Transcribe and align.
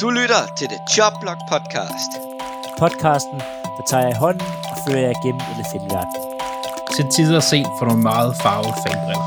Du 0.00 0.10
lytter 0.10 0.42
til 0.58 0.68
The 0.68 0.78
Chop 0.94 1.12
Block 1.20 1.40
Podcast. 1.52 2.10
Podcasten, 2.78 3.38
der 3.76 3.84
tager 3.90 4.02
jeg 4.02 4.12
i 4.16 4.18
hånden 4.24 4.46
og 4.70 4.76
fører 4.84 5.00
jer 5.08 5.16
gennem 5.24 5.42
elefantverden. 5.54 6.14
Til 6.96 7.04
tider 7.16 7.40
sent 7.40 7.68
for 7.78 7.84
nogle 7.86 8.02
meget 8.02 8.36
farvede 8.42 8.74
fanbriller. 8.84 9.24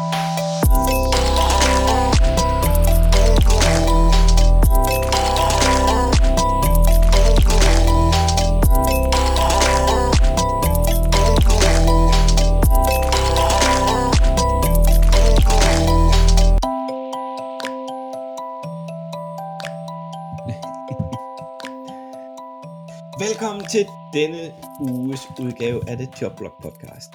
Denne 24.19 24.43
uges 24.91 25.23
udgave 25.43 25.79
af 25.91 25.95
det 26.01 26.09
Jobblog 26.19 26.53
Podcast. 26.65 27.11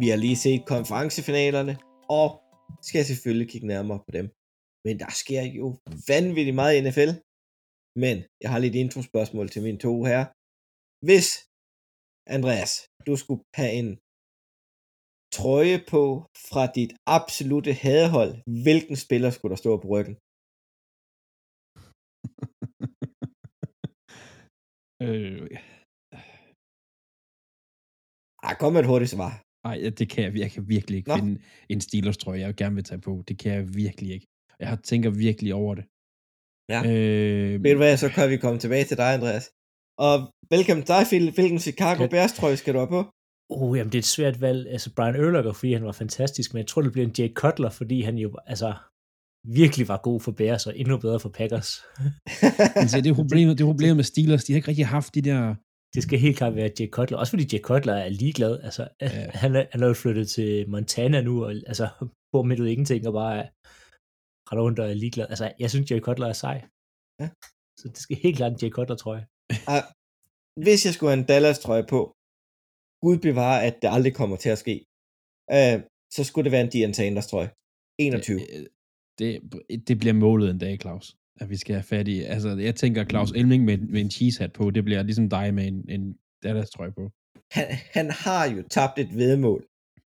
Vi 0.00 0.06
har 0.12 0.18
lige 0.24 0.38
set 0.44 0.62
konferencefinalerne, 0.74 1.74
og 2.18 2.28
skal 2.88 3.02
selvfølgelig 3.04 3.48
kigge 3.52 3.66
nærmere 3.74 4.00
på 4.06 4.10
dem. 4.18 4.26
Men 4.86 4.94
der 5.02 5.10
sker 5.22 5.42
jo 5.60 5.66
vanvittigt 6.12 6.58
meget 6.60 6.74
i 6.76 6.82
NFL. 6.86 7.12
Men 8.04 8.16
jeg 8.42 8.50
har 8.52 8.60
lidt 8.64 8.76
introspørgsmål 8.84 9.46
til 9.50 9.62
mine 9.66 9.80
to 9.86 9.94
her. 10.10 10.22
Hvis, 11.06 11.28
Andreas, 12.36 12.72
du 13.06 13.12
skulle 13.22 13.42
have 13.60 13.72
en 13.80 13.88
trøje 15.36 15.78
på 15.92 16.02
fra 16.50 16.62
dit 16.78 16.92
absolute 17.18 17.72
hadehold, 17.84 18.32
hvilken 18.64 18.96
spiller 19.04 19.30
skulle 19.30 19.52
der 19.54 19.60
stå 19.64 19.72
på 19.82 19.88
ryggen? 19.94 20.16
Øh, 25.06 25.75
Ah, 28.46 28.56
kom 28.60 28.72
med 28.72 28.80
et 28.80 28.86
hurtigt 28.86 29.10
svar. 29.10 29.32
ej, 29.64 29.90
det 29.98 30.06
kan 30.10 30.24
jeg, 30.24 30.32
jeg 30.44 30.50
kan 30.50 30.68
virkelig 30.68 30.96
ikke 30.96 31.08
Nå. 31.10 31.16
finde 31.16 31.34
en 31.68 31.80
Steelers 31.80 32.16
trøje, 32.16 32.40
jeg 32.40 32.54
gerne 32.54 32.74
vil 32.74 32.84
tage 32.84 33.00
på. 33.00 33.12
Det 33.28 33.38
kan 33.38 33.52
jeg 33.52 33.74
virkelig 33.74 34.10
ikke. 34.16 34.26
Jeg 34.60 34.68
har 34.68 34.76
tænker 34.76 35.10
virkelig 35.10 35.54
over 35.54 35.74
det. 35.78 35.84
Ja. 36.72 36.80
Øh, 36.90 37.62
Ved 37.64 37.70
du 37.72 37.76
hvad, 37.76 37.96
så 37.96 38.08
kan 38.08 38.30
vi 38.30 38.36
komme 38.36 38.58
tilbage 38.60 38.84
til 38.84 38.96
dig, 38.96 39.14
Andreas. 39.14 39.44
Og 39.98 40.14
velkommen 40.54 40.82
til 40.86 40.94
dig, 40.94 41.04
Phil. 41.10 41.26
Hvilken 41.36 41.58
Chicago 41.58 42.02
Ja. 42.02 42.08
Bears 42.08 42.32
trøje 42.32 42.56
skal 42.56 42.74
du 42.74 42.78
have 42.78 42.88
på? 42.96 43.00
Oh, 43.50 43.78
jamen 43.78 43.92
det 43.92 43.98
er 43.98 44.04
et 44.08 44.14
svært 44.16 44.40
valg. 44.40 44.68
Altså 44.74 44.88
Brian 44.96 45.16
Urlacher, 45.24 45.52
fordi 45.52 45.72
han 45.72 45.84
var 45.84 45.92
fantastisk, 45.92 46.54
men 46.54 46.58
jeg 46.58 46.66
tror, 46.66 46.82
det 46.82 46.92
bliver 46.92 47.06
en 47.06 47.14
Jay 47.18 47.34
Cutler, 47.34 47.70
fordi 47.70 48.00
han 48.00 48.16
jo 48.18 48.36
altså 48.46 48.74
virkelig 49.60 49.88
var 49.88 50.00
god 50.02 50.20
for 50.20 50.32
Bears 50.32 50.66
og 50.66 50.78
endnu 50.78 50.96
bedre 50.98 51.20
for 51.20 51.28
Packers. 51.28 51.70
altså, 52.82 53.00
det, 53.00 53.10
er 53.10 53.14
problemet, 53.14 53.58
det 53.58 53.64
er 53.64 53.68
problemet 53.68 53.96
med 53.96 54.04
Steelers. 54.04 54.44
De 54.44 54.52
har 54.52 54.56
ikke 54.56 54.68
rigtig 54.68 54.86
haft 54.86 55.14
de 55.14 55.22
der... 55.22 55.54
Det 55.96 56.02
skal 56.06 56.18
helt 56.26 56.36
klart 56.40 56.54
være 56.60 56.70
Jay 56.78 56.88
Cutler, 56.96 57.16
også 57.18 57.32
fordi 57.34 57.46
Jay 57.52 57.62
Cutler 57.68 57.96
er 58.04 58.08
ligeglad. 58.22 58.54
Altså, 58.68 58.82
Ja. 59.00 59.30
han, 59.42 59.50
er, 59.60 59.64
han 59.72 59.80
er 59.82 59.88
jo 59.92 59.94
flyttet 60.04 60.26
til 60.36 60.50
Montana 60.72 61.18
nu, 61.28 61.34
og 61.44 61.50
altså, 61.72 61.86
bor 62.32 62.42
midt 62.48 62.60
ud 62.62 62.68
ingenting, 62.74 63.00
og 63.08 63.12
bare 63.22 63.34
er 63.42 63.46
ret 64.50 64.60
rundt 64.64 64.78
og 64.82 64.86
er 64.90 64.94
ligeglad. 65.04 65.26
Altså, 65.32 65.46
jeg 65.62 65.68
synes, 65.70 65.90
Jay 65.90 66.00
Cutler 66.06 66.26
er 66.32 66.36
sej. 66.44 66.58
Ja. 67.20 67.28
Så 67.80 67.84
det 67.92 67.98
skal 68.04 68.16
helt 68.24 68.36
klart 68.38 68.52
en 68.52 68.58
Jay 68.62 68.70
Cutler, 68.76 68.96
tror 69.02 69.14
jeg. 69.18 69.24
Ah, 69.74 69.82
Hvis 70.64 70.80
jeg 70.86 70.92
skulle 70.94 71.10
have 71.12 71.20
en 71.22 71.28
Dallas 71.32 71.58
trøje 71.64 71.86
på, 71.94 72.00
Gud 73.04 73.16
bevare, 73.28 73.58
at 73.68 73.74
det 73.82 73.88
aldrig 73.96 74.14
kommer 74.20 74.36
til 74.44 74.50
at 74.54 74.58
ske, 74.64 74.74
øh, 75.56 75.76
så 76.14 76.20
skulle 76.24 76.44
det 76.46 76.52
være 76.54 76.64
en 76.66 76.72
Dion 76.74 76.94
Sanders 76.98 77.26
trøje. 77.30 77.50
21. 78.00 78.40
Øh, 78.54 78.66
Det, 79.20 79.28
det 79.88 79.96
bliver 80.00 80.16
målet 80.26 80.48
en 80.50 80.58
dag, 80.64 80.74
Claus. 80.84 81.06
At 81.40 81.50
vi 81.50 81.56
skal 81.56 81.74
have 81.74 81.82
fat 81.82 82.08
i... 82.08 82.16
Altså, 82.34 82.48
jeg 82.68 82.74
tænker 82.74 83.04
Claus 83.04 83.30
Elming 83.30 83.64
med, 83.64 83.78
med 83.78 84.00
en 84.00 84.10
cheese 84.10 84.40
hat 84.42 84.52
på, 84.52 84.70
det 84.70 84.84
bliver 84.84 85.02
ligesom 85.02 85.28
dig 85.30 85.54
med 85.54 85.66
en, 85.66 85.90
en 85.90 86.16
Dallas 86.42 86.70
trøje 86.70 86.92
på. 86.92 87.10
Han, 87.56 87.66
han 87.96 88.10
har 88.10 88.44
jo 88.54 88.62
tabt 88.70 88.98
et 88.98 89.10
vedmål, 89.16 89.60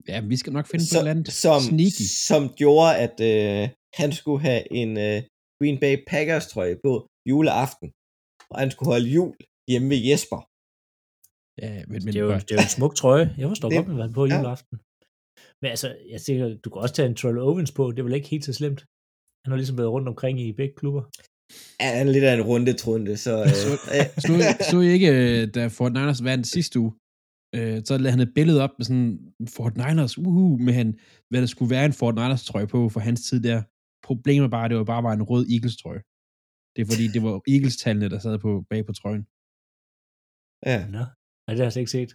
Ja, 0.07 0.21
vi 0.33 0.37
skal 0.41 0.53
nok 0.53 0.67
finde 0.71 0.81
på 0.83 0.85
et 0.85 0.87
som, 0.93 0.99
eller 0.99 1.11
andet 1.11 1.27
som, 1.45 1.59
sneaky. 1.61 2.05
som 2.31 2.41
gjorde, 2.61 2.91
at 3.05 3.15
øh, 3.31 3.69
han 4.01 4.09
skulle 4.19 4.41
have 4.49 4.61
en 4.81 4.91
øh, 5.07 5.17
Green 5.59 5.77
Bay 5.83 5.95
Packers 6.11 6.47
trøje 6.47 6.77
på 6.85 6.91
juleaften. 7.29 7.87
Og 8.51 8.55
han 8.61 8.69
skulle 8.71 8.91
holde 8.95 9.09
jul 9.17 9.35
hjemme 9.69 9.87
ved 9.93 10.01
Jesper. 10.09 10.39
Ja, 11.63 11.71
men, 11.91 11.99
men 12.05 12.13
det, 12.13 12.19
er 12.21 12.25
jo, 12.29 12.31
det 12.47 12.51
er 12.51 12.57
jo 12.59 12.65
en 12.69 12.75
smuk 12.77 12.93
trøje. 13.01 13.25
Jeg 13.39 13.47
forstår 13.51 13.69
Det- 13.71 13.77
godt, 13.77 13.89
at 13.89 13.95
man 14.03 14.13
på 14.19 14.23
ja. 14.25 14.35
juleaften. 14.37 14.75
Men 15.61 15.67
altså, 15.73 15.87
jeg 16.13 16.21
tænker, 16.25 16.45
du 16.63 16.67
kan 16.71 16.79
også 16.83 16.95
tage 16.95 17.09
en 17.11 17.15
Troy 17.19 17.35
Owens 17.49 17.71
på. 17.77 17.83
Det 17.91 17.99
er 17.99 18.03
vel 18.09 18.13
ikke 18.19 18.27
helt 18.33 18.45
så 18.49 18.53
slemt. 18.59 18.81
Han 19.45 19.51
har 19.51 19.57
ligesom 19.61 19.77
været 19.77 19.91
rundt 19.95 20.07
omkring 20.13 20.35
i 20.41 20.51
begge 20.59 20.75
klubber. 20.81 21.03
Ja, 21.81 21.87
han 21.99 22.07
er 22.07 22.11
lidt 22.15 22.23
af 22.29 22.33
en 22.39 22.45
rundetrunde, 22.51 23.13
så... 23.25 23.33
Øh, 23.43 24.05
Så- 24.23 24.27
så, 24.27 24.31
så 24.71 24.75
I 24.85 24.87
ikke, 24.97 25.09
øh, 25.19 25.41
da 25.55 25.61
Fort 25.77 25.93
Niners 25.97 26.21
vandt 26.29 26.45
sidste 26.55 26.75
uge, 26.83 26.91
øh, 27.57 27.77
så 27.87 27.93
lavede 27.97 28.11
han 28.15 28.19
et 28.27 28.33
billede 28.39 28.59
op 28.65 28.73
med 28.77 28.85
sådan 28.89 29.11
Fort 29.55 29.75
Niners, 29.81 30.13
uhu, 30.27 30.45
med 30.65 30.73
han, 30.79 30.87
hvad 31.29 31.39
der 31.43 31.49
skulle 31.53 31.71
være 31.75 31.85
en 31.89 31.97
Fort 31.99 32.15
Niners 32.19 32.45
trøje 32.49 32.67
på 32.73 32.79
for 32.93 32.99
hans 33.07 33.21
tid 33.29 33.39
der. 33.49 33.59
Problemet 34.09 34.47
var, 34.55 34.61
at 34.63 34.69
det 34.71 34.77
var 34.81 34.87
bare 34.93 35.03
var 35.07 35.13
en 35.19 35.27
rød 35.31 35.43
Eagles 35.55 35.77
trøje. 35.81 36.01
Det 36.73 36.79
er 36.83 36.89
fordi, 36.93 37.05
det 37.15 37.21
var 37.27 37.33
Eagles-tallene, 37.53 38.09
der 38.13 38.19
sad 38.25 38.35
på, 38.45 38.51
bag 38.71 38.81
på 38.87 38.93
trøjen. 38.99 39.23
ja. 40.71 40.77
Nå, 40.95 41.03
nej, 41.45 41.51
det 41.53 41.59
har 41.61 41.67
jeg 41.69 41.73
slet 41.75 41.85
ikke 41.85 41.95
set. 41.99 42.11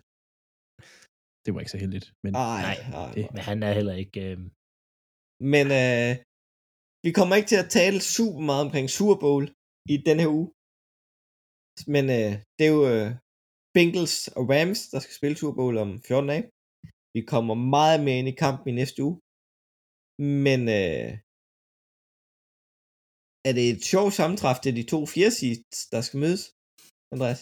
Det 1.45 1.51
var 1.55 1.61
ikke 1.63 1.75
så 1.77 1.81
heldigt. 1.85 2.07
Men 2.25 2.33
Ej, 2.35 2.61
Nej, 2.69 2.79
ej, 3.03 3.13
det- 3.17 3.29
Men 3.35 3.43
han 3.51 3.59
er 3.69 3.73
heller 3.79 3.95
ikke... 4.05 4.19
Øh, 4.31 4.39
Men 5.55 5.67
øh, 5.83 6.13
vi 7.05 7.11
kommer 7.19 7.35
ikke 7.37 7.51
til 7.53 7.63
at 7.65 7.73
tale 7.79 7.99
super 8.17 8.43
meget 8.49 8.65
omkring 8.67 8.89
Super 8.99 9.19
Bowl 9.25 9.45
i 9.93 9.97
den 10.09 10.19
her 10.23 10.31
uge. 10.39 10.49
Men 11.95 12.05
øh, 12.19 12.33
det 12.57 12.65
er 12.67 12.73
jo 12.79 12.83
øh, 12.95 13.11
Bengals 13.75 14.17
og 14.39 14.45
Rams, 14.53 14.81
der 14.93 14.99
skal 15.01 15.15
spille 15.19 15.37
Super 15.37 15.57
Bowl 15.61 15.77
om 15.85 15.91
14 16.09 16.29
dage. 16.33 16.45
Vi 17.17 17.21
kommer 17.33 17.55
meget 17.77 17.99
mere 18.05 18.19
ind 18.21 18.29
i 18.33 18.41
kampen 18.45 18.67
i 18.69 18.79
næste 18.81 18.99
uge. 19.07 19.17
Men 20.47 20.61
øh, 20.79 21.11
er 23.49 23.53
det 23.59 23.65
et 23.75 23.83
sjovt 23.93 24.13
sammentræf 24.19 24.59
til 24.61 24.73
de 24.79 24.85
to 24.93 24.99
fire 25.15 25.31
seeds, 25.39 25.79
der 25.93 26.01
skal 26.07 26.19
mødes, 26.25 26.43
Andreas? 27.15 27.41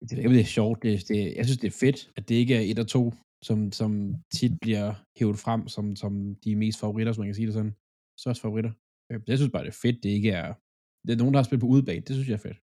det 0.00 0.12
er 0.12 0.22
ikke, 0.22 0.38
det 0.40 0.46
er 0.48 0.56
sjovt. 0.58 0.82
Det, 0.82 1.08
det, 1.08 1.18
jeg 1.36 1.44
synes, 1.44 1.60
det 1.62 1.70
er 1.70 1.80
fedt, 1.84 1.98
at 2.16 2.28
det 2.28 2.34
ikke 2.34 2.54
er 2.54 2.64
et 2.70 2.78
og 2.78 2.88
to, 2.88 3.02
som, 3.48 3.58
som 3.72 3.90
tit 4.36 4.54
bliver 4.64 4.86
hævet 5.18 5.38
frem 5.44 5.68
som, 5.74 5.96
som 6.02 6.12
de 6.44 6.56
mest 6.56 6.80
favoritter, 6.80 7.12
som 7.12 7.20
man 7.20 7.28
kan 7.28 7.34
sige 7.34 7.46
det 7.46 7.54
sådan. 7.54 7.74
Største 8.22 8.42
favoritter. 8.44 8.72
Øh, 9.10 9.18
Jeg 9.30 9.36
synes 9.38 9.52
bare, 9.52 9.64
det 9.66 9.72
er 9.74 9.82
fedt, 9.84 9.98
det 10.04 10.10
ikke 10.18 10.30
er... 10.42 10.48
Det 11.04 11.10
er 11.12 11.20
nogen, 11.20 11.34
der 11.34 11.40
har 11.40 11.48
spillet 11.48 11.64
på 11.64 11.72
udebane. 11.74 12.04
Det 12.06 12.12
synes 12.14 12.28
jeg 12.30 12.38
er 12.40 12.46
fedt. 12.48 12.60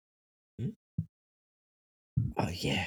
Og 2.43 2.49
ja, 2.69 2.81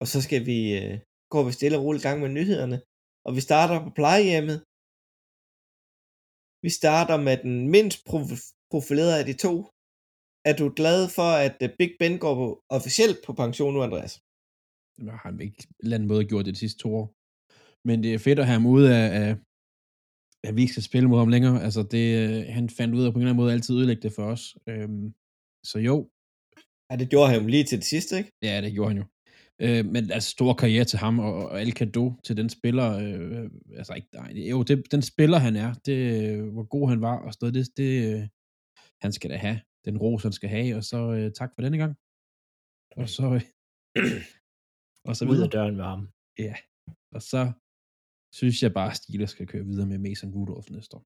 og 0.00 0.06
så 0.12 0.18
skal 0.26 0.40
vi 0.50 0.58
øh, 0.80 0.94
gå 1.32 1.38
vi 1.46 1.52
stille 1.58 1.78
og 1.78 1.84
roligt 1.84 2.02
i 2.02 2.06
gang 2.08 2.18
med 2.20 2.30
nyhederne. 2.38 2.78
Og 3.26 3.30
vi 3.36 3.42
starter 3.48 3.76
på 3.86 3.90
plejehjemmet. 4.00 4.58
Vi 6.64 6.70
starter 6.80 7.16
med 7.28 7.36
den 7.44 7.54
mindst 7.74 7.98
prof- 8.10 8.50
profilerede 8.72 9.18
af 9.20 9.26
de 9.30 9.36
to. 9.46 9.54
Er 10.50 10.54
du 10.60 10.66
glad 10.80 11.00
for, 11.16 11.30
at 11.46 11.56
øh, 11.64 11.68
Big 11.78 11.90
Ben 12.00 12.16
går 12.24 12.34
på, 12.40 12.48
officielt 12.78 13.18
på 13.26 13.32
pension 13.42 13.72
nu, 13.74 13.80
Andreas? 13.88 14.12
Det 14.96 15.02
har 15.14 15.22
han 15.28 15.36
ikke 15.46 15.58
på 15.68 15.74
en 15.80 15.84
eller 15.86 15.96
anden 15.96 16.10
måde 16.12 16.24
gjort 16.30 16.44
det 16.46 16.54
de 16.54 16.62
sidste 16.64 16.78
to 16.84 16.88
år. 17.00 17.06
Men 17.88 17.96
det 18.04 18.10
er 18.12 18.24
fedt 18.26 18.38
at 18.42 18.48
have 18.48 18.58
ham 18.60 18.70
ude 18.74 18.88
af, 19.00 19.06
af 19.22 19.30
at 20.44 20.56
vi 20.56 20.60
ikke 20.60 20.72
skal 20.72 20.82
spille 20.82 21.08
mod 21.08 21.18
ham 21.18 21.28
længere. 21.28 21.62
Altså, 21.62 21.82
det, 21.82 22.04
øh, 22.22 22.54
han 22.54 22.70
fandt 22.70 22.94
ud 22.94 23.04
af 23.04 23.12
på 23.12 23.18
en 23.18 23.22
eller 23.22 23.30
anden 23.30 23.42
måde 23.42 23.52
altid 23.52 23.74
ødelægge 23.76 24.02
det 24.02 24.12
for 24.12 24.24
os. 24.24 24.56
Øhm, 24.68 25.14
så 25.64 25.78
jo, 25.78 26.10
Ja, 26.90 26.96
det 26.96 27.10
gjorde 27.10 27.30
han 27.30 27.40
jo 27.40 27.46
lige 27.46 27.64
til 27.64 27.78
det 27.78 27.86
sidste, 27.86 28.18
ikke? 28.18 28.30
ja, 28.42 28.60
det 28.60 28.72
gjorde 28.72 28.90
han 28.90 28.98
jo. 29.02 29.04
Øh, 29.64 29.84
men 29.94 30.10
altså, 30.10 30.30
stor 30.30 30.54
karriere 30.54 30.84
til 30.84 30.98
ham, 30.98 31.18
og, 31.18 31.34
og 31.34 31.60
alle 31.60 31.72
kado 31.72 32.12
til 32.24 32.36
den 32.36 32.48
spiller. 32.48 32.88
Øh, 33.04 33.50
altså, 33.78 33.92
ikke, 33.94 34.08
nej, 34.14 34.32
jo, 34.50 34.62
det, 34.62 34.92
den 34.92 35.02
spiller 35.02 35.38
han 35.38 35.56
er, 35.56 35.74
det, 35.86 35.98
øh, 36.14 36.52
hvor 36.52 36.66
god 36.74 36.88
han 36.88 37.00
var, 37.00 37.16
og 37.26 37.32
sådan 37.32 37.54
det, 37.54 37.76
det, 37.76 37.90
øh, 38.14 38.22
han 39.02 39.12
skal 39.12 39.30
da 39.30 39.36
have. 39.36 39.60
Den 39.84 39.98
ros, 39.98 40.22
han 40.22 40.32
skal 40.32 40.48
have, 40.48 40.76
og 40.76 40.84
så 40.84 40.98
øh, 41.16 41.32
tak 41.32 41.50
for 41.54 41.62
denne 41.62 41.78
gang. 41.78 41.94
Og 43.00 43.08
så, 43.16 43.26
øh, 43.36 43.42
og 45.08 45.16
så 45.16 45.24
ud 45.24 45.30
videre. 45.30 45.44
af 45.44 45.50
døren 45.50 45.76
med 45.76 45.84
ham. 45.84 46.08
Ja, 46.38 46.54
og 47.14 47.22
så 47.22 47.40
synes 48.38 48.56
jeg 48.64 48.72
bare, 48.78 48.90
at 48.92 48.96
Steelers 49.00 49.30
skal 49.34 49.46
køre 49.52 49.64
videre 49.70 49.88
med 49.92 49.98
Mason 50.06 50.30
Rudolph 50.36 50.68
næste 50.76 50.92
år. 50.96 51.02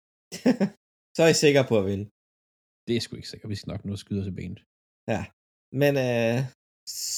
så 1.16 1.20
er 1.26 1.30
I 1.34 1.36
sikre 1.44 1.64
på 1.70 1.74
at 1.80 1.86
vinde. 1.90 2.06
Det 2.86 2.92
er 2.96 3.00
sgu 3.02 3.12
ikke 3.16 3.30
sikkert. 3.32 3.50
Vi 3.52 3.58
skal 3.58 3.70
nok 3.72 3.84
nå 3.84 3.92
at 3.96 4.02
skyde 4.04 4.20
os 4.22 4.30
i 4.32 4.36
benet. 4.40 4.60
Ja. 5.12 5.22
Men 5.82 5.92
øh, 6.06 6.36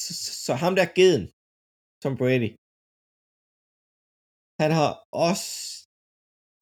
så, 0.05 0.13
så 0.47 0.53
ham 0.63 0.75
der 0.81 0.87
geden, 0.99 1.25
Tom 2.03 2.15
Brady, 2.21 2.51
han 4.63 4.71
har 4.79 4.91
også 5.29 5.49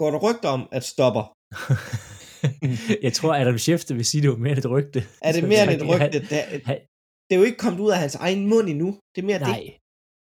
går 0.00 0.10
der 0.14 0.20
rygter 0.26 0.48
om, 0.56 0.62
at 0.78 0.84
stopper. 0.92 1.24
jeg 3.06 3.12
tror, 3.18 3.32
Adam 3.34 3.58
Schefter 3.64 3.94
vil 3.98 4.06
sige, 4.10 4.22
det 4.22 4.30
var 4.30 4.36
mere 4.44 4.52
end 4.56 4.64
et 4.64 4.70
rygte. 4.76 5.00
Er 5.28 5.32
det 5.36 5.42
mere 5.52 5.62
end 5.64 5.74
et 5.80 5.84
rygte? 5.92 6.18
Det, 6.32 6.62
han- 6.70 6.84
det 7.26 7.32
er 7.34 7.40
jo 7.42 7.46
ikke 7.50 7.62
kommet 7.64 7.80
ud 7.86 7.90
af 7.90 7.98
hans 8.04 8.14
egen 8.14 8.42
mund 8.52 8.66
endnu. 8.68 8.88
Det 9.12 9.18
er 9.22 9.26
mere 9.30 9.38
Nej. 9.38 9.60
det. 9.60 9.76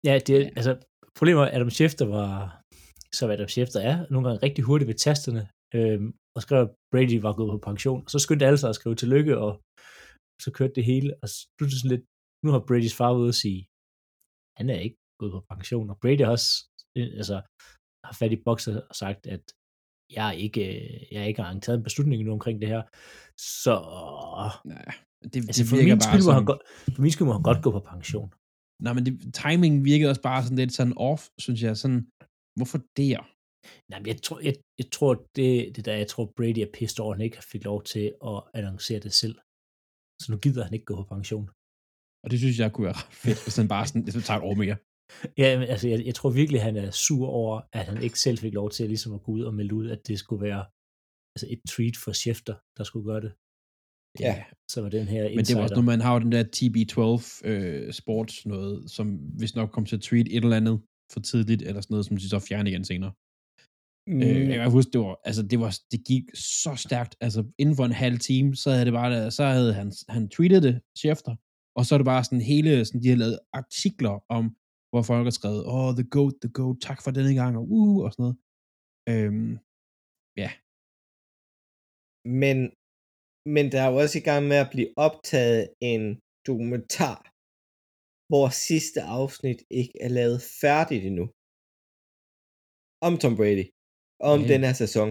Ja, 0.07 0.13
det 0.27 0.33
er, 0.41 0.45
altså, 0.59 0.71
problemet 1.19 1.41
er, 1.41 1.45
at 1.47 1.55
Adam 1.55 1.69
Schefter 1.69 2.05
var, 2.05 2.56
som 3.17 3.29
Adam 3.33 3.49
Schefter 3.53 3.79
er, 3.91 3.95
nogle 4.11 4.23
gange 4.27 4.43
rigtig 4.45 4.63
hurtigt 4.63 4.87
ved 4.91 4.97
tasterne, 5.05 5.43
øhm, 5.77 6.09
og 6.35 6.39
skrev, 6.45 6.59
at 6.65 6.73
Brady 6.91 7.19
var 7.25 7.33
gået 7.39 7.51
på 7.53 7.61
pension. 7.69 8.01
Og 8.05 8.09
så 8.13 8.19
skyndte 8.19 8.45
alle 8.47 8.59
sig 8.59 8.69
at 8.69 8.79
skrive 8.79 8.95
tillykke, 8.95 9.33
og 9.45 9.51
så 10.43 10.49
kørte 10.57 10.75
det 10.77 10.85
hele, 10.91 11.09
og 11.21 11.27
nu 11.55 11.61
er 11.65 11.69
det 11.69 11.79
sådan 11.79 11.95
lidt, 11.95 12.05
nu 12.43 12.49
har 12.53 12.61
Brady's 12.67 12.95
far 12.99 13.11
ude 13.19 13.33
at 13.33 13.41
sige, 13.43 13.61
han 14.59 14.67
er 14.73 14.79
ikke 14.85 14.99
gået 15.19 15.33
på 15.35 15.41
pension, 15.51 15.89
og 15.91 15.97
Brady 16.01 16.23
har 16.25 16.31
også 16.37 16.51
øh, 16.97 17.09
altså, 17.21 17.37
har 18.05 18.13
fat 18.19 18.31
i 18.35 18.43
bokser 18.45 18.81
og 18.89 18.95
sagt, 19.03 19.21
at 19.35 19.43
jeg 20.17 20.25
er 20.31 20.37
ikke, 20.45 20.61
øh, 20.73 20.97
jeg 21.11 21.19
er 21.21 21.27
ikke 21.31 21.41
engang 21.41 21.63
taget 21.63 21.77
en 21.77 21.87
beslutning 21.87 22.19
endnu 22.19 22.33
omkring 22.39 22.57
det 22.61 22.69
her. 22.73 22.83
Så 23.63 23.75
Nej, 24.73 24.87
det, 25.31 25.39
altså, 25.49 25.61
det 25.61 25.69
for, 25.69 25.75
min 25.75 25.99
bare 25.99 26.09
skyld 26.09 26.25
må 26.27 26.31
som... 26.31 26.39
han 26.39 26.49
godt, 26.51 26.61
for 26.95 27.01
min 27.01 27.11
skyld 27.11 27.27
må 27.27 27.33
han 27.37 27.47
godt 27.49 27.63
gå 27.65 27.69
på 27.71 27.81
pension. 27.93 28.29
Nej, 28.85 28.93
men 28.95 29.03
det, 29.05 29.13
timingen 29.41 29.85
virkede 29.91 30.09
også 30.11 30.25
bare 30.29 30.43
sådan 30.43 30.61
lidt 30.61 30.73
sådan 30.73 30.97
off, 31.09 31.21
synes 31.45 31.59
jeg. 31.65 31.73
Sådan, 31.83 32.01
hvorfor 32.57 32.79
der? 33.01 33.19
Nej, 33.89 33.99
men 33.99 34.07
jeg 34.07 34.21
tror, 34.25 34.39
jeg, 34.47 34.55
jeg 34.79 34.87
tror 34.95 35.13
det, 35.35 35.75
det 35.75 35.85
der, 35.85 35.95
jeg 36.03 36.07
tror 36.07 36.33
Brady 36.37 36.61
er 36.65 36.71
pissed 36.77 36.99
over, 37.03 37.11
at 37.13 37.17
han 37.17 37.25
ikke 37.25 37.43
fik 37.51 37.63
lov 37.63 37.79
til 37.83 38.05
at 38.31 38.37
annoncere 38.59 38.99
det 39.05 39.13
selv. 39.13 39.35
Så 40.21 40.27
nu 40.31 40.37
gider 40.45 40.63
han 40.63 40.73
ikke 40.73 40.89
gå 40.89 40.95
på 40.95 41.07
pension. 41.15 41.47
Og 42.23 42.27
det 42.31 42.39
synes 42.39 42.59
jeg 42.59 42.71
kunne 42.71 42.87
være 42.89 42.99
ret 43.01 43.13
fedt, 43.23 43.39
hvis 43.43 43.57
han 43.59 43.67
bare 43.67 43.85
sådan, 43.87 44.03
hvis 44.03 44.25
tager 44.27 44.39
et 44.41 44.47
år 44.49 44.55
mere. 44.63 44.77
Ja, 45.41 45.49
men, 45.59 45.67
altså, 45.73 45.87
jeg, 45.87 46.05
jeg 46.05 46.15
tror 46.15 46.29
virkelig, 46.29 46.61
han 46.61 46.75
er 46.77 46.91
sur 46.91 47.27
over, 47.27 47.61
at 47.77 47.85
han 47.85 48.03
ikke 48.03 48.19
selv 48.19 48.37
fik 48.37 48.53
lov 48.53 48.69
til 48.71 48.83
at, 48.83 48.89
ligesom 48.89 49.13
at 49.13 49.23
gå 49.23 49.31
ud 49.31 49.43
og 49.49 49.53
melde 49.53 49.73
ud, 49.79 49.87
at 49.95 50.01
det 50.07 50.19
skulle 50.19 50.43
være 50.49 50.65
altså 51.33 51.47
et 51.53 51.61
tweet 51.71 51.97
for 52.03 52.11
Schefter, 52.11 52.55
der 52.77 52.83
skulle 52.83 53.05
gøre 53.11 53.21
det. 53.25 53.33
Ja. 54.19 54.43
Så 54.71 54.77
var 54.81 54.89
den 54.89 55.07
her 55.13 55.23
Men 55.23 55.45
det 55.45 55.55
var 55.55 55.61
også, 55.61 55.73
insider. 55.73 55.75
når 55.75 55.81
man 55.91 56.01
har 56.01 56.19
den 56.19 56.31
der 56.35 56.43
TB12 56.55 57.47
øh, 57.49 57.93
sports 58.01 58.45
noget, 58.45 58.91
som 58.95 59.07
hvis 59.39 59.55
nok 59.55 59.69
kom 59.71 59.85
til 59.85 59.95
at 59.95 60.01
tweet 60.01 60.27
et 60.27 60.43
eller 60.43 60.61
andet 60.61 60.77
for 61.11 61.19
tidligt, 61.19 61.61
eller 61.61 61.81
sådan 61.81 61.93
noget, 61.93 62.05
som 62.05 62.17
de 62.17 62.29
så 62.29 62.39
fjerner 62.39 62.71
igen 62.71 62.85
senere. 62.85 63.13
Mm. 64.11 64.21
Øh, 64.21 64.49
jeg 64.49 64.57
kan 64.57 64.71
huske, 64.71 64.91
det 64.93 65.01
var, 65.01 65.19
altså 65.29 65.43
det 65.51 65.59
var, 65.59 65.71
det 65.91 65.99
gik 66.11 66.23
så 66.63 66.75
stærkt, 66.75 67.13
altså 67.21 67.41
inden 67.57 67.75
for 67.75 67.85
en 67.85 68.01
halv 68.05 68.19
time, 68.19 68.55
så 68.55 68.71
havde 68.71 68.85
det 68.85 68.93
bare, 68.93 69.11
der, 69.15 69.29
så 69.29 69.43
havde 69.45 69.73
han, 69.73 69.91
han 70.09 70.29
tweetet 70.29 70.63
det, 70.63 70.75
Schefter, 70.99 71.35
og 71.77 71.85
så 71.85 71.95
er 71.95 71.99
det 71.99 72.05
bare 72.13 72.23
sådan 72.23 72.41
hele, 72.41 72.85
sådan, 72.85 73.03
de 73.03 73.09
har 73.09 73.15
lavet 73.15 73.39
artikler 73.53 74.15
om, 74.37 74.45
hvor 74.89 75.01
folk 75.01 75.25
har 75.25 75.35
skrevet, 75.39 75.61
åh, 75.65 75.87
oh, 75.87 75.93
the 75.99 76.07
goat, 76.15 76.33
the 76.43 76.51
goat, 76.59 76.77
tak 76.87 76.99
for 77.03 77.11
denne 77.11 77.33
gang, 77.41 77.57
og 77.57 77.65
uh, 77.77 78.03
og 78.05 78.09
sådan 78.13 78.23
noget. 78.23 78.37
Øhm, 79.11 79.53
ja, 80.41 80.51
Men, 82.43 82.57
men 83.55 83.65
der 83.71 83.79
er 83.81 83.89
jo 83.91 83.95
også 84.03 84.17
i 84.19 84.27
gang 84.29 84.47
med 84.47 84.57
at 84.63 84.71
blive 84.73 84.89
optaget 85.05 85.63
en 85.91 86.03
dokumentar, 86.47 87.19
hvor 88.31 88.47
sidste 88.67 88.99
afsnit 89.19 89.59
ikke 89.81 89.95
er 90.05 90.11
lavet 90.19 90.39
færdigt 90.61 91.03
endnu. 91.09 91.25
Om 93.07 93.13
Tom 93.21 93.33
Brady. 93.39 93.65
Om 94.31 94.39
Ja. 94.41 94.47
den 94.53 94.61
her 94.67 94.75
sæson. 94.83 95.09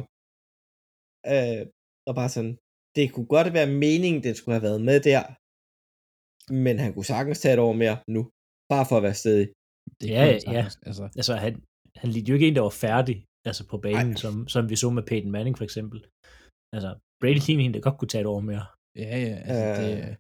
Øh, 1.32 1.62
og 2.08 2.12
bare 2.20 2.30
sådan, 2.36 2.54
det 2.96 3.04
kunne 3.14 3.30
godt 3.36 3.48
være 3.58 3.70
meningen, 3.84 4.20
den 4.26 4.34
skulle 4.38 4.54
have 4.58 4.66
været 4.68 4.82
med 4.90 4.98
der. 5.10 5.22
Men 6.64 6.74
han 6.82 6.90
kunne 6.94 7.10
sagtens 7.14 7.38
tage 7.40 7.54
et 7.56 7.64
år 7.68 7.74
mere 7.82 7.96
nu. 8.14 8.22
Bare 8.72 8.86
for 8.88 8.96
at 8.98 9.04
være 9.06 9.18
stedig. 9.24 9.46
det 10.00 10.08
Ja, 10.16 10.24
ja. 10.56 10.62
Altså, 10.88 11.02
Altså, 11.20 11.34
han, 11.44 11.52
han 12.00 12.08
lignede 12.14 12.30
jo 12.30 12.34
ikke 12.36 12.48
en, 12.48 12.56
der 12.58 12.66
var 12.70 12.76
færdig 12.88 13.16
altså 13.48 13.62
på 13.72 13.76
banen, 13.86 14.12
Ej. 14.16 14.22
som, 14.24 14.34
som 14.54 14.62
vi 14.70 14.76
så 14.82 14.88
med 14.96 15.04
Peyton 15.08 15.32
Manning 15.36 15.54
for 15.58 15.64
eksempel. 15.68 15.98
Altså, 16.74 16.90
Brady 17.20 17.40
lignede 17.46 17.64
en, 17.66 17.74
der 17.74 17.80
godt 17.86 17.98
kunne 17.98 18.12
tage 18.12 18.24
et 18.26 18.32
år 18.34 18.40
mere. 18.50 18.64
ja, 19.04 19.14
ja, 19.26 19.34
altså 19.50 19.68
det, 19.82 19.92
Øh. 20.04 20.12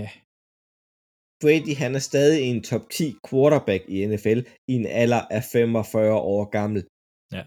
ja, 0.00 0.08
Brady, 1.42 1.72
han 1.82 1.92
er 1.98 2.02
stadig 2.10 2.40
en 2.50 2.60
top 2.70 2.84
10 2.90 3.02
quarterback 3.26 3.82
i 3.94 3.96
NFL 4.10 4.38
i 4.70 4.72
en 4.80 4.86
alder 5.02 5.22
af 5.36 5.42
45 5.52 6.14
år 6.34 6.44
gammel. 6.58 6.80
Ja. 7.36 7.44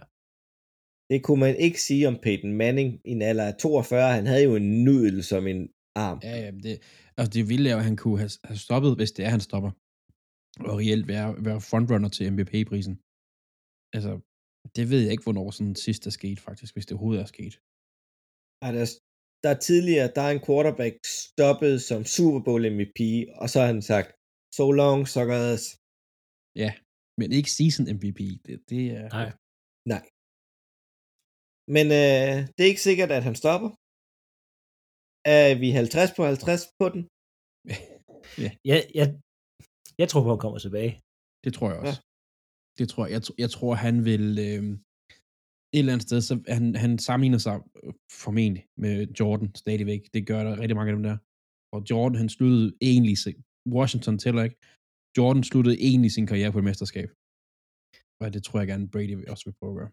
Det 1.12 1.20
kunne 1.26 1.42
man 1.46 1.56
ikke 1.66 1.80
sige 1.88 2.04
om 2.12 2.16
Peyton 2.26 2.54
Manning 2.62 2.90
i 3.10 3.12
en 3.18 3.22
alder 3.30 3.46
af 3.52 3.56
42. 3.58 4.14
Han 4.18 4.26
havde 4.32 4.44
jo 4.50 4.54
en 4.56 4.70
nudel 4.86 5.18
som 5.32 5.44
en 5.54 5.62
arm. 6.06 6.20
Ja, 6.28 6.36
ja, 6.46 6.52
det, 6.66 6.74
altså 7.18 7.30
det 7.36 7.50
vilde 7.52 7.68
er 7.70 7.74
jo, 7.74 7.80
at 7.84 7.90
han 7.92 7.98
kunne 8.02 8.20
have, 8.24 8.34
have 8.50 8.58
stoppet, 8.68 8.92
hvis 9.00 9.12
det 9.16 9.22
er, 9.26 9.32
han 9.36 9.44
stopper. 9.50 9.72
Og 10.70 10.74
reelt 10.82 11.08
være, 11.14 11.30
være 11.48 11.62
frontrunner 11.70 12.10
til 12.16 12.26
MVP-prisen. 12.34 12.96
Altså, 13.96 14.12
det 14.78 14.86
ved 14.92 15.00
jeg 15.04 15.12
ikke, 15.14 15.28
hvornår 15.28 15.48
sådan 15.58 15.76
sidst 15.86 16.04
er 16.10 16.14
sket, 16.20 16.40
faktisk, 16.48 16.72
hvis 16.76 16.86
det 16.86 16.94
overhovedet 16.96 17.22
er 17.26 17.30
sket. 17.36 17.54
Ej, 18.66 18.70
der, 18.76 18.82
er- 18.86 19.00
der 19.44 19.50
er 19.56 19.60
tidligere, 19.70 20.08
der 20.16 20.24
er 20.28 20.34
en 20.34 20.46
quarterback 20.48 20.96
stoppet 21.30 21.76
som 21.90 22.00
Super 22.16 22.42
Bowl 22.46 22.64
MVP, 22.76 23.00
og 23.42 23.48
så 23.52 23.56
har 23.62 23.68
han 23.74 23.82
sagt, 23.92 24.10
so 24.58 24.66
long, 24.82 25.00
suckers. 25.16 25.64
Ja, 26.64 26.72
men 27.20 27.28
ikke 27.38 27.52
season 27.58 27.86
MVP. 27.96 28.20
Det, 28.46 28.56
det 28.72 28.84
er... 29.00 29.06
Nej. 29.18 29.30
Nej. 29.94 30.04
Men 31.76 31.86
øh, 32.02 32.38
det 32.54 32.62
er 32.64 32.72
ikke 32.74 32.88
sikkert, 32.90 33.12
at 33.18 33.24
han 33.28 33.36
stopper. 33.44 33.70
Er 35.40 35.50
vi 35.64 35.70
50 35.82 36.12
på 36.18 36.22
50 36.32 36.62
på 36.80 36.86
den? 36.94 37.02
Jeg, 38.72 38.82
jeg, 39.00 39.08
jeg 40.02 40.08
tror 40.10 40.22
på, 40.22 40.30
at 40.30 40.36
han 40.36 40.44
kommer 40.46 40.60
tilbage. 40.66 40.92
Det 41.44 41.52
tror 41.54 41.68
jeg 41.72 41.80
også. 41.84 41.98
Ja. 42.00 42.04
Det 42.80 42.86
tror 42.92 43.04
jeg. 43.06 43.12
Jeg, 43.16 43.22
jeg 43.44 43.50
tror, 43.56 43.74
han 43.86 43.96
vil... 44.10 44.26
Øh, 44.50 44.64
et 45.74 45.80
eller 45.80 45.94
andet 45.94 46.08
sted, 46.10 46.22
så 46.30 46.34
han, 46.58 46.66
han 46.84 46.92
sammenligner 47.08 47.38
sig 47.48 47.56
øh, 47.84 47.94
formentlig 48.24 48.64
med 48.84 48.96
Jordan 49.20 49.50
stadigvæk. 49.64 50.02
Det 50.14 50.22
gør 50.30 50.42
der 50.48 50.60
rigtig 50.62 50.76
mange 50.78 50.92
af 50.92 50.96
dem 50.98 51.04
der. 51.10 51.18
Og 51.76 51.80
Jordan, 51.90 52.18
han 52.22 52.30
sluttede 52.30 52.68
egentlig... 52.90 53.18
sin- 53.24 53.44
Washington 53.78 54.18
tæller 54.24 54.44
ikke. 54.48 54.58
Jordan 55.18 55.44
sluttede 55.52 55.78
egentlig 55.90 56.12
sin 56.18 56.28
karriere 56.32 56.52
på 56.52 56.60
et 56.62 56.68
mesterskab. 56.70 57.10
Og 58.22 58.28
det 58.34 58.42
tror 58.44 58.60
jeg 58.60 58.68
gerne, 58.72 58.90
Brady 58.94 59.14
også 59.32 59.44
vil 59.48 59.56
prøve 59.60 59.72
at 59.74 59.80
gøre. 59.82 59.92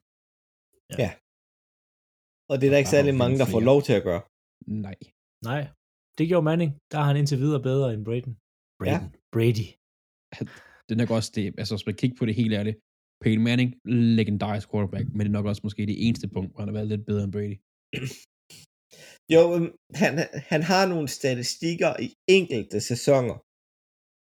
Og 2.51 2.55
det 2.59 2.67
er 2.67 2.73
der 2.73 2.81
ikke 2.83 2.91
Der 2.91 2.97
er 2.97 2.99
særlig 2.99 3.15
mange, 3.23 3.37
der 3.43 3.47
får 3.55 3.63
lov 3.71 3.79
til 3.89 3.95
at 4.01 4.05
gøre. 4.09 4.23
Nej. 4.87 4.97
Nej, 5.51 5.63
det 6.19 6.25
gjorde 6.31 6.45
Manning. 6.51 6.71
Der 6.91 6.99
er 7.03 7.07
han 7.11 7.17
indtil 7.21 7.39
videre 7.45 7.63
bedre 7.71 7.89
end 7.95 8.03
Braden. 8.09 8.33
Braden. 8.81 9.07
Ja. 9.13 9.19
Brady. 9.35 9.67
Det 10.87 10.93
er 10.95 11.01
nok 11.03 11.13
også 11.19 11.31
det, 11.39 11.45
altså 11.61 11.73
hvis 11.77 11.87
man 11.91 11.97
kigger 12.01 12.17
på 12.19 12.25
det 12.29 12.35
helt 12.41 12.55
ærligt, 12.61 12.77
Peyton 13.23 13.45
Manning, 13.49 13.71
legendarisk 14.19 14.67
quarterback, 14.73 15.07
men 15.13 15.21
det 15.21 15.31
er 15.33 15.39
nok 15.39 15.47
også 15.51 15.63
måske 15.65 15.91
det 15.93 15.99
eneste 16.07 16.29
punkt, 16.35 16.51
hvor 16.51 16.61
han 16.63 16.69
har 16.69 16.79
været 16.79 16.93
lidt 16.93 17.07
bedre 17.11 17.25
end 17.25 17.33
Brady. 17.37 17.57
Jo, 19.35 19.43
han, 20.03 20.13
han 20.53 20.63
har 20.71 20.85
nogle 20.93 21.09
statistikker 21.19 21.91
i 22.07 22.09
enkelte 22.39 22.79
sæsoner, 22.91 23.37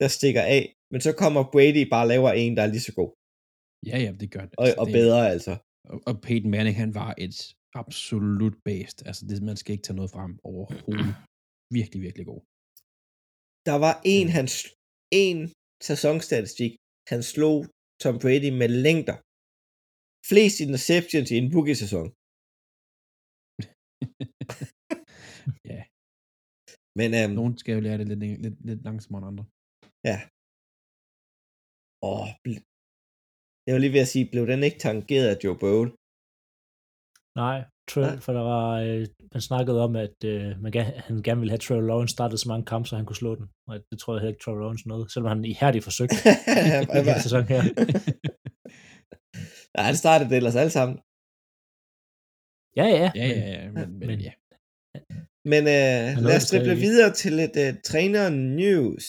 der 0.01 0.09
stikker 0.19 0.45
af, 0.57 0.63
men 0.93 1.01
så 1.07 1.13
kommer 1.23 1.43
Brady 1.55 1.85
bare 1.93 2.05
og 2.07 2.11
laver 2.15 2.31
en, 2.43 2.53
der 2.57 2.63
er 2.65 2.73
lige 2.75 2.87
så 2.89 2.95
god. 3.01 3.11
Ja, 3.91 3.97
ja, 4.05 4.11
det 4.21 4.29
gør 4.35 4.45
det. 4.49 4.55
Og, 4.61 4.67
Altså, 4.67 4.81
og 4.81 4.87
det, 4.87 4.95
bedre, 5.01 5.21
altså. 5.35 5.53
Og, 5.93 5.99
og 6.09 6.15
Peyton 6.27 6.51
Manning, 6.55 6.77
han 6.85 6.93
var 7.01 7.11
et 7.25 7.37
absolut 7.83 8.57
based. 8.69 8.99
Altså, 9.09 9.23
det, 9.29 9.37
man 9.51 9.57
skal 9.61 9.73
ikke 9.75 9.87
tage 9.87 10.01
noget 10.01 10.11
frem 10.17 10.33
overhovedet. 10.51 11.13
Virkelig, 11.79 12.01
virkelig 12.07 12.27
god. 12.33 12.43
Der 13.69 13.77
var 13.87 13.95
en, 14.17 14.27
han, 14.37 14.47
sl- 14.57 14.75
en 15.25 15.39
sæsonstatistik, 15.89 16.73
han 17.13 17.23
slog 17.33 17.59
Tom 18.03 18.15
Brady 18.23 18.51
med 18.61 18.71
længder. 18.87 19.17
Flest 20.31 20.57
interceptions 20.65 21.29
i 21.35 21.37
en 21.43 21.49
rookie-sæson. 21.55 22.07
ja, 25.73 25.81
Men 27.01 27.09
øhm, 27.19 27.33
nogen 27.39 27.55
skal 27.61 27.73
jo 27.77 27.81
lære 27.87 27.99
det 28.01 28.07
lidt, 28.11 28.23
lidt, 28.45 28.59
lidt 28.69 28.83
langsommere 28.87 29.21
end 29.21 29.29
andre. 29.31 29.45
ja. 30.11 30.19
Åh, 32.11 32.29
bl- 32.45 32.65
jeg 33.67 33.73
var 33.75 33.81
lige 33.83 33.95
ved 33.97 34.05
at 34.07 34.13
sige, 34.15 34.31
blev 34.33 34.45
den 34.53 34.61
ikke 34.69 34.81
tangeret 34.87 35.27
af 35.33 35.37
Joe 35.45 35.59
Bowl? 35.65 35.87
Nej, 37.43 37.59
Trey, 37.91 38.03
Nej. 38.03 38.21
for 38.21 38.33
der 38.33 38.41
var, 38.41 38.81
øh, 38.81 39.07
man 39.35 39.41
snakkede 39.41 39.81
om, 39.85 39.97
at 39.97 40.25
øh, 40.25 40.61
man 40.63 40.73
gerne, 40.73 40.93
han 41.07 41.23
gerne 41.23 41.41
ville 41.41 41.51
have 41.51 41.59
Trevor 41.59 41.83
Lawrence 41.83 42.13
startet 42.13 42.41
så 42.41 42.49
mange 42.49 42.65
kampe, 42.67 42.89
så 42.89 42.97
han 42.97 43.07
kunne 43.07 43.17
slå 43.17 43.35
den. 43.35 43.47
Og 43.69 43.75
det 43.91 43.99
tror 43.99 44.15
jeg 44.15 44.21
heller 44.21 44.33
ikke 44.35 44.43
Trevor 44.45 44.61
Lawrence 44.61 44.89
nåede, 44.89 45.13
selvom 45.13 45.29
han 45.29 45.45
ihærdigt 45.45 45.85
forsøgte 45.85 46.17
i 46.99 47.03
den 47.09 47.21
sæson 47.23 47.45
her. 47.53 47.63
Nej, 49.77 49.85
han 49.91 49.97
startede 49.97 50.31
det 50.31 50.37
ellers 50.37 50.57
alle 50.57 50.71
sammen. 50.71 50.97
Ja, 52.77 52.87
ja. 53.01 53.09
Ja, 53.15 53.27
ja, 53.27 53.63
ja, 53.63 53.71
men, 53.73 53.99
men, 53.99 54.07
men- 54.09 54.21
ja. 54.21 54.33
Men 55.53 55.63
øh, 55.77 56.23
lad 56.27 56.37
os 56.37 56.51
drible 56.51 56.75
videre 56.87 57.13
til 57.13 57.33
lidt 57.33 57.57
øh, 57.65 57.75
træner 57.91 58.29
news. 58.61 59.05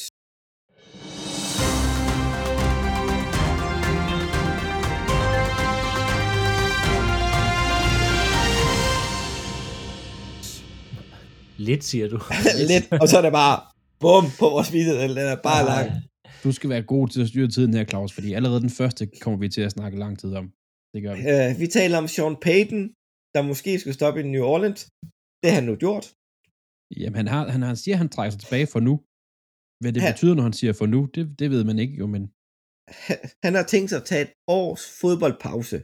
Lidt, 11.58 11.84
siger 11.84 12.08
du. 12.14 12.18
lidt, 12.72 12.86
og 13.02 13.08
så 13.12 13.16
er 13.18 13.22
det 13.28 13.32
bare 13.44 13.58
bum 14.04 14.26
på 14.42 14.46
vores 14.56 14.70
video, 14.78 14.94
den 15.04 15.18
er 15.18 15.36
bare 15.50 15.64
lang. 15.74 15.88
Du 16.44 16.52
skal 16.58 16.70
være 16.74 16.84
god 16.94 17.06
til 17.14 17.22
at 17.22 17.28
styre 17.32 17.48
tiden 17.56 17.74
her, 17.78 17.86
Claus, 17.92 18.12
fordi 18.18 18.30
allerede 18.40 18.62
den 18.66 18.70
første 18.80 19.04
kommer 19.24 19.40
vi 19.44 19.50
til 19.56 19.62
at 19.68 19.72
snakke 19.78 19.96
lang 20.04 20.14
tid 20.22 20.32
om. 20.42 20.46
Det 20.94 21.00
gør 21.06 21.14
vi. 21.18 21.22
Øh, 21.34 21.50
vi 21.62 21.68
taler 21.78 21.98
om 22.04 22.08
Sean 22.14 22.36
Payton, 22.46 22.84
der 23.36 23.42
måske 23.52 23.72
skulle 23.80 23.94
stoppe 24.00 24.18
i 24.22 24.24
New 24.36 24.44
Orleans. 24.54 24.82
Det 25.42 25.48
har 25.52 25.58
han 25.60 25.68
nu 25.72 25.76
gjort. 25.86 26.06
Jamen, 27.02 27.16
han, 27.22 27.28
har, 27.34 27.42
han, 27.56 27.62
han 27.72 27.78
siger, 27.84 27.96
at 27.96 28.02
han 28.04 28.10
trækker 28.16 28.32
sig 28.34 28.42
tilbage 28.44 28.68
for 28.74 28.80
nu. 28.88 28.94
Hvad 29.82 29.92
det 29.94 30.02
Han- 30.02 30.14
betyder, 30.14 30.36
når 30.36 30.44
han 30.50 30.58
siger 30.62 30.74
for 30.80 30.86
nu, 30.94 31.00
det, 31.16 31.24
det 31.40 31.48
ved 31.54 31.64
man 31.70 31.78
ikke 31.84 31.96
jo, 32.02 32.06
men 32.16 32.24
Han- 33.08 33.24
Han 33.46 33.54
har 33.60 33.66
tænkt 33.74 33.88
sig 33.90 34.00
at 34.02 34.08
tage 34.12 34.24
et 34.28 34.32
års 34.60 34.84
fodboldpause. 35.02 35.78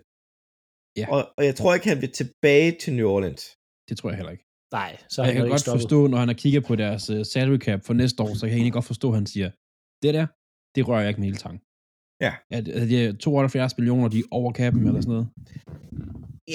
Ja. 1.01 1.05
Og, 1.15 1.21
og 1.37 1.41
jeg 1.49 1.55
tror 1.59 1.71
ikke, 1.75 1.87
han 1.93 2.01
vil 2.03 2.11
tilbage 2.21 2.69
til 2.81 2.91
New 2.97 3.07
Orleans. 3.15 3.43
det 3.89 3.95
tror 3.97 4.09
jeg 4.09 4.17
heller 4.21 4.35
ikke. 4.35 4.45
Nej, 4.79 4.91
så 5.09 5.23
jeg 5.23 5.33
kan 5.33 5.47
godt 5.47 5.61
stoppet. 5.61 5.81
forstå, 5.81 6.07
når 6.07 6.17
han 6.17 6.27
har 6.27 6.39
kigget 6.43 6.63
på 6.69 6.75
deres 6.75 7.09
uh, 7.09 7.21
salary 7.33 7.59
cap 7.67 7.79
for 7.87 7.93
næste 7.93 8.23
år, 8.23 8.33
så 8.33 8.41
kan 8.41 8.49
jeg 8.49 8.57
egentlig 8.61 8.77
godt 8.79 8.89
forstå, 8.93 9.07
at 9.09 9.15
han 9.15 9.25
siger, 9.33 9.49
det 10.03 10.13
der, 10.17 10.25
det 10.75 10.81
rører 10.87 11.01
jeg 11.01 11.09
ikke 11.09 11.21
med 11.21 11.27
hele 11.31 11.41
tang. 11.45 11.57
Ja. 12.25 12.33
At, 12.57 12.65
at 12.67 12.89
de 12.89 13.05
er 13.05 13.13
72 13.13 13.77
millioner, 13.77 14.07
de 14.07 14.19
er 14.19 14.29
over 14.31 14.51
kappen 14.51 14.87
eller 14.87 15.01
sådan 15.01 15.13
noget. 15.17 15.27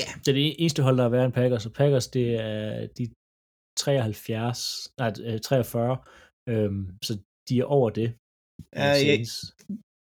Ja, 0.00 0.08
Det 0.20 0.28
er 0.28 0.36
det 0.40 0.54
eneste 0.62 0.82
hold, 0.82 0.96
der 0.98 1.04
er 1.04 1.08
værre 1.08 1.24
end 1.24 1.32
Packers, 1.40 1.66
og 1.66 1.72
Packers, 1.72 2.06
det 2.16 2.26
er 2.34 2.86
de 2.98 3.04
73, 3.76 4.88
nej, 4.98 5.12
øh, 5.26 5.40
43, 5.40 5.98
øhm, 6.48 6.82
så 7.06 7.12
de 7.48 7.54
er 7.58 7.64
over 7.64 7.90
det. 7.90 8.08
Ja, 8.76 8.90
jeg, 9.10 9.18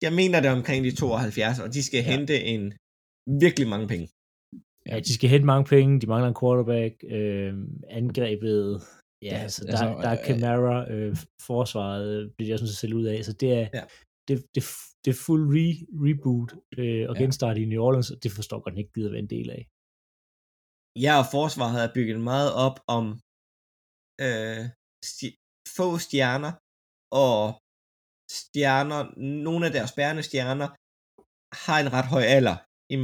jeg 0.05 0.13
mener 0.19 0.39
det 0.39 0.49
er 0.49 0.55
omkring 0.61 0.79
de 0.85 0.95
72, 0.95 1.59
og 1.59 1.73
de 1.73 1.83
skal 1.83 2.03
ja. 2.03 2.09
hente 2.11 2.35
en 2.53 2.63
virkelig 3.43 3.67
mange 3.73 3.87
penge. 3.87 4.07
Ja, 4.89 4.99
de 4.99 5.13
skal 5.13 5.29
hente 5.29 5.45
mange 5.45 5.65
penge, 5.73 5.99
de 6.01 6.07
mangler 6.07 6.27
en 6.29 6.39
quarterback, 6.41 6.93
øh, 7.17 7.53
angrebet, 7.99 8.81
ja, 9.21 9.27
Ja, 9.35 9.37
altså, 9.45 9.61
der, 9.65 9.71
altså, 9.71 9.85
der 10.03 10.09
er 10.15 10.19
øh, 10.19 10.25
Camara, 10.27 10.91
øh, 10.93 11.15
forsvaret 11.49 12.07
øh, 12.15 12.31
bliver 12.35 12.47
de 12.49 12.53
også 12.55 12.65
nødt 12.65 12.77
til 12.77 12.87
at 12.87 12.93
ud 13.01 13.05
af, 13.13 13.25
så 13.25 13.33
det 13.33 13.49
er, 13.61 13.65
Ja. 13.77 13.83
det, 14.27 14.35
det, 14.55 14.63
det 15.05 15.09
er 15.15 15.19
fuld 15.27 15.43
re, 15.55 15.67
reboot 16.05 16.51
øh, 16.79 17.03
og 17.09 17.15
Ja. 17.15 17.21
genstart 17.21 17.57
i 17.57 17.65
New 17.65 17.81
Orleans, 17.87 18.11
og 18.13 18.17
det 18.23 18.31
forstår 18.37 18.57
jeg 18.57 18.63
godt 18.63 18.77
ikke 18.81 18.93
gider 18.95 19.11
være 19.15 19.25
en 19.27 19.33
del 19.37 19.49
af. 19.57 19.61
Ja, 21.05 21.13
og 21.21 21.25
forsvaret 21.35 21.77
er 21.85 21.93
bygget 21.97 22.19
meget 22.31 22.51
op 22.65 22.77
om 22.97 23.05
øh, 24.25 24.63
sti- 25.11 25.37
få 25.77 25.87
stjerner, 26.07 26.51
og 27.25 27.39
stjerner, 28.39 29.01
nogle 29.47 29.63
af 29.67 29.71
deres 29.77 29.91
bærende 29.97 30.23
stjerner, 30.29 30.67
har 31.65 31.77
en 31.83 31.93
ret 31.97 32.07
høj 32.13 32.23
alder 32.37 32.57
i, 32.93 32.95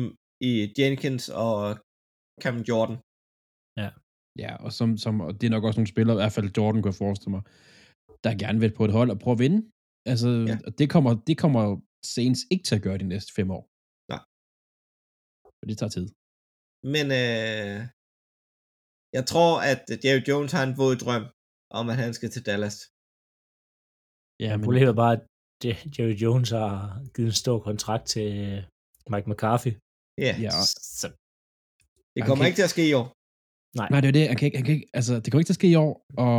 i 0.50 0.52
Jenkins 0.78 1.26
og 1.46 1.60
Cam 2.44 2.58
Jordan. 2.70 2.98
Ja, 4.46 4.52
og, 4.66 4.72
som, 4.80 4.90
som, 5.04 5.14
og 5.26 5.32
det 5.42 5.46
er 5.48 5.54
nok 5.56 5.64
også 5.68 5.80
nogle 5.80 5.94
spillere, 5.96 6.16
i 6.18 6.22
hvert 6.22 6.36
fald 6.38 6.56
Jordan 6.58 6.80
kunne 6.82 6.92
jeg 6.94 7.02
forestille 7.06 7.34
mig, 7.38 7.44
der 8.26 8.32
gerne 8.44 8.60
vil 8.64 8.74
på 8.78 8.84
et 8.88 8.92
hold 8.98 9.10
og 9.14 9.20
prøve 9.24 9.36
at 9.38 9.44
vinde. 9.46 9.60
Altså, 10.12 10.30
Ja. 10.50 10.56
ja. 10.66 10.70
det 10.80 10.88
kommer, 10.94 11.12
det 11.30 11.36
kommer 11.44 11.64
Saints 12.16 12.42
ikke 12.52 12.66
til 12.68 12.76
at 12.80 12.86
gøre 12.88 12.98
de 13.04 13.08
næste 13.14 13.32
fem 13.38 13.50
år. 13.58 13.64
Nej. 14.14 14.22
For 15.58 15.66
det 15.70 15.76
tager 15.80 15.94
tid. 15.98 16.08
Men 16.96 17.06
øh, 17.22 17.78
jeg 19.18 19.24
tror, 19.32 19.52
at 19.72 19.82
Jerry 20.06 20.24
Jones 20.30 20.52
har 20.58 20.64
en 20.70 20.78
våd 20.82 20.96
drøm 21.04 21.26
om, 21.80 21.86
at 21.94 21.98
han 22.04 22.12
skal 22.18 22.30
til 22.36 22.44
Dallas. 22.50 22.76
Ja, 24.44 24.52
Men 24.56 24.64
problemet 24.66 24.92
er 24.94 25.00
bare, 25.06 25.14
at 25.18 25.24
Je- 25.64 25.86
Jerry 25.96 26.16
Jones 26.24 26.50
har 26.60 26.74
givet 27.16 27.30
en 27.34 27.42
stor 27.44 27.58
kontrakt 27.70 28.06
til 28.14 28.28
øh, 28.48 28.60
Mike 29.12 29.28
McCarthy, 29.32 29.72
Ja, 30.26 30.34
Ja, 30.46 30.52
så 31.00 31.08
det 32.16 32.22
kommer 32.28 32.46
ikke 32.46 32.60
til 32.62 32.68
at 32.70 32.74
ske 32.76 32.84
i 32.92 32.94
år. 33.02 33.08
Nej, 33.92 34.02
det 34.02 34.08
er 34.08 34.16
det. 34.18 34.24
Han 34.32 34.38
kan 34.40 34.46
ikke, 34.48 34.58
han 34.58 34.66
kan 34.66 34.76
ikke, 34.76 34.90
altså, 35.00 35.14
det 35.20 35.28
kommer 35.30 35.42
ikke 35.42 35.52
til 35.52 35.58
at 35.58 35.62
ske 35.62 35.72
i 35.76 35.82
år, 35.88 35.94
og 36.26 36.38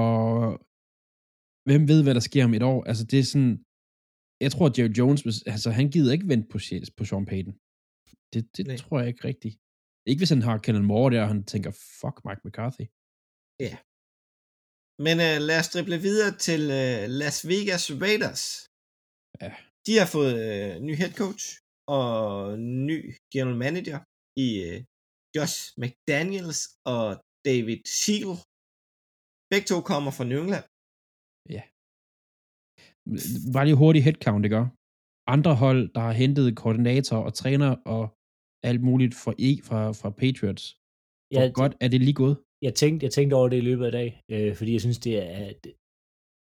hvem 1.68 1.82
ved, 1.90 2.00
hvad 2.02 2.14
der 2.18 2.25
sker 2.30 2.44
om 2.49 2.54
et 2.58 2.64
år? 2.73 2.78
Altså, 2.90 3.04
det 3.11 3.18
er 3.18 3.28
sådan, 3.32 3.54
jeg 4.44 4.50
tror, 4.52 4.66
at 4.68 4.78
Jerry 4.78 4.94
Jones, 4.99 5.20
altså, 5.54 5.68
han 5.78 5.87
gider 5.94 6.12
ikke 6.16 6.28
vente 6.32 6.49
på, 6.52 6.58
på 6.99 7.02
Sean 7.08 7.26
Payton. 7.30 7.54
Det, 8.32 8.40
det 8.56 8.64
Nej. 8.66 8.76
tror 8.82 8.97
jeg 9.00 9.08
ikke 9.12 9.25
rigtigt. 9.30 9.54
Ikke 10.11 10.20
hvis 10.20 10.35
han 10.35 10.42
har 10.49 10.56
Kellen 10.64 10.87
Moore 10.90 11.11
der, 11.14 11.23
og 11.25 11.30
han 11.32 11.42
tænker, 11.52 11.70
fuck 12.00 12.16
Mike 12.26 12.42
McCarthy. 12.44 12.87
Men 15.06 15.16
øh, 15.26 15.37
lad 15.49 15.58
os 15.62 15.73
drible 15.75 15.99
videre 16.08 16.32
til 16.47 16.62
øh, 16.80 17.00
Las 17.20 17.38
Vegas 17.50 17.85
Raiders. 18.04 18.42
Ja. 19.42 19.50
De 19.87 19.92
har 20.00 20.08
fået 20.16 20.35
øh, 20.47 20.70
ny 20.87 20.92
head 21.00 21.12
coach 21.23 21.44
og 21.97 22.09
ny 22.88 22.99
general 23.35 23.59
manager 23.64 23.99
i 24.45 24.49
øh, 24.66 24.78
Josh 25.37 25.59
McDaniels 25.83 26.61
og 26.95 27.07
David 27.49 27.80
Seal. 28.02 28.33
Begge 29.50 29.66
to 29.71 29.78
kommer 29.90 30.11
fra 30.16 30.25
New 30.30 30.40
England. 30.45 30.66
Bare 33.54 33.66
lige 33.68 33.83
hurtigt 33.85 34.04
headcount, 34.07 34.45
ikke? 34.47 34.62
Andre 35.35 35.54
hold, 35.64 35.83
der 35.95 36.02
har 36.07 36.14
hentet 36.23 36.57
koordinator 36.62 37.16
og 37.26 37.33
træner 37.40 37.71
og 37.95 38.02
alt 38.68 38.83
muligt 38.88 39.14
fra, 39.23 39.33
e, 39.49 39.50
fra, 39.68 39.80
fra 40.00 40.11
Patriots. 40.23 40.64
Hvor 41.30 41.42
Ja, 41.42 41.50
godt 41.61 41.75
er 41.85 41.88
det 41.92 42.00
lige 42.07 42.21
gået? 42.23 42.37
jeg 42.66 42.75
tænkte, 42.83 43.04
jeg 43.07 43.12
tænkte 43.12 43.35
over 43.38 43.49
det 43.49 43.57
i 43.62 43.66
løbet 43.71 43.85
af 43.88 43.92
dag, 43.92 44.11
øh, 44.33 44.50
fordi 44.59 44.71
jeg 44.73 44.80
synes, 44.87 44.99
det 45.07 45.14
er 45.38 45.47
det, 45.64 45.73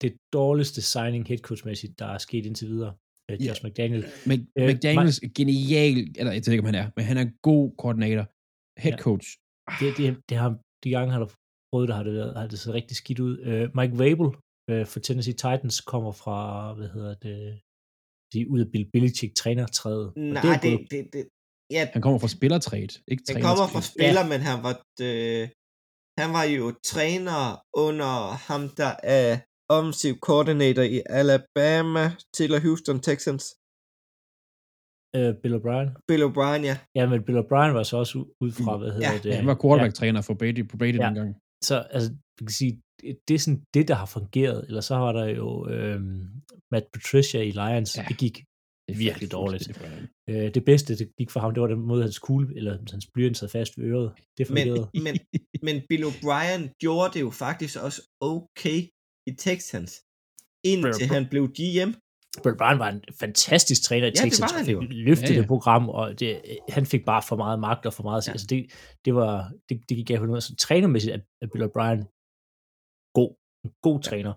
det 0.03 0.13
dårligste 0.39 0.81
signing 0.93 1.23
headcoach-mæssigt, 1.31 1.95
der 2.01 2.09
er 2.15 2.19
sket 2.27 2.45
indtil 2.47 2.69
videre. 2.75 2.93
Øh, 3.31 3.37
Ja. 3.45 3.49
Josh 3.49 3.65
McDaniel. 3.67 4.05
Mc, 4.27 4.39
Øh, 4.59 4.69
McDaniels 4.69 5.19
er 5.19 5.29
genial, 5.39 5.97
eller 6.19 6.33
jeg 6.33 6.43
ved 6.47 6.53
ikke, 6.53 6.61
om 6.67 6.71
han 6.73 6.75
er, 6.83 6.91
men 6.97 7.05
han 7.05 7.17
er 7.17 7.23
en 7.23 7.35
god 7.43 7.65
koordinator. 7.79 8.25
Head 8.85 8.93
Ja. 8.97 9.03
coach. 9.07 9.29
Det, 9.81 9.97
det, 9.99 10.07
det 10.29 10.37
har, 10.43 10.51
de 10.85 10.91
gange 10.91 11.13
har 11.13 11.19
der 11.25 11.31
prøvet 11.73 11.89
det, 11.89 11.97
har 11.97 12.03
det, 12.03 12.13
været, 12.15 12.37
har 12.41 12.47
det 12.47 12.59
set 12.59 12.75
rigtig 12.75 12.97
skidt 12.97 13.21
ud. 13.21 13.35
Øh, 13.49 13.65
Mike 13.79 13.95
Vrabel 13.99 14.29
øh, 14.71 14.87
for 14.87 15.01
Tennessee 15.01 15.35
Titans 15.35 15.81
kommer 15.81 16.13
fra, 16.13 16.39
hvad 16.75 16.89
hedder 16.89 17.15
det, 17.15 17.61
de, 18.33 18.51
ud 18.51 18.61
af 18.61 18.69
Bill 18.73 18.87
Belichick 18.93 19.35
trænertræet. 19.37 20.13
Nej, 20.17 20.43
er 20.55 20.59
det, 20.65 20.71
gået- 20.79 20.91
det, 20.91 21.09
det, 21.13 21.29
ja, 21.71 21.89
Han 21.93 22.03
kommer 22.03 22.19
fra 22.19 22.29
spillertræet, 22.29 22.93
ikke 23.09 23.23
han 23.29 23.43
kommer 23.43 23.67
fra 23.75 23.83
spiller, 23.93 24.23
men 24.33 24.41
han 24.51 24.59
var, 24.67 24.75
øh, 25.07 25.49
han 26.21 26.29
var 26.37 26.45
jo 26.59 26.65
træner 26.93 27.43
under 27.87 28.13
ham, 28.49 28.63
der 28.81 28.93
er 29.19 29.29
offensive 29.77 30.17
coordinator 30.29 30.83
i 30.97 30.99
Alabama 31.21 32.05
til 32.37 32.51
Houston 32.65 32.99
Texans. 33.09 33.45
øh, 35.19 35.31
Bill 35.43 35.55
O'Brien. 35.59 35.89
Bill 36.09 36.23
O'Brien, 36.29 36.63
ja. 36.71 36.77
Ja, 36.99 37.05
men 37.13 37.19
Bill 37.27 37.39
O'Brien 37.43 37.73
var 37.79 37.83
så 37.83 37.97
også 38.03 38.19
ud 38.45 38.53
fra, 38.53 38.77
hvad 38.81 38.91
hedder 38.93 39.13
Ja, 39.13 39.19
det? 39.19 39.31
Ja, 39.31 39.37
han 39.37 39.47
var 39.47 39.59
quarterback-træner 39.63 40.21
for 40.23 40.35
Brady, 40.35 40.69
på 40.69 40.77
Brady 40.77 40.99
Ja. 40.99 41.07
dengang. 41.07 41.31
så 41.69 41.75
altså, 41.97 42.09
man 42.41 42.47
kan 42.49 42.57
sige, 42.63 42.73
det, 43.01 43.19
det 43.29 43.35
er 43.35 43.39
sådan 43.39 43.63
det, 43.75 43.89
der 43.89 43.95
har 43.95 44.07
fungeret. 44.07 44.65
Eller 44.69 44.81
så 44.81 44.95
var 45.05 45.13
der 45.13 45.27
jo 45.41 45.69
øhm, 45.69 46.27
Matt 46.73 46.87
Patricia 46.95 47.41
i 47.43 47.51
Lions. 47.51 47.97
Ja. 47.99 48.05
Det 48.09 48.19
gik 48.25 48.37
Det 48.89 48.95
er 48.95 48.99
virkelig 49.07 49.33
dårligt. 49.33 49.67
hinanden. 49.79 50.09
Øh, 50.31 50.55
det 50.57 50.65
bedste, 50.65 50.99
det 50.99 51.07
gik 51.19 51.31
for 51.31 51.41
ham, 51.41 51.55
det 51.55 51.61
var 51.61 51.67
den 51.67 51.81
måde, 51.91 52.03
hans 52.03 52.19
kugle, 52.19 52.57
eller 52.57 52.73
hans 52.91 53.07
blyant 53.15 53.37
sad 53.37 53.49
fast 53.49 53.73
ved 53.79 53.85
øret. 53.85 54.11
Det 54.39 54.51
Men, 54.51 54.57
fungerede. 54.59 54.87
men, 55.07 55.15
men 55.67 55.77
Bill 55.89 56.05
O'Brien 56.11 56.63
gjorde 56.85 57.11
det 57.15 57.21
jo 57.21 57.31
faktisk 57.31 57.75
også 57.87 58.01
okay 58.21 58.81
i 59.31 59.33
Texans, 59.47 59.93
indtil 60.73 61.05
Bill- 61.07 61.13
han 61.17 61.25
blev 61.33 61.45
GM. 61.59 61.91
Bill 62.43 62.55
O'Brien 62.57 62.79
var 62.85 62.89
en 62.95 63.03
fantastisk 63.23 63.81
træner 63.89 64.07
i 64.07 64.09
Ja, 64.09 64.13
det 64.13 64.21
Texas, 64.23 64.41
var 64.41 64.53
han 64.59 64.89
løftet 65.09 65.29
Ja, 65.31 65.35
ja. 65.35 65.41
det 65.41 65.49
program, 65.55 65.83
og 65.99 66.21
det, 66.21 66.29
han 66.77 66.85
fik 66.93 67.03
bare 67.13 67.23
for 67.29 67.37
meget 67.45 67.59
magt 67.69 67.83
og 67.89 67.93
for 67.99 68.03
meget... 68.09 68.23
Ja. 68.27 68.33
Altså 68.35 68.47
det, 68.53 68.61
det, 69.05 69.13
var, 69.21 69.33
det, 69.69 69.75
det 69.89 69.95
gik 69.99 70.11
af 70.11 70.21
noget. 70.33 70.43
Så 70.49 70.53
trænermæssigt 70.67 71.13
er, 71.15 71.21
er 71.43 71.47
Bill 71.53 71.65
O'Brien 71.69 72.01
god. 73.19 73.31
En 73.65 73.71
god 73.87 73.99
Ja. 74.01 74.07
træner. 74.09 74.33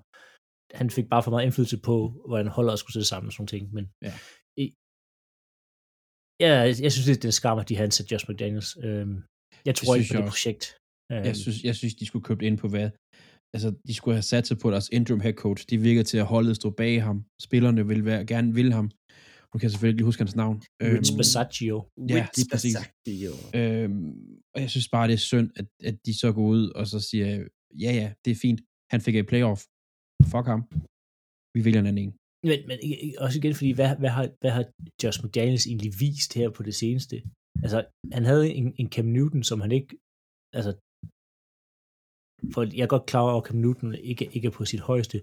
Han 0.81 0.89
fik 0.97 1.07
bare 1.13 1.23
for 1.23 1.31
meget 1.33 1.45
indflydelse 1.45 1.79
på, 1.89 1.95
hvordan 2.29 2.47
holdet 2.57 2.79
skulle 2.79 2.93
sætte 2.95 3.09
sammen 3.11 3.27
og 3.29 3.33
sådan 3.33 3.47
ting. 3.55 3.63
Men 3.75 3.83
Ja. 4.07 4.13
ja, 6.45 6.53
jeg 6.85 6.91
synes, 6.91 7.05
det 7.07 7.25
er 7.25 7.31
en 7.33 7.39
skam, 7.41 7.57
at 7.61 7.69
de 7.69 7.75
har 7.77 7.83
ansat 7.83 8.11
Josh 8.11 8.25
McDaniels. 8.29 8.71
Øhm, 8.85 9.15
jeg 9.67 9.73
tror 9.75 9.91
ikke 9.95 10.05
synes 10.05 10.11
på 10.11 10.17
jeg 10.17 10.23
det 10.23 10.29
også. 10.31 10.33
projekt. 10.33 10.63
Øhm, 11.11 11.23
Jeg 11.29 11.35
synes, 11.43 11.57
jeg 11.69 11.75
synes, 11.79 11.93
de 12.01 12.05
skulle 12.09 12.25
købe 12.29 12.43
ind 12.47 12.57
på 12.63 12.67
hvad? 12.73 12.87
Altså, 13.55 13.69
de 13.87 13.93
skulle 13.93 14.15
have 14.15 14.21
sat 14.33 14.47
sig 14.47 14.57
på 14.63 14.71
deres 14.71 14.89
interim 14.89 15.19
head 15.19 15.33
coach. 15.33 15.65
De 15.69 15.77
virker 15.77 16.03
til 16.03 16.17
at 16.17 16.25
holdet 16.25 16.55
stå 16.55 16.69
bag 16.69 17.03
ham. 17.03 17.25
Spillerne 17.41 17.87
vil 17.87 18.05
være, 18.05 18.25
gerne 18.25 18.53
vil 18.53 18.73
ham. 18.73 18.85
Nu 19.49 19.55
kan 19.59 19.63
jeg 19.65 19.71
selvfølgelig 19.71 19.95
ikke 19.99 20.05
huske 20.11 20.21
hans 20.23 20.35
navn. 20.35 20.57
Rich 20.81 21.11
Øhm, 21.13 21.17
Bisaccio. 21.17 21.75
Ja, 22.09 22.27
lige 22.37 22.47
præcis. 22.51 22.75
Bisaccio. 23.05 23.31
Øhm, 23.59 24.11
og 24.55 24.59
jeg 24.63 24.69
synes 24.69 24.89
bare, 24.95 25.07
det 25.07 25.13
er 25.13 25.23
synd, 25.31 25.49
at, 25.59 25.67
at 25.89 25.95
de 26.05 26.13
så 26.21 26.31
går 26.37 26.45
ud 26.55 26.63
og 26.79 26.87
så 26.87 26.99
siger, 27.09 27.27
ja, 27.83 27.91
ja, 28.01 28.07
det 28.25 28.31
er 28.31 28.39
fint. 28.45 28.61
Han 28.93 29.01
fik 29.01 29.15
et 29.15 29.27
playoff. 29.31 29.61
Fuck 30.31 30.45
ham. 30.53 30.61
Vi 31.55 31.59
vælger 31.65 31.79
en 31.79 31.87
anden 31.91 32.03
en. 32.05 32.13
Men, 32.49 32.59
men 32.69 32.77
i- 32.89 32.99
i- 33.07 33.15
også 33.25 33.39
igen, 33.39 33.53
fordi 33.59 33.71
hvad, 33.71 33.89
hvad, 34.01 34.09
har, 34.17 34.25
hvad 34.41 34.51
har 34.57 34.63
Josh 35.03 35.17
McDaniels 35.25 35.65
egentlig 35.67 35.91
vist 35.99 36.31
her 36.39 36.49
på 36.57 36.61
det 36.63 36.75
seneste? 36.83 37.15
Altså, 37.63 37.79
han 38.17 38.23
havde 38.25 38.45
en, 38.59 38.67
en 38.81 38.87
Cam 38.95 39.05
Newton, 39.05 39.43
som 39.43 39.61
han 39.61 39.71
ikke, 39.71 39.91
altså, 40.57 40.71
for 42.53 42.61
jeg 42.77 42.83
er 42.87 42.93
godt 42.95 43.05
klar 43.11 43.21
over, 43.25 43.41
at 43.41 43.47
Cam 43.47 43.57
Newton 43.63 43.91
ikke, 44.11 44.25
ikke 44.35 44.47
er 44.51 44.55
på 44.59 44.63
sit 44.71 44.83
højeste, 44.91 45.17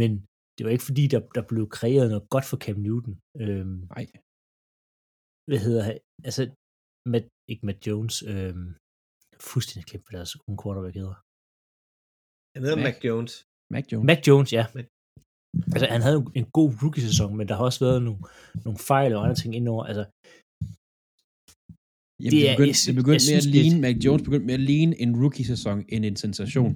men 0.00 0.10
det 0.56 0.62
var 0.64 0.70
ikke 0.74 0.88
fordi, 0.90 1.04
der, 1.12 1.20
der 1.36 1.42
blev 1.50 1.62
kreeret 1.78 2.08
noget 2.12 2.24
godt 2.34 2.46
for 2.50 2.56
Cam 2.64 2.78
Newton. 2.86 3.14
Øhm, 3.42 3.78
Nej. 3.94 4.04
hvad 5.48 5.60
hedder 5.66 5.82
han? 5.88 5.96
Altså, 6.28 6.42
Matt, 7.12 7.26
ikke 7.50 7.66
Matt 7.68 7.80
Jones, 7.86 8.16
øhm, 8.32 8.68
fuldstændig 9.50 9.84
kæmpe, 9.90 10.04
hvad 10.06 10.18
deres 10.20 10.34
unge 10.46 10.58
quarterback 10.62 10.94
hedder. 11.00 11.16
Han 12.54 12.60
hedder 12.64 12.80
Mac. 12.86 12.94
Mac 12.94 12.98
Jones. 13.08 13.32
Mac 13.74 13.84
Jones. 13.90 14.06
Mac 14.10 14.20
Jones, 14.28 14.50
ja. 14.58 14.64
Mac- 14.76 14.92
Altså, 15.74 15.86
han 15.96 16.02
havde 16.06 16.20
en 16.40 16.46
god 16.58 16.70
rookie-sæson, 16.82 17.30
men 17.38 17.44
der 17.48 17.54
har 17.58 17.64
også 17.68 17.80
været 17.86 18.00
nogle, 18.06 18.20
nogle 18.64 18.78
fejl 18.90 19.10
og 19.16 19.20
andre 19.24 19.38
ting 19.42 19.50
indover. 19.58 19.84
Altså, 19.90 20.04
Jamen, 22.20 22.32
det 22.34 22.42
er- 22.50 22.54
begyndte, 22.56 22.78
jeg 22.80 22.86
det 22.90 22.96
begyndte 23.00 23.22
jeg 23.24 23.32
med 23.32 23.36
at 23.40 23.42
synes, 23.42 23.54
det- 23.54 23.62
ligne, 23.64 23.78
Mac 23.84 23.96
Jones 24.04 24.22
begyndte 24.28 24.46
med 24.50 24.54
at 24.60 24.64
ligne 24.72 24.94
en 25.04 25.10
rookie-sæson 25.22 25.78
end 25.94 26.02
en 26.10 26.16
sensation 26.24 26.70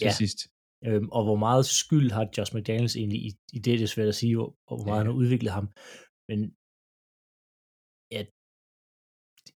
til 0.00 0.06
Ja. 0.10 0.12
sidst. 0.22 0.38
øhm, 0.86 1.08
og 1.16 1.22
hvor 1.28 1.38
meget 1.46 1.64
skyld 1.82 2.08
har 2.16 2.24
Josh 2.36 2.50
McDaniels 2.56 2.96
egentlig 2.96 3.20
i, 3.26 3.30
i 3.56 3.58
det, 3.64 3.72
det 3.78 3.82
er 3.88 3.92
svært 3.96 4.08
at 4.14 4.18
sige, 4.22 4.34
og, 4.42 4.48
og 4.70 4.74
hvor 4.76 4.86
meget 4.90 4.96
Ja. 4.98 5.02
han 5.02 5.10
har 5.12 5.18
udviklet 5.22 5.52
ham. 5.58 5.66
Men 6.28 6.38
ja, 8.14 8.20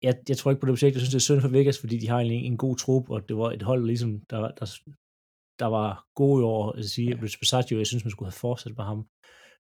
jeg, 0.05 0.13
jeg 0.29 0.37
tror 0.37 0.49
ikke 0.51 0.61
på 0.61 0.67
det 0.67 0.73
projekt. 0.75 0.93
Jeg 0.95 1.01
synes, 1.01 1.13
det 1.15 1.21
er 1.21 1.27
synd 1.29 1.41
for 1.41 1.51
Vegas, 1.57 1.77
fordi 1.83 1.95
de 2.01 2.07
har 2.11 2.17
egentlig 2.19 2.41
en 2.51 2.57
god 2.65 2.75
trup, 2.83 3.05
og 3.13 3.19
det 3.29 3.35
var 3.41 3.49
et 3.57 3.63
hold, 3.69 3.83
ligesom, 3.91 4.11
der, 4.31 4.39
der 4.59 4.65
der 5.61 5.69
var 5.79 5.89
gode 6.21 6.37
i 6.41 6.45
år. 6.55 6.63
Jeg 6.75 6.77
vil 6.83 6.89
sige, 6.97 7.21
Rich 7.23 7.37
Bisaccio, 7.41 7.77
jeg 7.81 7.87
synes, 7.87 8.03
man 8.05 8.11
skulle 8.11 8.31
have 8.31 8.43
fortsat 8.47 8.73
med 8.79 8.85
ham. 8.91 8.99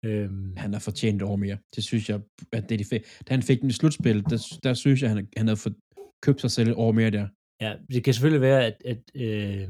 Øhm, 0.04 0.56
Han 0.56 0.72
har 0.72 0.80
fortjent 0.80 1.22
over 1.22 1.36
mere. 1.36 1.58
Det 1.76 1.84
synes 1.84 2.08
jeg, 2.10 2.20
at 2.52 2.68
det 2.68 2.74
er 2.74 2.84
de 2.84 2.96
fe- 2.96 3.22
Da 3.28 3.34
han 3.34 3.42
fik 3.42 3.60
den 3.60 3.70
i 3.70 3.72
slutspil, 3.72 4.22
der, 4.24 4.58
der 4.62 4.74
synes 4.74 5.02
jeg, 5.02 5.10
han, 5.10 5.28
han 5.36 5.46
havde 5.46 5.56
fået 5.56 5.76
købt 6.24 6.40
sig 6.40 6.50
selv 6.50 6.72
over 6.76 6.92
mere 6.92 7.10
der. 7.10 7.28
Ja, 7.64 7.76
det 7.94 8.04
kan 8.04 8.14
selvfølgelig 8.14 8.40
være, 8.40 8.66
at, 8.66 8.76
at 8.84 9.02
øh, 9.14 9.68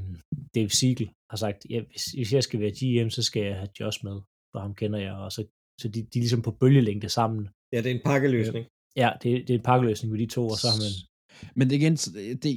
Dave 0.54 0.70
Siegel 0.70 1.08
har 1.30 1.36
sagt, 1.36 1.66
ja, 1.70 1.80
hvis, 1.90 2.04
hvis 2.04 2.32
jeg 2.32 2.42
skal 2.42 2.60
være 2.60 2.70
GM, 2.78 3.08
så 3.10 3.22
skal 3.22 3.42
jeg 3.42 3.56
have 3.56 3.68
Josh 3.80 3.98
med, 4.04 4.16
for 4.52 4.58
ham 4.58 4.74
kender 4.74 4.98
jeg, 4.98 5.12
og 5.12 5.32
så, 5.32 5.44
så 5.80 5.88
de, 5.88 5.98
de 6.02 6.18
er 6.18 6.24
ligesom 6.26 6.42
på 6.42 6.50
bølgelængde 6.50 7.08
sammen. 7.08 7.48
Ja, 7.72 7.78
det 7.82 7.90
er 7.90 7.94
en 7.94 8.00
pakkeløsning. 8.04 8.66
Ja, 8.96 9.10
det, 9.22 9.48
det 9.48 9.50
er 9.54 9.58
en 9.58 9.64
pakkeløsning 9.64 10.12
med 10.12 10.20
de 10.20 10.26
to, 10.26 10.42
og 10.48 10.56
så 10.62 10.66
har 10.72 10.78
man... 10.84 10.92
Men 11.58 11.70
det 11.70 11.76
igen, 11.76 11.94
det, 12.42 12.52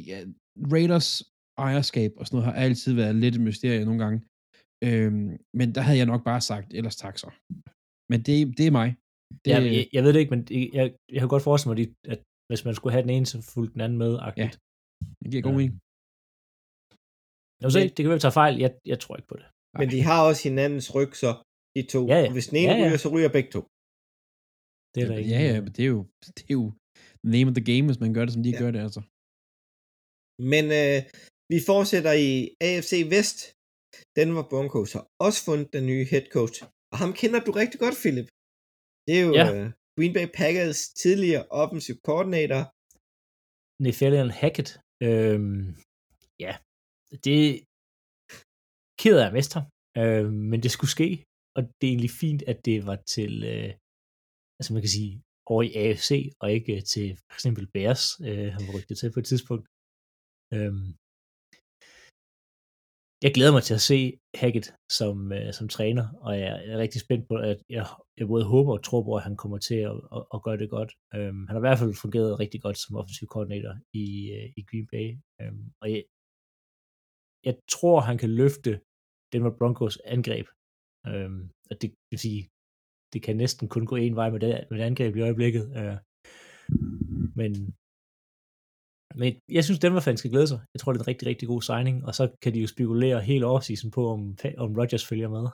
Raiders 0.74 1.24
ejerskab 1.58 2.12
og 2.18 2.26
sådan 2.28 2.38
noget 2.38 2.54
har 2.54 2.62
altid 2.66 2.94
været 2.94 3.16
lidt 3.16 3.36
et 3.36 3.42
mysterie 3.42 3.86
nogle 3.86 4.04
gange. 4.04 4.18
Øhm, 4.88 5.30
men 5.60 5.68
der 5.76 5.82
havde 5.86 5.98
jeg 6.02 6.10
nok 6.14 6.24
bare 6.30 6.42
sagt, 6.52 6.68
ellers 6.80 6.96
tak 7.04 7.16
så. 7.24 7.30
Men 8.12 8.20
det, 8.28 8.36
det 8.58 8.66
er 8.68 8.76
mig. 8.82 8.90
Det, 9.44 9.50
Ja, 9.52 9.58
jeg, 9.78 9.84
jeg 9.96 10.02
ved 10.04 10.12
det 10.14 10.20
ikke, 10.24 10.34
men 10.36 10.42
jeg, 10.78 10.86
jeg 11.14 11.20
kan 11.22 11.30
godt 11.34 11.44
forestille 11.48 11.72
mig, 11.76 11.80
at- 12.14 12.24
hvis 12.50 12.66
man 12.68 12.76
skulle 12.76 12.94
have 12.96 13.06
den 13.08 13.14
ene, 13.16 13.26
så 13.32 13.38
fulgte 13.54 13.74
den 13.76 13.82
anden 13.86 13.98
med. 14.04 14.12
Ja. 14.42 14.50
det 15.22 15.28
giver 15.32 15.44
god 15.48 15.56
Ja. 15.56 15.60
mening. 15.62 15.76
Jeg 17.60 17.66
vil 17.68 17.76
se, 17.78 17.82
det 17.96 18.02
kan 18.04 18.10
være, 18.14 18.22
at 18.22 18.26
tage 18.28 18.40
fejl. 18.44 18.54
Jeg, 18.66 18.72
jeg 18.92 19.00
tror 19.04 19.14
ikke 19.18 19.32
på 19.34 19.38
det. 19.42 19.48
Men 19.80 19.88
de 19.94 20.00
har 20.10 20.20
også 20.30 20.42
hinandens 20.50 20.88
ryg, 20.96 21.12
så 21.24 21.30
de 21.76 21.82
to. 21.94 22.02
Ja, 22.12 22.18
ja. 22.24 22.28
Og 22.30 22.34
hvis 22.38 22.48
den 22.52 22.58
ene 22.62 22.72
Ja, 22.72 22.78
ja. 22.78 22.86
ryger, 22.86 23.00
så 23.04 23.08
ryger 23.16 23.32
begge 23.38 23.52
to. 23.56 23.62
Det 24.94 25.00
er 25.04 25.08
der 25.10 25.18
ikke. 25.20 25.32
Ja, 25.36 25.40
ja, 25.50 25.56
men 25.66 25.72
det 25.76 25.82
er 25.88 25.92
jo, 25.96 26.02
det 26.38 26.44
er 26.50 26.54
jo 26.60 26.66
name 27.36 27.48
of 27.50 27.56
the 27.60 27.66
game, 27.72 27.86
hvis 27.90 28.02
man 28.04 28.12
gør 28.16 28.24
det, 28.26 28.34
som 28.36 28.44
de 28.48 28.52
ja. 28.56 28.60
gør 28.62 28.72
det, 28.76 28.82
altså. 28.88 29.02
Men 30.52 30.64
øh, 30.82 30.98
vi 31.52 31.58
fortsætter 31.72 32.14
i 32.30 32.30
AFC 32.68 32.92
Vest. 33.14 33.38
Denver 34.18 34.44
Broncos 34.52 34.92
har 34.96 35.06
også 35.28 35.40
fundet 35.48 35.68
den 35.76 35.84
nye 35.92 36.06
head 36.12 36.26
coach. 36.38 36.58
Og 36.92 36.98
ham 37.02 37.12
kender 37.22 37.40
du 37.46 37.52
rigtig 37.62 37.80
godt, 37.86 37.98
Philip. 38.04 38.28
Det 39.08 39.14
er 39.20 39.24
jo 39.28 39.32
Ja. 39.40 39.46
øh, 39.56 39.68
Green 39.98 40.14
Bay 40.18 40.28
Packers 40.40 40.80
tidligere 41.04 41.44
offensive 41.62 42.00
coordinator. 42.10 42.62
Nathaniel 43.86 44.32
Hackett. 44.42 44.70
Øhm, 45.08 45.64
ja, 46.46 46.54
det 47.26 47.38
er 47.50 47.54
ked 49.02 49.16
af 49.22 49.26
at 49.28 49.34
miste 49.38 49.54
ham, 49.58 49.66
øhm, 50.02 50.34
men 50.52 50.60
det 50.64 50.72
skulle 50.76 50.94
ske, 50.98 51.10
og 51.56 51.62
det 51.78 51.84
er 51.88 51.92
egentlig 51.94 52.14
fint, 52.24 52.42
at 52.52 52.58
det 52.68 52.78
var 52.90 52.98
til, 53.16 53.34
øh, 53.54 53.70
altså 54.60 54.70
man 54.76 54.82
kan 54.86 54.94
sige, 54.98 55.14
over 55.52 55.64
i 55.70 55.72
AFC, 55.84 56.10
og 56.42 56.48
ikke 56.58 56.72
øh, 56.78 56.84
til 56.94 57.08
for 57.30 57.36
eksempel 57.38 57.66
Bears, 57.76 58.04
øh, 58.28 58.48
han 58.56 58.62
var 58.68 58.74
rygtet 58.78 58.96
til 58.98 59.10
på 59.14 59.20
et 59.24 59.28
tidspunkt. 59.32 59.66
Øhm, 60.56 60.88
jeg 63.24 63.32
glæder 63.34 63.52
mig 63.52 63.64
til 63.64 63.74
at 63.74 63.82
se 63.82 64.20
Hackett 64.36 64.68
som, 65.00 65.32
øh, 65.32 65.54
som 65.54 65.68
træner, 65.68 66.06
og 66.26 66.40
jeg 66.40 66.66
er 66.66 66.78
rigtig 66.78 67.02
spændt 67.02 67.28
på, 67.28 67.36
at 67.36 67.58
jeg, 67.70 67.86
jeg 68.18 68.28
både 68.28 68.46
håber 68.46 68.74
og 68.74 68.84
tror 68.84 69.04
på, 69.04 69.16
at 69.16 69.24
han 69.24 69.38
kommer 69.38 69.58
til 69.58 69.76
at, 69.76 69.96
at, 70.16 70.24
at 70.34 70.44
gøre 70.44 70.58
det 70.58 70.70
godt. 70.70 70.92
Øhm, 71.16 71.48
han 71.48 71.54
har 71.56 71.62
i 71.62 71.68
hvert 71.68 71.80
fald 71.80 72.02
fungeret 72.02 72.40
rigtig 72.40 72.62
godt 72.62 72.78
som 72.78 72.96
offensiv 72.96 73.28
koordinator 73.28 73.74
i, 73.94 74.06
øh, 74.38 74.48
i 74.60 74.62
Green 74.70 74.88
Bay, 74.94 75.08
øhm, 75.42 75.66
og 75.82 75.92
jeg, 75.92 76.04
jeg 77.48 77.56
tror, 77.76 78.00
han 78.00 78.18
kan 78.18 78.32
løfte 78.42 78.82
Denver 79.34 79.58
Broncos 79.58 79.98
angreb. 80.16 80.48
Øhm, 81.08 81.50
og 81.72 81.82
det 81.82 81.90
vil 82.12 82.20
sige, 82.20 82.50
det 83.14 83.24
kan 83.24 83.38
næsten 83.38 83.70
kun 83.70 83.86
gå 83.86 83.96
en 83.96 84.16
vej 84.16 84.30
med 84.30 84.40
det, 84.40 84.68
med 84.70 84.78
det 84.78 84.86
angreb 84.86 85.16
i 85.16 85.22
øjeblikket. 85.22 85.66
Øh, 85.80 85.98
men 87.36 87.52
men 89.16 89.36
jeg 89.52 89.64
synes, 89.64 89.80
Denver 89.80 90.00
fans 90.00 90.20
skal 90.20 90.32
glæde 90.32 90.48
sig. 90.48 90.60
Jeg 90.74 90.80
tror, 90.80 90.92
det 90.92 91.00
er 91.00 91.04
en 91.04 91.08
rigtig, 91.08 91.28
rigtig 91.28 91.48
god 91.48 91.62
signing, 91.62 92.06
og 92.06 92.16
så 92.16 92.30
kan 92.42 92.54
de 92.54 92.60
jo 92.60 92.68
spekulere 92.68 93.22
hele 93.22 93.46
offseason 93.46 93.92
på, 93.92 94.10
om, 94.10 94.38
om 94.58 94.76
Rodgers 94.80 95.06
følger 95.06 95.30
med. 95.30 95.46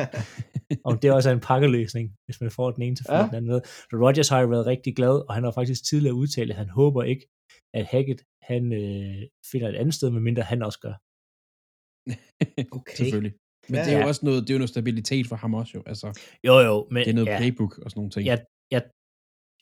om 0.90 0.98
det 0.98 1.12
også 1.12 1.28
er 1.30 1.34
en 1.34 1.40
pakkeløsning, 1.40 2.14
hvis 2.26 2.40
man 2.40 2.50
får 2.50 2.70
den 2.70 2.82
ene 2.82 2.96
til 2.96 3.06
Ja. 3.08 3.16
ja. 3.16 3.26
den 3.26 3.34
anden 3.34 3.50
med. 3.50 3.60
Så 3.64 3.96
Rodgers 4.04 4.28
har 4.28 4.40
jo 4.40 4.48
været 4.48 4.66
rigtig 4.66 4.96
glad, 4.96 5.28
og 5.28 5.34
han 5.34 5.44
har 5.44 5.50
faktisk 5.50 5.84
tidligere 5.84 6.14
udtalt, 6.14 6.50
at 6.50 6.56
han 6.56 6.68
håber 6.68 7.02
ikke, 7.02 7.26
at 7.74 7.86
Hackett 7.86 8.22
han 8.42 8.72
øh, 8.72 9.22
finder 9.50 9.68
et 9.68 9.74
andet 9.76 9.94
sted, 9.94 10.10
medmindre 10.10 10.42
han 10.42 10.62
også 10.62 10.80
gør. 10.86 10.94
Okay. 12.78 12.96
Selvfølgelig. 12.96 13.34
Men 13.68 13.74
Ja, 13.74 13.80
ja, 13.80 13.84
det 13.84 13.92
er 13.92 13.98
jo 13.98 14.02
ja. 14.02 14.06
også 14.06 14.26
noget, 14.26 14.42
det 14.42 14.50
er 14.50 14.54
jo 14.54 14.58
noget 14.58 14.74
stabilitet 14.76 15.26
for 15.26 15.36
ham 15.36 15.54
også 15.54 15.72
jo. 15.74 15.82
Altså, 15.86 16.06
Jo, 16.46 16.54
jo, 16.68 16.88
men 16.90 17.00
det 17.04 17.10
er 17.10 17.14
noget 17.14 17.26
ja, 17.26 17.32
ja. 17.32 17.38
playbook 17.38 17.78
og 17.78 17.90
sådan 17.90 17.98
nogle 18.00 18.10
ting. 18.10 18.26
jeg, 18.26 18.44
jeg, 18.70 18.82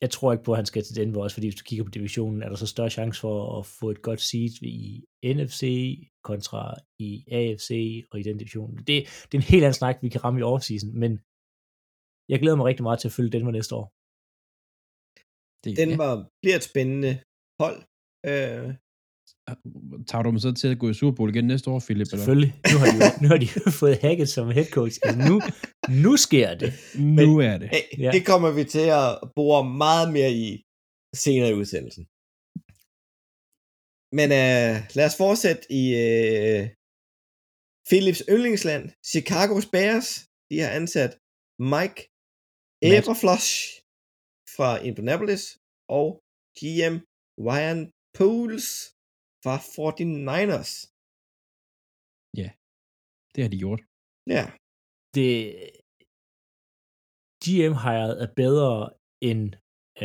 jeg 0.00 0.10
tror 0.10 0.32
ikke 0.32 0.44
på, 0.44 0.52
at 0.52 0.58
han 0.58 0.66
skal 0.66 0.82
til 0.84 0.96
Denver 0.96 1.22
også, 1.22 1.34
fordi 1.34 1.46
hvis 1.46 1.60
du 1.60 1.64
kigger 1.64 1.84
på 1.84 1.90
divisionen, 1.90 2.42
er 2.42 2.48
der 2.48 2.56
så 2.56 2.66
større 2.66 2.90
chance 2.90 3.20
for 3.20 3.58
at 3.58 3.66
få 3.66 3.90
et 3.90 4.02
godt 4.02 4.20
seed 4.20 4.62
i 4.62 5.04
NFC 5.24 5.62
kontra 6.28 6.74
i 6.98 7.24
AFC 7.32 7.70
og 8.10 8.20
i 8.20 8.22
den 8.22 8.38
division. 8.38 8.76
Det, 8.76 8.86
det 9.26 9.34
er 9.34 9.42
en 9.44 9.52
helt 9.52 9.64
anden 9.64 9.80
snak, 9.82 9.96
vi 10.02 10.08
kan 10.08 10.24
ramme 10.24 10.40
i 10.40 10.42
offseason, 10.42 10.90
men 11.02 11.12
jeg 12.32 12.38
glæder 12.40 12.56
mig 12.56 12.66
rigtig 12.66 12.82
meget 12.82 12.98
til 13.00 13.08
at 13.08 13.12
følge 13.12 13.30
Denver 13.30 13.52
næste 13.58 13.74
år. 13.80 13.86
det, 15.64 15.76
Denver 15.80 16.10
bliver 16.42 16.56
et 16.60 16.68
spændende 16.70 17.12
hold. 17.62 17.78
Øh, 18.30 18.64
ja. 18.66 18.74
Tager 20.08 20.22
du 20.22 20.30
dem 20.30 20.38
så 20.38 20.52
til 20.52 20.68
at 20.68 20.78
gå 20.78 20.90
i 20.90 20.94
Super 20.94 21.16
Bowl 21.16 21.30
igen 21.30 21.46
næste 21.46 21.70
år, 21.70 21.80
Philip? 21.86 22.06
Eller? 22.06 22.18
Selvfølgelig. 22.18 22.52
Nu 22.72 22.78
har 22.78 22.86
de 22.92 22.96
jo, 23.04 23.10
nu 23.22 23.28
har 23.28 23.38
de 23.42 23.48
jo 23.56 23.70
fået 23.80 23.98
Hackett 24.04 24.30
som 24.30 24.50
head 24.56 24.70
coach. 24.78 24.96
Altså 25.02 25.20
nu, 25.30 25.36
nu 26.04 26.12
sker 26.26 26.48
det. 26.62 26.70
Nu 27.18 27.38
er 27.48 27.56
det. 27.62 27.68
Ja. 27.98 28.10
Det 28.16 28.22
kommer 28.30 28.50
vi 28.58 28.64
til 28.64 28.86
at 29.02 29.10
bore 29.36 29.62
meget 29.84 30.08
mere 30.16 30.32
i 30.32 30.48
senere 31.24 31.50
i 31.50 31.58
udsendelsen. 31.60 32.04
Men 34.18 34.28
øh, 34.40 34.72
lad 34.96 35.06
os 35.10 35.16
fortsætte 35.24 35.62
i 35.80 35.84
øh, 36.04 36.62
Philips 37.88 38.22
yndlingsland, 38.34 38.84
Chicago's 39.12 39.66
Bears. 39.74 40.08
De 40.50 40.56
har 40.62 40.70
ansat 40.80 41.12
Mike. 41.72 41.98
Eberflush 42.82 43.50
fra 44.56 44.68
Indianapolis 44.88 45.44
og 45.98 46.06
GM 46.58 46.94
Ryan 47.48 47.80
Poles 48.18 48.66
fra 49.44 49.56
49ers. 49.76 50.72
Det 53.34 53.40
har 53.44 53.50
de 53.50 53.62
gjort. 53.64 53.82
Ja, 54.34 54.44
det 55.16 55.30
GM 57.44 57.74
hired 57.84 58.14
er 58.24 58.30
bedre 58.42 58.74
end 59.30 59.44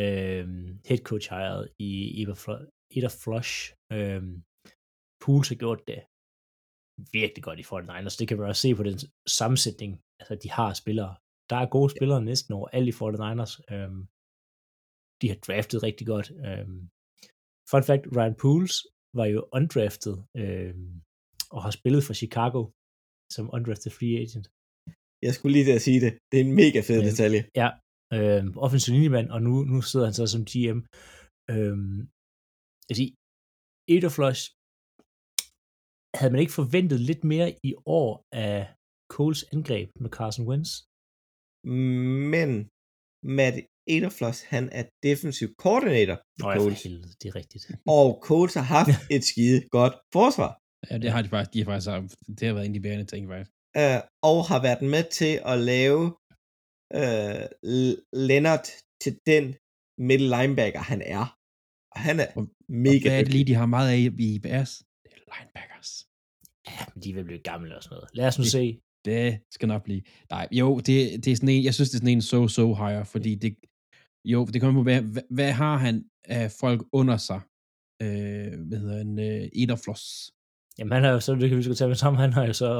øh, 0.02 0.46
head 0.88 1.02
coach 1.08 1.26
hired 1.32 1.64
i 1.88 1.92
Eder 2.96 3.12
Flush. 3.22 3.54
Øh, 3.96 4.22
Pools 5.22 5.48
har 5.50 5.58
gjort 5.64 5.82
det 5.90 6.00
virkelig 7.18 7.42
godt 7.48 7.58
i 7.62 7.68
49ers. 7.72 8.16
Det 8.18 8.28
kan 8.28 8.38
man 8.38 8.48
også 8.50 8.62
se 8.66 8.74
på 8.78 8.84
den 8.88 8.98
sammensætning, 9.38 9.90
altså 10.20 10.34
de 10.42 10.48
har 10.58 10.70
spillere. 10.82 11.12
Der 11.50 11.56
er 11.56 11.74
gode 11.76 11.90
spillere 11.96 12.22
næsten 12.30 12.50
over 12.58 12.68
alle 12.76 12.88
i 12.92 12.98
49ers. 13.02 13.52
Øh, 13.74 13.92
de 15.20 15.26
har 15.32 15.38
draftet 15.46 15.78
rigtig 15.88 16.06
godt. 16.12 16.28
Øh, 16.46 16.66
fun 17.70 17.84
fact, 17.88 18.04
Ryan 18.16 18.36
Pools 18.42 18.74
var 19.18 19.26
jo 19.34 19.40
undrafted 19.58 20.16
øh, 20.40 20.74
og 21.54 21.60
har 21.66 21.70
spillet 21.78 22.02
for 22.06 22.14
Chicago 22.22 22.60
som 23.34 23.44
undrafted 23.56 23.90
free 23.98 24.16
agent. 24.24 24.46
jeg 25.26 25.32
skulle 25.34 25.52
lige 25.56 25.64
til 25.68 25.78
at 25.80 25.86
sige 25.88 26.00
det. 26.04 26.12
Det 26.30 26.36
er 26.40 26.44
en 26.48 26.56
mega 26.62 26.80
fed 26.88 27.00
Ja. 27.02 27.06
detalje. 27.10 27.40
Ja, 27.62 27.68
øh, 28.16 28.42
offensiv 28.66 28.90
linjemand, 28.94 29.28
og 29.34 29.40
nu, 29.46 29.52
nu 29.72 29.78
sidder 29.90 30.06
han 30.08 30.14
så 30.20 30.24
som 30.34 30.42
GM. 30.52 30.78
Øh, 31.54 31.76
jeg 32.88 32.94
siger, 32.98 33.12
havde 36.18 36.32
man 36.32 36.40
ikke 36.44 36.58
forventet 36.60 36.98
lidt 37.10 37.22
mere 37.32 37.48
i 37.68 37.72
år 38.00 38.10
af 38.48 38.58
Coles 39.14 39.42
angreb 39.54 39.88
med 40.02 40.10
Carson 40.16 40.44
Wentz? 40.48 40.70
Men 42.32 42.50
Matt 43.36 43.56
Ederfloss, 43.94 44.42
han 44.42 44.68
er 44.72 44.84
defensiv 45.02 45.48
koordinator 45.58 46.14
Nå, 46.14 46.44
for 46.44 46.52
for 46.54 46.60
Coles. 46.60 46.82
helvede, 46.82 47.12
det 47.22 47.28
er 47.28 47.36
rigtigt. 47.36 47.64
Og 47.98 48.08
Coles 48.28 48.54
har 48.54 48.62
haft 48.76 48.90
et 49.10 49.24
skide 49.24 49.58
godt 49.70 49.94
forsvar. 50.12 50.50
Ja, 50.90 50.98
det 50.98 51.10
har 51.10 51.22
de 51.22 51.28
faktisk. 51.28 51.52
De 51.54 51.58
har 51.58 51.66
faktisk 51.70 51.88
det 52.38 52.46
har 52.48 52.54
været 52.54 52.66
en 52.66 52.74
af 52.74 52.78
de 52.80 52.86
bærende 52.88 53.04
ting, 53.12 53.22
faktisk. 53.28 53.50
Øh, 53.80 53.98
og 54.30 54.38
har 54.50 54.60
været 54.62 54.82
med 54.94 55.04
til 55.20 55.34
at 55.52 55.58
lave 55.72 56.02
øh, 57.00 57.42
L- 57.76 58.00
Leonard 58.28 58.66
til 59.02 59.12
den 59.26 59.44
middle 60.08 60.28
linebacker, 60.36 60.80
han 60.92 61.02
er. 61.16 61.24
Og 61.94 62.00
han 62.06 62.20
er 62.20 62.26
Og- 62.36 62.48
mega 62.68 62.96
og 62.96 63.00
hvad 63.10 63.18
er 63.18 63.24
det 63.24 63.32
lige, 63.32 63.44
de 63.50 63.54
har 63.54 63.66
meget 63.66 63.90
af 63.94 63.98
i 64.18 64.38
Bears? 64.38 64.72
Det 65.04 65.12
er 65.16 65.20
linebackers. 65.32 65.90
Ja, 66.70 66.80
men 66.94 67.02
de 67.02 67.20
at 67.20 67.24
blive 67.30 67.42
gamle 67.52 67.76
og 67.76 67.82
sådan 67.82 67.94
noget. 67.94 68.08
Lad 68.14 68.26
os 68.26 68.38
nu 68.38 68.42
Det- 68.44 68.52
se. 68.52 68.80
Det 69.04 69.40
skal 69.54 69.68
nok 69.68 69.82
blive. 69.84 70.02
Nej, 70.30 70.48
jo, 70.52 70.68
det, 70.78 71.24
det 71.24 71.28
er 71.32 71.36
sådan 71.36 71.48
en, 71.48 71.64
jeg 71.64 71.74
synes, 71.74 71.90
det 71.90 71.96
er 71.96 72.02
sådan 72.04 72.16
en 72.18 72.20
so-so 72.32 72.66
hire, 72.84 73.04
fordi 73.04 73.34
det, 73.34 73.56
jo, 74.32 74.38
det 74.52 74.60
kommer 74.60 74.80
på, 74.80 74.82
hvad, 74.82 75.02
hvad, 75.38 75.52
har 75.52 75.76
han 75.76 75.96
af 76.24 76.52
folk 76.60 76.80
under 76.92 77.16
sig? 77.28 77.40
Øh, 78.04 78.52
hvad 78.68 78.78
hedder 78.82 78.98
han? 79.02 79.18
Øh, 79.18 79.62
Ederfloss. 79.62 80.04
Jamen 80.78 80.92
han 80.92 81.04
har 81.04 81.12
jo 81.16 81.20
så, 81.20 81.34
det 81.34 81.48
kan 81.48 81.58
vi 81.58 81.62
skal 81.62 81.76
tage 81.76 81.92
med 81.92 82.00
sammen, 82.04 82.20
han 82.20 82.32
har 82.32 82.44
jo 82.46 82.52
så 82.52 82.70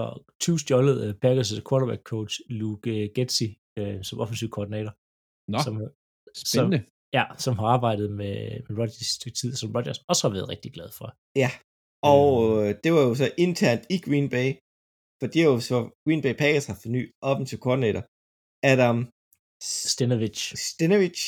20 0.41 0.59
stjålet 0.59 0.97
uh, 1.05 1.15
Packers 1.23 1.51
quarterback 1.69 2.03
coach 2.13 2.35
Luke 2.61 2.91
uh, 2.97 3.05
Getzi 3.15 3.49
uh, 3.81 3.99
som 4.03 4.21
offensiv 4.23 4.49
koordinator. 4.57 4.93
Nå, 5.53 5.59
Som, 5.67 5.75
spændende. 6.47 6.81
ja, 7.19 7.25
som 7.45 7.55
har 7.61 7.69
arbejdet 7.77 8.09
med, 8.21 8.37
med 8.67 8.73
Rodgers 8.79 9.01
i 9.01 9.07
et 9.09 9.17
stykke 9.19 9.39
tid, 9.41 9.51
som 9.61 9.73
Rodgers 9.77 10.01
også 10.11 10.23
har 10.29 10.33
været 10.37 10.49
rigtig 10.55 10.71
glad 10.77 10.91
for. 10.99 11.09
Og 12.15 12.29
øh, 12.57 12.71
det 12.83 12.91
var 12.97 13.03
jo 13.09 13.15
så 13.23 13.29
internt 13.47 13.85
i 13.95 13.97
Green 14.07 14.29
Bay, 14.35 14.49
for 15.21 15.27
de 15.33 15.39
har 15.43 15.49
jo 15.55 15.61
så, 15.71 15.79
Green 16.05 16.23
Bay 16.25 16.35
Packers 16.43 16.67
har 16.71 16.77
fået 16.81 16.97
ny 16.99 17.03
offensive 17.31 17.61
coordinator, 17.67 18.03
Adam 18.73 18.97
Stenovich. 19.63 20.43
Stenovich, 20.57 21.23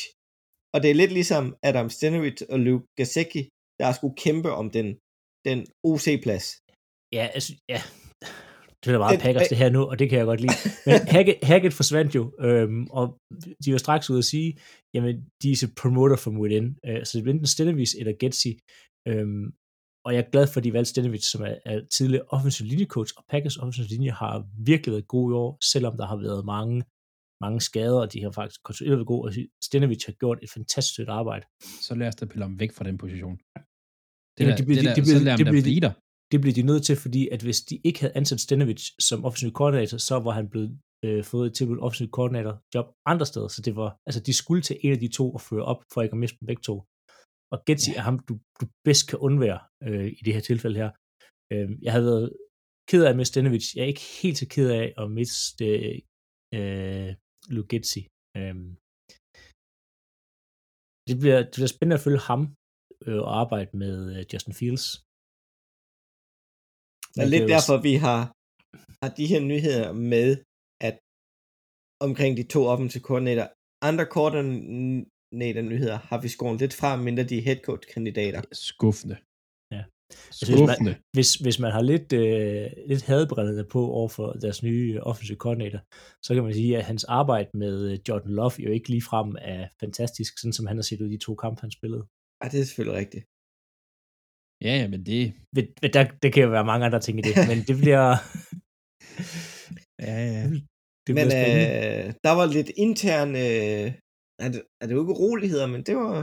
og 0.74 0.78
det 0.82 0.90
er 0.90 0.94
lidt 0.94 1.12
ligesom 1.12 1.56
Adam 1.62 1.90
Stenovich 1.90 2.42
og 2.52 2.58
Luke 2.66 2.86
Gasecki, 2.96 3.42
der 3.80 3.92
skulle 3.92 4.16
kæmpe 4.24 4.50
om 4.60 4.70
den, 4.70 4.86
den 5.48 5.58
OC-plads. 5.90 6.46
Ja, 7.16 7.24
altså, 7.36 7.52
ja. 7.68 7.80
Det 8.84 8.94
er 8.94 8.98
meget 8.98 9.20
Packers 9.20 9.48
det 9.48 9.58
her 9.62 9.70
nu, 9.70 9.82
og 9.90 9.98
det 9.98 10.06
kan 10.10 10.18
jeg 10.18 10.26
godt 10.26 10.40
lide. 10.40 10.56
Men 10.86 10.94
Hackett, 11.14 11.44
Hackett 11.44 11.74
forsvandt 11.74 12.14
jo, 12.14 12.22
øhm, 12.40 12.86
og 12.98 13.04
de 13.64 13.72
var 13.72 13.78
straks 13.78 14.10
ude 14.10 14.18
at 14.18 14.24
sige, 14.24 14.58
jamen, 14.94 15.14
de 15.42 15.50
er 15.50 15.72
promoter 15.82 16.16
from 16.16 16.40
within. 16.40 16.66
Øh, 16.86 17.04
så 17.04 17.10
det 17.14 17.22
bliver 17.22 17.34
enten 17.34 17.46
Stenovich 17.46 17.92
eller 18.00 18.14
Getsi. 18.20 18.52
Øhm, 19.08 19.44
og 20.04 20.10
jeg 20.14 20.20
er 20.24 20.30
glad 20.30 20.46
for, 20.46 20.60
at 20.60 20.64
de 20.64 20.72
valgte 20.72 20.90
Stenovich, 20.90 21.26
som 21.32 21.42
er, 21.42 21.54
er 21.70 21.86
tidligere 21.96 22.24
offensiv 22.28 22.66
linjecoach, 22.66 23.12
og 23.16 23.24
Packers 23.30 23.56
offensiv 23.56 23.84
linje 23.94 24.10
har 24.10 24.34
virkelig 24.70 24.92
været 24.92 25.08
god 25.08 25.32
i 25.32 25.34
år, 25.34 25.50
selvom 25.72 25.96
der 25.96 26.06
har 26.06 26.16
været 26.16 26.44
mange, 26.44 26.84
mange 27.44 27.60
skader, 27.68 28.00
og 28.04 28.12
de 28.12 28.18
har 28.24 28.30
faktisk 28.40 28.60
kontinuerligt 28.66 28.98
været 28.98 29.06
gode, 29.12 29.24
og 29.26 29.32
Stenovich 29.68 30.04
har 30.08 30.12
gjort 30.22 30.38
et 30.44 30.50
fantastisk 30.56 30.92
stykke 30.94 31.12
arbejde. 31.20 31.44
Så 31.86 31.92
lad 32.00 32.08
os 32.10 32.16
da 32.20 32.24
pille 32.26 32.42
ham 32.48 32.54
væk 32.62 32.72
fra 32.76 32.84
den 32.88 32.98
position. 33.04 33.36
Det 33.36 34.40
Jamen, 34.40 34.50
der, 34.50 34.56
de 34.60 34.64
bliver- 34.66 34.82
det 34.82 34.84
de- 34.84 34.88
der, 34.88 34.94
de 34.98 35.02
bliver- 35.06 35.18
så 35.18 35.24
lad 35.24 35.32
ham 35.32 35.38
de 35.40 35.44
da 35.44 35.50
bliver- 35.50 35.68
blive 35.70 35.80
der. 35.86 35.92
det 36.32 36.38
blev 36.42 36.52
de 36.58 36.62
nødt 36.70 36.82
til, 36.88 36.96
fordi 37.04 37.22
at 37.34 37.40
hvis 37.46 37.60
de 37.70 37.76
ikke 37.88 38.00
havde 38.02 38.16
ansat 38.20 38.40
Stenovich 38.46 38.84
som 39.08 39.18
offensiv 39.26 39.50
koordinator, 39.60 39.98
så 40.08 40.14
var 40.26 40.34
han 40.40 40.46
blevet 40.52 40.70
øh, 41.06 41.24
fået 41.32 41.46
et 41.50 41.54
tilbud 41.58 41.78
offensiv 41.86 42.08
koordinator 42.18 42.54
job 42.74 42.86
andre 43.12 43.26
steder, 43.26 43.48
så 43.48 43.60
det 43.66 43.74
var, 43.80 43.90
altså 44.06 44.20
de 44.28 44.32
skulle 44.40 44.62
til 44.62 44.76
en 44.84 44.92
af 44.96 45.00
de 45.04 45.08
to 45.18 45.24
og 45.36 45.40
føre 45.40 45.64
op, 45.72 45.80
for 45.92 45.98
ikke 46.02 46.12
at 46.16 46.22
miste 46.24 46.36
dem 46.40 46.46
begge 46.50 46.62
to. 46.68 46.76
Og 47.52 47.58
Getzi 47.66 47.90
er 47.98 48.04
ham, 48.08 48.16
du, 48.28 48.34
du 48.60 48.64
bedst 48.86 49.04
kan 49.10 49.18
undvære 49.28 49.60
øh, 49.86 50.06
i 50.18 50.20
det 50.24 50.32
her 50.34 50.40
tilfælde 50.50 50.76
her. 50.82 50.90
Øh, 51.52 51.68
jeg 51.84 51.92
havde 51.92 52.04
været 52.12 52.32
ked 52.90 53.04
af 53.04 53.10
at 53.10 53.16
miste 53.16 53.32
Stenovich. 53.32 53.66
Jeg 53.76 53.82
er 53.82 53.86
ikke 53.94 54.06
helt 54.22 54.38
så 54.38 54.46
ked 54.54 54.68
af 54.80 54.86
at 55.02 55.06
miste 55.18 55.64
øh, 56.58 57.10
Luke 57.54 57.68
Getzi. 57.72 58.02
Øh, 58.38 58.56
det, 61.08 61.16
bliver, 61.22 61.38
det 61.48 61.54
bliver 61.58 61.72
spændende 61.74 61.98
at 61.98 62.04
følge 62.06 62.22
ham 62.30 62.40
øh, 63.06 63.20
og 63.26 63.32
arbejde 63.42 63.70
med 63.82 63.94
øh, 64.14 64.22
Justin 64.32 64.54
Fields. 64.60 64.86
Det 67.14 67.20
er 67.24 67.32
lidt 67.34 67.48
derfor, 67.54 67.76
vi 67.88 67.94
har, 68.06 68.20
har 69.00 69.10
de 69.18 69.30
her 69.32 69.42
nyheder 69.52 69.86
med, 70.12 70.28
at 70.88 70.96
omkring 72.06 72.32
de 72.40 72.44
to 72.54 72.60
offensive 72.72 73.04
koordinater, 73.08 73.46
andre 73.88 74.06
koordinator 74.16 75.62
nyheder 75.72 75.98
har 76.08 76.18
vi 76.24 76.28
skåret 76.36 76.60
lidt 76.62 76.74
fra, 76.80 76.90
mindre 77.06 77.24
de 77.30 77.38
er 77.38 77.46
head 77.48 77.60
coach 77.66 77.84
kandidater. 77.94 78.42
Skuffende. 78.68 79.16
Ja. 80.10 80.16
Altså, 80.30 80.46
hvis 80.46 80.60
man- 80.60 80.68
Skuffende. 80.68 80.94
hvis, 81.16 81.30
hvis 81.44 81.58
man 81.64 81.72
har 81.76 81.82
lidt, 81.92 82.08
øh, 82.22 82.66
lidt 82.90 83.02
hadbrillerne 83.10 83.64
på 83.74 83.80
over 83.98 84.08
for 84.16 84.26
deres 84.44 84.62
nye 84.62 85.00
offensive 85.10 85.38
koordinator, 85.44 85.80
så 86.26 86.30
kan 86.34 86.42
man 86.44 86.54
sige, 86.54 86.72
at 86.78 86.84
hans 86.90 87.04
arbejde 87.20 87.50
med 87.62 87.74
øh, 87.90 87.98
Jordan 88.08 88.32
Love 88.38 88.56
jo 88.66 88.70
ikke 88.76 88.88
ligefrem 88.94 89.28
er 89.54 89.62
fantastisk, 89.82 90.32
sådan 90.40 90.52
som 90.58 90.66
han 90.66 90.76
har 90.76 90.82
set 90.88 91.00
ud 91.00 91.08
i 91.10 91.16
de 91.16 91.24
to 91.26 91.32
kampe, 91.34 91.60
han 91.60 91.70
spillede. 91.78 92.04
Ej, 92.42 92.48
det 92.52 92.60
er 92.60 92.64
selvfølgelig 92.64 92.98
rigtigt. 93.02 93.24
Ja, 94.66 94.72
ja, 94.80 94.86
men 94.92 95.00
det... 95.08 95.20
Men, 95.54 95.64
men 95.82 95.90
der, 95.96 96.02
der 96.22 96.28
kan 96.34 96.42
jo 96.46 96.50
være 96.56 96.64
mange 96.72 96.86
andre 96.86 97.00
ting 97.06 97.14
i 97.18 97.22
det, 97.28 97.34
men 97.50 97.58
det 97.68 97.76
bliver... 97.82 98.06
Ja, 100.06 100.16
ja. 100.34 100.42
det 101.06 101.12
Men 101.18 101.26
øh, 101.40 102.04
der 102.26 102.32
var 102.38 102.46
lidt 102.56 102.70
intern, 102.86 103.30
øh, 103.46 103.86
er, 104.44 104.48
det, 104.52 104.60
er 104.80 104.84
det 104.86 104.94
jo 104.94 105.00
ikke 105.02 105.16
uroligheder, 105.16 105.66
men 105.74 105.82
det 105.88 105.94
var 105.96 106.16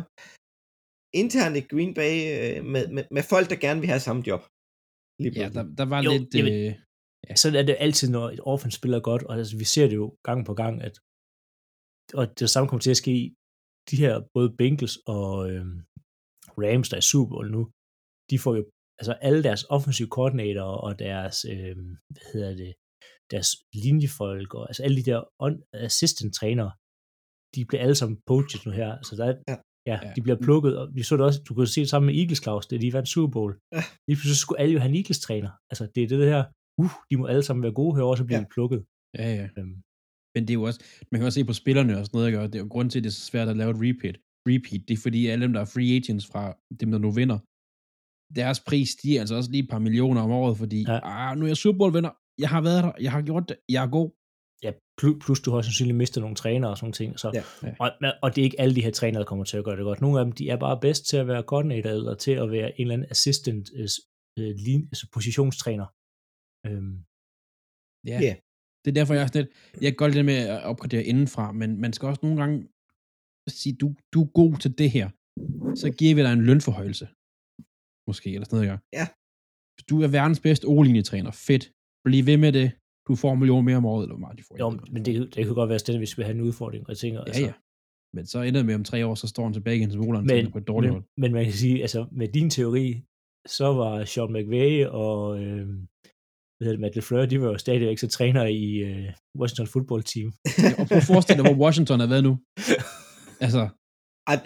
internt 1.21 1.55
i 1.57 1.63
Green 1.71 1.93
Bay 1.99 2.13
øh, 2.33 2.65
med, 2.73 2.83
med, 2.95 3.03
med 3.15 3.23
folk, 3.33 3.47
der 3.51 3.57
gerne 3.65 3.79
vil 3.81 3.89
have 3.93 4.05
samme 4.07 4.23
job. 4.29 4.41
Lige 5.21 5.33
Ja, 5.41 5.47
der, 5.55 5.63
der 5.79 5.85
var 5.93 5.99
Jo, 6.07 6.11
lidt... 6.11 6.35
jamen, 6.35 6.53
øh, 6.53 7.35
sådan 7.41 7.59
er 7.59 7.65
det 7.69 7.75
altid, 7.85 8.07
når 8.15 8.25
et 8.35 8.41
offense 8.53 8.77
spiller 8.79 8.99
godt, 9.09 9.23
og 9.23 9.33
altså, 9.37 9.53
vi 9.61 9.67
ser 9.73 9.87
det 9.91 9.97
jo 10.03 10.07
gang 10.27 10.39
på 10.49 10.53
gang, 10.61 10.75
at 10.87 10.95
og 12.19 12.25
det 12.39 12.49
samme 12.49 12.67
kommer 12.67 12.85
til 12.85 12.95
at 12.95 13.01
ske 13.03 13.11
i 13.23 13.25
de 13.89 13.95
her 14.03 14.13
både 14.35 14.49
Bengals 14.59 14.97
og 15.15 15.29
øh, 15.51 15.65
Rams, 16.63 16.89
der 16.89 16.95
er 16.97 17.03
i 17.05 17.09
Super 17.11 17.29
Bowl 17.35 17.51
nu, 17.57 17.61
de 18.29 18.39
får 18.43 18.53
jo 18.59 18.63
altså 18.99 19.13
alle 19.27 19.41
deres 19.47 19.63
offensive 19.75 20.09
koordinatorer 20.15 20.77
og 20.87 20.91
deres, 20.99 21.37
øh, 21.53 21.75
hvad 22.13 22.25
hedder 22.33 22.53
det, 22.63 22.73
deres 23.33 23.49
linjefolk 23.83 24.49
og 24.57 24.63
altså 24.69 24.81
alle 24.83 24.97
de 24.99 25.05
der 25.11 25.21
assistant 25.87 26.31
trænere, 26.39 26.71
de 27.55 27.65
bliver 27.67 27.81
alle 27.85 27.97
sammen 28.01 28.17
poached 28.29 28.61
nu 28.65 28.71
her. 28.81 28.91
Så 29.07 29.13
der 29.19 29.25
er, 29.31 29.35
Ja. 29.51 29.57
Ja. 29.87 29.97
De 30.15 30.21
bliver 30.25 30.39
plukket, 30.45 30.77
og 30.79 30.85
vi 30.95 31.03
så 31.03 31.17
det 31.17 31.25
også, 31.25 31.39
du 31.47 31.53
kunne 31.53 31.67
se 31.67 31.81
det 31.81 31.89
sammen 31.89 32.07
med 32.09 32.15
Eagles, 32.21 32.41
Claus, 32.43 32.67
det 32.67 32.81
de 32.81 32.93
vandt 32.93 33.09
Super 33.09 33.31
Bowl. 33.31 33.51
Ja. 33.75 33.81
Lige 34.07 34.17
pludselig 34.19 34.37
skulle 34.43 34.59
alle 34.61 34.73
jo 34.73 34.79
have 34.79 34.89
en 34.89 34.95
Eagles 35.01 35.19
træner. 35.19 35.51
Altså, 35.71 35.83
det 35.95 36.03
er 36.03 36.07
det 36.07 36.27
her, 36.33 36.43
uh, 36.81 36.91
de 37.09 37.17
må 37.17 37.25
alle 37.25 37.43
sammen 37.43 37.63
være 37.63 37.73
gode 37.81 37.95
herovre, 37.95 38.17
så 38.17 38.25
bliver 38.25 38.39
Ja. 38.39 38.43
de 38.43 38.49
plukket. 38.55 38.79
ja, 39.19 39.27
ja. 39.39 39.47
Øhm, 39.57 39.75
Men 40.35 40.41
det 40.45 40.49
er 40.49 40.59
jo 40.61 40.63
også, 40.69 40.79
man 41.11 41.19
kan 41.19 41.25
også 41.25 41.39
se 41.39 41.45
på 41.51 41.53
spillerne 41.63 41.93
og 41.99 42.05
sådan 42.05 42.15
noget, 42.17 42.27
ikke? 42.27 42.39
og 42.41 42.47
det 42.53 42.55
er 42.59 42.63
jo 42.65 42.69
grund 42.75 42.87
til, 42.89 42.99
at 42.99 43.03
det 43.03 43.09
er 43.09 43.13
så 43.21 43.25
svært 43.31 43.47
at 43.49 43.57
lave 43.57 43.71
et 43.75 43.81
repeat. 43.85 44.15
Repeat, 44.49 44.81
det 44.87 44.93
er 44.97 45.01
fordi 45.07 45.19
alle 45.31 45.43
dem, 45.45 45.53
der 45.53 45.61
er 45.61 45.65
free 45.75 45.91
agents 45.99 46.25
fra 46.31 46.43
dem, 46.79 46.89
der 46.93 46.99
nu 47.05 47.11
vinder, 47.19 47.37
deres 48.39 48.59
pris 48.69 48.89
stiger 48.97 49.19
altså 49.21 49.35
også 49.39 49.51
lige 49.51 49.63
et 49.63 49.69
par 49.73 49.79
millioner 49.87 50.21
om 50.21 50.31
året, 50.41 50.57
fordi 50.57 50.79
ja. 50.91 50.99
Ah, 51.03 51.37
nu 51.37 51.41
er 51.45 51.49
jeg 51.53 51.57
Super 51.57 51.77
Bowl 51.77 51.93
vinder, 51.97 52.11
jeg 52.43 52.49
har 52.55 52.61
været 52.67 52.83
der, 52.83 52.91
jeg 53.05 53.11
har 53.11 53.21
gjort 53.29 53.45
det, 53.49 53.57
jeg 53.75 53.81
er 53.85 53.89
god. 53.97 54.09
Plus, 55.23 55.39
du 55.45 55.51
har 55.51 55.61
sandsynligvis 55.61 55.97
mistet 55.97 56.21
nogle 56.21 56.35
trænere 56.35 56.71
og 56.71 56.77
sådan 56.77 56.93
ting. 56.93 57.19
Så, 57.19 57.27
Ja. 57.33 57.43
Ja. 57.67 57.75
og, 57.79 57.89
og 58.23 58.27
det 58.35 58.41
er 58.41 58.45
ikke 58.49 58.61
alle 58.61 58.75
de 58.75 58.81
her 58.83 58.91
trænere, 58.91 59.19
der 59.19 59.25
kommer 59.31 59.45
til 59.45 59.57
at 59.57 59.65
gøre 59.65 59.75
det 59.77 59.83
godt. 59.83 60.01
Nogle 60.01 60.19
af 60.19 60.25
dem, 60.25 60.31
de 60.31 60.49
er 60.49 60.57
bare 60.65 60.79
bedst 60.85 61.05
til 61.09 61.17
at 61.17 61.27
være 61.27 61.43
koordinator, 61.43 61.89
eller 61.89 62.15
til 62.15 62.31
at 62.31 62.51
være 62.51 62.69
en 62.79 62.81
eller 62.85 62.93
anden 62.93 63.07
assistant, 63.11 63.69
øh, 63.79 63.87
øh, 64.39 64.51
lin- 64.65 64.87
altså 64.91 65.05
positionstræner. 65.13 65.87
Øhm, 66.67 66.95
Ja. 68.11 68.17
Ja. 68.27 68.35
Det 68.85 68.89
er 68.91 68.97
derfor, 68.99 69.13
jeg 69.13 69.23
er 69.23 69.27
sådan 69.27 69.41
lidt, 69.43 69.53
jeg 69.83 69.89
kan 69.91 69.97
godt 70.01 70.11
lide 70.11 70.17
det 70.17 70.25
med 70.33 70.39
at 70.55 70.63
opgradere 70.71 71.03
indenfra, 71.11 71.51
men 71.51 71.69
man 71.83 71.93
skal 71.93 72.07
også 72.11 72.19
nogle 72.23 72.37
gange 72.41 72.57
sige, 73.59 73.75
du, 73.81 73.87
du 74.13 74.17
er 74.23 74.29
god 74.41 74.51
til 74.63 74.71
det 74.81 74.89
her, 74.97 75.07
så 75.81 75.87
giver 75.99 76.15
vi 76.15 76.21
dig 76.25 76.33
en 76.33 76.45
lønforhøjelse. 76.49 77.05
Måske, 78.09 78.27
eller 78.33 78.45
sådan 78.45 78.55
noget, 78.57 78.69
jeg. 78.71 78.79
Ja. 78.99 79.05
Du 79.89 79.95
er 80.05 80.07
verdens 80.17 80.39
bedste 80.47 80.65
O-linjetræner, 80.73 81.31
fedt. 81.47 81.63
Bliv 82.05 82.25
ved 82.29 82.37
med 82.45 82.51
det. 82.59 82.67
Du 83.07 83.15
får 83.15 83.33
en 83.33 83.39
million 83.39 83.65
mere 83.65 83.77
om 83.77 83.85
året, 83.85 84.03
eller 84.03 84.15
hvor 84.15 84.25
meget 84.27 84.37
de 84.37 84.43
får. 84.47 84.55
jo, 84.59 84.79
men 84.91 85.05
det, 85.05 85.35
det 85.35 85.45
kan 85.45 85.55
godt 85.55 85.69
være 85.69 85.79
stedet, 85.79 85.99
hvis 85.99 86.17
vi 86.17 86.23
har 86.23 86.31
en 86.31 86.41
udfordring. 86.41 86.83
Og 86.83 86.89
jeg 86.89 86.97
tænker, 86.97 87.23
Ja, 87.27 87.39
ja. 87.39 87.53
Men 88.13 88.25
så 88.25 88.41
ender 88.41 88.59
det 88.59 88.65
med 88.65 88.75
om 88.75 88.83
tre 88.83 89.05
år, 89.05 89.15
så 89.15 89.27
står 89.27 89.43
han 89.43 89.53
tilbage 89.53 89.77
igen 89.77 89.91
som 89.91 90.01
o 90.01 90.21
men, 90.21 90.51
på 90.51 90.57
et 90.57 90.67
dårligt 90.67 90.93
men, 90.93 90.93
hold. 90.93 91.03
men 91.17 91.31
man 91.33 91.43
kan 91.43 91.53
sige, 91.53 91.81
altså 91.81 92.05
med 92.11 92.27
din 92.27 92.49
teori, 92.49 93.03
så 93.47 93.73
var 93.73 94.05
Sean 94.05 94.33
McVay 94.33 94.85
og 94.85 95.43
øh, 95.43 95.67
hvad 96.57 96.65
hedder 96.65 96.71
det, 96.71 96.79
Matt 96.79 96.95
LeFleur, 96.95 97.25
de 97.25 97.41
var 97.41 97.47
jo 97.47 97.57
stadig 97.57 97.89
ikke 97.89 98.01
så 98.01 98.07
trænere 98.07 98.53
i 98.53 98.77
øh, 98.77 99.09
Washington 99.39 99.67
football 99.67 100.03
team. 100.03 100.33
Og 100.79 100.87
prøv 100.87 100.97
at 100.97 101.03
forestille 101.03 101.43
dig, 101.43 101.53
hvor 101.53 101.63
Washington 101.65 101.99
har 101.99 102.07
været 102.07 102.23
nu. 102.23 102.33
Altså, 103.45 103.69
Ej, 104.27 104.37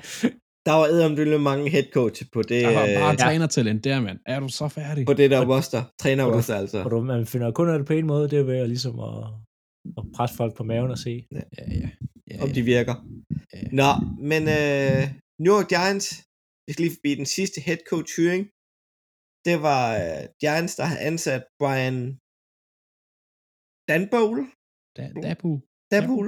der 0.65 0.73
var 0.79 0.85
eddermdølle 0.93 1.39
mange 1.39 1.69
head 1.69 1.87
coach 1.93 2.23
på 2.33 2.41
det, 2.41 2.63
der 2.63 2.73
var 2.79 2.85
bare 3.01 3.11
øh, 3.13 3.17
trænertalent 3.17 3.83
der, 3.83 3.99
mand. 4.01 4.19
Er 4.25 4.39
du 4.39 4.47
så 4.59 4.67
færdig? 4.67 5.05
på 5.05 5.13
det 5.13 5.31
der 5.31 5.41
roster. 5.55 5.81
Træner 5.99 6.23
Og 6.23 6.31
du- 6.31 6.37
roster, 6.37 6.55
altså. 6.55 6.83
Og 6.83 6.91
du, 6.91 7.01
man 7.01 7.25
finder 7.25 7.51
kun 7.51 7.69
af 7.69 7.77
det 7.79 7.87
på 7.87 7.93
en 7.93 8.07
måde, 8.07 8.29
det 8.29 8.39
er 8.39 8.43
ved 8.43 8.57
at, 8.57 8.69
ligesom 8.69 8.99
at, 8.99 9.15
at 9.99 10.03
presse 10.15 10.35
folk 10.41 10.53
på 10.57 10.63
maven 10.63 10.91
og 10.91 10.97
se. 10.97 11.13
Ja, 11.31 11.41
ja. 11.57 11.89
ja, 12.31 12.41
Om 12.43 12.47
ja. 12.49 12.53
de 12.57 12.61
virker. 12.61 12.95
Ja. 13.53 13.61
Nå, 13.81 13.89
men 14.31 14.41
øh, 14.59 15.01
New 15.43 15.53
York 15.57 15.69
Giants, 15.75 16.07
vi 16.65 16.69
skal 16.73 16.83
lige 16.85 16.95
forbi 16.97 17.11
den 17.21 17.25
sidste 17.37 17.57
head 17.67 17.79
coach 17.91 18.11
hyring. 18.17 18.43
Det 19.47 19.55
var 19.67 19.83
øh, 20.03 20.23
Giants, 20.41 20.73
der 20.79 20.85
har 20.91 20.97
ansat 21.09 21.43
Brian 21.61 21.97
Danbowl. 23.89 24.37
Da- 24.97 25.13
Dabu. 25.27 25.51
Danbowl. 25.93 26.27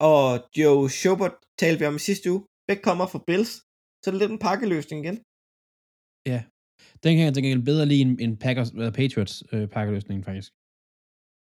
Og 0.00 0.24
Joe 0.58 0.90
Schobert 0.90 1.36
talte 1.60 1.78
vi 1.80 1.86
om 1.86 1.96
i 2.00 2.06
sidste 2.08 2.26
uge. 2.32 2.42
Begge 2.68 2.82
kommer 2.82 3.06
fra 3.12 3.24
Bills. 3.26 3.52
Så 4.00 4.04
er 4.06 4.12
det 4.12 4.20
lidt 4.20 4.34
en 4.34 4.44
pakkeløsning 4.48 4.98
igen. 5.04 5.18
Den 7.02 7.12
kan 7.16 7.24
jeg 7.24 7.34
til 7.34 7.42
gengæld 7.42 7.70
bedre 7.70 7.86
lide 7.86 8.02
end, 8.24 8.34
Packers, 8.44 8.70
eller 8.70 8.94
Patriots 9.00 9.34
øh, 9.52 9.68
pakkeløsning, 9.76 10.18
faktisk. 10.28 10.50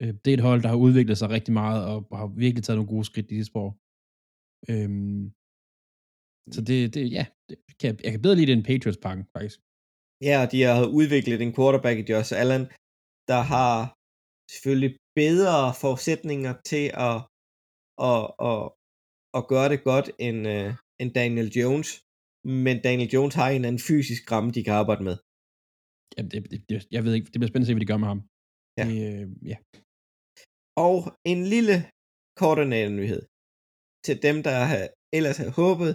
Øh, 0.01 0.13
det 0.21 0.29
er 0.29 0.37
et 0.39 0.47
hold, 0.49 0.61
der 0.63 0.69
har 0.73 0.79
udviklet 0.85 1.17
sig 1.17 1.29
rigtig 1.29 1.53
meget, 1.61 1.79
og 1.89 1.97
har 2.19 2.27
virkelig 2.45 2.63
taget 2.63 2.77
nogle 2.77 2.93
gode 2.93 3.05
skridt 3.09 3.31
i 3.31 3.37
de 3.39 3.45
spor. 3.51 3.69
Øhm, 4.71 5.23
så 6.53 6.59
det, 6.67 6.77
det 6.95 7.03
ja, 7.17 7.25
det 7.49 7.55
kan 7.79 7.87
jeg, 7.89 7.95
jeg 8.05 8.11
kan 8.13 8.21
bedre 8.21 8.37
lide 8.37 8.47
det 8.49 8.55
end 8.57 8.67
Patriots-pakken, 8.69 9.25
faktisk. 9.35 9.57
Ja, 10.27 10.35
og 10.43 10.47
de 10.53 10.59
har 10.67 10.85
udviklet 10.99 11.39
en 11.41 11.55
quarterback 11.57 11.97
i 11.99 12.07
Josh 12.11 12.31
Allen, 12.41 12.65
der 13.31 13.41
har 13.53 13.77
selvfølgelig 14.55 14.93
bedre 15.21 15.57
forudsætninger 15.81 16.53
til 16.71 16.85
at, 17.07 17.15
at, 18.09 18.21
at, 18.49 18.61
at 19.37 19.43
gøre 19.53 19.67
det 19.73 19.79
godt 19.91 20.07
end, 20.27 20.39
uh, 20.55 20.69
end 21.01 21.09
Daniel 21.19 21.49
Jones. 21.59 21.89
Men 22.65 22.75
Daniel 22.87 23.09
Jones 23.15 23.35
har 23.39 23.49
en 23.49 23.65
anden 23.67 23.83
fysisk 23.89 24.21
ramme, 24.33 24.49
de 24.55 24.63
kan 24.67 24.73
arbejde 24.81 25.03
med. 25.09 25.15
Jamen, 26.15 26.29
det, 26.31 26.37
det, 26.51 26.59
det, 26.69 26.77
jeg 26.95 27.01
ved 27.05 27.13
ikke, 27.17 27.29
det 27.31 27.37
bliver 27.39 27.51
spændende 27.51 27.67
at 27.67 27.71
se, 27.71 27.75
hvad 27.75 27.85
de 27.85 27.91
gør 27.91 28.01
med 28.03 28.09
ham. 28.13 28.21
Ja. 28.79 28.83
Det, 28.89 28.99
øh, 29.09 29.25
ja. 29.51 29.57
Og 30.87 30.97
en 31.33 31.41
lille 31.53 31.75
koordinatornyhed 32.41 33.21
til 34.05 34.15
dem, 34.27 34.37
der 34.47 34.55
ha- 34.71 34.91
ellers 35.17 35.37
havde 35.41 35.53
håbet, 35.63 35.91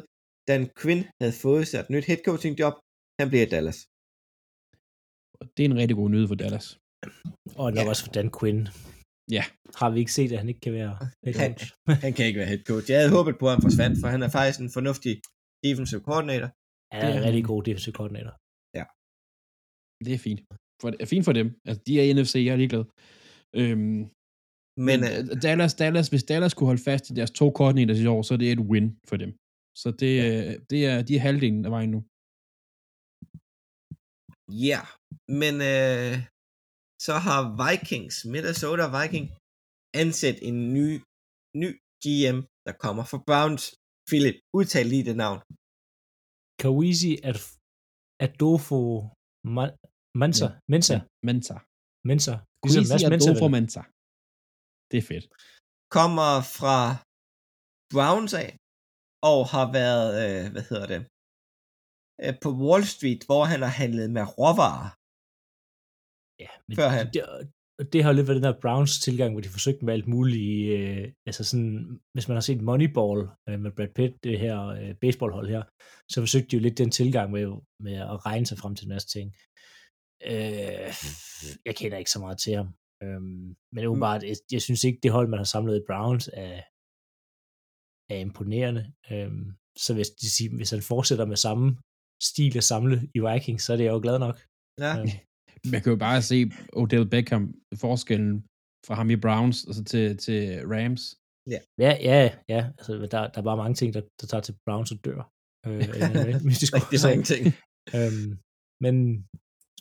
Dan 0.48 0.62
Quinn 0.80 1.02
havde 1.20 1.36
fået 1.44 1.64
sig 1.70 1.78
et 1.80 1.90
nyt 1.94 2.06
head 2.08 2.20
coaching 2.28 2.54
job. 2.62 2.74
Han 3.20 3.28
bliver 3.30 3.44
i 3.46 3.50
Dallas. 3.54 3.78
Og 5.40 5.44
det 5.54 5.60
er 5.62 5.68
en 5.70 5.80
rigtig 5.82 5.96
god 6.00 6.08
nyhed 6.10 6.28
for 6.30 6.38
Dallas. 6.42 6.66
Og 7.60 7.66
nok 7.76 7.84
Ja. 7.86 7.90
også 7.92 8.02
for 8.04 8.12
Dan 8.18 8.30
Quinn. 8.38 8.60
Ja. 9.36 9.44
Har 9.80 9.88
vi 9.92 9.98
ikke 10.02 10.12
set, 10.18 10.32
at 10.32 10.38
han 10.42 10.48
ikke 10.52 10.60
kan 10.66 10.72
være 10.80 10.92
head 11.24 11.34
Han- 11.42 11.50
coach? 11.52 11.64
Han 12.04 12.12
kan 12.16 12.24
ikke 12.28 12.38
være 12.40 12.50
head 12.52 12.62
coach. 12.70 12.86
Jeg 12.90 12.98
havde 13.00 13.12
håbet 13.18 13.34
på, 13.40 13.44
at 13.48 13.54
han 13.56 13.62
forsvandt, 13.68 13.96
for 14.02 14.08
han 14.14 14.22
er 14.26 14.30
faktisk 14.38 14.58
en 14.60 14.70
fornuftig 14.78 15.12
defensive 15.66 16.02
coordinator. 16.08 16.48
Han 16.94 16.98
Det 17.02 17.08
er 17.12 17.18
en 17.20 17.24
rigtig 17.28 17.44
han. 17.46 17.52
god 17.54 17.62
defensive 17.68 17.96
koordinator. 18.00 18.34
Det 20.06 20.12
er 20.14 20.22
fint. 20.28 20.40
For, 20.80 20.86
det 20.90 21.00
er 21.04 21.10
fint 21.14 21.24
for 21.28 21.32
dem. 21.40 21.48
Altså, 21.68 21.80
de 21.86 21.92
er 22.00 22.04
i 22.08 22.12
NFC, 22.16 22.34
jeg 22.46 22.52
er 22.56 22.60
ligeglad. 22.62 22.84
Øhm, 23.60 23.78
Men 23.78 24.04
men 24.88 24.98
øh, 25.08 25.18
øh, 25.32 25.42
Dallas, 25.46 25.74
Dallas, 25.82 26.08
hvis 26.12 26.24
Dallas 26.30 26.54
kunne 26.54 26.70
holde 26.72 26.82
fast 26.90 27.04
i 27.10 27.14
deres 27.18 27.30
to 27.40 27.46
koordinators 27.58 28.00
i 28.00 28.06
år, 28.14 28.22
så 28.22 28.30
er 28.34 28.38
det 28.38 28.52
et 28.52 28.58
win 28.72 28.86
for 29.08 29.16
dem. 29.22 29.30
Så 29.82 29.88
det, 30.02 30.12
ja. 30.16 30.54
det 30.70 30.80
er, 30.90 30.96
de 31.08 31.12
er 31.16 31.20
halvdelen 31.28 31.62
af 31.68 31.70
vejen 31.76 31.90
nu. 31.96 32.00
ja, 34.68 34.80
men 35.40 35.54
øh, 35.72 36.12
så 37.06 37.14
har 37.26 37.40
Vikings, 37.62 38.14
Minnesota 38.32 38.84
Viking, 38.96 39.26
ansat 40.02 40.38
en 40.48 40.56
ny, 40.76 40.88
ny 41.62 41.70
GM, 42.04 42.38
der 42.66 42.74
kommer 42.84 43.04
fra 43.10 43.18
Browns. 43.28 43.64
Philip, 44.10 44.36
udtal 44.58 44.86
lige 44.92 45.04
det 45.08 45.16
navn. 45.24 45.38
Kawisi 46.62 47.12
at 47.30 47.38
Adolfo 48.26 48.78
Ma- 49.56 49.76
Mansa, 50.22 50.46
Mensa, 50.72 50.96
Mensa. 51.28 51.56
Mensa, 52.10 52.34
ligesom 52.64 52.84
Mensa. 53.12 53.28
dog 53.30 53.36
for 53.42 53.48
vel? 53.48 53.54
Mensa. 53.56 53.82
Det 54.90 54.96
er 55.02 55.06
fedt. 55.12 55.26
Kommer 55.96 56.30
fra 56.58 56.76
Browns 57.94 58.32
af, 58.44 58.48
og 59.30 59.40
har 59.54 59.66
været, 59.78 60.10
øh, 60.24 60.42
hvad 60.52 60.64
hedder 60.70 60.86
det, 60.94 61.00
øh, 62.24 62.34
på 62.42 62.48
Wall 62.64 62.84
Street, 62.94 63.20
hvor 63.28 63.42
han 63.52 63.60
har 63.66 63.72
handlet 63.82 64.08
med 64.16 64.24
råvarer. 64.38 64.88
Ja, 66.40 66.50
men 66.68 66.76
Førhen. 66.76 67.06
det, 67.14 67.22
det 67.92 68.02
har 68.02 68.10
jo 68.10 68.16
lidt 68.16 68.28
været 68.28 68.42
den 68.42 68.48
der 68.48 68.60
Browns 68.60 69.00
tilgang, 69.00 69.30
hvor 69.32 69.40
de 69.40 69.48
forsøgte 69.56 69.84
med 69.84 69.94
alt 69.94 70.08
muligt, 70.14 70.78
øh, 70.78 71.12
altså 71.28 71.44
sådan, 71.44 72.00
hvis 72.14 72.28
man 72.28 72.36
har 72.36 72.46
set 72.48 72.62
Moneyball 72.68 73.20
øh, 73.48 73.58
med 73.60 73.70
Brad 73.76 73.92
Pitt, 73.96 74.14
det 74.24 74.38
her 74.44 74.58
øh, 74.66 74.94
baseballhold 75.00 75.48
her, 75.48 75.62
så 76.12 76.20
forsøgte 76.20 76.48
de 76.48 76.56
jo 76.56 76.62
lidt 76.62 76.78
den 76.78 76.90
tilgang 76.90 77.28
med, 77.30 77.46
med 77.86 77.96
at 78.12 78.26
regne 78.26 78.46
sig 78.46 78.58
frem 78.58 78.74
til 78.74 78.86
en 78.86 78.94
masse 78.94 79.08
ting. 79.08 79.28
Øh, 80.32 80.90
jeg 81.66 81.74
kender 81.80 81.98
ikke 81.98 82.14
så 82.14 82.20
meget 82.24 82.38
til 82.38 82.54
ham. 82.58 82.68
Øhm, 83.04 83.56
men 83.74 83.86
åbenbart, 83.90 84.22
jeg, 84.22 84.36
jeg 84.52 84.62
synes 84.62 84.84
ikke, 84.84 85.00
det 85.02 85.10
hold, 85.16 85.28
man 85.28 85.42
har 85.42 85.50
samlet 85.54 85.76
i 85.76 85.86
Browns, 85.88 86.28
er, 86.32 86.56
er 88.14 88.18
imponerende. 88.26 88.84
Øhm, 89.12 89.46
så 89.84 89.90
hvis, 89.94 90.10
de 90.20 90.56
hvis 90.56 90.70
han 90.70 90.82
fortsætter 90.92 91.26
med 91.32 91.36
samme 91.46 91.66
stil 92.30 92.56
at 92.56 92.68
samle 92.72 92.96
i 93.16 93.18
Vikings, 93.26 93.62
så 93.64 93.72
er 93.72 93.76
det 93.76 93.84
jeg 93.84 93.96
jo 93.96 94.04
glad 94.06 94.18
nok. 94.26 94.36
Ja. 94.84 94.92
Øhm, 94.98 95.08
Man 95.72 95.80
kan 95.82 95.90
jo 95.94 95.96
bare 95.96 96.22
se 96.22 96.38
Odell 96.72 97.06
Beckham, 97.12 97.44
forskellen 97.84 98.32
fra 98.86 98.94
ham 98.94 99.10
i 99.10 99.16
Browns 99.16 99.64
og 99.68 99.74
så 99.74 99.84
til, 99.84 100.16
til 100.16 100.42
Rams. 100.72 101.02
Ja, 101.84 101.92
ja, 102.10 102.30
ja. 102.54 102.60
Altså, 102.78 102.92
der, 103.12 103.20
der 103.32 103.38
er 103.40 103.42
bare 103.50 103.56
mange 103.56 103.74
ting, 103.74 103.94
der, 103.94 104.02
der 104.20 104.26
tager 104.26 104.40
til 104.46 104.54
Browns 104.66 104.90
og 104.94 104.98
dør. 105.04 105.20
Øh, 105.66 105.88
mystisk 106.48 106.72
Rigtig 106.74 106.96
årsag. 106.98 107.10
mange 107.10 107.24
ting. 107.32 107.42
øhm, 107.96 108.28
men 108.84 108.94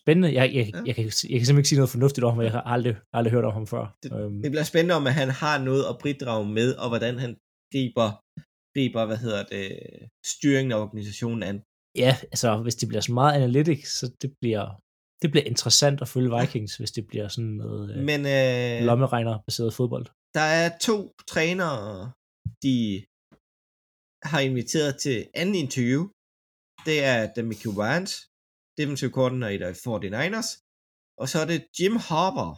spændende. 0.03 0.29
Jeg, 0.39 0.45
jeg, 0.57 0.65
Ja. 0.73 0.81
jeg, 0.89 0.95
kan, 0.95 1.03
jeg 1.05 1.11
kan 1.11 1.11
simpelthen 1.21 1.57
ikke 1.57 1.69
sige 1.69 1.79
noget 1.81 1.89
fornuftigt 1.95 2.23
om 2.25 2.33
ham, 2.33 2.43
jeg 2.43 2.51
har 2.57 2.61
aldrig, 2.75 2.95
aldrig 3.17 3.31
hørt 3.35 3.45
om 3.49 3.53
ham 3.59 3.67
før. 3.73 3.83
Det- 4.03 4.11
øhm, 4.19 4.41
Det 4.43 4.51
bliver 4.51 4.63
spændende, 4.71 4.95
om 4.99 5.07
at 5.11 5.15
han 5.21 5.29
har 5.43 5.55
noget 5.69 5.83
at 5.91 5.95
bidrage 6.03 6.45
med, 6.57 6.69
og 6.83 6.87
hvordan 6.91 7.15
han 7.23 7.31
griber, 7.73 8.07
griber 8.75 9.01
hvad 9.09 9.17
hedder 9.25 9.43
det, 9.53 9.65
styringen 10.33 10.71
af 10.75 10.79
organisationen 10.85 11.43
an. 11.49 11.57
ja, 12.03 12.11
altså, 12.33 12.49
hvis 12.65 12.75
det 12.75 12.87
bliver 12.89 13.01
så 13.09 13.13
meget 13.19 13.33
analytics, 13.41 13.89
så 13.99 14.05
det 14.21 14.29
bliver, 14.41 14.65
det 15.21 15.27
bliver 15.31 15.45
interessant 15.53 16.01
at 16.01 16.07
følge 16.13 16.31
Vikings, 16.37 16.73
hvis 16.77 16.91
det 16.97 17.03
bliver 17.09 17.27
sådan 17.35 17.55
noget 17.63 17.83
øh, 17.91 18.03
Men 18.09 18.21
øh, 18.37 18.85
lommeregner-baseret 18.89 19.73
fodbold. 19.79 20.05
der 20.37 20.47
er 20.61 20.67
to 20.87 20.97
trænere, 21.31 22.11
de 22.65 22.77
har 24.31 24.41
inviteret 24.49 24.93
til 25.05 25.17
anden 25.41 25.55
interview. 25.65 26.01
Det 26.87 26.97
er 27.11 27.19
Demicky 27.35 27.69
Ryans, 27.79 28.11
defensive 28.79 29.13
coordinator 29.17 29.67
i 29.73 29.77
49ers, 29.85 30.49
og 31.21 31.25
så 31.31 31.37
er 31.43 31.47
det 31.51 31.59
Jim 31.77 31.95
Harbour, 32.07 32.53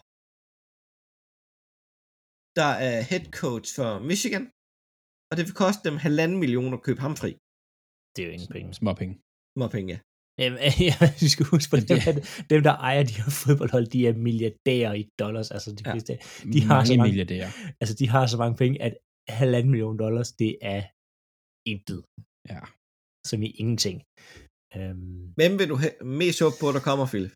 der 2.59 2.71
er 2.87 2.97
head 3.09 3.25
coach 3.41 3.67
for 3.77 3.89
Michigan, 4.11 4.43
og 5.29 5.33
det 5.37 5.43
vil 5.47 5.55
koste 5.63 5.81
dem 5.87 5.97
halvanden 6.05 6.37
million 6.43 6.73
at 6.77 6.83
købe 6.87 7.01
ham 7.05 7.15
fri. 7.21 7.31
Det 8.13 8.19
er 8.21 8.27
jo 8.29 8.33
ingen 8.37 8.51
penge. 8.57 8.69
Småpenge. 8.79 9.15
Må 9.59 9.65
penge, 9.75 9.89
ja. 9.93 9.99
Jamen, 10.39 10.59
ja, 10.89 10.95
vi 11.21 11.27
skal 11.33 11.45
huske 11.53 11.69
på, 11.71 11.77
dem, 11.89 11.97
at 12.11 12.17
dem, 12.49 12.63
der 12.63 12.75
ejer 12.89 13.03
de 13.03 13.13
her 13.21 13.29
fodboldhold, 13.43 13.85
de 13.87 14.07
er 14.07 14.13
milliardærer 14.27 14.93
i 14.93 15.03
dollars. 15.19 15.51
Altså, 15.51 15.69
de 15.77 15.83
Ja. 15.85 15.91
fleste, 15.93 16.13
De 16.53 16.59
har 16.61 16.75
Mange 16.75 16.87
så 16.87 16.93
mange- 16.97 17.03
milliardærer. 17.11 17.49
altså, 17.81 17.95
de 17.99 18.09
har 18.09 18.27
så 18.27 18.37
mange 18.37 18.55
penge, 18.57 18.81
at 18.81 18.93
halvanden 19.29 19.71
million 19.71 19.97
dollars, 20.03 20.31
det 20.31 20.57
er 20.61 20.81
intet, 21.71 21.99
Ja. 22.51 22.59
som 23.29 23.39
i 23.47 23.49
ingenting. 23.61 23.97
Øhm, 24.77 25.33
Hvem 25.39 25.53
vil 25.59 25.69
du 25.69 25.75
he- 25.83 26.03
mest 26.03 26.39
håbe 26.43 26.55
på, 26.61 26.67
der 26.75 26.79
kommer, 26.87 27.05
Phil? 27.11 27.27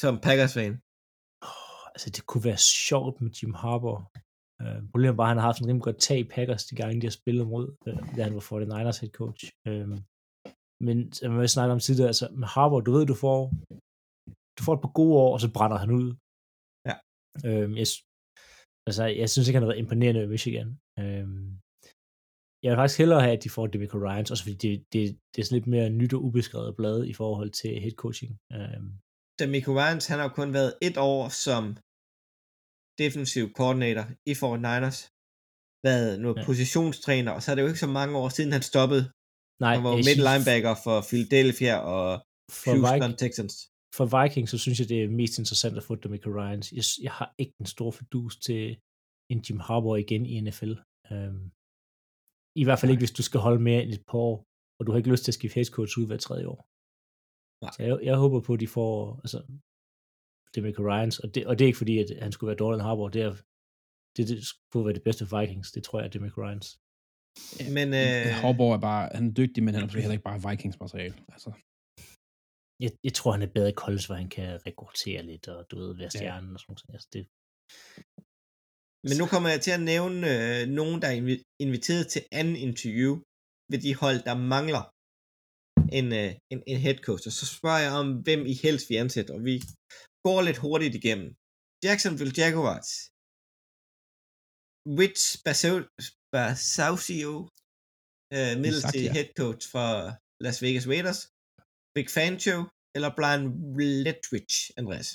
Som 0.00 0.14
Packers-fan. 0.26 0.72
åh, 1.48 1.84
altså, 1.94 2.08
det 2.16 2.22
kunne 2.26 2.44
være 2.50 2.56
sjovt 2.88 3.20
med 3.20 3.30
Jim 3.38 3.54
Harbour. 3.62 3.98
Øh, 4.62 4.78
problemet 4.92 5.16
var, 5.16 5.24
at 5.24 5.28
han 5.28 5.36
har 5.38 5.48
haft 5.50 5.60
en 5.60 5.66
rimelig 5.68 5.82
godt 5.88 6.00
tag 6.08 6.18
i 6.18 6.24
Packers, 6.34 6.64
de 6.64 6.74
gange, 6.76 7.00
de 7.00 7.06
har 7.06 7.16
spillet 7.20 7.46
mod, 7.54 7.66
øh, 7.86 8.16
da 8.16 8.20
han 8.26 8.34
var 8.34 8.40
49ers 8.50 9.00
head 9.00 9.10
coach. 9.20 9.42
Øhm, 9.68 9.98
men 10.86 10.96
som 11.12 11.40
jeg 11.40 11.50
snakkede 11.50 11.76
om 11.76 11.84
tidligere, 11.86 12.12
altså 12.12 12.26
med 12.40 12.48
Harbour, 12.54 12.80
du 12.80 12.92
ved, 12.96 13.04
du 13.12 13.16
får, 13.24 13.38
du 14.56 14.60
får 14.66 14.74
et 14.74 14.84
par 14.84 14.94
gode 15.00 15.14
år, 15.24 15.30
og 15.34 15.40
så 15.44 15.48
brænder 15.56 15.78
han 15.84 15.90
ud. 16.00 16.06
Ja. 16.88 16.96
Øhm, 17.48 17.74
jeg, 17.80 17.88
altså, 18.88 19.04
jeg 19.20 19.28
synes 19.30 19.46
ikke, 19.46 19.58
han 19.58 19.64
har 19.64 19.72
været 19.72 19.84
imponerende 19.84 20.24
i 20.24 20.32
Michigan. 20.34 20.68
Øhm, 21.02 21.46
jeg 22.62 22.68
vil 22.70 22.80
faktisk 22.80 23.02
hellere 23.02 23.24
have, 23.24 23.36
at 23.36 23.44
de 23.44 23.54
får 23.56 23.66
Demico 23.66 23.96
Ryans, 23.98 24.30
også 24.30 24.44
fordi 24.44 24.56
det, 24.64 24.72
det, 24.92 25.02
det 25.32 25.38
er 25.38 25.46
sådan 25.46 25.58
lidt 25.58 25.72
mere 25.74 25.88
nyt 26.00 26.14
og 26.16 26.22
ubeskrevet 26.26 26.76
blad 26.78 26.98
i 27.12 27.14
forhold 27.20 27.50
til 27.60 27.80
head 27.84 27.96
coaching. 28.02 28.32
Øhm, 28.56 28.90
Michael 29.54 29.78
Ryans, 29.78 30.06
han 30.12 30.18
har 30.22 30.30
kun 30.38 30.48
været 30.58 30.72
et 30.88 30.96
år 31.12 31.22
som 31.46 31.64
defensive 33.02 33.48
coordinator 33.58 34.04
i 34.32 34.32
49ers. 34.42 34.98
Været 35.88 36.20
noget 36.24 36.36
ja. 36.38 36.44
positionstræner, 36.48 37.32
og 37.36 37.40
så 37.42 37.46
er 37.50 37.54
det 37.54 37.62
jo 37.62 37.70
ikke 37.70 37.86
så 37.86 37.92
mange 38.00 38.14
år 38.22 38.28
siden, 38.28 38.52
han 38.56 38.64
stoppede. 38.72 39.04
Nej, 39.60 39.74
Han 39.74 39.84
var 39.84 39.96
midt 40.08 40.20
linebacker 40.28 40.74
for 40.84 40.96
Philadelphia 41.10 41.74
og 41.94 42.06
for, 42.50 42.72
Houston 42.76 43.10
Vik- 43.12 43.18
Texans. 43.24 43.54
for 43.98 44.06
Vikings, 44.14 44.50
så 44.50 44.58
synes 44.64 44.80
jeg, 44.80 44.88
det 44.88 44.98
er 45.04 45.08
mest 45.20 45.38
interessant 45.38 45.76
at 45.80 45.84
få 45.88 45.94
Demico 45.94 46.30
Ryans. 46.38 46.66
Jeg, 46.78 46.84
jeg 47.06 47.12
har 47.18 47.28
ikke 47.38 47.54
den 47.58 47.66
store 47.74 47.92
fordus 47.98 48.34
til 48.46 48.62
en 49.32 49.38
Jim 49.46 49.60
Harbour 49.66 49.96
igen 50.04 50.22
i 50.26 50.40
NFL. 50.46 50.72
Øhm, 51.12 51.44
I 52.62 52.64
hvert 52.64 52.78
fald 52.80 52.90
ikke, 52.92 53.00
hvis 53.04 53.18
du 53.18 53.22
skal 53.28 53.40
holde 53.46 53.60
mere 53.68 53.82
end 53.82 53.92
et 53.92 54.04
par 54.10 54.18
år, 54.28 54.36
og 54.78 54.82
du 54.86 54.90
har 54.90 54.98
ikke 54.98 55.10
lyst 55.12 55.24
til 55.24 55.30
at 55.32 55.38
skifte 55.38 55.54
head 55.54 55.70
coach 55.76 55.92
ud 56.00 56.06
hver 56.06 56.16
tredje 56.26 56.46
år. 56.54 56.60
Nej. 57.64 57.72
Så 57.74 57.80
jeg, 57.88 57.94
jeg 58.08 58.16
håber 58.24 58.40
på, 58.46 58.52
at 58.56 58.60
de 58.64 58.68
får 58.78 58.94
altså, 59.24 59.38
Demico 60.54 60.82
Ryans, 60.90 61.16
og 61.22 61.34
det, 61.34 61.40
og 61.48 61.52
det 61.58 61.64
er 61.64 61.70
ikke 61.72 61.82
fordi, 61.84 61.94
at 62.02 62.08
han 62.24 62.32
skulle 62.32 62.48
være 62.50 62.56
dårligere 62.62 62.80
end 62.80 62.88
Harbour, 62.88 63.08
det 63.08 63.22
er 63.28 63.34
det, 64.16 64.22
det 64.28 64.38
skulle 64.46 64.84
være 64.86 64.94
det 64.98 65.02
bedste 65.08 65.26
for 65.26 65.40
Vikings, 65.40 65.72
det 65.72 65.82
tror 65.84 65.98
jeg 66.00 66.06
er 66.06 66.10
Demico 66.16 66.40
Men 67.76 67.88
øh, 68.02 68.26
Harbaugh 68.42 68.74
er 68.78 68.82
bare, 68.90 69.02
han 69.18 69.26
er 69.30 69.34
dygtig, 69.40 69.60
men 69.64 69.74
han 69.74 69.82
er 69.84 69.92
heller 70.04 70.16
ikke 70.18 70.28
bare 70.30 70.42
Vikings 70.46 70.78
materiale. 70.84 71.14
Altså, 71.34 71.50
Jeg, 72.84 72.90
jeg 73.06 73.14
tror, 73.18 73.30
han 73.36 73.42
er 73.46 73.52
bedre 73.56 73.70
i 73.74 73.80
college, 73.84 74.04
hvor 74.06 74.18
han 74.22 74.30
kan 74.36 74.48
rekruttere 74.66 75.22
lidt, 75.30 75.44
og 75.54 75.60
du 75.70 75.74
ved, 75.82 75.90
være 76.00 76.10
Ja. 76.14 76.18
stjernen 76.18 76.52
og 76.54 76.60
sådan 76.60 76.72
noget. 76.72 76.94
Altså, 76.96 77.08
det, 77.14 77.22
Men 79.08 79.14
nu 79.20 79.24
kommer 79.32 79.48
jeg 79.54 79.60
til 79.66 79.72
at 79.78 79.84
nævne 79.92 80.18
øh, 80.36 80.60
nogen, 80.78 80.96
der 81.02 81.08
er 81.12 81.16
invi- 81.22 81.46
inviteret 81.64 82.04
til 82.14 82.22
anden 82.40 82.56
interview 82.68 83.12
ved 83.72 83.78
de 83.86 83.92
hold, 84.02 84.18
der 84.28 84.34
mangler 84.54 84.82
en, 85.98 86.06
øh, 86.20 86.30
en, 86.52 86.58
en 86.72 86.78
head 86.84 86.98
coach. 87.08 87.24
Og 87.28 87.32
så 87.38 87.44
spørger 87.56 87.82
jeg 87.86 87.92
om, 88.02 88.08
hvem 88.26 88.42
I 88.52 88.54
helst 88.64 88.84
vil 88.90 88.96
ansætte, 89.04 89.30
og 89.36 89.40
vi 89.48 89.54
går 90.26 90.38
lidt 90.48 90.58
hurtigt 90.64 90.94
igennem. 91.00 91.28
Jacksonville 91.86 92.34
Jaguars. 92.40 92.90
Rich 95.00 95.24
Basau- 96.34 96.96
Basausio, 96.96 97.32
øh, 98.36 98.52
midlertidig 98.64 99.08
Bisaccia. 99.08 99.12
head 99.16 99.28
coach 99.40 99.62
for 99.72 99.88
Las 100.44 100.58
Vegas 100.64 100.86
Raiders. 100.92 101.20
Big 101.96 102.08
Fancho 102.16 102.56
eller 102.96 103.10
Brian 103.18 103.44
Lettwich, 104.06 104.54
Andreas? 104.80 105.08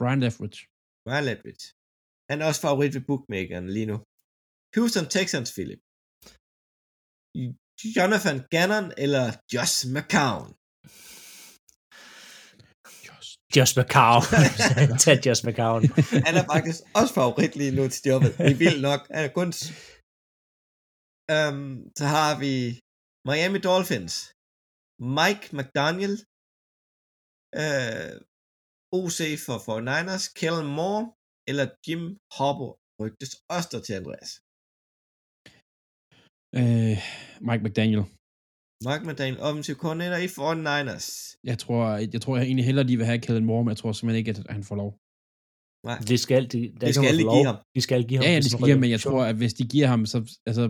Brian 0.00 0.20
Leftwich. 0.26 0.58
Brian 1.06 1.24
Lettwich. 1.30 1.62
Han 2.30 2.36
er 2.40 2.46
også 2.50 2.60
favorit 2.66 2.92
ved 2.96 3.04
bookmakeren 3.10 3.66
lige 3.76 3.88
nu. 3.92 3.96
Houston 4.76 5.06
Texans, 5.16 5.50
Philip. 5.56 5.80
Jonathan 7.96 8.38
Gannon 8.54 8.86
eller 9.04 9.26
Josh 9.54 9.76
McCown? 9.94 10.44
Just. 13.06 13.30
Josh 13.56 13.74
McCown. 13.78 14.22
Tag 15.04 15.16
Josh 15.26 15.42
McCown. 15.46 15.80
Han 16.26 16.34
er 16.40 16.44
faktisk 16.54 16.78
også 17.00 17.12
favorit 17.20 17.52
lige 17.60 17.74
nu 17.78 17.82
til 17.88 18.02
jobbet. 18.10 18.30
Det 18.38 18.50
er 18.54 18.60
vildt 18.64 18.82
nok. 18.90 19.00
Han 19.16 19.24
er 19.28 19.32
kun... 19.38 19.48
Um, 21.36 21.90
så 21.98 22.04
har 22.16 22.32
vi 22.44 22.52
Miami 23.28 23.58
Dolphins. 23.68 24.14
Mike 25.18 25.44
McDaniel. 25.56 26.14
Uh, 27.62 28.12
OC 28.98 29.18
for 29.46 29.56
49ers, 29.68 30.24
Kellen 30.38 30.68
Moore 30.78 31.04
eller 31.50 31.66
Jim 31.84 32.02
Harbaugh 32.36 32.74
rygtes 33.00 33.32
også 33.56 33.78
til 33.86 33.94
Andreas. 34.00 34.30
Øh, 36.60 36.98
Mike 37.48 37.62
McDaniel. 37.64 38.04
Mike 38.88 39.04
McDaniel, 39.08 39.40
offensive 39.48 39.78
coordinator 39.82 40.18
i 40.26 40.30
49ers. 40.38 41.06
Jeg 41.50 41.58
tror, 41.62 41.82
jeg 42.14 42.20
tror 42.22 42.36
jeg 42.36 42.44
egentlig 42.46 42.66
hellere, 42.68 42.86
de 42.90 42.96
vil 42.96 43.06
have 43.10 43.20
Kellen 43.24 43.46
Moore, 43.48 43.64
men 43.64 43.70
jeg 43.72 43.80
tror 43.80 43.92
simpelthen 43.92 44.20
ikke, 44.20 44.30
at 44.30 44.46
han 44.56 44.64
får 44.70 44.76
lov. 44.82 44.90
Nej, 45.88 45.98
Det 46.10 46.18
skal, 46.26 46.42
de, 46.52 46.58
der 46.58 46.66
er 46.66 46.78
det 46.78 46.86
ikke 46.86 47.00
skal 47.02 47.18
de 47.18 47.24
give 47.34 47.46
ham. 47.50 47.56
De 47.76 47.80
skal 47.86 48.00
give 48.08 48.18
ham. 48.18 48.24
Ja, 48.26 48.30
ja, 48.30 48.36
det 48.36 48.44
de 48.44 48.50
skal 48.50 48.64
give 48.66 48.76
ham, 48.76 48.80
men 48.84 48.90
jeg 48.96 49.00
tror, 49.06 49.22
at 49.30 49.36
hvis 49.42 49.54
de 49.60 49.64
giver 49.74 49.88
ham, 49.92 50.00
så, 50.12 50.18
altså, 50.48 50.62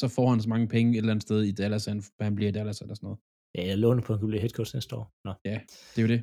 så 0.00 0.06
får 0.16 0.26
han 0.32 0.40
så 0.44 0.48
mange 0.54 0.68
penge 0.74 0.88
et 0.92 0.98
eller 0.98 1.12
andet 1.14 1.26
sted 1.28 1.40
i 1.50 1.52
Dallas, 1.60 1.84
han, 1.92 1.98
han 2.26 2.34
bliver 2.36 2.50
i 2.52 2.56
Dallas 2.58 2.80
eller 2.80 2.94
sådan 2.94 3.06
noget. 3.08 3.18
Ja, 3.56 3.62
jeg 3.70 3.78
låner 3.84 4.02
på, 4.02 4.10
at 4.12 4.14
han 4.16 4.20
kan 4.22 4.30
blive 4.32 4.44
head 4.44 4.54
coach 4.58 4.72
næste 4.76 4.92
år. 4.98 5.06
Nå. 5.26 5.32
Det 5.44 5.98
er 6.00 6.04
jo 6.06 6.10
det. 6.14 6.20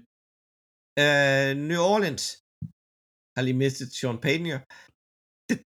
Uh, 1.04 1.52
New 1.70 1.82
Orleans 1.94 2.24
har 3.36 3.42
lige 3.48 3.60
mistet 3.64 3.88
Sean 3.98 4.18
Payton. 4.26 4.62
D- 5.50 5.64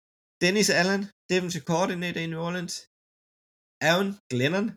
Dennis 0.43 0.69
Allen, 0.79 1.01
defensive 1.33 1.65
coordinator 1.71 2.21
i 2.25 2.27
New 2.33 2.41
Orleans. 2.47 2.73
Aaron 3.89 4.11
Glennon, 4.31 4.67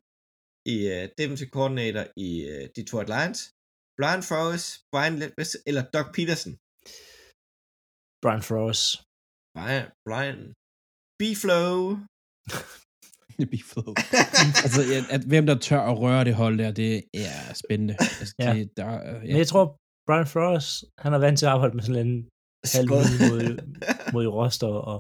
i 0.75 0.77
uh, 0.95 1.05
defensive 1.21 1.51
coordinator 1.57 2.05
i 2.27 2.29
uh, 2.51 2.65
Detroit 2.77 3.09
Lions. 3.15 3.41
Brian 3.99 4.23
Flores, 4.29 4.65
Brian 4.93 5.17
Ledwes 5.21 5.51
eller 5.69 5.83
Doug 5.95 6.09
Peterson. 6.17 6.53
Brian 8.23 8.43
Flores. 8.49 8.81
Brian, 9.57 9.87
Brian 10.09 10.41
B-Flow. 11.19 11.77
Beefalo. 13.53 13.91
altså, 14.65 14.81
ja, 14.93 14.99
at, 15.17 15.23
hvem 15.33 15.45
der 15.47 15.59
tør 15.69 15.81
at 15.91 15.99
røre 16.05 16.25
det 16.29 16.35
hold 16.43 16.59
der, 16.63 16.71
det 16.83 16.93
er 17.15 17.55
spændende. 17.63 17.95
Altså, 18.21 18.35
Ja. 18.39 18.55
det, 18.55 18.77
der, 18.77 18.85
er- 18.85 19.21
Men 19.21 19.37
jeg 19.43 19.47
tror, 19.53 19.65
Brian 20.07 20.27
Flores, 20.33 20.67
han 21.03 21.13
er 21.17 21.19
vant 21.25 21.39
til 21.39 21.47
at 21.47 21.53
arbejde 21.53 21.75
med 21.77 21.85
sådan 21.89 22.07
en 22.07 22.29
halv 22.77 22.89
mod, 22.89 23.45
mod 24.15 24.27
roster, 24.39 24.67
og 24.93 24.99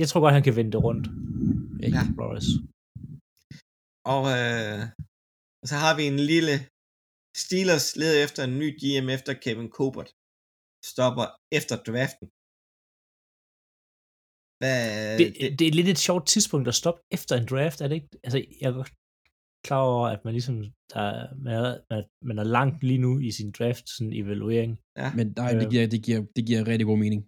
jeg 0.00 0.08
tror 0.08 0.20
godt, 0.24 0.34
han 0.38 0.42
kan 0.46 0.56
vende 0.58 0.72
det 0.74 0.80
rundt. 0.86 1.06
Ja. 1.82 1.88
Ja. 1.96 2.02
Flores. 2.16 2.46
Og, 4.14 4.22
øh, 4.38 4.80
så 5.70 5.74
har 5.84 5.92
vi 5.98 6.04
en 6.12 6.20
lille 6.32 6.54
Steelers 7.44 7.86
leder 8.00 8.24
efter 8.26 8.40
en 8.44 8.58
ny 8.62 8.68
GM 8.80 9.06
efter 9.16 9.32
Kevin 9.44 9.70
Colbert. 9.76 10.10
Stopper 10.92 11.26
efter 11.58 11.76
draften. 11.88 12.26
Hvad, 14.60 14.78
Det, 15.20 15.26
det, 15.40 15.58
det 15.58 15.66
er 15.68 15.74
lidt 15.78 15.88
et 15.94 15.98
sjovt 16.08 16.26
tidspunkt 16.34 16.66
at 16.68 16.74
stoppe 16.82 17.00
efter 17.16 17.34
en 17.36 17.46
draft, 17.52 17.78
er 17.80 17.88
det 17.88 17.94
ikke? 18.00 18.08
Altså, 18.24 18.38
jeg 18.60 18.68
er 18.68 18.72
godt 18.80 18.92
klar 19.66 19.82
over, 19.92 20.06
at 20.14 20.20
man 20.24 20.32
ligesom, 20.38 20.56
der, 20.92 21.00
er- 21.00 21.34
man, 21.44 21.52
er, 21.54 22.02
man- 22.28 22.38
er 22.38 22.44
langt 22.58 22.82
lige 22.88 22.98
nu 23.06 23.12
i 23.28 23.30
sin 23.38 23.50
draft, 23.58 23.84
sådan 23.88 24.12
evaluering. 24.12 24.72
ja. 25.02 25.08
Men 25.18 25.26
nej, 25.36 25.52
det, 25.52 25.64
Øh. 25.64 25.70
giver, 25.72 25.86
det, 25.94 26.00
giver, 26.06 26.20
det 26.36 26.42
giver 26.48 26.68
rigtig 26.70 26.86
god 26.86 26.98
mening. 27.04 27.20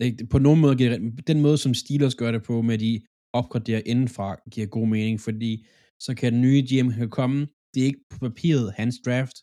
Det, 0.00 0.28
på 0.34 0.38
nogen 0.38 0.60
måde 0.60 0.76
giver 0.76 0.92
den 1.30 1.40
måde, 1.42 1.58
som 1.58 1.74
Steelers 1.74 2.14
gør 2.14 2.30
det 2.32 2.42
på, 2.50 2.62
med 2.62 2.78
de 2.78 2.92
opgraderer 3.40 3.82
indenfra, 3.86 4.28
giver 4.54 4.66
god 4.66 4.86
mening, 4.96 5.20
fordi 5.20 5.66
så 6.00 6.14
kan 6.18 6.32
den 6.32 6.40
nye 6.46 6.60
GM 6.70 6.88
kan 7.00 7.10
komme, 7.20 7.38
det 7.74 7.78
er 7.82 7.86
ikke 7.90 8.04
på 8.10 8.18
papiret 8.18 8.72
hans 8.80 8.96
draft, 9.06 9.36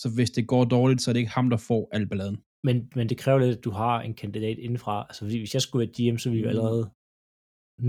så 0.00 0.06
hvis 0.16 0.30
det 0.30 0.44
går 0.52 0.64
dårligt, 0.64 1.00
så 1.02 1.10
er 1.10 1.12
det 1.12 1.20
ikke 1.20 1.32
ham, 1.38 1.50
der 1.50 1.56
får 1.68 1.82
al 1.96 2.08
balladen. 2.10 2.38
Men, 2.66 2.76
men 2.96 3.04
det 3.10 3.16
kræver 3.22 3.38
lidt, 3.38 3.58
at 3.58 3.64
du 3.64 3.70
har 3.82 3.96
en 4.08 4.14
kandidat 4.22 4.58
indenfra. 4.66 5.06
Altså, 5.08 5.20
fordi 5.24 5.38
hvis 5.42 5.54
jeg 5.54 5.62
skulle 5.62 5.80
være 5.84 5.94
GM, 5.96 6.16
så 6.22 6.26
ville 6.30 6.42
jeg 6.46 6.52
Mm. 6.52 6.56
allerede 6.58 6.84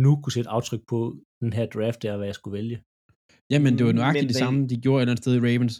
nu 0.05 0.11
kunne 0.21 0.33
sætte 0.37 0.49
aftryk 0.57 0.81
på 0.91 0.99
den 1.41 1.51
her 1.57 1.65
draft 1.75 1.99
der, 2.03 2.17
hvad 2.17 2.27
jeg 2.31 2.35
skulle 2.39 2.57
vælge. 2.59 2.77
Jamen, 3.53 3.71
det 3.77 3.83
var 3.85 3.91
Men 3.91 3.95
nøjagtigt 4.01 4.23
det 4.29 4.35
hvad- 4.35 4.43
samme, 4.45 4.59
de 4.71 4.75
gjorde 4.83 4.99
et 4.99 5.01
eller 5.03 5.11
andet 5.13 5.23
sted 5.23 5.35
i 5.39 5.43
Ravens, 5.47 5.75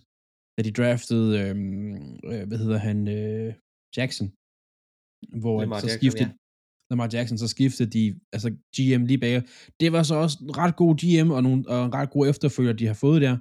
da 0.56 0.60
de 0.68 0.72
draftede, 0.80 1.30
øhm, 1.42 1.94
øh, 2.30 2.42
hvad 2.50 2.58
hedder 2.64 2.80
han, 2.90 2.98
øh, 3.18 3.50
Jackson, 3.98 4.28
hvor 5.42 5.56
Lamar 5.62 5.80
så 5.80 5.88
Jackson, 5.88 6.00
skiftede, 6.00 6.30
ja. 6.30 6.36
Lamar 6.92 7.10
Jackson, 7.14 7.38
så 7.44 7.48
skiftede 7.56 7.90
de, 7.98 8.04
altså 8.36 8.50
GM 8.76 9.04
lige 9.12 9.22
bag. 9.26 9.36
Det 9.82 9.88
var 9.96 10.04
så 10.12 10.16
også 10.24 10.38
en 10.46 10.58
ret 10.62 10.76
god 10.82 10.94
GM, 11.02 11.30
og, 11.36 11.42
nogle, 11.48 11.62
og 11.74 11.80
en 11.86 11.94
ret 12.00 12.10
god 12.16 12.24
efterfølger, 12.32 12.74
de 12.82 12.86
har 12.92 12.98
fået 13.06 13.20
der, 13.28 13.36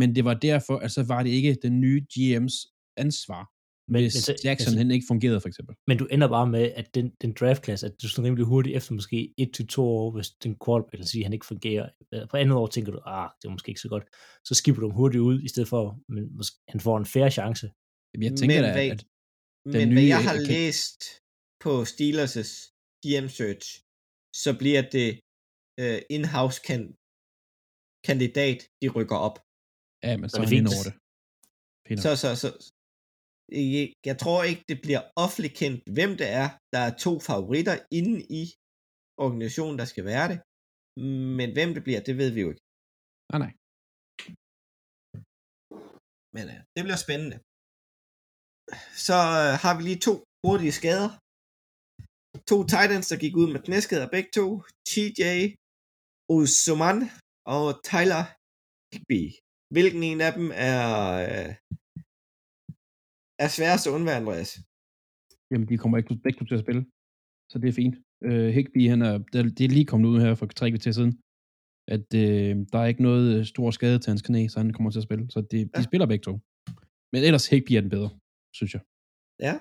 men 0.00 0.08
det 0.16 0.24
var 0.28 0.34
derfor, 0.50 0.76
at 0.84 0.90
så 0.96 1.02
var 1.12 1.20
det 1.22 1.30
ikke 1.38 1.52
den 1.66 1.74
nye 1.84 2.00
GM's 2.14 2.56
ansvar, 3.04 3.42
Men, 3.42 3.61
hvis 3.90 4.14
men, 4.14 4.22
så, 4.28 4.32
Jackson 4.44 4.66
altså, 4.68 4.78
han 4.78 4.90
ikke 4.90 5.06
fungerede, 5.08 5.40
for 5.40 5.48
eksempel. 5.48 5.74
men 5.88 5.98
du 5.98 6.04
ender 6.14 6.28
bare 6.28 6.46
med, 6.56 6.64
at 6.80 6.94
den, 6.94 7.06
den 7.22 7.32
draftklasse, 7.40 7.86
at 7.86 7.94
du 8.02 8.08
sådan 8.08 8.24
rimelig 8.26 8.46
hurtigt 8.46 8.76
efter 8.76 8.92
måske 8.94 9.34
et 9.38 9.50
til 9.54 9.66
to 9.66 9.82
år, 9.82 10.10
hvis 10.14 10.28
den 10.44 10.52
quarterback, 10.64 10.92
eller 10.94 11.06
sige, 11.06 11.24
han 11.24 11.32
ikke 11.32 11.46
fungerer. 11.46 11.88
øh, 12.14 12.28
På 12.30 12.36
andet 12.36 12.56
år 12.60 12.66
tænker 12.66 12.92
du, 12.92 13.00
ah, 13.06 13.30
det 13.42 13.44
er 13.48 13.52
måske 13.52 13.68
ikke 13.72 13.80
så 13.80 13.88
godt. 13.94 14.04
Så 14.48 14.54
skipper 14.54 14.80
du 14.80 14.88
ham 14.88 14.96
hurtigt 14.96 15.20
ud, 15.30 15.36
i 15.42 15.48
stedet 15.48 15.68
for, 15.68 15.84
men 16.14 16.36
måske, 16.38 16.56
han 16.68 16.80
får 16.86 16.96
en 16.98 17.06
færre 17.14 17.30
chance. 17.38 17.66
Jamen, 18.14 18.24
jeg 18.28 18.34
tænker 18.38 18.56
Men 18.56 18.64
da, 18.64 18.72
hvad- 18.72 18.90
at 18.96 19.02
Men 19.64 19.74
den 19.80 19.92
hvad 19.92 20.02
nye- 20.02 20.08
jeg 20.14 20.22
har 20.28 20.34
kan- 20.36 20.46
læst 20.54 21.00
på 21.64 21.72
Steelers' 21.92 22.54
GM 23.04 23.26
search, 23.38 23.66
så 24.42 24.50
bliver 24.60 24.82
det 24.96 25.08
uh, 25.82 26.00
in-house 26.16 26.58
kan, 26.68 26.80
kandidat, 28.08 28.58
de 28.82 28.86
rykker 28.96 29.18
op. 29.28 29.36
ja, 30.06 30.12
men 30.20 30.28
så 30.28 30.34
Så 30.36 30.42
er 30.42 30.46
han 30.46 30.64
det 30.66 30.74
over 30.76 30.84
det. 30.88 30.94
Så, 32.04 32.10
så, 32.22 32.28
så, 32.42 32.48
jeg, 34.08 34.16
tror 34.22 34.40
ikke, 34.50 34.64
det 34.68 34.78
bliver 34.84 35.02
offentligt 35.24 35.56
kendt, 35.60 35.80
hvem 35.96 36.12
det 36.20 36.28
er. 36.42 36.48
Der 36.72 36.80
er 36.88 36.92
to 37.04 37.12
favoritter 37.28 37.76
inde 37.98 38.16
i 38.40 38.42
organisationen, 39.24 39.78
der 39.80 39.86
skal 39.92 40.04
være 40.12 40.26
det. 40.32 40.38
Men 41.38 41.48
hvem 41.56 41.70
det 41.74 41.82
bliver, 41.86 42.00
det 42.08 42.14
ved 42.20 42.30
vi 42.36 42.40
jo 42.44 42.50
ikke. 42.52 42.64
Ah, 43.32 43.40
nej. 43.44 43.52
Men 46.36 46.44
uh, 46.52 46.60
det 46.74 46.82
bliver 46.86 47.00
spændende. 47.06 47.38
Så 49.06 49.16
uh, 49.36 49.52
har 49.62 49.72
vi 49.76 49.82
lige 49.82 50.00
to 50.08 50.14
hurtige 50.44 50.76
skader. 50.80 51.10
To 52.50 52.56
Titans, 52.72 53.08
der 53.10 53.22
gik 53.24 53.34
ud 53.42 53.48
med 53.54 53.60
knæskader 53.66 54.08
begge 54.14 54.30
to. 54.38 54.46
TJ 54.88 55.22
Osuman 56.34 56.98
og 57.54 57.66
Tyler 57.90 58.24
Higby. 58.92 59.22
Hvilken 59.74 60.02
en 60.10 60.20
af 60.28 60.32
dem 60.38 60.46
er, 60.70 60.82
uh, 61.28 61.50
er 63.44 63.48
sværest 63.56 63.86
at 63.88 63.92
undvære, 63.96 64.16
Andreas? 64.22 64.50
Jamen, 65.50 65.66
de 65.70 65.76
kommer 65.80 65.96
ikke 65.98 66.14
begge 66.24 66.38
to 66.38 66.44
til 66.44 66.54
at 66.58 66.64
spille. 66.66 66.82
Så 67.50 67.56
det 67.62 67.68
er 67.68 67.76
fint. 67.82 67.96
Øh, 68.28 68.48
Higby, 68.56 68.82
han 68.92 69.00
er, 69.08 69.14
det, 69.32 69.64
er- 69.64 69.74
lige 69.76 69.90
kommet 69.92 70.08
ud 70.12 70.18
her 70.24 70.34
for 70.40 70.46
tre 70.46 70.66
kvarter 70.70 70.92
siden, 70.98 71.12
at 71.94 72.06
øh, 72.24 72.52
der 72.72 72.78
er 72.82 72.86
ikke 72.92 73.02
noget 73.08 73.26
øh, 73.38 73.44
stor 73.52 73.70
skade 73.78 73.98
til 73.98 74.10
hans 74.12 74.22
knæ, 74.28 74.40
så 74.48 74.56
han 74.60 74.72
kommer 74.72 74.90
til 74.90 74.98
at 75.02 75.08
spille. 75.08 75.24
Så 75.34 75.38
det, 75.50 75.50
de 75.74 75.80
Ja. 75.80 75.82
spiller 75.90 76.06
begge 76.12 76.22
to. 76.28 76.32
Men 77.12 77.20
ellers 77.28 77.48
Higby 77.50 77.72
er 77.72 77.80
den 77.80 77.90
bedre, 77.96 78.10
synes 78.58 78.72
jeg. 78.76 78.82
Ja. 79.46 79.54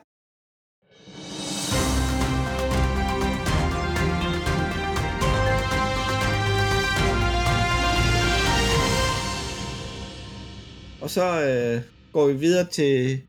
Og 11.01 11.09
så 11.09 11.25
øh, 11.49 11.77
går 12.13 12.27
vi 12.31 12.37
videre 12.39 12.67
til 12.69 13.21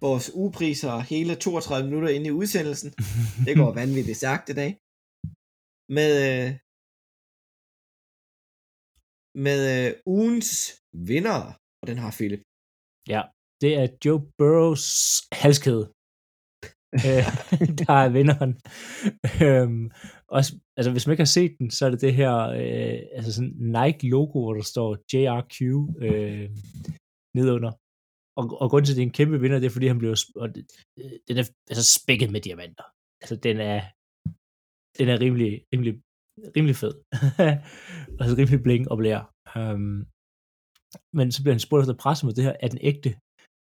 vores 0.00 0.30
ugepriser 0.34 0.98
hele 0.98 1.34
32 1.34 1.86
minutter 1.88 2.08
inde 2.08 2.26
i 2.26 2.30
udsendelsen. 2.40 2.90
Det 3.46 3.56
går 3.56 3.72
vanvittigt 3.80 4.18
sagt 4.18 4.48
i 4.48 4.54
dag. 4.62 4.70
Med, 5.96 6.12
øh, 6.28 6.48
med 9.46 9.60
øh, 9.74 9.92
ugens 10.06 10.50
vinder, 11.10 11.40
og 11.80 11.86
den 11.88 11.98
har 11.98 12.10
Philip. 12.18 12.42
Ja, 13.08 13.22
det 13.60 13.72
er 13.80 13.86
Joe 14.04 14.20
Burrows 14.38 14.86
halskæde. 15.32 15.86
øh, 17.08 17.26
der 17.80 17.94
er 18.04 18.08
vinderen. 18.18 18.52
øhm, 19.44 19.90
også, 20.28 20.50
altså, 20.76 20.90
hvis 20.92 21.06
man 21.06 21.12
ikke 21.12 21.26
har 21.26 21.36
set 21.38 21.52
den, 21.58 21.70
så 21.70 21.86
er 21.86 21.90
det 21.90 22.00
det 22.00 22.14
her 22.14 22.34
øh, 22.36 22.98
altså 23.16 23.32
sådan 23.32 23.56
Nike-logo, 23.76 24.40
hvor 24.42 24.54
der 24.54 24.62
står 24.62 24.90
JRQ 25.12 25.58
øh, 26.06 26.50
nedunder. 27.36 27.72
Og, 28.38 28.44
og 28.62 28.66
grunden 28.70 28.86
til, 28.86 28.92
at 28.92 28.96
det 28.96 29.02
er 29.02 29.10
en 29.10 29.18
kæmpe 29.18 29.40
vinder, 29.40 29.58
det 29.58 29.66
er, 29.66 29.76
fordi 29.76 29.86
han 29.86 29.98
blev... 29.98 30.10
Og 30.42 30.54
det, 30.54 30.62
den 31.28 31.36
er 31.40 31.46
altså 31.70 31.84
spækket 31.98 32.30
med 32.32 32.40
diamanter. 32.40 32.86
Altså, 33.22 33.36
den 33.46 33.56
er, 33.72 33.80
den 34.98 35.06
er 35.12 35.20
rimelig, 35.24 35.52
rimelig, 35.72 35.92
rimelig 36.56 36.76
fed. 36.82 36.94
altså, 38.20 38.32
rimelig 38.38 38.62
bling 38.62 38.90
og 38.90 38.96
blære. 38.98 39.24
Um, 39.56 40.06
men 41.18 41.26
så 41.32 41.38
bliver 41.42 41.54
han 41.56 41.66
spurgt 41.66 41.82
efter 41.82 42.02
pressen 42.02 42.26
med 42.26 42.34
det 42.34 42.44
her, 42.44 42.56
er 42.64 42.68
den 42.68 42.82
ægte? 42.90 43.10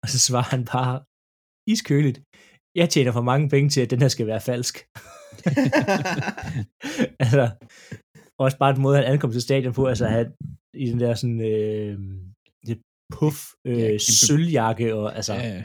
Og 0.03 0.07
så 0.13 0.19
svarer 0.27 0.49
han 0.55 0.63
bare 0.75 0.95
iskøligt, 1.73 2.17
jeg 2.75 2.89
tjener 2.89 3.11
for 3.11 3.21
mange 3.31 3.49
penge 3.49 3.69
til, 3.69 3.81
at 3.81 3.91
den 3.91 4.01
her 4.01 4.11
skal 4.15 4.27
være 4.27 4.47
falsk. 4.49 4.75
altså, 7.23 7.43
også 8.43 8.57
bare 8.57 8.73
den 8.73 8.81
måde, 8.81 8.97
han 8.97 9.11
ankom 9.11 9.31
til 9.31 9.41
stadion 9.41 9.73
på, 9.73 9.83
altså 9.85 10.05
han 10.05 10.25
i 10.83 10.85
den 10.91 10.99
der 10.99 11.13
sådan, 11.13 11.41
øh, 11.51 11.97
puff, 13.17 13.39
øh, 13.69 13.79
Ja, 13.79 13.87
ja, 13.87 13.97
kæmpe- 13.97 14.19
sølvjakke, 14.27 14.87
og 14.99 15.07
altså, 15.17 15.33
Ja, 15.33 15.39
ja, 15.49 15.53
ja. 15.59 15.63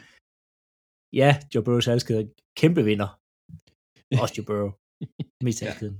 ja 1.23 1.31
Joe 1.51 1.65
Burrows 1.67 1.87
halskæde, 1.93 2.25
kæmpe 2.61 2.81
vinder. 2.91 3.11
Også 4.23 4.35
Joe 4.37 4.47
Burrow. 4.49 4.71
Mest 5.47 5.61
Ja. 5.61 5.67
halskæden. 5.69 5.99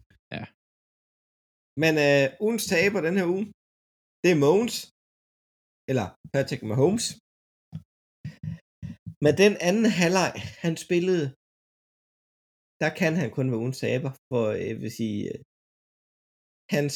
Men 1.83 1.93
øh, 2.09 2.25
ugens 2.47 2.65
taber 2.75 3.01
den 3.09 3.15
her 3.19 3.27
uge, 3.35 3.45
det 4.23 4.31
er 4.35 4.43
Mogens, 4.47 4.77
eller 5.91 6.07
Patrick 6.35 6.63
Mahomes. 6.71 7.07
med 9.25 9.33
den 9.43 9.55
anden 9.69 9.87
halvleg, 10.01 10.33
han 10.65 10.75
spillede, 10.87 11.27
der 12.83 12.91
kan 13.01 13.13
han 13.21 13.29
kun 13.37 13.47
være 13.51 13.63
ugen 13.65 13.77
saber, 13.85 14.11
for 14.31 14.43
jeg 14.67 14.75
vil 14.83 14.93
sige, 15.01 15.21
øh, 15.31 15.39
hans 16.77 16.95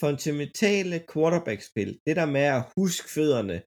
fundamentale 0.00 0.96
quarterback-spil, 1.12 1.90
det 2.06 2.14
der 2.20 2.28
med 2.36 2.46
at 2.58 2.66
huske 2.78 3.06
fødderne, 3.16 3.58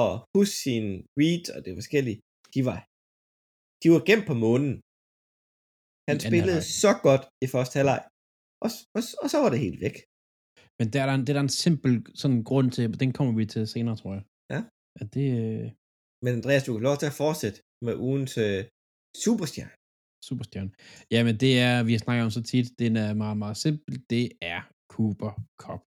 og 0.00 0.10
huske 0.36 0.56
sin 0.64 0.86
read 1.20 1.44
og 1.54 1.60
det 1.66 1.72
forskellige, 1.80 2.18
de 2.54 2.60
var, 2.68 2.78
de 3.82 3.86
var 3.94 4.02
gemt 4.08 4.26
på 4.30 4.36
månen. 4.44 4.74
Han 6.08 6.16
I 6.18 6.24
spillede 6.28 6.62
så 6.82 6.92
godt 7.06 7.24
i 7.44 7.46
første 7.54 7.74
halvleg, 7.78 8.00
og, 8.64 8.70
og, 8.96 9.02
og 9.22 9.28
så 9.32 9.38
var 9.42 9.50
det 9.52 9.64
helt 9.66 9.80
væk. 9.86 9.96
Men 10.78 10.86
der 10.92 10.98
er 11.02 11.06
der 11.08 11.14
en, 11.14 11.24
det 11.24 11.30
er 11.32 11.38
der 11.38 11.46
en 11.48 11.58
simpel 11.64 11.92
sådan 12.20 12.42
grund 12.48 12.68
til, 12.76 13.00
den 13.02 13.12
kommer 13.16 13.32
vi 13.38 13.44
til 13.54 13.62
senere, 13.74 13.96
tror 14.00 14.12
jeg. 14.16 14.24
Ja. 14.54 14.60
At 15.00 15.08
det 15.14 15.26
øh, 15.40 15.66
Men 16.24 16.32
Andreas, 16.38 16.64
du 16.64 16.72
kan 16.72 16.82
lov 16.88 16.96
til 16.98 17.10
at 17.12 17.18
fortsætte 17.24 17.58
med 17.86 17.94
ugens 18.06 18.34
øh, 18.46 18.60
superstjerne. 19.24 19.74
superstjerne. 20.28 20.70
Jamen, 21.14 21.34
det 21.44 21.52
er, 21.68 21.74
vi 21.88 21.92
har 21.94 22.02
snakket 22.04 22.24
om 22.24 22.30
så 22.36 22.42
tit, 22.52 22.68
den 22.82 22.92
er 23.04 23.10
meget, 23.22 23.38
meget 23.44 23.56
simpel. 23.64 23.94
Det 24.14 24.24
er 24.54 24.60
Cooper 25.00 25.32
Cup. 25.64 25.80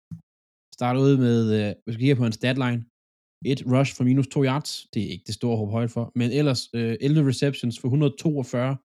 Starter 0.77 1.01
ud 1.07 1.15
med, 1.27 1.39
øh, 1.59 1.71
hvis 1.85 1.97
vi 1.97 2.03
kigger 2.03 2.21
på 2.23 2.29
en 2.31 2.39
statline, 2.41 2.81
et 3.53 3.61
rush 3.73 3.91
for 3.97 4.05
minus 4.09 4.29
2 4.29 4.45
yards. 4.51 4.71
Det 4.93 5.01
er 5.03 5.11
ikke 5.15 5.27
det 5.31 5.39
store 5.41 5.57
håb 5.61 5.71
højt 5.79 5.93
for. 5.97 6.05
Men 6.21 6.29
ellers 6.41 6.63
øh, 6.79 6.95
11 7.01 7.29
receptions 7.33 7.75
for 7.81 7.89
142 7.89 8.77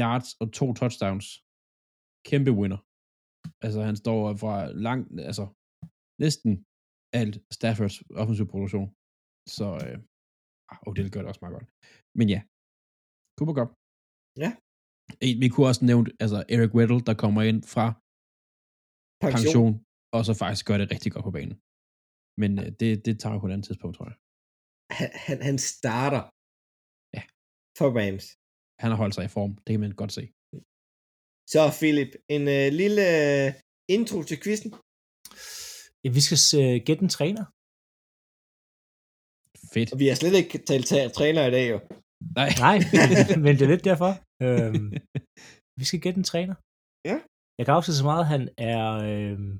yards 0.00 0.28
og 0.40 0.46
to 0.58 0.66
touchdowns. 0.80 1.26
Kæmpe 2.28 2.52
winner. 2.60 2.80
Altså, 3.64 3.80
han 3.88 3.96
står 4.02 4.20
fra 4.42 4.54
langt, 4.86 5.06
altså 5.30 5.44
næsten 6.24 6.50
alt 7.20 7.36
Staffords 7.56 7.96
offensiv 8.22 8.46
produktion. 8.54 8.88
Så, 9.56 9.66
øh, 9.84 9.98
ah, 10.70 10.78
Odell 10.88 11.10
gør 11.12 11.20
det 11.20 11.28
også 11.32 11.42
meget 11.44 11.56
godt. 11.56 11.68
Men 12.18 12.26
ja, 12.34 12.40
Cooper 13.36 13.54
Cup. 13.58 13.70
Ja. 14.44 14.50
Vi 15.42 15.48
kunne 15.48 15.66
også 15.70 15.82
nævne, 15.90 16.06
altså 16.24 16.38
Eric 16.54 16.72
Weddle, 16.76 17.02
der 17.08 17.14
kommer 17.22 17.42
ind 17.50 17.60
fra 17.74 17.86
Pension. 19.24 19.42
pension, 19.44 19.72
og 20.16 20.20
så 20.28 20.32
faktisk 20.42 20.64
gør 20.68 20.78
det 20.80 20.86
rigtig 20.94 21.10
godt 21.14 21.24
på 21.28 21.34
banen. 21.38 21.56
Men 22.42 22.50
øh, 22.62 22.68
det, 22.80 22.88
det 23.06 23.14
tager 23.22 23.38
på 23.40 23.46
et 23.48 23.52
andet 23.54 23.66
tidspunkt, 23.68 23.94
tror 23.96 24.06
jeg. 24.10 24.16
Han, 24.98 25.08
han, 25.26 25.38
han 25.48 25.56
starter 25.74 26.22
Ja. 27.16 27.22
for 27.78 27.88
Rams. 27.98 28.26
Han 28.82 28.88
har 28.92 28.98
holdt 29.02 29.14
sig 29.16 29.24
i 29.28 29.34
form, 29.38 29.52
det 29.64 29.70
kan 29.74 29.80
man 29.86 29.94
godt 30.02 30.12
se. 30.18 30.24
Så 31.52 31.60
Philip, 31.80 32.10
en 32.36 32.44
øh, 32.56 32.66
lille 32.80 33.02
øh, 33.20 33.48
intro 33.96 34.18
til 34.30 34.38
quizzen. 34.42 34.70
Ja, 36.04 36.08
vi 36.16 36.22
skal 36.26 36.38
uh, 36.60 36.76
gætte 36.86 37.02
en 37.06 37.12
træner. 37.18 37.44
Fedt. 39.74 39.88
Og 39.92 39.98
vi 40.02 40.06
har 40.10 40.16
slet 40.22 40.34
ikke 40.40 40.58
talt 40.70 40.86
ta- 40.90 41.10
træner 41.18 41.42
i 41.50 41.52
dag, 41.56 41.66
jo. 41.72 41.78
Nej. 42.38 42.50
Nej, 42.66 42.76
men 43.44 43.52
det 43.56 43.62
er 43.66 43.72
lidt 43.74 43.88
derfor. 43.90 44.10
Øhm, 44.46 44.88
vi 45.80 45.84
skal 45.88 46.00
gætte 46.04 46.18
en 46.22 46.28
træner. 46.32 46.54
Ja. 47.10 47.16
Jeg 47.58 47.64
kan 47.66 47.74
afsløre 47.76 47.98
så 48.00 48.06
meget, 48.10 48.22
at 48.24 48.32
han 48.34 48.42
er, 48.72 48.84
øhm, 49.10 49.52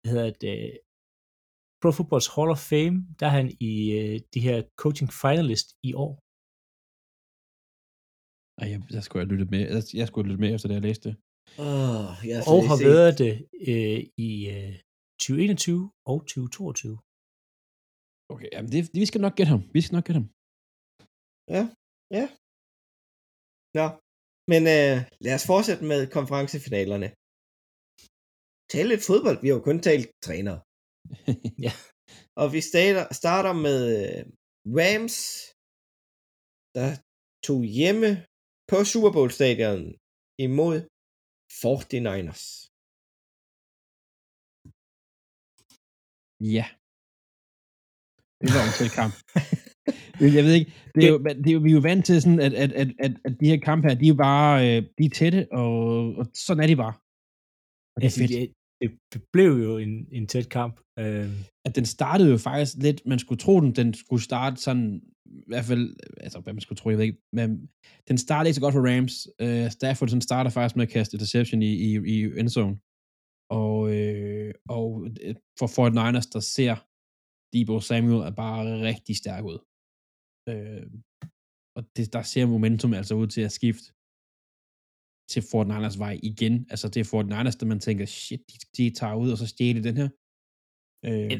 hvad 0.00 0.08
hedder 0.14 0.30
det, 0.44 0.56
Pro 1.80 1.90
Footballs 1.96 2.28
Hall 2.34 2.50
of 2.54 2.62
Fame, 2.70 2.96
der 3.18 3.26
er 3.30 3.34
han 3.40 3.48
i 3.70 3.72
øh, 4.00 4.16
de 4.34 4.40
her 4.46 4.56
coaching 4.82 5.10
finalist 5.22 5.68
i 5.88 5.90
år. 6.04 6.12
Ej, 8.60 8.66
jeg, 8.72 8.78
jeg 8.96 9.02
skulle 9.04 9.20
have 9.22 9.32
lyttet 9.32 9.48
med. 9.54 9.60
Jeg, 9.74 9.82
jeg 10.00 10.06
skulle 10.06 10.22
have 10.24 10.30
lyttet 10.30 10.44
med 10.44 10.50
efter 10.54 10.66
det, 10.68 10.76
jeg 10.78 10.86
læste. 10.90 11.08
Oh, 11.66 12.10
jeg 12.30 12.34
har 12.38 12.44
Og 12.54 12.60
har 12.70 12.76
set- 12.78 12.88
været 12.94 13.14
det 13.22 13.32
øh, 13.70 14.00
i 14.28 14.30
øh, 14.56 14.74
2021 15.20 15.82
og 16.10 16.16
2022. 16.20 16.98
Okay, 18.32 18.48
jamen 18.54 18.70
det, 18.74 18.80
vi 18.98 19.04
skal 19.10 19.20
nok 19.24 19.34
gætte 19.38 19.52
ham. 19.54 19.62
Vi 19.76 19.80
skal 19.84 19.94
nok 19.96 20.04
gætte 20.06 20.20
ham. 20.20 20.28
Nå, 23.76 23.86
men 24.52 24.62
øh, 24.76 24.96
lad 25.24 25.34
os 25.38 25.46
fortsætte 25.50 25.84
med 25.92 26.00
konferencefinalerne. 26.16 27.08
Tale 28.72 28.88
lidt 28.92 29.06
fodbold. 29.08 29.38
Vi 29.42 29.48
har 29.48 29.56
jo 29.58 29.66
kun 29.68 29.80
talt 29.88 30.08
trænere. 30.26 30.60
Ja. 31.66 31.72
Og 32.42 32.46
vi 32.54 32.60
starter, 32.70 33.04
starter 33.20 33.52
med 33.66 33.80
øh, 34.00 34.22
Rams, 34.78 35.16
der 36.76 36.88
tog 37.46 37.60
hjemme 37.78 38.08
på 38.70 38.76
Super 38.92 39.12
Bowl 39.16 39.30
stadion 39.38 39.82
imod 40.46 40.76
49ers. 41.62 42.44
ja. 46.40 46.77
Det 48.42 48.50
var 48.56 48.64
en 48.68 48.74
tæt 48.78 48.92
kamp. 49.00 49.14
Jeg 50.20 50.44
ved 50.44 50.52
ikke, 50.52 50.72
det 50.94 51.04
er 51.04 51.08
jo, 51.08 51.18
det 51.18 51.46
er 51.48 51.52
jo, 51.52 51.58
vi 51.58 51.70
er 51.70 51.74
jo 51.74 51.80
vant 51.80 52.04
til 52.04 52.22
sådan, 52.22 52.40
at, 52.40 52.54
at, 52.54 52.72
at, 52.72 52.88
at, 52.98 53.12
at 53.24 53.32
de 53.40 53.46
her 53.46 53.56
kampe 53.56 53.88
her, 53.88 53.94
de 53.94 54.08
er 54.08 54.14
bare, 54.14 54.76
øh, 54.76 54.82
de 54.98 55.04
er 55.04 55.08
tætte, 55.14 55.46
og, 55.52 56.14
og 56.18 56.26
sådan 56.34 56.62
er 56.62 56.66
de 56.66 56.76
bare. 56.76 56.94
Og 57.94 58.02
det 58.02 58.04
er 58.04 58.10
Altså, 58.10 58.20
fedt. 58.20 58.50
det, 59.12 59.22
blev 59.32 59.52
jo 59.66 59.78
en, 59.78 60.06
en 60.12 60.26
tæt 60.26 60.48
kamp. 60.48 60.80
Øh, 60.98 61.30
at 61.66 61.76
den 61.76 61.84
startede 61.84 62.30
jo 62.30 62.36
faktisk 62.36 62.76
lidt, 62.76 63.02
man 63.06 63.18
skulle 63.18 63.38
tro 63.38 63.60
den, 63.60 63.72
den 63.72 63.94
skulle 63.94 64.22
starte 64.22 64.56
sådan, 64.56 65.02
i 65.26 65.44
hvert 65.46 65.64
fald, 65.64 65.96
altså 66.20 66.40
hvad 66.40 66.52
man 66.52 66.60
skulle 66.60 66.76
tro, 66.76 66.90
jeg 66.90 66.98
ved 66.98 67.04
ikke, 67.04 67.22
men 67.32 67.68
den 68.08 68.18
startede 68.18 68.48
ikke 68.48 68.54
så 68.54 68.60
godt 68.60 68.74
for 68.74 68.86
Rams. 68.90 69.14
Uh, 69.42 69.70
Stafford 69.70 70.08
sådan 70.08 70.20
starter 70.30 70.50
faktisk 70.50 70.76
med 70.76 70.86
at 70.86 70.92
kaste 70.92 71.14
interception 71.14 71.62
i, 71.62 71.72
i, 71.86 71.90
i 72.14 72.24
endzone. 72.40 72.76
Og, 73.50 73.94
øh, 73.96 74.54
og 74.68 75.06
øh, 75.22 75.34
for 75.58 75.66
Fort 75.66 75.92
Niners, 75.94 76.26
der 76.26 76.40
ser 76.40 76.76
Debo 77.52 77.74
Samuel 77.80 78.22
er 78.30 78.34
bare 78.44 78.62
rigtig 78.90 79.14
stærk 79.22 79.44
ud. 79.52 79.58
Øh, 80.50 80.86
og 81.76 81.82
det, 81.96 82.06
der 82.16 82.22
ser 82.32 82.46
momentum 82.54 82.92
altså 83.00 83.14
ud 83.22 83.26
til 83.34 83.42
at 83.48 83.52
skifte 83.58 83.86
til 85.32 85.42
Fort 85.50 85.66
Niners 85.72 85.98
vej 86.04 86.14
igen. 86.30 86.54
Altså 86.72 86.86
det 86.92 87.00
er 87.00 87.08
Fort 87.12 87.26
Niners, 87.32 87.56
der 87.60 87.66
man 87.72 87.80
tænker, 87.86 88.06
shit, 88.06 88.42
de, 88.50 88.56
de 88.76 88.84
tager 89.00 89.14
ud 89.22 89.28
og 89.34 89.38
så 89.42 89.46
stjæler 89.46 89.82
den 89.88 89.96
her. 90.02 90.08
Øh, 91.08 91.30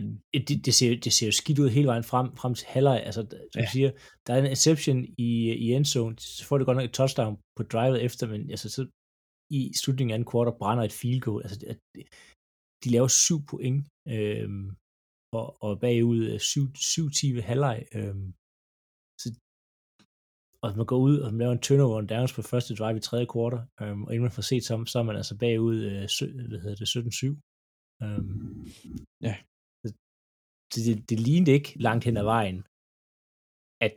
det, 0.49 0.57
det, 0.67 0.75
ser, 0.79 0.91
det 1.05 1.13
ser 1.17 1.27
jo 1.31 1.33
skidt 1.41 1.59
ud 1.63 1.69
hele 1.77 1.87
vejen 1.93 2.05
frem, 2.13 2.27
frem 2.41 2.55
til 2.55 2.67
halvleg. 2.75 2.99
Altså, 3.09 3.23
som 3.53 3.61
Ja. 3.63 3.69
siger, 3.75 3.91
der 4.27 4.31
er 4.35 4.39
en 4.45 4.53
exception 4.57 4.99
i, 5.27 5.31
i 5.65 5.67
endzone, 5.77 6.19
så 6.19 6.41
får 6.47 6.57
det 6.59 6.67
godt 6.67 6.77
nok 6.79 6.89
et 6.91 6.97
touchdown 7.01 7.35
på 7.57 7.63
drivet 7.73 7.99
efter, 8.07 8.25
men 8.33 8.41
altså, 8.55 8.69
så 8.77 8.83
i 9.59 9.61
slutningen 9.83 10.11
af 10.13 10.15
anden 10.15 10.31
quarter 10.31 10.53
brænder 10.61 10.85
et 10.85 10.93
field 11.01 11.21
goal. 11.27 11.43
Altså, 11.45 11.59
det, 11.61 11.69
det- 11.95 12.09
de 12.85 12.89
laver 12.97 13.09
syv 13.27 13.39
point, 13.51 13.81
øhm, 14.15 14.67
og, 15.39 15.47
og 15.67 15.73
bagud 15.85 16.21
øh, 16.33 16.39
syv, 16.51 16.65
syv 16.93 17.07
10 17.11 17.33
ved 17.37 17.45
halvleg. 17.51 17.79
Øhm, 17.99 18.29
så, 19.21 19.29
og 20.65 20.69
man 20.81 20.87
går 20.93 21.01
ud 21.09 21.17
og 21.25 21.29
man 21.33 21.41
laver 21.43 21.55
en 21.57 21.65
turnover 21.67 21.97
on 22.01 22.11
downs 22.13 22.33
på 22.37 22.43
første 22.53 22.73
drive 22.79 22.99
i 22.99 23.07
tredje 23.09 23.27
quarter, 23.33 23.61
øhm, 23.83 24.03
og 24.05 24.11
inden 24.13 24.27
man 24.29 24.37
får 24.39 24.47
set 24.51 24.65
så, 24.69 24.75
så 24.93 24.97
er 24.99 25.07
man 25.09 25.17
altså 25.21 25.35
bagud 25.45 25.79
øh, 25.91 26.05
sø, 26.17 26.25
hvad 26.49 26.61
hedder 26.65 26.79
det, 26.83 26.89
17-7. 26.97 27.27
Øhm, 28.05 28.57
Ja. 29.27 29.35
Så 29.83 29.89
det, 30.75 31.11
det 31.11 31.19
lignede 31.29 31.53
ikke 31.59 31.73
langt 31.87 32.05
hen 32.07 32.17
ad 32.23 32.27
vejen, 32.35 32.59
at 33.87 33.95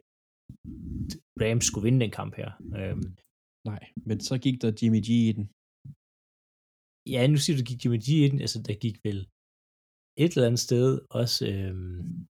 Rams 1.42 1.66
skulle 1.68 1.86
vinde 1.88 2.04
den 2.04 2.14
kamp 2.20 2.34
her. 2.42 2.50
Øhm, 2.80 3.10
Nej, 3.72 3.84
men 4.08 4.18
så 4.28 4.34
gik 4.46 4.58
der 4.62 4.72
Jimmy 4.80 5.02
G 5.08 5.10
i 5.30 5.34
den. 5.38 5.46
ja, 7.14 7.22
nu 7.32 7.38
siger 7.40 7.54
du, 7.56 7.60
der 7.62 7.70
gik 7.72 7.82
Jimmy 7.84 8.00
G 8.06 8.08
i 8.26 8.30
den, 8.32 8.40
altså 8.46 8.60
der 8.68 8.76
gik 8.86 8.98
vel 9.08 9.20
et 10.18 10.32
eller 10.34 10.48
andet 10.48 10.60
sted 10.60 11.00
også, 11.10 11.48
øhm, 11.48 12.28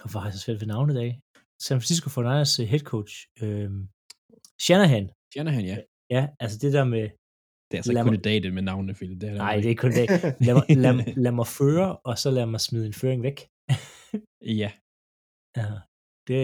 hvorfor 0.00 0.18
har 0.18 0.26
jeg 0.26 0.34
så 0.34 0.40
svært 0.40 0.60
ved 0.60 0.68
navnet 0.74 0.94
i 0.94 0.98
dag? 1.02 1.20
San 1.66 1.80
Francisco 1.80 2.06
49ers 2.16 2.62
øh, 2.62 2.66
head 2.72 2.84
coach, 2.92 3.14
øhm, 3.42 3.88
Shanahan. 4.66 5.10
Shanahan, 5.34 5.64
ja. 5.72 5.76
Ja, 6.10 6.22
altså 6.40 6.58
det 6.62 6.72
der 6.72 6.84
med, 6.84 7.04
Det 7.68 7.74
er 7.74 7.78
altså 7.78 7.92
ikke 7.92 8.02
kun 8.02 8.14
i 8.14 8.26
dag, 8.28 8.42
det 8.42 8.54
med 8.54 8.62
navnene, 8.62 8.94
Philip. 8.94 9.20
Det 9.20 9.28
er 9.28 9.34
nej, 9.34 9.56
det 9.56 9.64
er 9.64 9.68
ikke 9.74 9.80
kun 9.86 9.96
det. 10.00 10.06
Lad 10.46 10.54
mig, 10.58 10.64
lad, 10.84 10.94
lad 11.24 11.32
mig 11.40 11.46
føre, 11.60 11.88
og 12.08 12.18
så 12.18 12.28
lad 12.30 12.46
mig 12.46 12.60
smide 12.60 12.86
en 12.86 12.98
føring 13.00 13.22
væk. 13.28 13.38
Ja, 14.62 14.70
Ja, 15.58 15.66
det, 16.28 16.40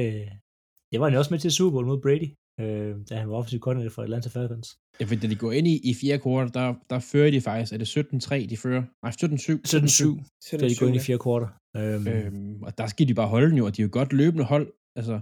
det 0.90 1.01
var 1.01 1.11
jo 1.11 1.18
også 1.18 1.32
med 1.34 1.40
til 1.40 1.53
Super 1.59 1.72
Bowl 1.74 1.86
mod 1.86 2.01
Brady, 2.05 2.28
øh, 2.62 2.96
da 3.08 3.14
han 3.20 3.28
var 3.30 3.36
offensiv 3.36 3.60
koordinator 3.60 3.90
for 3.90 4.02
Atlanta 4.02 4.28
Falcons. 4.28 4.68
ja 5.00 5.04
for 5.04 5.14
da 5.14 5.26
de 5.32 5.36
går 5.36 5.52
ind 5.52 5.66
i, 5.74 5.90
i 5.90 5.94
fjerde 6.00 6.22
kvartal, 6.22 6.54
der, 6.58 6.74
der 6.90 6.98
fører 6.98 7.30
de 7.30 7.40
faktisk, 7.40 7.72
er 7.72 7.78
det 7.78 7.88
17-3, 7.96 8.50
de 8.50 8.56
fører? 8.64 8.82
Nej, 9.04 9.12
17-7. 9.12 9.22
17-7, 9.66 10.38
Så 10.48 10.56
da 10.60 10.68
de 10.68 10.76
går 10.80 10.86
ind 10.86 10.96
i 10.96 11.04
fjerde 11.08 11.22
kvartal. 11.26 11.48
Øhm, 11.76 12.06
Øhm, 12.08 12.62
og 12.66 12.78
der 12.78 12.86
skal 12.86 13.08
de 13.08 13.14
bare 13.14 13.28
holde 13.34 13.48
den 13.50 13.58
jo, 13.58 13.64
og 13.66 13.72
de 13.76 13.82
er 13.82 13.86
jo 13.86 13.90
godt 14.00 14.12
løbende 14.12 14.44
hold. 14.52 14.66
Altså, 14.98 15.16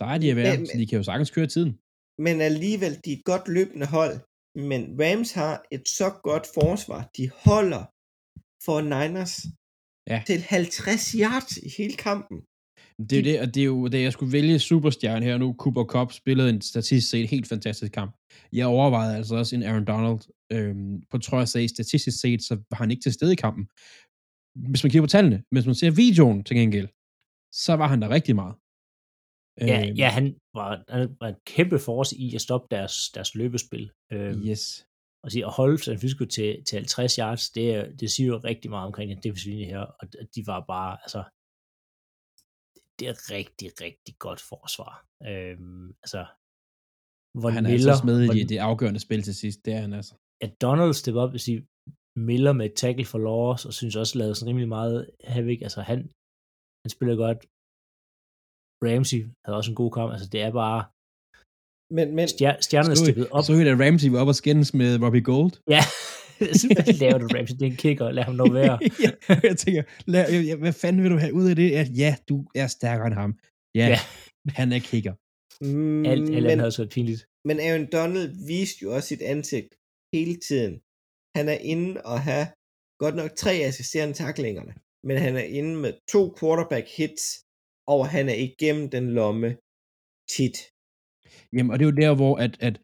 der 0.00 0.06
er 0.12 0.18
de 0.18 0.30
at 0.30 0.36
være, 0.36 0.56
Men- 0.56 0.66
så 0.66 0.72
de 0.78 0.86
kan 0.86 0.96
jo 0.96 1.02
sagtens 1.02 1.30
køre 1.36 1.46
tiden. 1.54 1.72
Men 2.26 2.40
alligevel, 2.50 2.92
de 3.04 3.08
er 3.12 3.16
et 3.16 3.24
godt 3.32 3.46
løbende 3.56 3.86
hold. 3.96 4.14
Men 4.70 4.80
Rams 5.02 5.30
har 5.40 5.54
et 5.76 5.84
så 5.98 6.08
godt 6.28 6.46
forsvar. 6.58 7.00
De 7.16 7.24
holder 7.46 7.82
for 8.66 8.78
Niners 8.94 9.34
Ja. 10.12 10.18
til 10.30 10.40
50 10.40 11.12
yards 11.24 11.56
i 11.56 11.68
hele 11.78 11.96
kampen. 12.08 12.38
Det 13.08 13.12
er 13.12 13.16
jo 13.16 13.24
det, 13.24 13.40
og 13.40 13.54
det 13.54 13.60
er 13.60 13.64
jo, 13.64 13.88
da 13.88 14.00
jeg 14.00 14.12
skulle 14.12 14.32
vælge 14.32 14.58
superstjerne 14.58 15.24
her 15.24 15.38
nu, 15.38 15.54
Cooper 15.58 15.84
Cup 15.84 16.12
spillede 16.12 16.50
en 16.50 16.60
statistisk 16.60 17.10
set 17.10 17.28
helt 17.30 17.48
fantastisk 17.48 17.92
kamp. 17.92 18.16
Jeg 18.52 18.66
overvejede 18.66 19.16
altså 19.16 19.36
også 19.36 19.56
en 19.56 19.62
Aaron 19.62 19.84
Donald. 19.84 20.20
Øhm, 20.52 21.02
på 21.10 21.18
trods 21.18 21.56
af 21.56 21.68
statistisk 21.68 22.20
set, 22.20 22.42
så 22.42 22.54
var 22.70 22.76
han 22.76 22.90
ikke 22.90 23.02
til 23.02 23.12
stede 23.12 23.32
i 23.32 23.36
kampen. 23.36 23.64
Hvis 24.70 24.82
man 24.84 24.90
kigger 24.90 25.02
på 25.02 25.14
tallene, 25.16 25.42
hvis 25.52 25.66
man 25.66 25.74
ser 25.74 25.90
videoen 25.90 26.44
til 26.44 26.56
gengæld, 26.56 26.88
så 27.64 27.72
var 27.80 27.88
han 27.88 28.02
der 28.02 28.08
rigtig 28.08 28.34
meget. 28.34 28.54
Ja, 29.60 29.78
Øhm, 29.88 29.96
ja 29.96 30.08
han, 30.08 30.24
var, 30.54 30.84
han 30.88 31.16
var 31.20 31.28
en 31.28 31.34
kæmpe 31.46 31.78
force 31.78 32.16
i 32.16 32.34
at 32.34 32.40
stoppe 32.40 32.66
deres, 32.70 32.94
deres 33.14 33.34
løbespil. 33.34 33.90
Øh, 34.12 34.34
Yes. 34.50 34.84
og 35.24 35.30
sige, 35.32 35.44
at 35.46 35.52
holde 35.52 35.78
San 35.78 35.94
Francisco 35.94 36.24
til, 36.24 36.64
til 36.68 36.76
50 36.76 37.14
yards, 37.16 37.50
det, 37.50 38.00
det 38.00 38.10
siger 38.10 38.26
jo 38.26 38.36
rigtig 38.44 38.70
meget 38.70 38.86
omkring 38.86 39.10
den 39.10 39.22
defensive 39.22 39.52
linje 39.54 39.66
her, 39.66 39.80
og 40.00 40.08
de 40.34 40.46
var 40.46 40.64
bare, 40.68 40.98
altså, 41.04 41.22
det 43.00 43.08
er 43.12 43.16
rigtig, 43.36 43.68
rigtig 43.80 44.14
godt 44.26 44.40
forsvar. 44.52 44.92
Øhm, 45.30 45.86
altså, 46.04 46.22
hvor 47.40 47.50
Han 47.56 47.66
er 47.66 47.70
Miller, 47.70 47.92
altså 47.92 48.06
med 48.10 48.18
i 48.22 48.26
hvor, 48.26 48.34
det, 48.34 48.48
det 48.52 48.58
afgørende 48.70 49.00
spil 49.06 49.22
til 49.28 49.34
sidst, 49.42 49.58
det 49.64 49.72
er 49.76 49.80
han 49.84 49.92
altså. 50.00 50.14
at 50.44 50.52
Donald 50.64 50.92
steppede 50.94 51.24
op 51.24 51.32
og 51.38 51.40
sige, 51.46 51.58
Miller 52.28 52.52
med 52.58 52.66
et 52.70 52.76
tackle 52.82 53.06
for 53.12 53.18
loss, 53.28 53.60
og 53.68 53.72
synes 53.78 53.96
også 54.02 54.14
lavede 54.18 54.34
sådan 54.34 54.48
rimelig 54.50 54.68
meget 54.78 54.98
havoc, 55.34 55.58
altså 55.66 55.80
han, 55.90 55.98
han 56.84 56.90
spiller 56.96 57.16
godt. 57.24 57.40
Ramsey 58.86 59.20
havde 59.44 59.56
også 59.60 59.70
en 59.72 59.80
god 59.82 59.90
kamp, 59.96 60.08
altså 60.14 60.28
det 60.34 60.40
er 60.46 60.52
bare, 60.62 60.80
Men, 61.96 62.06
men 62.16 62.24
stjer- 62.34 62.60
stjernerne 62.66 62.96
steppede 63.02 63.28
op. 63.36 63.42
så 63.44 63.52
I, 63.60 63.64
da 63.68 63.74
Ramsey 63.84 64.08
var 64.12 64.20
op 64.22 64.32
og 64.34 64.38
skændes 64.42 64.70
med 64.80 64.90
Robbie 65.04 65.24
Gold. 65.30 65.52
Ja, 65.76 65.82
hvad 66.76 66.94
laver 67.02 67.18
du, 67.18 67.26
Ramsey? 67.36 67.54
Det 67.58 67.62
er 67.62 67.70
en 67.70 67.76
kicker, 67.76 68.10
lad 68.10 68.24
ham 68.24 68.34
nu 68.34 68.46
være. 68.52 68.78
ja, 69.04 69.10
jeg 69.48 69.56
tænker, 69.62 69.82
lad, 70.06 70.42
ja, 70.48 70.54
hvad 70.56 70.72
fanden 70.72 71.02
vil 71.02 71.10
du 71.10 71.16
have 71.24 71.34
ud 71.34 71.46
af 71.50 71.56
det? 71.56 71.68
At, 71.80 71.88
ja, 72.02 72.16
du 72.28 72.36
er 72.54 72.66
stærkere 72.66 73.06
end 73.06 73.14
ham. 73.22 73.32
Ja, 73.74 73.86
Ja. 73.88 73.98
han 74.60 74.72
er 74.72 74.78
kicker. 74.90 75.14
mm, 75.64 76.04
Alt, 76.06 76.20
alt 76.20 76.30
men, 76.30 76.36
andet 76.36 76.58
havde 76.64 76.74
været 76.78 76.90
pinligt. 76.96 77.22
men 77.48 77.56
Aaron 77.60 77.86
Donald 77.92 78.28
viste 78.46 78.78
jo 78.82 78.88
også 78.96 79.08
sit 79.08 79.22
ansigt 79.22 79.70
hele 80.14 80.34
tiden. 80.48 80.74
Han 81.38 81.46
er 81.54 81.58
inde 81.72 82.00
og 82.12 82.18
have 82.28 82.46
godt 83.02 83.14
nok 83.20 83.30
tre 83.42 83.52
assisterende 83.68 84.14
taklingerne, 84.14 84.72
men 85.08 85.16
han 85.24 85.36
er 85.36 85.46
inde 85.58 85.76
med 85.76 85.92
to 86.12 86.22
quarterback 86.40 86.86
hits, 86.96 87.24
og 87.94 88.08
han 88.14 88.28
er 88.28 88.38
igennem 88.48 88.90
den 88.96 89.06
lomme 89.18 89.48
tit. 90.34 90.56
Jamen, 91.52 91.70
og 91.72 91.78
det 91.78 91.84
er 91.84 91.90
jo 91.92 91.96
der, 92.02 92.12
hvor 92.20 92.34
at, 92.44 92.52
at 92.68 92.76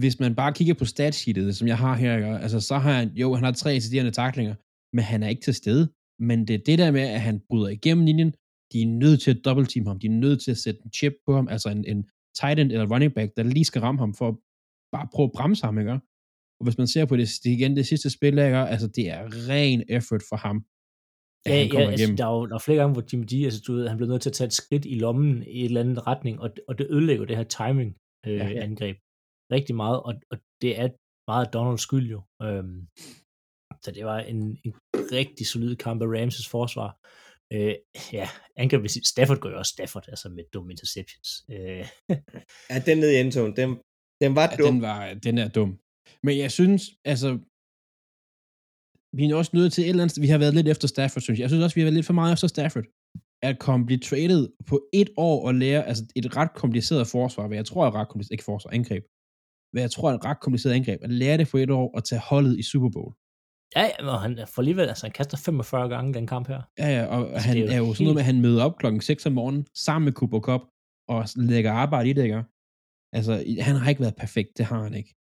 hvis 0.00 0.20
man 0.20 0.34
bare 0.34 0.52
kigger 0.52 0.74
på 0.74 0.84
statsheetet, 0.84 1.56
som 1.56 1.68
jeg 1.68 1.78
har 1.78 1.96
her, 1.96 2.16
ikke? 2.16 2.28
altså 2.28 2.60
så 2.60 2.78
har 2.78 2.92
han, 2.92 3.08
jo, 3.08 3.34
han 3.34 3.44
har 3.44 3.52
tre 3.52 3.70
assisterende 3.72 4.10
taklinger, 4.10 4.54
men 4.96 5.04
han 5.04 5.22
er 5.22 5.28
ikke 5.28 5.42
til 5.42 5.54
stede. 5.54 5.92
Men 6.18 6.48
det 6.48 6.54
er 6.54 6.58
det 6.66 6.78
der 6.78 6.90
med, 6.90 7.00
at 7.00 7.20
han 7.20 7.40
bryder 7.48 7.68
igennem 7.68 8.06
linjen, 8.06 8.32
de 8.72 8.82
er 8.82 8.86
nødt 8.86 9.20
til 9.20 9.30
at 9.30 9.44
dobbeltteam 9.44 9.86
ham, 9.86 9.98
de 9.98 10.06
er 10.06 10.10
nødt 10.10 10.42
til 10.42 10.50
at 10.50 10.56
sætte 10.56 10.80
en 10.84 10.92
chip 10.92 11.12
på 11.26 11.34
ham, 11.34 11.48
altså 11.48 11.68
en, 11.68 11.84
en 11.84 12.04
tight 12.40 12.58
end 12.60 12.72
eller 12.72 12.94
running 12.94 13.14
back, 13.14 13.36
der 13.36 13.42
lige 13.42 13.64
skal 13.64 13.80
ramme 13.80 13.98
ham 13.98 14.14
for 14.14 14.28
at 14.28 14.36
bare 14.92 15.08
prøve 15.14 15.24
at 15.24 15.32
bremse 15.32 15.64
ham, 15.64 15.78
ikke? 15.78 15.92
Og 16.60 16.64
hvis 16.64 16.78
man 16.78 16.86
ser 16.86 17.04
på 17.04 17.16
det, 17.16 17.28
det 17.44 17.50
igen 17.50 17.76
det 17.76 17.86
sidste 17.86 18.10
spil, 18.10 18.38
ikke? 18.38 18.56
altså 18.56 18.86
det 18.86 19.10
er 19.10 19.48
ren 19.48 19.82
effort 19.88 20.22
for 20.30 20.36
ham, 20.36 20.64
Ja, 21.46 21.50
han 21.50 21.66
ja 21.66 21.70
kommer 21.70 21.90
altså, 21.90 22.14
der 22.18 22.26
er 22.26 22.34
jo 22.38 22.46
der 22.46 22.54
er 22.54 22.58
flere 22.58 22.78
gange, 22.78 22.92
hvor 22.92 23.04
Jimmy 23.12 23.24
G, 23.24 23.44
altså, 23.44 23.60
du 23.66 23.72
ved, 23.72 23.88
han 23.88 23.96
blev 23.96 24.08
nødt 24.08 24.22
til 24.22 24.30
at 24.30 24.32
tage 24.32 24.46
et 24.46 24.52
skridt 24.52 24.84
i 24.84 24.94
lommen 24.94 25.42
i 25.42 25.60
et 25.60 25.64
eller 25.64 25.80
andet 25.80 26.06
retning, 26.06 26.40
og, 26.40 26.50
og 26.68 26.78
det 26.78 26.86
ødelægger 26.90 27.24
det 27.24 27.36
her 27.36 27.44
timing 27.44 27.96
øh, 28.26 28.34
ja, 28.34 28.48
ja. 28.48 28.62
angreb 28.62 28.96
rigtig 29.56 29.74
meget, 29.82 29.98
og, 30.02 30.14
og 30.30 30.36
det 30.62 30.80
er 30.80 30.88
meget 31.30 31.52
Donalds 31.52 31.80
skyld 31.80 32.08
jo. 32.10 32.20
Øhm, 32.42 32.80
så 33.84 33.90
det 33.96 34.04
var 34.04 34.18
en, 34.18 34.40
en 34.64 34.72
rigtig 35.18 35.46
solid 35.46 35.76
kamp 35.76 36.02
af 36.02 36.06
Ramses 36.06 36.48
forsvar. 36.48 36.90
Øh, 37.54 37.74
ja, 38.12 38.28
angreb 38.56 38.86
Stafford 39.12 39.38
går 39.40 39.50
jo 39.50 39.58
også 39.58 39.72
Stafford, 39.76 40.08
altså 40.08 40.28
med 40.28 40.44
dumme 40.52 40.70
interceptions. 40.72 41.28
Øh, 41.50 41.84
Ja, 42.70 42.76
den 42.86 42.98
nede 42.98 43.14
i 43.16 43.20
endzone, 43.20 43.54
den, 43.56 43.68
den 44.22 44.30
var 44.38 44.48
Ja, 44.50 44.56
dum. 44.56 44.72
den, 44.72 44.82
var, 44.82 45.14
den 45.14 45.38
er 45.38 45.48
dum. 45.48 45.70
Men 46.26 46.38
jeg 46.38 46.50
synes, 46.58 46.82
altså, 47.12 47.28
vi 49.16 49.22
er 49.24 49.34
også 49.36 49.52
nødt 49.58 49.72
til 49.72 49.82
et 49.84 49.88
eller 49.88 50.02
andet, 50.02 50.22
vi 50.22 50.26
har 50.32 50.38
været 50.38 50.54
lidt 50.54 50.68
efter 50.68 50.88
Stafford, 50.88 51.22
synes 51.22 51.38
jeg. 51.38 51.42
Jeg 51.42 51.50
synes 51.50 51.64
også, 51.64 51.74
vi 51.74 51.80
har 51.80 51.86
været 51.86 51.98
lidt 51.98 52.06
for 52.06 52.18
meget 52.20 52.32
efter 52.32 52.48
Stafford. 52.48 52.84
At 53.48 53.58
komme 53.58 53.86
blive 53.86 54.02
traded 54.08 54.42
på 54.66 54.76
et 54.92 55.10
år 55.16 55.46
og 55.46 55.54
lære, 55.54 55.86
altså 55.90 56.04
et 56.16 56.36
ret 56.36 56.52
kompliceret 56.62 57.06
forsvar, 57.06 57.46
hvad 57.46 57.56
jeg 57.56 57.66
tror 57.66 57.86
er 57.86 57.94
ret 57.94 58.08
kompliceret, 58.08 58.34
ikke 58.36 58.44
forsvar, 58.44 58.70
angreb. 58.70 59.04
Hvad 59.72 59.82
jeg 59.82 59.90
tror 59.90 60.10
er 60.10 60.14
et 60.14 60.24
ret 60.24 60.40
kompliceret 60.40 60.74
angreb, 60.74 61.00
at 61.02 61.10
lære 61.10 61.36
det 61.38 61.48
på 61.50 61.56
et 61.56 61.70
år 61.70 61.90
og 61.96 62.04
tage 62.04 62.20
holdet 62.30 62.58
i 62.58 62.62
Super 62.62 62.90
Bowl. 62.96 63.12
ja, 63.76 63.82
ja, 63.84 64.16
han 64.24 64.38
får 64.52 64.62
alligevel, 64.62 64.88
altså 64.88 65.06
han 65.06 65.12
kaster 65.12 65.36
45 65.36 65.88
gange 65.88 66.14
den 66.14 66.26
kamp 66.26 66.48
her. 66.48 66.62
Ja, 66.78 66.88
ja, 66.96 67.06
og 67.06 67.20
Altså, 67.32 67.48
han 67.48 67.56
er 67.56 67.60
jo 67.62 67.66
er 67.72 67.76
jo 67.76 67.94
sådan 67.94 68.04
noget 68.04 68.06
helt- 68.06 68.14
med, 68.14 68.20
at 68.22 68.26
han 68.30 68.40
møder 68.40 68.64
op 68.64 68.76
klokken 68.78 69.00
6 69.00 69.26
om 69.26 69.32
morgenen, 69.32 69.66
sammen 69.74 70.04
med 70.04 70.12
Cooper 70.12 70.40
Cup, 70.40 70.60
og 71.08 71.24
lægger 71.36 71.72
arbejde 71.72 72.10
i 72.10 72.12
det, 72.12 72.22
ikke? 72.24 72.42
Altså, 73.18 73.32
han 73.60 73.76
har 73.76 73.88
ikke 73.90 74.00
været 74.00 74.16
perfekt, 74.24 74.50
det 74.58 74.64
har 74.66 74.82
han 74.82 74.94
ikke. 74.94 75.14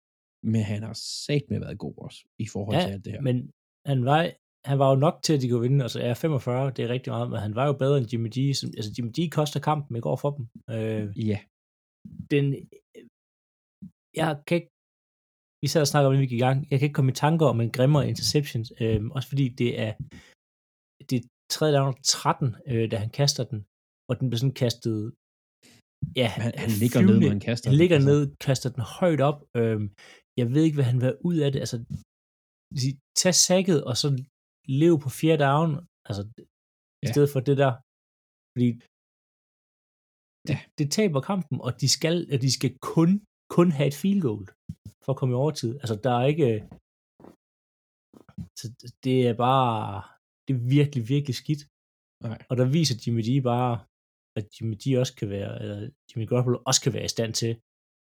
Men 0.53 0.62
han 0.62 0.82
har 0.82 0.92
sat 1.26 1.42
med 1.51 1.59
været 1.61 1.78
god 1.78 1.94
også, 2.07 2.18
i 2.38 2.46
forhold 2.53 2.76
Ja, 2.76 2.82
til 2.86 2.92
alt 2.92 3.05
det 3.05 3.12
her. 3.12 3.20
Men 3.20 3.51
han 3.86 4.05
var, 4.05 4.30
han 4.70 4.78
var 4.78 4.90
jo 4.90 4.96
nok 4.96 5.16
til, 5.22 5.32
at 5.36 5.40
de 5.42 5.48
kunne 5.48 5.61
vinde. 5.68 5.82
Altså, 5.82 6.01
ja, 6.01 6.12
45, 6.12 6.70
det 6.70 6.84
er 6.84 6.88
rigtig 6.88 7.11
meget, 7.11 7.30
men 7.30 7.38
han 7.38 7.55
var 7.55 7.66
jo 7.66 7.72
bedre 7.72 7.98
end 7.98 8.07
Jimmy 8.12 8.28
G. 8.36 8.57
Som, 8.57 8.70
altså, 8.76 8.90
Jimmy 8.98 9.11
G 9.20 9.30
koster 9.30 9.61
kampen 9.61 9.96
ikke 9.96 10.07
over 10.07 10.16
for 10.16 10.30
dem. 10.36 10.44
Øh, 10.76 11.28
Ja, 11.28 11.38
den, 12.30 12.55
jeg 14.20 14.30
kan 14.46 14.54
ikke, 14.58 14.70
vi 15.62 15.68
sad 15.72 15.80
og 15.86 15.90
snakkede 15.90 16.08
om, 16.08 16.12
inden 16.14 16.26
vi 16.26 16.32
gik 16.34 16.40
i 16.42 16.46
gang, 16.48 16.58
jeg 16.70 16.76
kan 16.78 16.86
ikke 16.86 16.98
komme 16.98 17.12
i 17.14 17.20
tanker 17.24 17.46
om 17.52 17.58
en 17.61 17.72
grimmere 17.76 18.08
interception, 18.12 18.62
øh, 18.82 19.00
også 19.16 19.28
fordi 19.32 19.46
det 19.61 19.70
er, 19.86 19.92
det 21.08 21.14
er 21.20 21.24
tredje 21.54 21.74
down 21.78 21.88
og 21.94 21.98
13, 22.04 22.46
øh, 22.72 22.84
da 22.92 22.96
han 23.04 23.11
kaster 23.20 23.44
den, 23.52 23.58
og 24.08 24.12
den 24.18 24.26
bliver 24.28 24.42
sådan 24.42 24.61
kastet, 24.64 24.96
ja, 26.20 26.28
han, 26.42 26.50
han 26.64 26.70
ligger 26.82 26.98
ned, 27.00 27.06
flyvende- 27.08 27.26
når 27.28 27.34
han 27.38 27.46
kaster 27.48 27.64
han 27.66 27.72
den, 27.74 27.80
ligger 27.82 27.96
altså. 27.98 28.11
ned, 28.12 28.20
kaster 28.46 28.68
den 28.76 28.82
højt 29.00 29.22
op. 29.30 29.38
Øhm, 29.61 29.86
jeg 30.40 30.46
ved 30.54 30.62
ikke, 30.64 30.78
hvad 30.78 30.88
han 30.92 31.00
vil 31.04 31.12
ud 31.30 31.36
af 31.44 31.48
det. 31.52 31.61
Altså, 31.64 31.76
tag 33.20 33.34
sækket, 33.46 33.78
og 33.88 33.94
så 34.02 34.08
lev 34.82 34.94
på 35.04 35.08
fjerde 35.18 35.42
down. 35.48 35.70
Altså, 36.08 36.22
i 37.04 37.06
Ja. 37.06 37.12
stedet 37.12 37.30
for 37.34 37.40
det 37.48 37.56
der. 37.62 37.72
Fordi 38.52 38.68
det, 40.46 40.54
Ja. 40.54 40.58
det 40.78 40.86
taber 40.98 41.20
kampen, 41.30 41.56
og 41.66 41.70
de 41.82 41.88
skal, 41.96 42.16
at 42.34 42.40
de 42.46 42.50
skal 42.58 42.72
kun, 42.94 43.11
kun 43.57 43.68
have 43.76 43.88
et 43.92 44.01
field 44.03 44.22
goal 44.26 44.44
for 45.05 45.11
at 45.12 45.18
komme 45.18 45.32
i 45.34 45.40
overtid. 45.44 45.72
Altså, 45.82 45.96
der 46.07 46.14
er 46.20 46.26
ikke... 46.32 46.51
Så 48.61 48.66
det 49.05 49.16
er 49.28 49.36
bare... 49.46 50.03
Det 50.44 50.53
er 50.57 50.62
virkelig, 50.78 51.03
virkelig 51.14 51.36
skidt. 51.42 51.62
Nej. 52.28 52.38
Og 52.51 52.55
der 52.61 52.66
viser 52.76 53.01
Jimmy 53.03 53.22
G 53.28 53.30
bare, 53.53 53.72
at 54.38 54.46
Jimmy 54.55 54.76
G 54.82 54.84
også 55.03 55.14
kan 55.20 55.28
være, 55.36 55.53
eller 55.62 55.78
Jimmy 56.09 56.26
Garoppolo 56.28 56.59
også 56.68 56.80
kan 56.84 56.92
være 56.96 57.09
i 57.09 57.14
stand 57.16 57.32
til, 57.40 57.53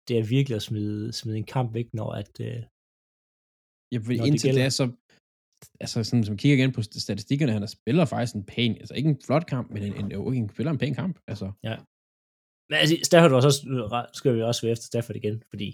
det 0.08 0.14
er 0.18 0.32
virkelig 0.36 0.56
at 0.56 0.66
smide, 0.68 1.12
smide 1.12 1.38
en 1.38 1.50
kamp 1.56 1.68
væk, 1.74 1.88
når 1.98 2.10
at, 2.22 2.32
øh, 2.48 2.62
Ja, 3.92 3.98
for 3.98 4.12
Når 4.12 4.22
det 4.22 4.26
indtil 4.28 4.48
gælder. 4.48 4.62
da, 4.62 4.70
så 4.70 4.84
altså 5.84 6.04
sådan, 6.04 6.24
som 6.24 6.36
kigger 6.36 6.56
igen 6.58 6.72
på 6.72 6.82
statistikkerne, 6.82 7.52
han 7.52 7.68
spiller 7.68 8.04
faktisk 8.04 8.34
en 8.34 8.46
pæn, 8.52 8.72
altså 8.82 8.94
ikke 8.94 9.10
en 9.10 9.20
flot 9.26 9.46
kamp, 9.46 9.66
men 9.70 9.82
en, 9.82 9.94
en, 10.00 10.06
jo, 10.12 10.20
en 10.30 10.48
spiller 10.48 10.72
en 10.72 10.78
pæn 10.78 10.94
kamp, 10.94 11.14
altså. 11.32 11.46
Men 12.70 12.76
altså, 12.80 12.94
Stafford 13.08 13.30
var 13.30 13.40
så, 13.40 13.52
nu 13.66 13.80
skal 14.18 14.34
vi 14.36 14.42
også 14.42 14.62
være 14.62 14.72
efter 14.76 14.86
Stafford 14.90 15.16
igen, 15.16 15.36
fordi 15.52 15.68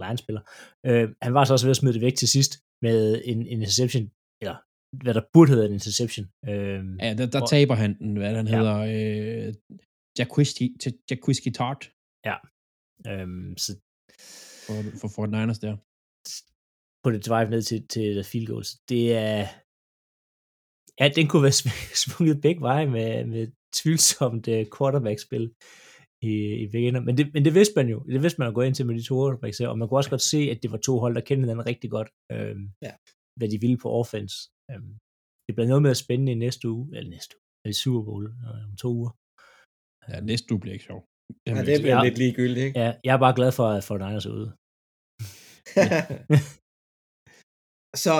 Lions 0.00 0.20
spiller. 0.24 0.42
Øh, 0.86 1.06
han 1.22 1.32
var 1.34 1.44
så 1.44 1.52
også 1.54 1.66
ved 1.66 1.70
at 1.76 1.80
smide 1.80 1.94
det 1.94 2.02
væk 2.06 2.14
til 2.18 2.28
sidst 2.36 2.52
med 2.86 3.22
en, 3.24 3.38
en 3.40 3.46
interception, 3.46 4.04
eller 4.42 4.56
hvad 5.04 5.14
der 5.14 5.24
burde 5.32 5.50
hedde 5.52 5.66
en 5.66 5.72
interception. 5.80 6.26
Øh, 6.50 6.80
Ja, 7.04 7.08
der, 7.18 7.26
der 7.34 7.40
Og- 7.42 7.48
taber 7.54 7.74
han 7.82 7.90
den, 7.98 8.16
hvad 8.16 8.34
han 8.40 8.46
Ja. 8.48 8.56
hedder, 8.56 8.76
øh, 8.90 9.54
Jacquiski, 10.18 10.64
Jacquiski 11.10 11.50
Tart 11.58 11.82
øh, 13.10 13.28
så 13.64 13.70
for, 14.66 14.74
for 15.00 15.08
Fort 15.14 15.30
Niners 15.30 15.58
der. 15.64 15.74
på 17.04 17.08
det 17.10 17.26
drive 17.26 17.50
ned 17.50 17.62
til, 17.62 17.88
til 17.94 18.24
field 18.30 18.46
goals. 18.52 18.70
Det 18.92 19.04
er... 19.26 19.40
Ja, 21.00 21.06
den 21.18 21.26
kunne 21.28 21.42
være 21.42 21.58
sv- 21.62 21.94
svunget 22.02 22.40
begge 22.46 22.60
veje 22.60 22.86
med, 22.96 23.24
med 23.32 23.44
tvivlsomt 23.78 24.48
uh, 24.48 24.62
quarterback-spil 24.76 25.44
i, 26.22 26.32
i 26.62 26.66
begge 26.72 26.88
ender. 26.88 27.00
Men 27.08 27.14
det, 27.18 27.24
men 27.34 27.42
det 27.46 27.54
vidste 27.58 27.74
man 27.76 27.88
jo. 27.94 27.98
Det 28.14 28.20
vidste 28.22 28.38
man 28.40 28.48
at 28.48 28.54
gå 28.58 28.62
ind 28.66 28.74
til 28.74 28.86
med 28.86 28.94
de 28.98 29.02
to 29.08 29.14
quarterbacks 29.18 29.60
og 29.60 29.78
man 29.78 29.86
kunne 29.88 30.00
også 30.00 30.10
godt 30.14 30.26
se, 30.34 30.40
at 30.52 30.58
det 30.62 30.70
var 30.74 30.78
to 30.88 30.94
hold, 31.02 31.14
der 31.14 31.20
kendte 31.28 31.42
hinanden 31.44 31.66
rigtig 31.72 31.90
godt, 31.96 32.08
øhm, 32.34 32.64
Ja. 32.86 32.92
hvad 33.38 33.48
de 33.52 33.58
ville 33.64 33.78
på 33.84 33.88
offense. 34.00 34.36
Øhm, 34.70 34.92
det 35.46 35.52
bliver 35.54 35.68
noget 35.72 35.82
mere 35.86 35.98
spændende 36.04 36.32
i 36.32 36.38
næste 36.46 36.64
uge, 36.74 36.84
eller 36.96 37.10
næste 37.16 37.32
uge, 37.36 37.70
i 37.72 37.76
Super 37.82 38.02
Bowl 38.08 38.24
øh, 38.46 38.64
om 38.70 38.76
to 38.82 38.88
uger. 38.98 39.12
Ja, 40.08 40.16
næste 40.30 40.48
uge 40.52 40.60
bliver 40.62 40.74
ikke 40.76 40.88
sjov. 40.90 41.00
Ja, 41.46 41.52
det 41.68 41.76
bliver 41.82 41.96
Ja. 41.98 42.04
lidt 42.06 42.18
ligegyldigt, 42.22 42.64
ikke? 42.66 42.78
Ja, 42.82 42.88
jeg 43.06 43.12
er 43.16 43.22
bare 43.26 43.36
glad 43.38 43.50
for, 43.58 43.66
at 43.76 43.82
for 43.88 43.96
Niners 44.02 44.26
er 44.26 44.34
ude. 44.38 44.50
så, 48.04 48.14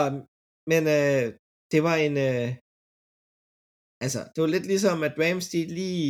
men 0.72 0.82
øh, 0.98 1.24
det 1.72 1.80
var 1.88 1.96
en, 2.06 2.14
øh, 2.28 2.48
altså, 4.04 4.20
det 4.32 4.38
var 4.44 4.50
lidt 4.56 4.66
ligesom, 4.72 4.96
at 5.08 5.14
Rams 5.22 5.46
de 5.54 5.60
lige, 5.80 6.06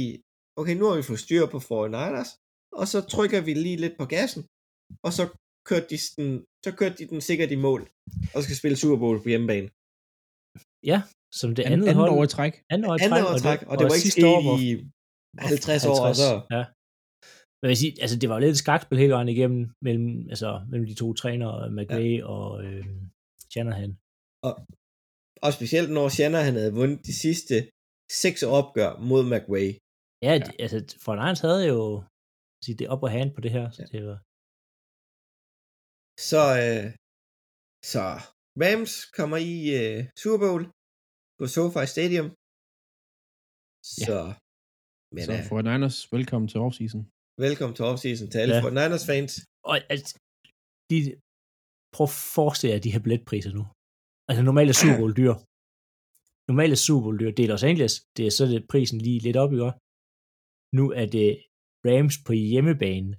okay, 0.61 0.75
nu 0.79 0.85
har 0.89 0.97
vi 1.01 1.09
fået 1.11 1.25
styr 1.27 1.45
på 1.55 1.59
49ers, 1.71 2.31
og 2.81 2.87
så 2.93 2.99
trykker 3.15 3.41
vi 3.47 3.53
lige 3.55 3.79
lidt 3.85 3.97
på 4.01 4.07
gassen, 4.15 4.43
og 5.07 5.11
så 5.19 5.25
kørte 5.69 5.89
de 5.93 5.99
den, 6.19 6.31
så 6.65 6.71
kørte 6.79 6.97
de 7.01 7.07
den 7.13 7.21
sikkert 7.29 7.51
i 7.57 7.59
mål, 7.67 7.81
og 8.35 8.41
skal 8.45 8.57
spille 8.61 8.77
Super 8.83 8.99
Bowl 9.03 9.19
på 9.23 9.29
hjemmebane. 9.33 9.69
Ja, 10.91 10.99
som 11.41 11.49
det 11.57 11.63
An, 11.63 11.73
andet, 11.73 11.87
anden 11.91 12.03
hold. 12.03 12.11
år 12.17 12.23
i 12.29 12.31
træk. 12.37 12.55
Andet 12.73 12.87
år 12.91 12.95
i 12.97 13.01
træk, 13.11 13.25
år 13.29 13.35
i 13.39 13.43
træk, 13.47 13.61
og 13.71 13.75
det 13.79 13.85
var 13.89 13.97
ikke 13.99 14.15
sket 14.17 14.43
i 14.67 14.69
50 15.39 15.87
år, 15.93 15.99
og 16.09 16.15
så, 16.23 16.31
Ja. 16.57 16.63
Men 17.59 17.67
jeg 17.67 17.73
vil 17.73 17.83
sige, 17.85 17.95
altså 18.05 18.17
det 18.21 18.29
var 18.29 18.35
jo 18.37 18.43
lidt 18.43 18.57
et 18.57 18.65
skakspil 18.65 18.99
hele 19.03 19.13
vejen 19.17 19.35
igennem 19.35 19.63
mellem, 19.87 20.09
altså, 20.33 20.51
mellem 20.71 20.87
de 20.91 20.95
to 21.03 21.09
trænere, 21.21 21.71
McVay 21.77 22.13
ja. 22.19 22.27
og 22.35 22.49
øh, 22.65 22.87
Shanahan. 23.53 23.93
og 25.45 25.51
specielt 25.59 25.91
når 25.97 26.07
Shannon 26.09 26.45
han 26.49 26.57
havde 26.61 26.75
vundet 26.81 27.07
de 27.09 27.15
sidste 27.25 27.55
seks 28.23 28.41
opgør 28.59 28.93
mod 29.11 29.23
McWay. 29.33 29.69
Ja, 30.27 30.33
ja. 30.41 30.51
altså 30.65 30.79
for 31.05 31.13
Lions 31.19 31.41
havde 31.47 31.63
jo 31.75 31.81
sige, 32.65 32.77
det 32.79 32.85
er 32.87 32.93
op 32.95 33.03
og 33.07 33.13
hand 33.19 33.31
på 33.37 33.41
det 33.45 33.51
her. 33.57 33.65
Så 33.77 33.81
Ja. 33.83 33.87
det 33.95 34.01
var, 34.09 34.19
Så, 36.31 36.43
øh, 36.65 36.87
så 37.93 38.03
Rams 38.63 38.93
kommer 39.19 39.39
i 39.53 39.55
øh, 39.81 39.99
Super 40.23 40.39
Bowl 40.45 40.63
på 41.39 41.45
SoFi 41.57 41.85
Stadium. 41.95 42.29
Ja. 44.01 44.07
Så, 44.09 44.19
men 45.15 45.23
Så 45.29 45.33
øh, 45.37 45.43
for 45.51 45.59
Niners, 45.69 45.99
velkommen 46.17 46.49
til 46.53 46.59
offseason. 46.67 47.03
velkommen 47.47 47.75
til 47.77 47.85
offseason 47.91 48.27
til 48.33 48.39
alle 48.43 48.55
Ja. 48.57 48.61
ja. 48.67 48.71
Niners 48.79 49.05
fans. 49.11 49.33
og 49.71 49.75
altså, 49.93 50.11
de, 50.91 50.97
prøv 51.95 52.05
at 52.11 52.15
forestille 52.39 52.73
jer 52.75 52.81
de 52.87 52.93
her 52.95 53.03
billetpriser 53.05 53.53
nu. 53.59 53.63
Altså 54.29 54.43
normalt 54.49 54.71
er 54.73 54.77
Super 54.83 54.99
Bowl 55.01 55.13
dyr. 55.21 55.35
Normalt 56.51 56.73
er 56.77 56.81
Super 56.87 57.03
Bowl 57.05 57.17
dyr. 57.23 57.31
Det 57.37 57.43
er 57.45 57.51
Los 57.53 57.65
Angeles. 57.71 57.95
Det 58.17 58.23
er 58.29 58.33
så 58.39 58.45
det 58.53 58.61
prisen 58.73 58.99
lige 59.07 59.21
lidt 59.27 59.39
op, 59.43 59.51
ikke? 59.55 59.65
også? 59.69 59.79
Nu 60.79 60.85
er 61.01 61.07
det 61.17 61.31
Rams 61.89 62.17
på 62.27 62.33
hjemmebane. 62.33 63.11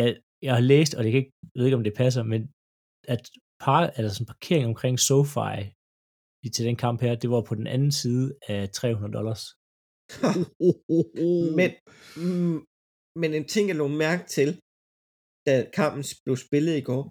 Jeg, 0.00 0.08
jeg 0.46 0.54
har 0.58 0.64
læst, 0.72 0.92
og 0.94 1.00
det 1.04 1.10
kan 1.12 1.18
ikke, 1.22 1.32
jeg 1.42 1.56
ved 1.58 1.66
ikke, 1.66 1.80
om 1.80 1.86
det 1.88 2.00
passer, 2.02 2.22
men 2.32 2.40
at 3.14 3.22
par, 3.64 3.82
eller 3.96 4.10
sådan 4.12 4.30
parkering 4.34 4.66
omkring 4.72 4.96
SoFi 5.08 5.54
i- 6.44 6.50
til 6.54 6.64
den 6.68 6.76
kamp 6.84 6.98
her, 7.04 7.14
det 7.22 7.30
var 7.34 7.42
på 7.48 7.54
den 7.60 7.66
anden 7.74 7.92
side 8.02 8.26
af 8.48 8.60
300 8.70 9.12
dollars. 9.18 9.42
Men, 11.58 11.70
mm, 12.20 12.58
men 13.20 13.30
en 13.38 13.46
ting, 13.54 13.64
jeg 13.68 13.76
lå 13.82 13.86
mærke 14.04 14.24
til, 14.36 14.48
da 15.46 15.54
kampen 15.78 16.04
blev 16.24 16.36
spillet 16.46 16.74
i 16.80 16.84
går, 16.90 17.02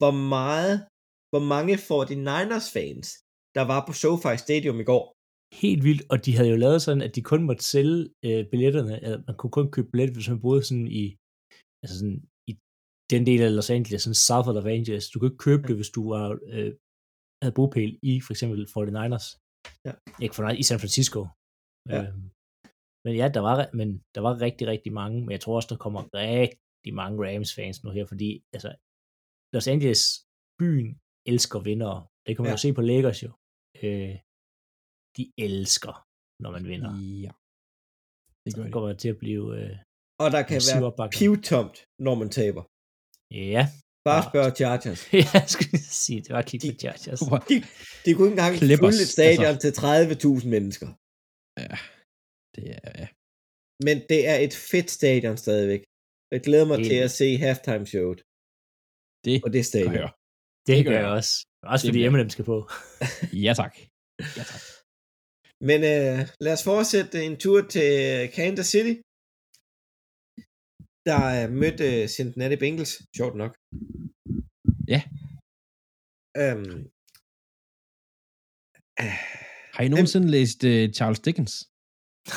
hvor 0.00 0.14
meget, 0.36 0.74
hvor 1.30 1.42
mange 1.54 1.74
49ers 1.88 2.68
fans, 2.76 3.06
der 3.56 3.64
var 3.72 3.80
på 3.86 3.92
SoFi 4.02 4.34
Stadium 4.44 4.78
i 4.84 4.86
går 4.92 5.04
helt 5.62 5.82
vildt, 5.88 6.02
og 6.12 6.16
de 6.24 6.36
havde 6.36 6.50
jo 6.54 6.56
lavet 6.64 6.82
sådan, 6.82 7.02
at 7.06 7.14
de 7.16 7.22
kun 7.22 7.42
måtte 7.48 7.64
sælge 7.64 8.00
øh, 8.26 8.42
billetterne, 8.50 8.94
altså, 9.04 9.22
man 9.26 9.36
kunne 9.36 9.54
kun 9.58 9.70
købe 9.74 9.88
billetter, 9.90 10.14
hvis 10.14 10.28
man 10.28 10.40
boede 10.46 10.62
sådan 10.68 10.88
i, 11.02 11.04
altså 11.82 11.94
sådan 12.00 12.18
i 12.50 12.52
den 13.12 13.22
del 13.28 13.40
af 13.46 13.50
Los 13.58 13.70
Angeles, 13.76 14.02
sådan 14.02 14.22
south 14.28 14.48
of 14.48 14.54
Los 14.54 14.72
Angeles, 14.78 15.04
du 15.10 15.14
kunne 15.18 15.30
ikke 15.30 15.44
købe 15.48 15.64
det, 15.68 15.76
hvis 15.76 15.94
du 15.96 16.02
var, 16.14 16.26
øh, 16.54 16.70
havde 17.42 17.56
bopæl 17.58 17.92
i 18.10 18.12
for 18.24 18.32
eksempel 18.34 18.58
49ers. 18.74 19.26
Ja. 19.86 19.92
Ikke 20.24 20.34
for 20.36 20.42
i 20.62 20.64
San 20.68 20.80
Francisco. 20.82 21.20
Ja. 21.92 22.00
Øhm, 22.02 22.24
men 23.04 23.14
ja, 23.20 23.26
der 23.36 23.42
var, 23.48 23.56
men 23.78 23.88
der 24.14 24.20
var 24.26 24.32
rigtig, 24.46 24.64
rigtig 24.72 24.92
mange, 25.00 25.16
men 25.24 25.30
jeg 25.36 25.40
tror 25.42 25.56
også, 25.58 25.70
der 25.72 25.84
kommer 25.84 26.00
rigtig 26.14 26.94
mange 27.00 27.16
Rams-fans 27.24 27.76
nu 27.84 27.88
her, 27.96 28.06
fordi 28.12 28.28
altså, 28.56 28.70
Los 29.54 29.66
Angeles, 29.74 30.02
byen, 30.60 30.88
elsker 31.32 31.60
vinder. 31.68 31.92
Det 32.26 32.32
kan 32.32 32.42
man 32.42 32.50
Ja. 32.50 32.56
jo 32.56 32.64
se 32.64 32.72
på 32.78 32.82
Lakers 32.90 33.20
jo. 33.26 33.30
Øh, 33.84 34.14
de 35.16 35.24
elsker, 35.46 35.94
når 36.42 36.50
man 36.56 36.64
vinder. 36.72 36.92
Ja. 37.26 37.32
Det 38.44 38.50
Så 38.52 38.56
gør 38.58 38.64
de. 38.66 38.72
kommer 38.74 38.88
det 38.92 38.98
til 39.04 39.10
at 39.14 39.18
blive 39.24 39.44
øh, 39.58 39.74
Og 40.24 40.28
der 40.34 40.42
kan 40.50 40.58
være 40.68 41.10
pivtomt, 41.18 41.76
når 42.06 42.14
man 42.20 42.28
taber. 42.40 42.62
Ja, 43.54 43.62
Bare 44.08 44.22
Ja. 44.24 44.28
spørg 44.30 44.48
Chargers. 44.60 45.00
jeg 45.34 45.44
skulle 45.54 45.78
sige, 46.04 46.20
det 46.24 46.32
var 46.36 46.42
kig 46.50 46.58
på 46.60 46.66
De- 46.72 46.78
Chargers. 46.82 47.20
De, 47.50 47.56
de 48.04 48.10
kunne 48.14 48.26
ikke 48.28 48.36
engang 48.38 48.52
Clippers, 48.64 48.92
fylde 48.94 49.02
et 49.06 49.12
stadion 49.18 49.50
altså. 49.52 49.62
til 49.64 49.72
30.000 50.42 50.46
mennesker. 50.54 50.88
Ja. 51.64 51.76
Det 52.56 52.66
er, 52.78 52.90
ja. 53.02 53.08
Men 53.86 53.96
det 54.10 54.20
er 54.32 54.36
et 54.46 54.54
fedt 54.72 54.88
stadion 54.98 55.36
stadigvæk. 55.44 55.82
Jeg 56.34 56.40
glæder 56.46 56.66
mig 56.70 56.76
Helt 56.78 56.88
til 56.92 57.00
at 57.06 57.12
se 57.20 57.26
halftime 57.46 57.84
showet 57.92 58.18
Det 59.26 59.34
på 59.46 59.50
det 59.56 59.62
stadion. 59.70 59.92
gør 59.96 60.04
jeg. 60.06 60.12
Det, 60.66 60.74
det 60.78 60.84
gør 60.90 60.98
jeg 61.04 61.10
også. 61.18 61.32
Også 61.72 61.82
Det 61.84 61.90
fordi 61.92 62.00
Eminem 62.08 62.30
skal 62.34 62.44
på. 62.52 62.56
Ja 63.46 63.52
tak. 63.62 63.74
Ja 64.38 64.44
tak. 64.52 64.62
Men 65.60 65.80
øh, 65.94 66.18
lad 66.40 66.52
os 66.52 66.64
fortsætte 66.64 67.24
en 67.24 67.36
tur 67.36 67.60
til 67.74 67.90
Kansas 68.36 68.66
City. 68.66 68.94
Der 71.08 71.20
er 71.38 71.48
mødt 71.62 71.80
øh, 71.90 72.08
Cincinnati 72.08 72.56
Bengals, 72.56 72.94
sjovt 73.16 73.36
nok. 73.42 73.52
Ja. 74.94 75.00
Øhm, 76.42 76.78
Har 79.76 79.82
I 79.84 79.88
nogensinde 79.88 80.28
læst 80.36 80.64
uh, 80.64 80.84
Charles 80.96 81.20
Dickens? 81.26 81.54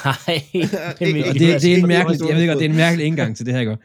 Nej, 0.06 0.38
det, 1.00 1.10
Og 1.30 1.34
det, 1.40 1.48
det 1.64 1.70
er 1.74 1.78
en 1.78 1.88
mærkelig, 1.96 2.18
jeg 2.30 2.38
ved 2.38 2.48
godt, 2.48 2.60
det 2.60 2.66
er 2.66 2.74
en 2.76 2.84
mærkelig 2.86 3.06
indgang 3.10 3.32
til 3.38 3.46
det 3.46 3.54
her, 3.54 3.62
ikke? 3.62 3.78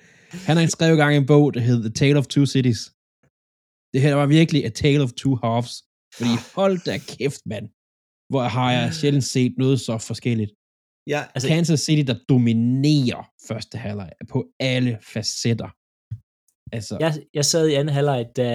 Han 0.48 0.56
har 0.56 0.66
skrevet 0.66 0.96
gang 1.02 1.16
en 1.16 1.26
bog, 1.26 1.54
der 1.54 1.60
hedder 1.68 1.82
The 1.88 1.94
Tale 2.00 2.18
of 2.18 2.26
Two 2.26 2.46
Cities. 2.54 2.80
Det 3.92 4.00
her 4.04 4.14
var 4.14 4.26
virkelig 4.26 4.60
A 4.64 4.70
Tale 4.82 5.02
of 5.06 5.12
Two 5.20 5.34
Halves. 5.42 5.74
Fordi 6.16 6.34
hold 6.58 6.76
da 6.88 6.94
kæft, 7.12 7.42
mand. 7.52 7.66
Hvor 8.34 8.46
har 8.56 8.68
jeg 8.78 8.86
sjældent 9.00 9.26
set 9.34 9.52
noget 9.64 9.78
så 9.88 9.94
forskelligt. 10.10 10.52
ja, 11.14 11.20
Altså, 11.34 11.48
Kansas 11.54 11.80
City, 11.86 12.04
der 12.10 12.18
dominerer 12.32 13.22
første 13.48 13.76
halvleg 13.84 14.10
på 14.32 14.38
alle 14.72 14.92
facetter. 15.12 15.70
Altså, 16.76 16.94
jeg, 17.04 17.12
jeg 17.38 17.44
sad 17.52 17.64
i 17.68 17.74
anden 17.78 17.94
halvleg, 17.98 18.20
da, 18.40 18.48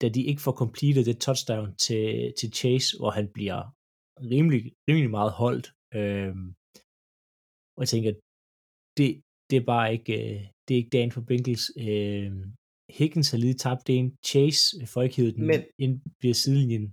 da 0.00 0.06
de 0.16 0.22
ikke 0.30 0.42
får 0.46 0.54
completed 0.62 1.04
det 1.10 1.18
touchdown 1.26 1.68
til, 1.86 2.06
til 2.38 2.48
Chase, 2.58 2.90
hvor 2.98 3.10
han 3.18 3.26
bliver 3.36 3.60
rimelig, 4.32 4.62
rimelig 4.88 5.10
meget 5.18 5.32
holdt. 5.42 5.66
Øhm, 5.98 6.46
og 7.76 7.80
jeg 7.84 7.88
tænker, 7.94 8.10
det, 8.98 9.08
det 9.50 9.56
er 9.60 9.66
bare 9.74 9.86
ikke, 9.96 10.12
øh, 10.22 10.40
det 10.64 10.70
er 10.74 10.80
ikke 10.82 10.96
dagen 10.98 11.12
for 11.16 11.22
Bengals. 11.28 11.66
Øhm, 11.86 12.42
Higgins 12.98 13.30
har 13.32 13.38
lige 13.44 13.58
tabt 13.66 13.86
en. 13.96 14.06
Chase 14.30 14.86
får 14.92 15.02
ikke 15.02 15.16
hivet 15.16 15.34
den 15.36 15.46
Men- 15.50 15.64
ind 15.84 15.94
via 16.22 16.32
sidelinjen. 16.42 16.86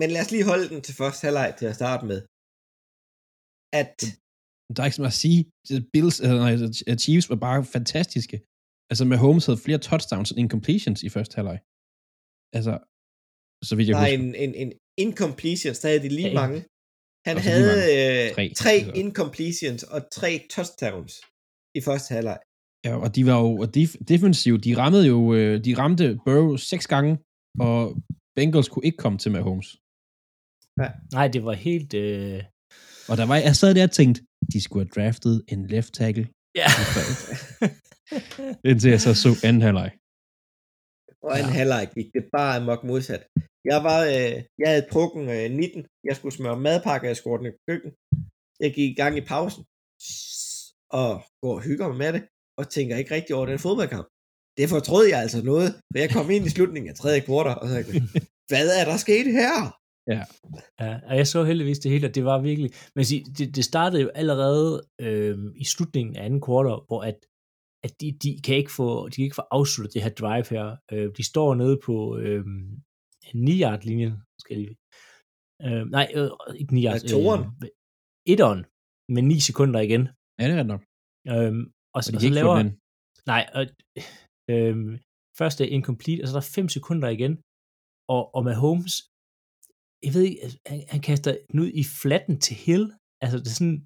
Men 0.00 0.08
lad 0.14 0.20
os 0.24 0.30
lige 0.34 0.46
holde 0.52 0.66
den 0.72 0.80
til 0.86 0.94
første 1.00 1.22
halvleg 1.26 1.48
til 1.58 1.66
at 1.70 1.76
starte 1.80 2.04
med. 2.10 2.18
At 3.80 3.94
der 4.74 4.80
er 4.82 4.86
ikke 4.88 4.98
så 4.98 5.02
meget 5.04 5.16
at 5.18 5.22
sige. 5.26 5.40
Bills, 5.92 6.16
øh, 6.26 6.30
nej, 6.44 6.54
Chiefs 7.04 7.28
var 7.32 7.38
bare 7.46 7.58
fantastiske. 7.76 8.36
Altså, 8.90 9.04
med 9.10 9.18
Holmes 9.24 9.46
havde 9.46 9.64
flere 9.66 9.80
touchdowns 9.88 10.30
end 10.30 10.38
incompletions 10.42 11.00
i 11.06 11.08
første 11.16 11.34
halvleg. 11.38 11.58
Altså, 12.56 12.72
så 13.68 13.72
vidt 13.76 13.88
jeg 13.88 13.94
er 13.96 14.00
husker. 14.00 14.18
en, 14.18 14.34
en, 14.44 14.52
en 14.62 14.70
incompletion, 15.04 15.74
der 15.82 15.88
havde 15.90 16.02
de 16.06 16.12
lige 16.18 16.32
Ja, 16.34 16.40
mange. 16.42 16.58
Han 17.26 17.34
Og 17.36 17.42
så 17.42 17.48
lige 17.50 17.58
havde 17.64 17.84
øh, 17.98 18.34
Tre, 18.36 18.44
tre 18.62 18.74
altså. 18.78 18.92
incompletions 19.02 19.82
og 19.94 20.00
tre 20.18 20.30
touchdowns 20.54 21.14
i 21.78 21.80
første 21.88 22.10
halvleg. 22.16 22.38
Ja, 22.86 22.92
og 23.04 23.08
de 23.16 23.22
var 23.30 23.36
jo 23.44 23.50
og 23.64 23.68
def, 23.78 23.90
defensiv. 24.12 24.54
De 24.66 24.72
rammede 24.82 25.04
jo, 25.12 25.18
øh, 25.38 25.54
de 25.66 25.72
ramte 25.80 26.06
Burrow 26.26 26.56
seks 26.72 26.86
gange, 26.94 27.12
og 27.66 27.78
Bengals 28.36 28.68
kunne 28.72 28.86
ikke 28.88 29.00
komme 29.04 29.18
til 29.22 29.30
med 29.34 29.42
Holmes. 29.48 29.68
Nej, 31.12 31.28
det 31.28 31.44
var 31.44 31.52
helt... 31.52 31.94
Øh, 31.94 32.42
Og 33.10 33.16
der 33.16 33.26
var, 33.26 33.36
jeg 33.36 33.56
sad 33.56 33.74
der 33.74 33.84
og 33.84 33.90
tænkte, 33.90 34.22
de 34.52 34.60
skulle 34.60 34.84
have 34.84 34.94
draftet 34.96 35.44
en 35.48 35.66
left 35.66 35.94
tackle, 35.94 36.28
ja. 36.54 36.68
indtil 38.70 38.90
jeg 38.90 39.00
så 39.00 39.14
så 39.14 39.30
anden 39.44 39.62
halvleg. 39.62 39.90
Og 41.22 41.34
en 41.40 41.50
ja. 41.50 41.56
halvleg 41.58 41.90
gik 41.94 42.08
det 42.14 42.24
bare 42.36 42.56
amok 42.56 42.84
modsat. 42.84 43.22
Jeg 43.64 43.84
var, 43.88 44.00
øh, 44.14 44.36
jeg 44.60 44.68
havde 44.72 44.86
trukken 44.92 45.22
øh, 45.36 45.50
19. 45.50 45.86
Jeg 46.08 46.16
skulle 46.16 46.34
smøre 46.34 46.60
madpakker, 46.60 47.08
jeg 47.08 47.16
skulle 47.16 47.34
ordne 47.34 47.52
køkken. 47.68 47.90
Jeg 48.60 48.70
gik 48.74 48.90
i 48.90 48.94
gang 48.94 49.16
i 49.16 49.20
pausen. 49.32 49.64
Og 51.00 51.10
går 51.42 51.54
og 51.54 51.62
hygger 51.62 51.88
mig 51.88 51.96
med 51.96 52.12
det. 52.12 52.22
Og 52.58 52.64
tænker 52.70 52.96
ikke 52.96 53.14
rigtig 53.14 53.36
over 53.36 53.46
den 53.46 53.58
fodboldkamp. 53.58 54.08
Det 54.58 54.68
fortrød 54.68 55.04
jeg 55.06 55.20
altså 55.20 55.42
noget. 55.42 55.68
For 55.90 55.98
jeg 55.98 56.10
kom 56.10 56.30
ind 56.30 56.46
i 56.46 56.54
slutningen 56.56 56.88
af 56.90 56.96
tredje 56.96 57.20
kvartal, 57.20 57.58
og 57.62 57.68
så 57.68 57.74
jeg, 57.76 57.86
hvad 58.50 58.66
er 58.80 58.84
der 58.90 58.96
sket 58.96 59.26
her? 59.40 59.56
Ja, 60.14 60.24
og 61.08 61.16
jeg 61.16 61.26
så 61.26 61.44
heldigvis 61.44 61.78
det 61.78 61.90
hele, 61.90 62.06
og 62.08 62.14
det 62.14 62.24
var 62.24 62.38
virkelig... 62.42 62.70
Men 62.94 63.04
sige, 63.04 63.24
det, 63.38 63.56
det 63.56 63.64
startede 63.64 64.02
jo 64.02 64.08
allerede 64.08 64.82
øh, 65.00 65.38
i 65.56 65.64
slutningen 65.64 66.16
af 66.16 66.24
anden 66.24 66.40
kvartal, 66.40 66.80
hvor 66.88 67.00
at, 67.10 67.18
at 67.84 67.92
de, 68.00 68.18
de, 68.22 68.30
kan 68.44 68.56
ikke 68.56 68.72
få, 68.72 69.08
de 69.08 69.14
kan 69.14 69.24
ikke 69.24 69.40
få 69.42 69.46
afsluttet 69.50 69.94
det 69.94 70.02
her 70.02 70.10
drive 70.10 70.46
her. 70.50 70.76
Øh, 70.92 71.08
de 71.16 71.24
står 71.32 71.54
nede 71.54 71.76
på 71.86 71.94
øh, 72.18 72.44
9-yard-linjen, 73.48 74.14
skal 74.42 74.54
jeg 74.54 74.62
lige... 74.64 74.76
Øh, 75.66 75.84
nej, 75.96 76.06
øh, 76.16 76.30
ikke 76.60 76.74
9 76.74 76.84
yard. 76.84 77.00
Ja. 77.10 77.38
Øh, 77.38 77.70
etteren, 78.32 78.60
med 79.14 79.22
9 79.22 79.40
sekunder 79.48 79.80
igen. 79.80 80.02
Ja, 80.40 80.44
det 80.50 80.58
er 80.58 80.68
nok. 80.74 80.82
Øhm, 81.34 81.62
og, 81.66 81.96
Og 81.96 82.00
så, 82.04 82.12
de 82.12 82.16
og 82.16 82.20
kan 82.20 82.32
så 82.32 82.38
laver... 82.38 82.56
den. 82.62 82.70
Nej, 83.32 83.42
og, 83.58 83.62
øhm, 84.52 84.92
først 85.38 85.60
er 85.60 85.64
incomplete, 85.76 86.20
og 86.22 86.28
så 86.28 86.32
er 86.36 86.40
der 86.40 86.54
5 86.54 86.68
sekunder 86.76 87.08
igen. 87.16 87.34
Og, 88.14 88.22
og 88.36 88.42
med 88.48 88.54
Holmes, 88.64 88.94
jeg 90.06 90.12
ved 90.14 90.22
ikke, 90.28 90.40
altså, 90.44 90.58
han, 90.70 90.78
han 90.94 91.00
kaster 91.08 91.30
den 91.50 91.60
ud 91.64 91.70
i 91.82 91.84
flatten 92.02 92.34
til 92.46 92.56
Hill. 92.64 92.84
Altså, 93.24 93.36
det 93.42 93.48
er 93.52 93.58
sådan, 93.62 93.78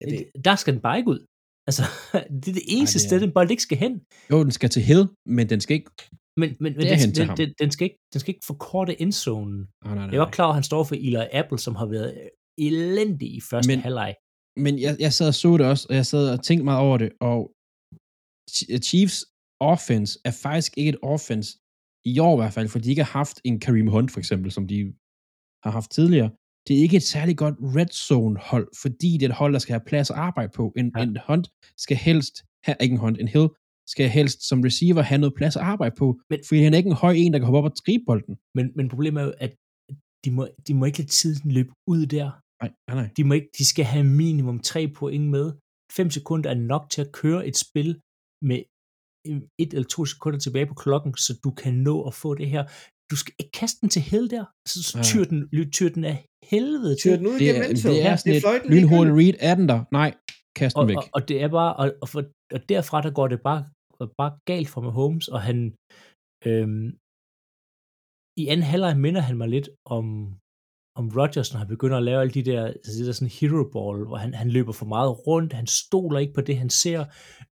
Ja, 0.00 0.06
det, 0.12 0.20
der 0.48 0.54
skal 0.62 0.72
den 0.74 0.82
bare 0.86 0.98
ikke 1.00 1.10
ud. 1.14 1.20
Altså, 1.68 1.82
det 2.40 2.48
er 2.52 2.56
det 2.60 2.66
eneste 2.76 2.96
det 2.98 3.04
er- 3.04 3.08
sted, 3.08 3.18
den 3.24 3.32
bold 3.36 3.50
ikke 3.54 3.66
skal 3.68 3.78
hen. 3.84 3.94
Jo, 4.30 4.36
den 4.46 4.52
skal 4.58 4.70
til 4.74 4.82
Hill, 4.90 5.04
men 5.36 5.44
den 5.52 5.60
skal 5.64 5.74
ikke... 5.80 5.90
Men, 6.40 6.48
men, 6.62 6.70
men 6.78 6.82
den, 6.90 6.98
den, 7.18 7.28
den, 7.40 7.48
den, 7.62 7.70
skal 7.74 7.84
ikke, 7.88 7.98
den 8.12 8.18
skal 8.20 8.30
ikke 8.34 8.46
forkorte 8.52 8.92
endzonen. 9.02 9.58
Oh, 9.84 9.90
nej, 9.90 9.94
nej, 9.94 10.04
Jeg 10.12 10.14
er 10.18 10.24
godt 10.24 10.34
klar 10.36 10.44
over, 10.46 10.52
at 10.54 10.60
han 10.60 10.68
står 10.70 10.82
for 10.88 10.94
Eli 11.06 11.22
Apple, 11.40 11.58
som 11.66 11.74
har 11.80 11.86
været 11.96 12.12
elendig 12.68 13.28
i 13.38 13.40
første 13.50 13.68
Men- 13.70 13.80
halvleg. 13.86 14.12
Men 14.64 14.72
jeg, 14.84 14.92
jeg 15.04 15.12
sad 15.18 15.28
og 15.32 15.34
så 15.42 15.50
det 15.58 15.66
også, 15.72 15.84
og 15.90 15.94
jeg 16.00 16.06
sad 16.12 16.24
og 16.34 16.38
tænkte 16.48 16.64
meget 16.70 16.82
over 16.86 16.96
det, 17.02 17.10
og 17.30 17.40
Ch- 18.54 18.78
Chiefs 18.88 19.18
offense 19.72 20.12
er 20.28 20.34
faktisk 20.46 20.72
ikke 20.78 20.90
et 20.94 21.00
offense, 21.14 21.48
i 22.04 22.18
år 22.18 22.34
i 22.36 22.40
hvert 22.40 22.52
fald, 22.52 22.68
for 22.68 22.78
de 22.78 22.90
ikke 22.90 23.04
har 23.04 23.18
haft 23.18 23.40
en 23.44 23.60
Kareem 23.60 23.86
Hunt 23.86 24.10
for 24.10 24.18
eksempel, 24.18 24.50
som 24.52 24.66
de 24.68 24.94
har 25.64 25.70
haft 25.70 25.90
tidligere. 25.90 26.30
Det 26.66 26.76
er 26.76 26.80
ikke 26.82 26.96
et 26.96 27.02
særlig 27.02 27.36
godt 27.36 27.54
red 27.76 27.86
zone 28.08 28.38
hold, 28.50 28.68
fordi 28.82 29.10
det 29.18 29.22
er 29.22 29.28
et 29.28 29.34
hold, 29.42 29.52
der 29.52 29.58
skal 29.58 29.72
have 29.72 29.84
plads 29.86 30.10
at 30.10 30.16
arbejde 30.16 30.52
på. 30.58 30.72
En, 30.76 30.92
Ja. 30.96 31.02
en 31.02 31.16
Hunt 31.28 31.48
skal 31.76 31.96
helst 31.96 32.34
have, 32.64 32.76
ikke 32.80 32.92
en 32.92 32.98
Hunt, 33.04 33.20
en 33.20 33.28
Hill, 33.28 33.48
skal 33.94 34.08
helst 34.08 34.48
som 34.48 34.60
receiver 34.60 35.02
have 35.02 35.18
noget 35.20 35.34
plads 35.34 35.56
at 35.56 35.62
arbejde 35.62 35.94
på, 35.98 36.06
Men- 36.30 36.40
fordi 36.48 36.60
han 36.62 36.72
er 36.74 36.78
ikke 36.78 36.90
en 36.90 37.02
høj 37.04 37.14
en, 37.22 37.32
der 37.32 37.38
kan 37.38 37.46
hoppe 37.46 37.58
op 37.58 37.64
og 37.64 37.72
gribe 37.86 38.04
bolden. 38.06 38.34
Men, 38.56 38.72
men 38.76 38.88
problemet 38.88 39.20
er 39.22 39.26
jo, 39.26 39.32
at 39.46 39.52
de 40.24 40.30
må, 40.30 40.42
de 40.66 40.74
må 40.74 40.84
ikke 40.84 40.98
lade 40.98 41.08
tiden 41.20 41.50
løbe 41.58 41.72
ud 41.86 42.06
der. 42.06 42.28
Nej, 42.62 42.70
nej, 42.88 42.96
nej. 43.02 43.08
De, 43.16 43.24
må 43.24 43.32
ikke, 43.34 43.50
de 43.58 43.64
skal 43.64 43.84
have 43.84 44.04
minimum 44.04 44.58
tre 44.60 44.88
point 44.98 45.26
med. 45.36 45.46
5 45.92 46.10
sekunder 46.10 46.50
er 46.50 46.54
nok 46.72 46.84
til 46.90 47.00
at 47.04 47.12
køre 47.12 47.46
et 47.50 47.56
spil 47.56 47.90
med 48.48 48.60
et 49.62 49.70
eller 49.74 49.88
to 49.96 50.04
sekunder 50.04 50.38
tilbage 50.38 50.66
på 50.66 50.74
klokken, 50.74 51.10
så 51.26 51.32
du 51.44 51.50
kan 51.50 51.74
nå 51.88 51.94
at 52.08 52.14
få 52.14 52.34
det 52.34 52.48
her. 52.54 52.62
Du 53.10 53.16
skal 53.16 53.34
ikke 53.40 53.50
kaste 53.60 53.78
den 53.80 53.88
til 53.88 54.02
held 54.02 54.28
der. 54.28 54.44
Så, 54.68 54.78
Ja. 54.98 55.02
tyr 55.10 55.24
den, 55.30 55.38
tyr 55.76 55.88
den 55.96 56.04
af 56.12 56.16
helvede 56.52 56.94
til. 57.00 57.10
Tyr 57.10 57.16
den 57.16 57.26
ud 57.26 57.38
Det 57.38 57.50
er, 57.50 57.62
endzone. 57.70 57.94
det 57.94 58.06
er 58.06 58.16
sådan 58.16 58.34
et 58.36 58.42
fløjten 58.42 58.68
lynhurtigt 58.74 59.16
ligegyldigt. 59.16 59.42
read. 59.42 59.50
Er 59.50 59.54
den 59.60 59.68
der? 59.72 59.80
Nej, 60.00 60.10
kast 60.58 60.74
den 60.74 60.80
og, 60.82 60.88
væk. 60.90 60.96
og, 60.96 61.04
og 61.16 61.20
det 61.28 61.36
er 61.44 61.48
bare, 61.58 61.72
og, 61.80 61.86
og, 62.02 62.08
for, 62.12 62.20
og 62.54 62.60
derfra 62.68 62.96
der 63.06 63.12
går 63.18 63.28
det 63.32 63.40
bare, 63.48 63.60
bare 64.20 64.32
galt 64.50 64.68
for 64.72 64.80
Mahomes, 64.86 65.26
og 65.34 65.40
han, 65.48 65.58
øhm, 66.48 66.86
i 68.42 68.44
anden 68.52 68.66
halvleg 68.72 68.94
minder 69.04 69.20
han 69.28 69.36
mig 69.42 69.48
lidt 69.56 69.68
om, 69.96 70.04
om 71.00 71.04
Rodgers, 71.18 71.52
når 71.52 71.58
han 71.58 71.68
begynder 71.74 71.96
at 71.96 72.02
lave 72.02 72.20
alle 72.20 72.34
de 72.38 72.42
der, 72.50 72.62
altså 72.66 72.92
det 72.98 73.06
der 73.06 73.12
sådan 73.12 73.34
hero 73.40 73.62
ball, 73.74 73.98
hvor 74.08 74.16
han, 74.24 74.30
han 74.34 74.48
løber 74.56 74.72
for 74.80 74.86
meget 74.86 75.26
rundt, 75.26 75.52
han 75.52 75.66
stoler 75.66 76.18
ikke 76.20 76.32
på 76.38 76.40
det, 76.40 76.56
han 76.58 76.70
ser, 76.82 77.00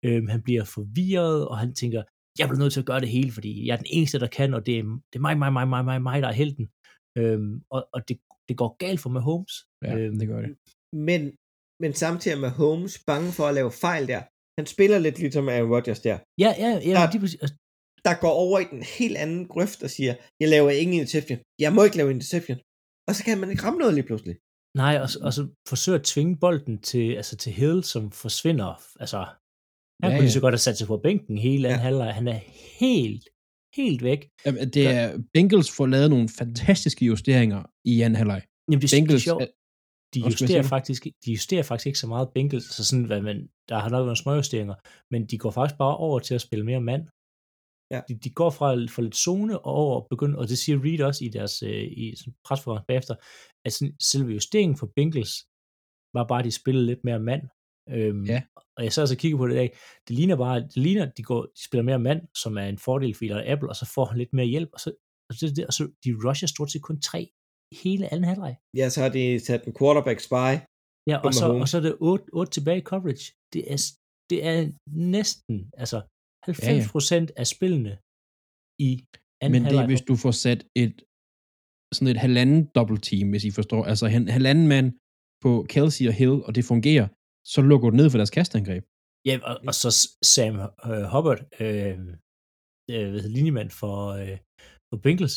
øhm, 0.07 0.29
han 0.35 0.43
bliver 0.43 0.65
forvirret, 0.65 1.49
og 1.49 1.59
han 1.59 1.75
tænker, 1.75 2.03
jeg 2.39 2.49
bliver 2.49 2.59
nødt 2.63 2.73
til 2.73 2.81
at 2.85 2.87
gøre 2.91 3.01
det 3.01 3.09
hele, 3.09 3.31
fordi 3.33 3.67
jeg 3.67 3.73
er 3.73 3.77
den 3.85 3.87
eneste, 3.97 4.19
der 4.25 4.27
kan, 4.39 4.55
og 4.55 4.67
det 4.67 4.75
er, 4.79 4.83
det 5.11 5.17
er 5.21 5.25
mig, 5.27 5.39
mig, 5.39 5.53
mig, 5.53 5.69
mig, 5.69 5.85
mig, 5.85 6.03
mig, 6.03 6.23
der 6.23 6.29
er 6.29 6.33
helten. 6.43 6.67
Øhm, 7.19 7.53
og 7.75 7.81
og 7.95 8.01
det, 8.09 8.17
det 8.49 8.57
går 8.57 8.71
galt 8.85 9.01
for 9.01 9.11
Mahomes. 9.17 9.55
Ja, 9.85 9.93
øhm, 9.99 10.19
det 10.19 10.29
gør 10.29 10.41
det. 10.45 10.51
Men, 11.09 11.21
men 11.83 11.93
samtidig 12.03 12.39
med 12.41 12.51
Holmes 12.51 12.95
bange 13.07 13.33
for 13.33 13.45
at 13.51 13.55
lave 13.55 13.71
fejl 13.87 14.05
der. 14.13 14.23
Han 14.61 14.67
spiller 14.75 14.99
lidt 14.99 15.19
ligesom 15.19 15.49
Aaron 15.49 15.71
Rodgers 15.75 16.01
der. 16.01 16.19
Ja, 16.45 16.51
ja, 16.65 16.71
ja, 16.89 16.91
Der- 16.97 17.11
de, 17.11 17.19
præcis- 17.25 17.41
altså, 17.45 17.57
Der 18.05 18.15
går 18.25 18.35
over 18.45 18.59
i 18.61 18.67
den 18.75 18.83
helt 18.99 19.17
anden 19.25 19.43
grøft 19.53 19.83
og 19.87 19.91
siger, 19.97 20.15
jeg 20.41 20.49
laver 20.49 20.71
ingen 20.71 20.97
interception. 21.01 21.39
Jeg 21.65 21.73
må 21.77 21.81
ikke 21.85 21.97
lave 21.97 22.11
interception. 22.11 22.59
Og 23.09 23.15
så 23.15 23.25
kan 23.25 23.39
man 23.41 23.51
ikke 23.51 23.63
ramme 23.67 23.79
noget 23.79 23.95
lige 23.95 24.07
pludselig. 24.11 24.37
Nej, 24.83 24.95
og, 25.03 25.09
så- 25.11 25.21
og 25.27 25.33
så 25.33 25.43
forsøger 25.69 25.99
at 25.99 26.05
tvinge 26.05 26.37
bolden 26.45 26.79
til, 26.91 27.07
altså 27.21 27.37
til 27.37 27.53
Hill, 27.53 27.85
som 27.85 28.11
forsvinder. 28.11 28.71
Altså, 29.01 29.19
han 29.19 29.29
Ja, 30.03 30.09
ja, 30.09 30.15
kunne 30.17 30.25
lige 30.27 30.33
så 30.39 30.41
godt 30.41 30.53
have 30.53 30.67
sat 30.69 30.79
sig 30.79 30.87
på 30.87 30.97
bænken 31.07 31.39
hele 31.39 31.69
anden 31.69 31.79
Ja. 31.81 31.83
halvleg. 31.89 32.15
Han 32.15 32.29
er 32.29 32.41
helt, 32.81 33.25
helt 33.77 34.03
væk. 34.03 34.21
Jamen, 34.47 34.71
Det 34.77 34.87
er, 34.87 35.19
Bengals 35.35 35.71
får 35.77 35.87
lavet 35.87 36.11
nogle 36.11 36.29
fantastiske 36.39 37.05
justeringer 37.07 37.63
i 37.85 37.95
anden 38.01 38.17
halvleg. 38.17 38.43
Jamen, 38.71 38.83
det, 38.83 38.91
Bengals, 38.97 39.25
det 39.25 39.31
er 39.31 39.39
sjovt. 39.39 39.49
De 40.15 40.21
justerer, 40.21 40.63
faktisk, 40.63 41.03
de 41.25 41.31
justerer 41.33 41.63
faktisk 41.63 41.87
ikke 41.87 41.99
så 41.99 42.07
meget 42.07 42.29
Bengals, 42.35 42.65
så 42.77 42.85
sådan, 42.85 43.05
hvad 43.05 43.21
man, 43.29 43.49
der 43.69 43.75
har 43.79 43.89
nok 43.89 43.93
været 43.93 44.05
nogle 44.11 44.17
småjusteringer, 44.25 44.75
men 45.13 45.21
de 45.31 45.39
går 45.39 45.51
faktisk 45.51 45.79
bare 45.79 45.97
over 45.97 46.19
til 46.19 46.35
at 46.35 46.41
spille 46.41 46.65
mere 46.65 46.81
mand. 46.81 47.03
Ja. 47.95 48.01
De, 48.09 48.15
de 48.25 48.31
går 48.31 48.51
fra, 48.51 48.69
fra 48.95 49.03
lidt 49.03 49.17
zone 49.17 49.59
og 49.59 49.73
over 49.83 49.95
og 50.01 50.07
begynder, 50.11 50.39
og 50.39 50.49
det 50.49 50.59
siger 50.59 50.85
Reed 50.85 51.01
også 51.01 51.25
i 51.25 51.29
deres 51.29 51.63
øh, 51.63 51.85
i 52.05 52.15
presprogram 52.47 52.85
bagefter, 52.89 53.15
at 53.67 53.73
sådan, 53.73 53.95
selve 54.01 54.31
justeringen 54.33 54.77
for 54.79 54.89
Bengals 54.97 55.35
var 56.17 56.25
bare, 56.31 56.39
at 56.39 56.45
de 56.45 56.61
spillede 56.61 56.87
lidt 56.87 57.05
mere 57.05 57.21
mand. 57.21 57.43
Øhm, 57.91 58.25
Ja. 58.25 58.43
Og 58.77 58.85
jeg 58.85 58.93
så 58.93 59.01
altså 59.01 59.17
kigger 59.17 59.39
på 59.39 59.47
det 59.47 59.55
i 59.55 59.57
dag, 59.57 59.77
det 60.09 60.17
ligner 60.17 60.37
bare, 60.37 60.61
det 60.61 60.77
ligner, 60.77 61.07
at 61.07 61.17
de, 61.17 61.23
går, 61.23 61.43
de 61.43 61.65
spiller 61.69 61.83
mere 61.91 61.99
mand, 61.99 62.21
som 62.43 62.59
er 62.59 62.67
en 62.75 62.79
fordel 62.79 63.15
for 63.15 63.25
Eli 63.25 63.47
Apple, 63.53 63.69
og 63.69 63.77
så 63.77 63.87
får 63.95 64.05
han 64.05 64.19
lidt 64.19 64.33
mere 64.33 64.47
hjælp, 64.47 64.71
og 64.73 64.81
så, 64.81 64.91
og 65.29 65.35
så, 65.35 65.65
og 65.69 65.73
så 65.73 65.83
de 66.05 66.11
rusher 66.25 66.49
stort 66.49 66.71
set 66.71 66.83
kun 66.83 67.01
tre 67.01 67.21
hele 67.83 68.13
anden 68.13 68.25
halvleg. 68.25 68.57
Ja, 68.77 68.89
så 68.89 68.99
har 69.03 69.09
de 69.09 69.41
sat 69.47 69.65
en 69.65 69.75
quarterback 69.79 70.21
spy. 70.21 70.53
Ja, 71.11 71.17
og 71.27 71.33
så, 71.35 71.45
og 71.63 71.69
så 71.69 71.77
er 71.77 71.85
det 71.89 71.97
8, 72.01 72.25
8 72.33 72.53
tilbage 72.53 72.79
i 72.79 72.89
coverage. 72.91 73.27
Det 73.53 73.63
er, 73.73 73.79
det 74.31 74.39
er 74.51 74.59
næsten, 75.13 75.71
altså 75.83 75.99
90 76.47 76.93
procent 76.93 77.29
af 77.37 77.47
spillene 77.55 77.95
i 78.89 78.91
anden 79.43 79.63
Men 79.63 79.71
det 79.71 79.79
er, 79.83 79.87
hvis 79.87 80.05
du 80.11 80.15
får 80.25 80.35
sat 80.45 80.61
et 80.85 80.95
sådan 81.95 82.13
et 82.15 82.21
halvanden 82.27 82.61
dobbelt 82.75 83.03
team, 83.09 83.31
hvis 83.31 83.45
I 83.45 83.51
forstår. 83.51 83.85
Altså 83.85 84.07
en 84.07 84.29
halvanden 84.29 84.67
mand 84.69 84.89
på 85.45 85.67
Kelsey 85.73 86.05
og 86.11 86.15
Hill, 86.21 86.37
og 86.47 86.55
det 86.55 86.65
fungerer, 86.65 87.07
så 87.53 87.61
lukker 87.71 87.91
du 87.91 87.97
ned 87.97 88.11
for 88.11 88.19
deres 88.19 88.31
kastangreb. 88.39 88.85
Ja, 89.29 89.35
og, 89.49 89.55
og 89.69 89.75
så 89.75 89.91
Sam 90.35 90.55
øh, 90.89 91.05
Hubbard, 91.13 91.41
øh, 91.61 91.99
øh, 92.91 93.07
hvad 93.11 93.21
hedder, 93.23 93.37
linjemand 93.39 93.71
for, 93.71 93.97
øh, 94.21 94.37
for 94.89 94.97
Bengals, 95.05 95.37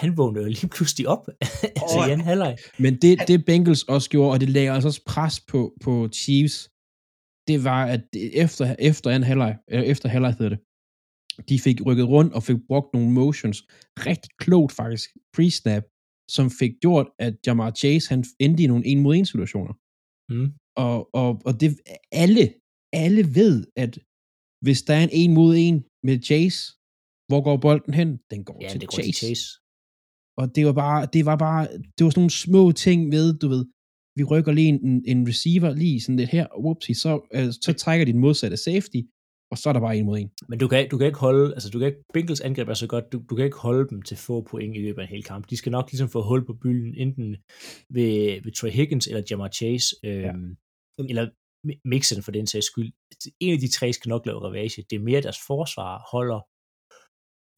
han 0.00 0.10
vågnede 0.16 0.44
jo 0.44 0.50
lige 0.56 0.70
pludselig 0.76 1.04
op 1.14 1.24
altså 1.82 1.98
Åh, 1.98 2.08
i 2.08 2.10
anden 2.12 2.26
halvleg. 2.30 2.56
Men 2.84 2.92
det, 3.02 3.12
det 3.28 3.44
Bengals 3.48 3.82
også 3.94 4.08
gjorde, 4.10 4.32
og 4.34 4.40
det 4.40 4.48
lagde 4.56 4.70
altså 4.70 4.88
også 4.88 5.04
pres 5.12 5.36
på, 5.50 5.60
på 5.84 5.92
Chiefs, 6.20 6.56
det 7.48 7.64
var, 7.64 7.82
at 7.94 8.02
efter, 8.44 8.76
efter 8.78 9.10
anden 9.10 9.26
halvleg, 9.30 9.52
eller 9.68 9.84
efter 9.92 10.08
halvleg 10.08 10.32
hedder 10.38 10.48
det, 10.54 10.60
de 11.48 11.56
fik 11.66 11.78
rykket 11.86 12.08
rundt 12.14 12.32
og 12.36 12.42
fik 12.42 12.56
brugt 12.70 12.88
nogle 12.94 13.10
motions, 13.20 13.58
rigtig 14.08 14.30
klogt 14.42 14.72
faktisk, 14.80 15.08
pre-snap, 15.34 15.84
som 16.36 16.46
fik 16.60 16.72
gjort, 16.84 17.08
at 17.26 17.34
Jamar 17.46 17.70
Chase, 17.70 18.08
han 18.12 18.24
endte 18.44 18.62
i 18.62 18.66
nogle 18.66 18.86
en 18.86 19.00
mod 19.04 19.14
en 19.16 19.26
situationer. 19.26 19.74
Mm. 20.32 20.48
Og, 20.86 20.98
og, 21.20 21.30
og 21.48 21.52
det, 21.60 21.68
alle, 22.24 22.44
alle 23.04 23.22
ved, 23.38 23.56
at 23.76 23.92
hvis 24.64 24.82
der 24.86 24.94
er 24.94 25.02
en 25.02 25.12
en 25.12 25.34
mod 25.38 25.52
en 25.66 25.76
med 26.06 26.16
Chase, 26.28 26.60
hvor 27.28 27.40
går 27.46 27.56
bolden 27.66 27.94
hen? 28.00 28.10
Den 28.32 28.40
går, 28.44 28.58
Ja, 28.62 28.68
til, 28.68 28.80
det 28.80 28.88
går 28.88 28.94
Chase. 28.96 29.12
til 29.12 29.14
Chase. 29.26 29.46
Og 30.40 30.46
det 30.54 30.62
var 30.68 30.72
bare, 30.84 31.00
det 31.14 31.22
var 31.30 31.36
bare, 31.46 31.62
det 31.94 32.00
var 32.04 32.10
sådan 32.10 32.20
nogle 32.24 32.40
små 32.46 32.62
ting 32.72 33.00
ved, 33.16 33.26
du 33.42 33.46
ved, 33.54 33.64
vi 34.18 34.24
rykker 34.24 34.52
lige 34.52 34.68
en, 34.68 35.02
en 35.06 35.28
receiver 35.28 35.70
lige 35.74 36.00
sådan 36.00 36.16
lidt 36.16 36.30
her, 36.30 36.46
whoopsie, 36.64 36.94
så, 36.94 37.12
øh, 37.34 37.52
så 37.66 37.72
trækker 37.82 38.04
de 38.06 38.12
den 38.12 38.20
modsatte 38.20 38.56
safety, 38.56 39.00
og 39.50 39.58
så 39.58 39.68
er 39.68 39.72
der 39.72 39.80
bare 39.80 39.96
en 39.96 40.06
mod 40.06 40.18
en. 40.18 40.30
Men 40.48 40.58
du 40.58 40.68
kan, 40.68 40.88
du 40.88 40.98
kan 40.98 41.06
ikke 41.06 41.18
holde, 41.18 41.54
altså 41.54 41.70
du 41.70 41.78
kan 41.78 41.86
ikke, 41.88 42.04
Bengals 42.14 42.40
angreb 42.40 42.68
er 42.68 42.74
så 42.74 42.86
godt, 42.86 43.12
du, 43.12 43.22
du 43.30 43.34
kan 43.36 43.44
ikke 43.44 43.56
holde 43.56 43.88
dem 43.90 44.02
til 44.02 44.16
få 44.16 44.42
point 44.50 44.76
i 44.76 44.80
løbet 44.80 45.00
af 45.02 45.04
en 45.06 45.10
hel 45.14 45.24
kamp. 45.24 45.50
De 45.50 45.56
skal 45.56 45.72
nok 45.72 45.90
ligesom 45.90 46.08
få 46.08 46.22
hul 46.22 46.46
på 46.46 46.54
bylden, 46.62 46.94
enten 46.94 47.36
ved, 47.90 48.42
ved 48.44 48.52
Trey 48.52 48.70
Higgins 48.70 49.06
eller 49.06 49.22
Jamar 49.30 49.48
Chase, 49.48 49.96
øhm, 50.04 50.56
ja. 50.98 51.04
eller 51.08 51.24
Mi- 51.66 51.80
Mixon 51.84 52.22
for 52.22 52.32
den 52.32 52.46
sags 52.46 52.66
skyld. 52.66 52.92
En 53.40 53.52
af 53.52 53.58
de 53.58 53.68
tre 53.68 53.92
skal 53.92 54.08
nok 54.08 54.26
lave 54.26 54.38
ravage. 54.46 54.84
Det 54.90 54.96
er 54.96 55.00
mere 55.00 55.20
deres 55.20 55.38
forsvar 55.46 56.08
holder 56.12 56.40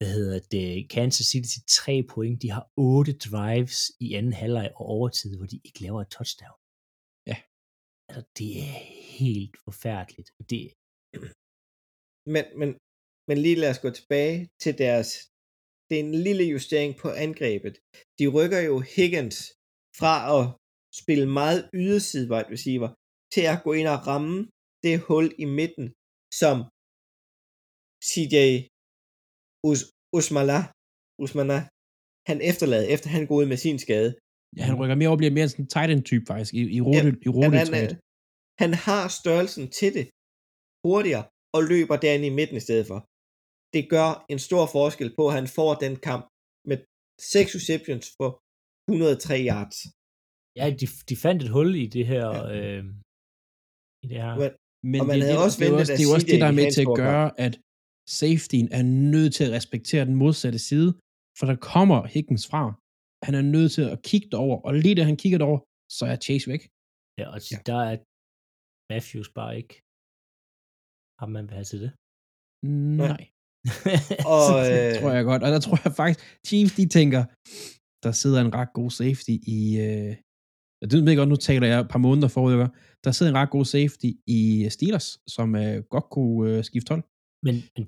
hvad 0.01 0.13
hedder 0.19 0.39
det, 0.55 0.67
Kansas 0.95 1.27
City 1.31 1.47
til 1.53 1.63
tre 1.79 1.95
point. 2.13 2.41
De 2.43 2.49
har 2.57 2.65
otte 2.91 3.13
drives 3.27 3.79
i 4.05 4.07
anden 4.17 4.35
halvleg 4.41 4.67
og 4.79 4.85
overtid, 4.97 5.31
hvor 5.37 5.47
de 5.53 5.59
ikke 5.67 5.81
laver 5.85 6.01
et 6.01 6.11
touchdown. 6.17 6.59
Ja. 7.29 7.37
Altså, 8.07 8.23
det 8.37 8.49
er 8.65 8.75
helt 9.21 9.55
forfærdeligt. 9.65 10.29
Det, 10.51 10.61
Men, 12.33 12.45
men, 12.59 12.69
men 13.27 13.37
lige 13.45 13.61
lad 13.61 13.69
os 13.73 13.83
gå 13.85 13.89
tilbage 13.99 14.37
til 14.63 14.73
deres... 14.83 15.09
Det 15.87 15.95
er 15.99 16.03
en 16.09 16.17
lille 16.27 16.45
justering 16.53 16.91
på 17.01 17.07
angrebet. 17.25 17.75
De 18.19 18.25
rykker 18.35 18.61
jo 18.69 18.75
Higgins 18.93 19.39
fra 19.99 20.15
at 20.37 20.43
spille 21.01 21.27
meget 21.39 21.61
yderside 21.81 22.27
wide 22.31 22.51
receiver 22.55 22.89
til 23.33 23.43
at 23.53 23.61
gå 23.65 23.71
ind 23.79 23.87
og 23.95 23.99
ramme 24.09 24.37
det 24.83 24.95
hul 25.07 25.27
i 25.43 25.45
midten, 25.59 25.87
som 26.41 26.55
CJ 28.09 28.35
Us 29.69 29.79
Usmala, 30.17 30.59
Usmana, 31.23 31.57
han 32.29 32.37
efterlader, 32.51 32.87
efter 32.95 33.07
han 33.15 33.23
går 33.27 33.35
ud 33.41 33.47
med 33.51 33.57
sin 33.65 33.77
skade. 33.85 34.09
Ja, 34.57 34.63
han 34.69 34.75
rykker 34.79 34.95
mere 35.01 35.11
og 35.15 35.19
bliver 35.21 35.35
mere 35.37 35.47
sådan 35.49 35.65
en 35.65 35.69
tight 35.75 35.89
end 35.93 36.03
type 36.11 36.25
faktisk, 36.31 36.51
i, 36.59 36.61
i 36.77 36.79
rute, 36.87 36.97
i 36.97 37.01
Han, 37.01 37.35
rute 37.35 37.57
han, 37.61 37.67
er- 37.83 37.99
han 38.63 38.71
har 38.87 39.03
størrelsen 39.19 39.63
til 39.79 39.89
det 39.97 40.05
hurtigere 40.85 41.23
og 41.55 41.61
løber 41.71 41.95
derinde 42.03 42.27
i 42.31 42.35
midten 42.39 42.57
i 42.61 42.65
stedet 42.67 42.85
for. 42.91 42.99
Det 43.75 43.83
gør 43.95 44.09
en 44.33 44.39
stor 44.47 44.63
forskel 44.77 45.09
på, 45.17 45.23
at 45.29 45.33
han 45.39 45.47
får 45.57 45.71
den 45.85 45.93
kamp 46.09 46.23
med 46.69 46.77
6 47.35 47.55
receptions 47.59 48.05
for 48.17 48.29
103 48.91 49.33
yards. 49.51 49.77
ja, 50.59 50.65
de, 50.79 50.85
de 51.09 51.15
fandt 51.25 51.39
et 51.45 51.49
hul 51.55 51.69
i 51.83 51.85
det 51.95 52.05
her, 52.11 52.25
Ja. 52.35 52.41
ja. 52.47 52.55
øh, 52.57 52.83
i 54.03 54.05
det 54.11 54.17
her. 54.25 54.33
Men- 54.41 54.55
Men 54.91 54.99
Og 55.01 55.07
man 55.11 55.15
det, 55.17 55.23
havde 55.27 55.37
det, 55.37 55.45
også 55.47 55.57
det, 55.59 55.65
er 55.65 55.69
ventet, 55.69 55.81
også, 55.81 55.93
at 55.93 55.97
det 55.97 56.03
er 56.05 56.09
jo 56.09 56.15
også 56.17 56.27
CJ 56.27 56.31
det, 56.33 56.41
der 56.43 56.49
er 56.53 56.57
med 56.61 56.67
til 56.77 56.83
at 56.89 56.93
gøre, 57.03 57.25
at 57.45 57.53
safetyen 58.19 58.67
er 58.79 58.83
nødt 59.13 59.31
til 59.37 59.43
at 59.47 59.51
respektere 59.57 60.03
den 60.09 60.15
modsatte 60.23 60.59
side, 60.69 60.89
for 61.37 61.45
der 61.51 61.57
kommer 61.73 61.99
Higgins 62.13 62.45
fra. 62.51 62.63
Han 63.27 63.33
er 63.39 63.45
nødt 63.55 63.71
til 63.77 63.85
at 63.93 63.99
kigge 64.09 64.27
derover, 64.33 64.57
og 64.67 64.71
lige 64.83 64.95
da 64.99 65.03
han 65.11 65.17
kigger 65.23 65.37
derover, 65.41 65.59
så 65.97 66.03
er 66.11 66.15
Chase 66.25 66.45
væk. 66.53 66.63
Ja, 67.19 67.25
og 67.33 67.39
Ja. 67.51 67.57
der 67.69 67.79
er 67.89 67.95
Matthews 68.91 69.29
bare 69.39 69.51
ikke 69.61 69.73
ham, 71.21 71.29
man 71.37 71.43
vil 71.47 71.55
have 71.59 71.69
til 71.71 71.79
det. 71.85 71.91
Nej. 73.07 73.21
Og, 74.35 74.49
det 74.69 74.87
øh, 74.87 74.91
tror 74.99 75.11
jeg 75.17 75.23
godt. 75.31 75.43
Og 75.45 75.49
der 75.55 75.61
tror 75.65 75.77
jeg 75.85 75.93
faktisk, 76.01 76.19
Chiefs, 76.47 76.73
de 76.79 76.85
tænker, 76.97 77.21
der 78.05 78.11
sidder 78.21 78.39
en 78.41 78.53
ret 78.59 78.71
god 78.79 78.89
safety 79.01 79.35
i... 79.57 79.59
Øh, 79.87 80.11
jeg 80.81 80.87
ved 80.91 80.99
ikke 81.09 81.19
godt, 81.21 81.29
nu 81.35 81.39
taler 81.49 81.67
jeg 81.71 81.79
et 81.79 81.91
par 81.93 82.03
måneder 82.07 82.29
forud, 82.35 82.53
der 83.03 83.11
sidder 83.11 83.31
en 83.31 83.37
ret 83.41 83.51
god 83.57 83.65
safety 83.75 84.09
i 84.39 84.41
Steelers, 84.75 85.07
som 85.35 85.47
øh, 85.63 85.75
godt 85.93 86.07
kunne 86.15 86.39
øh, 86.49 86.63
skifte 86.69 86.89
hold. 86.93 87.03
men, 87.45 87.55
men 87.75 87.83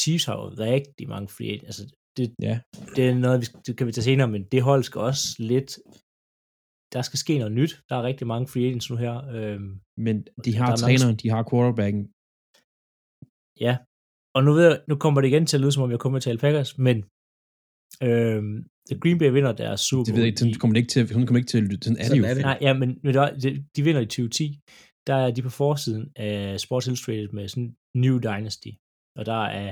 Chiefs 0.00 0.24
har 0.24 0.34
jo 0.40 0.46
rigtig 0.48 1.08
mange 1.08 1.28
free 1.28 1.48
agents. 1.48 1.64
Altså, 1.80 1.84
det, 2.16 2.34
Ja. 2.48 2.60
det 2.96 3.08
er 3.08 3.14
noget, 3.14 3.40
vi, 3.40 3.46
det 3.66 3.76
kan 3.76 3.86
vi 3.86 3.92
tage 3.92 4.04
senere, 4.10 4.28
men 4.28 4.42
det 4.52 4.62
hold 4.62 4.82
skal 4.82 5.00
også 5.00 5.24
lidt... 5.38 5.70
Der 6.94 7.02
skal 7.02 7.18
ske 7.18 7.38
noget 7.38 7.52
nyt. 7.60 7.72
Der 7.88 7.94
er 7.96 8.02
rigtig 8.02 8.26
mange 8.26 8.46
free 8.48 8.66
agents 8.68 8.90
nu 8.90 8.96
her. 8.96 9.14
Øhm, 9.36 9.80
Men 10.06 10.16
de 10.44 10.50
har 10.56 10.64
er 10.66 10.68
mange- 10.70 10.82
træneren, 10.84 11.16
de 11.22 11.28
har 11.34 11.42
quarterbacken. 11.50 12.02
Ja, 13.66 13.74
og 14.36 14.40
nu, 14.46 14.50
ved 14.56 14.64
jeg, 14.68 14.76
nu 14.90 14.94
kommer 15.04 15.20
det 15.20 15.28
igen 15.28 15.46
til 15.46 15.56
at 15.56 15.60
lyde, 15.60 15.72
som 15.72 15.82
om 15.82 15.90
jeg 15.94 16.00
kommer 16.04 16.18
til 16.20 16.38
Packers, 16.44 16.72
men 16.86 16.96
øhm, 18.08 18.54
The 18.90 18.96
Green 19.02 19.18
Bay 19.20 19.30
vinder 19.36 19.52
deres 19.62 19.80
Super 19.88 20.04
Det 20.04 20.10
Bowl. 20.12 20.16
ved 20.16 20.22
jeg 20.24 20.30
ikke, 20.30 20.38
sådan 20.42 20.54
kommer 20.60 20.74
det 20.74 20.80
ikke 20.82 20.92
til, 20.94 21.08
sådan 21.08 21.26
kommer 21.26 21.38
det 21.40 21.44
ikke 21.44 21.52
til 21.54 21.62
at 21.64 21.68
lytte. 21.70 21.84
Sådan 21.84 22.00
er 22.04 22.08
det 22.08 22.18
jo. 22.20 22.24
er 22.30 22.34
det. 22.36 22.42
Nej, 22.50 22.58
ja, 22.66 22.72
men 22.80 22.88
de, 23.44 23.50
de 23.76 23.80
vinder 23.86 24.00
i 24.06 24.06
2010. 24.06 24.60
Der 25.08 25.14
er 25.24 25.30
de 25.36 25.42
på 25.48 25.52
forsiden 25.62 26.04
af 26.16 26.60
Sports 26.64 26.86
Illustrated 26.86 27.28
med 27.36 27.44
sådan 27.52 27.70
New 28.04 28.16
Dynasty. 28.26 28.72
Og 29.18 29.22
der 29.30 29.42
er 29.62 29.68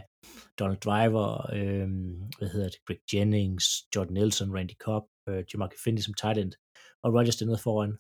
Donald 0.59 0.81
Driver, 0.87 1.27
øhm, 1.59 2.15
hvad 2.39 2.49
hedder 2.55 2.69
det, 2.73 2.81
Greg 2.87 3.01
Jennings, 3.13 3.65
Jordan 3.93 4.15
Nelson, 4.19 4.55
Randy 4.57 4.77
Cobb, 4.87 5.05
øh, 5.29 5.41
Jamarcus 5.49 5.83
Finney 5.85 6.03
som 6.05 6.15
tight 6.23 6.39
end, 6.39 6.53
og 7.05 7.09
Rodgers 7.15 7.39
dernede 7.41 7.65
foran. 7.67 7.93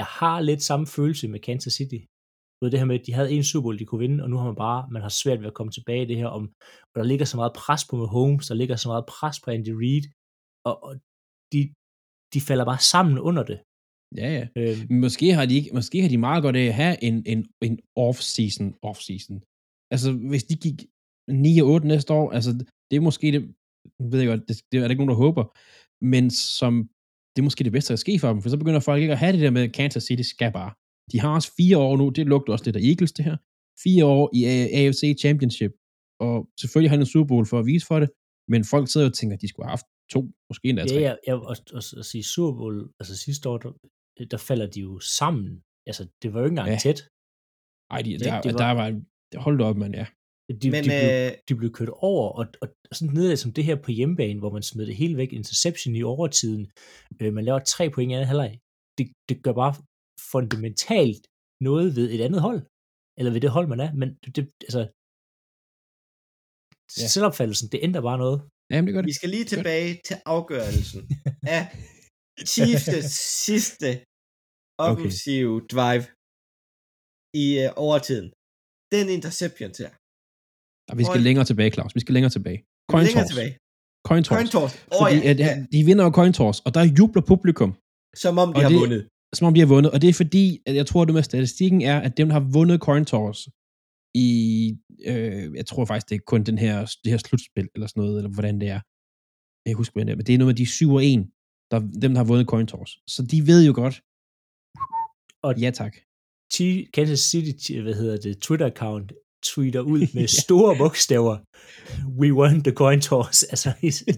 Jeg 0.00 0.08
har 0.18 0.36
lidt 0.40 0.62
samme 0.68 0.86
følelse 0.96 1.26
med 1.28 1.40
Kansas 1.48 1.74
City. 1.78 2.00
Ved 2.60 2.70
det 2.70 2.80
her 2.80 2.90
med, 2.90 2.98
at 3.00 3.06
de 3.06 3.16
havde 3.18 3.32
en 3.32 3.44
Super 3.50 3.64
Bowl, 3.64 3.78
de 3.78 3.88
kunne 3.88 4.04
vinde, 4.06 4.24
og 4.24 4.30
nu 4.30 4.36
har 4.40 4.46
man 4.50 4.62
bare, 4.66 4.80
man 4.94 5.02
har 5.06 5.14
svært 5.22 5.40
ved 5.40 5.50
at 5.52 5.58
komme 5.58 5.72
tilbage 5.72 6.04
i 6.04 6.10
det 6.10 6.16
her 6.22 6.30
om, 6.38 6.44
og 6.90 6.96
der 7.00 7.06
ligger 7.10 7.26
så 7.28 7.36
meget 7.40 7.58
pres 7.62 7.82
på 7.90 7.94
Mahomes, 7.96 8.46
der 8.50 8.56
ligger 8.60 8.76
så 8.76 8.88
meget 8.92 9.04
pres 9.14 9.36
på 9.44 9.48
Andy 9.56 9.72
Reid, 9.82 10.06
og, 10.68 10.74
og 10.86 10.92
de, 11.52 11.60
de 12.34 12.40
falder 12.48 12.64
bare 12.70 12.82
sammen 12.92 13.16
under 13.28 13.44
det. 13.50 13.58
Ja, 14.20 14.28
ja. 14.38 14.44
Øhm, 14.60 15.00
Måske 15.04 15.26
har 15.38 15.46
de, 15.52 15.58
måske 15.78 15.98
har 16.02 16.10
de 16.14 16.26
meget 16.28 16.42
godt 16.46 16.56
af 16.62 16.66
at 16.70 16.78
have 16.82 16.96
en, 17.08 17.16
en, 17.32 17.40
en 17.68 17.76
off-season, 18.06 18.66
off-season. 18.88 19.36
Altså, 19.90 20.12
hvis 20.30 20.44
de 20.44 20.56
gik 20.56 20.78
9 21.30 21.58
og 21.60 21.66
8 21.68 21.86
næste 21.88 22.12
år, 22.12 22.30
altså, 22.32 22.50
det 22.90 22.96
er 22.96 23.00
måske 23.00 23.26
det, 23.32 23.54
ved 24.10 24.18
jeg 24.20 24.28
godt, 24.28 24.48
det, 24.48 24.56
det 24.72 24.76
er 24.78 24.80
der 24.82 24.90
ikke 24.90 25.04
nogen, 25.04 25.14
der 25.14 25.24
håber, 25.26 25.44
men 26.12 26.30
som, 26.30 26.72
det 27.36 27.38
er 27.42 27.46
måske 27.48 27.64
det 27.64 27.72
bedste, 27.72 27.88
der 27.88 27.94
kan 27.96 28.06
ske 28.06 28.18
for 28.18 28.28
dem, 28.32 28.42
for 28.42 28.48
så 28.48 28.56
begynder 28.58 28.80
folk 28.80 29.00
ikke 29.02 29.12
at 29.12 29.18
have 29.18 29.32
det 29.32 29.40
der 29.40 29.50
med, 29.50 29.62
at 29.62 29.72
Kansas 29.72 30.02
City 30.02 30.22
skal 30.22 30.52
bare. 30.52 30.72
De 31.12 31.20
har 31.20 31.34
også 31.34 31.50
fire 31.56 31.78
år 31.78 31.96
nu, 31.96 32.08
det 32.08 32.26
lugter 32.26 32.52
også 32.52 32.64
lidt 32.64 32.76
af 32.76 32.80
Eagles, 32.90 33.12
det 33.12 33.24
her. 33.24 33.36
Fire 33.84 34.04
år 34.04 34.30
i 34.38 34.40
AFC 34.78 35.02
Championship, 35.20 35.72
og 36.20 36.48
selvfølgelig 36.60 36.90
har 36.90 36.96
de 36.96 37.00
en 37.00 37.06
Super 37.06 37.28
Bowl 37.28 37.46
for 37.46 37.58
at 37.58 37.66
vise 37.66 37.86
for 37.86 38.00
det, 38.00 38.10
men 38.52 38.64
folk 38.64 38.86
sidder 38.92 39.06
og 39.08 39.14
tænker, 39.14 39.34
at 39.36 39.42
de 39.42 39.48
skulle 39.48 39.66
have 39.66 39.70
haft 39.78 39.86
to, 40.14 40.20
måske 40.50 40.68
endda 40.68 40.82
tre. 40.86 40.94
Ja, 40.94 41.00
ja, 41.00 41.14
ja 41.26 41.34
og, 41.34 41.56
og, 41.78 41.82
og 41.98 42.04
sige 42.10 42.24
Super 42.24 42.52
Bowl, 42.58 42.76
altså 43.00 43.16
sidste 43.16 43.48
år, 43.48 43.58
der, 43.58 43.72
der 44.30 44.36
falder 44.48 44.66
de 44.66 44.80
jo 44.80 44.98
sammen. 45.00 45.62
Altså, 45.86 46.02
det 46.22 46.32
var 46.32 46.38
jo 46.40 46.44
ikke 46.46 46.52
engang 46.52 46.68
Ja. 46.68 46.78
tæt. 46.86 47.00
Ej, 47.90 48.02
de, 48.02 48.10
Det- 48.12 48.20
der, 48.20 48.40
det 48.40 48.52
var- 48.52 48.58
der 48.58 48.70
var, 48.80 48.86
hold 49.36 49.58
da 49.58 49.64
op, 49.64 49.76
mand, 49.76 49.94
ja. 49.94 50.06
De, 50.62 50.70
Men 50.70 50.84
de, 50.84 50.88
blev, 50.88 51.02
øh, 51.10 51.32
de 51.48 51.54
blev 51.60 51.70
kørt 51.78 51.92
over, 52.10 52.24
og, 52.38 52.44
og 52.62 52.68
sådan 52.92 53.14
noget 53.14 53.38
som 53.38 53.52
det 53.52 53.64
her 53.64 53.76
på 53.86 53.90
hjemmebane, 53.90 54.38
hvor 54.40 54.52
man 54.52 54.62
smed 54.62 54.86
det 54.86 54.96
hele 54.96 55.16
væk, 55.16 55.32
interception 55.32 55.94
i 55.94 56.02
overtiden, 56.02 56.62
øh, 57.20 57.32
man 57.32 57.44
laver 57.44 57.58
tre 57.58 57.90
point 57.90 58.10
i 58.10 58.14
anden 58.14 58.28
halvleg, 58.32 58.52
det, 58.98 59.06
det 59.28 59.36
gør 59.44 59.52
bare 59.62 59.74
fundamentalt 60.32 61.22
noget 61.68 61.96
ved 61.96 62.06
et 62.14 62.20
andet 62.26 62.40
hold, 62.48 62.60
eller 63.18 63.32
ved 63.32 63.40
det 63.40 63.50
hold, 63.50 63.66
man 63.68 63.80
er, 63.80 63.90
men 64.00 64.08
det, 64.22 64.36
det 64.36 64.44
altså, 64.68 64.82
Ja. 67.00 67.06
selvopfattelsen, 67.14 67.68
det 67.72 67.80
ændrer 67.86 68.02
bare 68.08 68.18
noget. 68.24 68.38
Jamen, 68.70 68.86
det 68.86 68.92
gør 68.94 69.02
det. 69.02 69.08
Vi 69.12 69.18
skal 69.20 69.30
lige 69.36 69.48
tilbage 69.54 69.90
til 70.08 70.16
afgørelsen 70.36 71.00
af 71.56 71.62
Chiefs' 72.52 73.08
sidste 73.46 73.88
offensive 74.88 75.52
okay. 75.56 75.66
drive 75.74 76.04
i 77.44 77.46
uh, 77.64 77.68
overtiden. 77.86 78.28
Den 78.94 79.06
interception 79.16 79.70
der. 79.80 79.90
Og 80.90 80.94
vi 80.98 81.02
skal 81.04 81.18
Hold- 81.18 81.26
længere 81.28 81.44
tilbage, 81.50 81.70
Claus. 81.76 81.94
Vi 81.94 82.00
skal 82.04 82.12
længere 82.16 82.32
tilbage. 82.36 82.58
Coin 82.92 83.04
Længere 83.04 83.22
toss. 83.24 83.30
tilbage. 83.32 83.52
Coin 84.08 84.22
toss. 84.24 84.36
Coin 84.36 84.48
toss. 84.56 84.72
Åh 84.92 84.98
Fordi 85.02 85.16
ja, 85.16 85.30
at, 85.30 85.38
ja, 85.46 85.52
de 85.74 85.78
vinder 85.88 86.04
jo 86.08 86.10
coin 86.20 86.32
toss, 86.40 86.58
og 86.66 86.70
der 86.76 86.82
jubler 86.98 87.22
publikum, 87.32 87.70
som 88.22 88.32
om 88.42 88.48
de 88.48 88.56
og 88.56 88.62
har 88.62 88.68
det- 88.72 88.80
vundet. 88.82 89.02
som 89.38 89.44
om 89.48 89.54
de 89.54 89.60
har 89.64 89.70
vundet. 89.74 89.90
Og 89.94 89.98
det 90.02 90.08
er 90.12 90.16
fordi, 90.22 90.44
at 90.68 90.74
jeg 90.80 90.86
tror, 90.90 91.04
det 91.04 91.14
med 91.14 91.22
statistikken 91.22 91.80
er, 91.82 91.96
at 92.06 92.12
dem, 92.18 92.26
der 92.28 92.32
har 92.38 92.46
vundet 92.56 92.80
coin 92.88 93.04
toss 93.04 93.38
i, 94.14 94.28
øh, 95.10 95.44
jeg 95.60 95.66
tror 95.70 95.84
faktisk, 95.84 96.08
det 96.10 96.16
er 96.16 96.24
kun 96.32 96.42
den 96.50 96.58
her, 96.64 96.76
det 97.04 97.10
her 97.12 97.18
slutspil, 97.26 97.68
eller 97.74 97.86
sådan 97.86 98.00
noget, 98.02 98.16
eller 98.20 98.30
hvordan 98.36 98.56
det 98.62 98.68
er. 98.76 98.80
Jeg 99.68 99.74
husker, 99.80 99.92
hvordan 99.92 100.06
det 100.06 100.12
er, 100.12 100.16
men 100.16 100.26
det 100.26 100.34
er 100.34 100.38
noget 100.38 100.50
med 100.52 100.58
de 100.62 100.66
7 100.66 100.90
og 100.98 101.04
1, 101.04 101.26
der, 101.70 101.78
dem, 102.02 102.10
der 102.14 102.16
har 102.22 102.24
vundet 102.32 102.46
coin 102.52 102.66
toss. 102.66 102.90
Så 103.14 103.20
de 103.32 103.38
ved 103.50 103.60
jo 103.68 103.72
godt. 103.82 103.96
Og 105.46 105.52
Ja, 105.64 105.70
tak. 105.80 105.94
Chi- 106.54 106.86
Kansas 106.94 107.20
City, 107.30 107.72
hvad 107.84 107.94
hedder 108.00 108.16
det, 108.26 108.32
Twitter-account 108.46 109.08
tweeter 109.50 109.80
ud 109.80 110.02
med 110.16 110.26
store 110.42 110.72
bogstaver, 110.82 111.36
we 112.20 112.28
won 112.40 112.54
the 112.66 112.74
coin 112.82 113.00
toss. 113.08 113.38
Altså, 113.52 113.68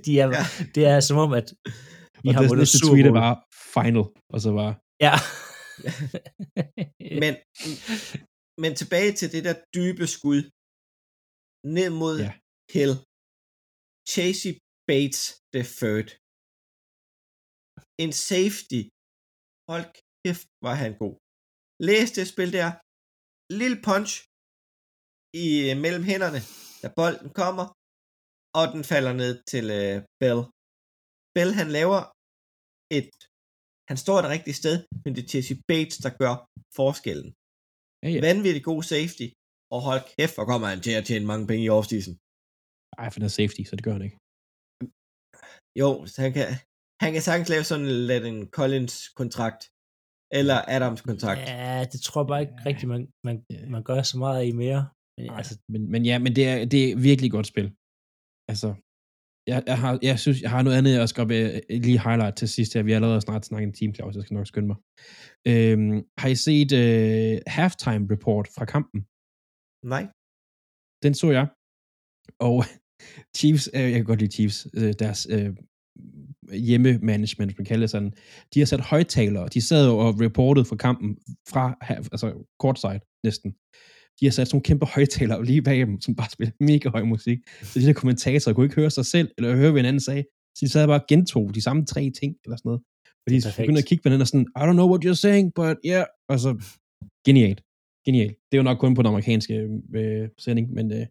de 0.07 0.12
er, 0.22 0.28
Ja. 0.39 0.45
det 0.74 0.83
er 0.93 1.01
som 1.09 1.16
om, 1.24 1.33
at 1.41 1.49
vi 2.22 2.28
og 2.28 2.35
har 2.35 2.41
det 2.43 2.49
vundet 2.51 2.62
næste 2.62 2.78
Super 2.78 2.91
tweet 2.93 3.07
er 3.11 3.14
bare 3.22 3.37
final, 3.76 4.05
og 4.35 4.39
så 4.45 4.51
bare, 4.61 4.74
Ja. 5.07 5.14
Men, 7.22 7.33
men 8.62 8.72
tilbage 8.81 9.12
til 9.18 9.28
det 9.35 9.43
der 9.49 9.55
dybe 9.76 10.05
skud. 10.16 10.41
Ned 11.76 11.91
mod 12.03 12.16
ja. 12.26 12.33
Hill. 12.74 12.95
Chasey 14.12 14.53
Bates 14.89 15.22
the 15.55 15.64
third. 15.81 16.09
En 18.05 18.12
safety. 18.31 18.81
Hold 19.70 19.87
kæft, 20.22 20.47
var 20.66 20.74
han 20.83 20.93
god. 21.03 21.14
Læs 21.89 22.11
det 22.16 22.26
spil 22.33 22.51
der. 22.59 22.70
Lille 23.61 23.78
punch 23.89 24.12
i 25.45 25.47
øh, 25.68 25.74
mellem 25.85 26.05
hænderne, 26.11 26.41
da 26.83 26.87
bolden 26.99 27.31
kommer, 27.41 27.66
og 28.59 28.64
den 28.74 28.83
falder 28.93 29.14
ned 29.22 29.33
til 29.53 29.66
øh, 29.81 29.97
Bell. 30.20 30.41
Bell 31.35 31.53
han 31.61 31.68
laver 31.78 32.01
et 32.99 33.11
han 33.91 33.99
står 34.05 34.16
et 34.22 34.33
rigtigt 34.35 34.61
sted, 34.62 34.76
men 35.03 35.11
det 35.14 35.22
er 35.22 35.31
Chasey 35.33 35.57
Bates, 35.70 35.99
der 36.05 36.12
gør 36.22 36.35
forskellen. 36.81 37.31
ja, 38.05 38.09
ja. 38.14 38.20
Vanvittig 38.28 38.62
god 38.70 38.83
safety, 38.95 39.26
og 39.74 39.81
hold 39.89 40.03
kæft, 40.12 40.35
hvor 40.37 40.47
kommer 40.51 40.66
han 40.72 40.81
til 40.87 40.95
at 40.99 41.07
tjene 41.09 41.26
mange 41.33 41.47
penge 41.51 41.64
i 41.66 41.74
offseason. 41.78 42.14
Ej, 43.01 43.07
for 43.11 43.18
den 43.20 43.28
er 43.31 43.37
safety, 43.41 43.62
så 43.64 43.72
det 43.76 43.85
gør 43.87 43.95
han 43.97 44.07
ikke. 44.09 44.18
Jo, 45.81 45.89
han 46.24 46.33
kan, 46.37 46.47
han 47.03 47.11
kan 47.14 47.22
sagtens 47.28 47.51
lave 47.53 47.64
sådan 47.70 47.89
en 48.33 48.39
Collins-kontrakt, 48.57 49.62
eller 50.39 50.59
Adams-kontrakt. 50.68 51.41
ja, 51.41 51.85
det 51.93 52.01
tror 52.01 52.22
jeg 52.22 52.28
bare 52.28 52.41
ikke 52.41 52.53
rigtigt, 52.66 52.89
man, 52.89 53.09
man, 53.24 53.45
man 53.68 53.83
gør 53.83 54.03
så 54.03 54.18
meget 54.18 54.47
i 54.47 54.53
mere. 54.53 54.89
Men, 55.16 55.26
Nej, 55.26 55.37
altså, 55.37 55.59
men, 55.68 55.91
men 55.91 56.05
ja, 56.05 56.18
men 56.18 56.37
det 56.37 56.49
er, 56.49 56.64
det 56.64 56.81
er 56.91 56.97
virkelig 56.97 57.31
godt 57.31 57.47
spil. 57.47 57.68
Altså, 58.51 58.68
jeg, 59.51 59.62
jeg, 59.66 59.78
har, 59.78 59.99
jeg 60.03 60.18
synes, 60.18 60.43
jeg 60.43 60.51
har 60.51 60.62
noget 60.62 60.76
andet, 60.78 60.93
jeg 60.95 61.09
skal 61.09 61.33
øh, 61.33 61.61
lige 61.87 62.01
highlight 62.07 62.37
til 62.37 62.49
sidst 62.49 62.74
her. 62.74 62.83
Vi 62.83 62.91
har 62.91 62.97
allerede 62.97 63.20
snart 63.20 63.45
snakket 63.45 63.66
en 63.66 63.72
time, 63.72 63.95
Claus, 63.95 64.14
jeg 64.16 64.22
skal 64.22 64.35
nok 64.35 64.47
skynde 64.47 64.66
mig. 64.72 64.78
Øhm, 65.51 65.97
har 66.20 66.28
I 66.28 66.35
set 66.49 66.72
øh, 66.83 67.35
halftime 67.47 68.05
report 68.14 68.47
fra 68.57 68.64
kampen? 68.74 69.01
Nej. 69.95 70.05
Den 71.05 71.14
så 71.20 71.28
jeg. 71.39 71.47
Og 72.49 72.57
Chiefs, 73.39 73.64
øh, 73.76 73.89
jeg 73.93 73.99
kan 74.01 74.11
godt 74.11 74.20
lide 74.20 74.37
Chiefs, 74.37 74.59
øh, 74.78 74.93
deres 75.03 75.20
øh, 75.35 75.51
hjemmemanagement, 76.53 77.59
man 77.59 77.64
kalder 77.64 77.82
det 77.82 77.90
sådan, 77.90 78.12
de 78.55 78.59
har 78.61 78.66
sat 78.66 78.80
højtalere, 78.80 79.48
de 79.48 79.66
sad 79.66 79.88
og 79.88 80.20
reportede 80.20 80.64
fra 80.64 80.76
kampen 80.76 81.16
fra, 81.48 81.76
altså 82.12 82.46
courtside 82.61 83.01
næsten. 83.24 83.55
De 84.20 84.26
har 84.26 84.30
sat 84.30 84.48
sådan 84.48 84.57
nogle 84.57 84.64
kæmpe 84.64 84.86
højtalere 84.86 85.44
lige 85.44 85.62
bag 85.62 85.78
dem, 85.78 86.01
som 86.01 86.14
bare 86.14 86.30
spiller 86.30 86.53
mega 86.61 86.88
høj 86.88 87.05
musik. 87.05 87.38
Så 87.62 87.80
de 87.80 87.86
der 87.86 87.92
kommentatorer 87.92 88.55
kunne 88.55 88.66
ikke 88.66 88.76
høre 88.76 88.90
sig 88.90 89.07
selv, 89.07 89.30
eller 89.36 89.57
høre, 89.57 89.70
hvad 89.70 89.80
en 89.80 89.86
anden 89.86 90.01
sagde. 90.01 90.24
Så 90.57 90.61
de 90.64 90.68
sad 90.68 90.86
bare 90.86 91.01
og 91.01 91.07
gentog 91.09 91.55
de 91.55 91.62
samme 91.62 91.86
tre 91.86 92.11
ting, 92.20 92.36
eller 92.44 92.57
sådan 92.57 92.68
noget. 92.68 92.82
Og 93.26 93.32
de 93.32 93.42
begyndte 93.62 93.82
at 93.82 93.88
kigge 93.88 94.03
på 94.03 94.09
den 94.09 94.20
og 94.20 94.26
sådan, 94.26 94.46
I 94.57 94.61
don't 94.61 94.72
know 94.72 94.88
what 94.92 95.05
you're 95.07 95.20
saying, 95.24 95.53
but 95.55 95.76
yeah. 95.86 96.07
Og 96.28 96.40
så, 96.40 96.51
genialt. 97.26 97.61
Genialt. 98.07 98.36
Det 98.48 98.59
er 98.59 98.62
jo 98.62 98.68
nok 98.70 98.78
kun 98.78 98.94
på 98.94 99.03
den 99.03 99.09
amerikanske 99.09 99.55
øh, 99.94 100.28
sending, 100.38 100.72
men 100.72 100.92
øh, 100.92 101.07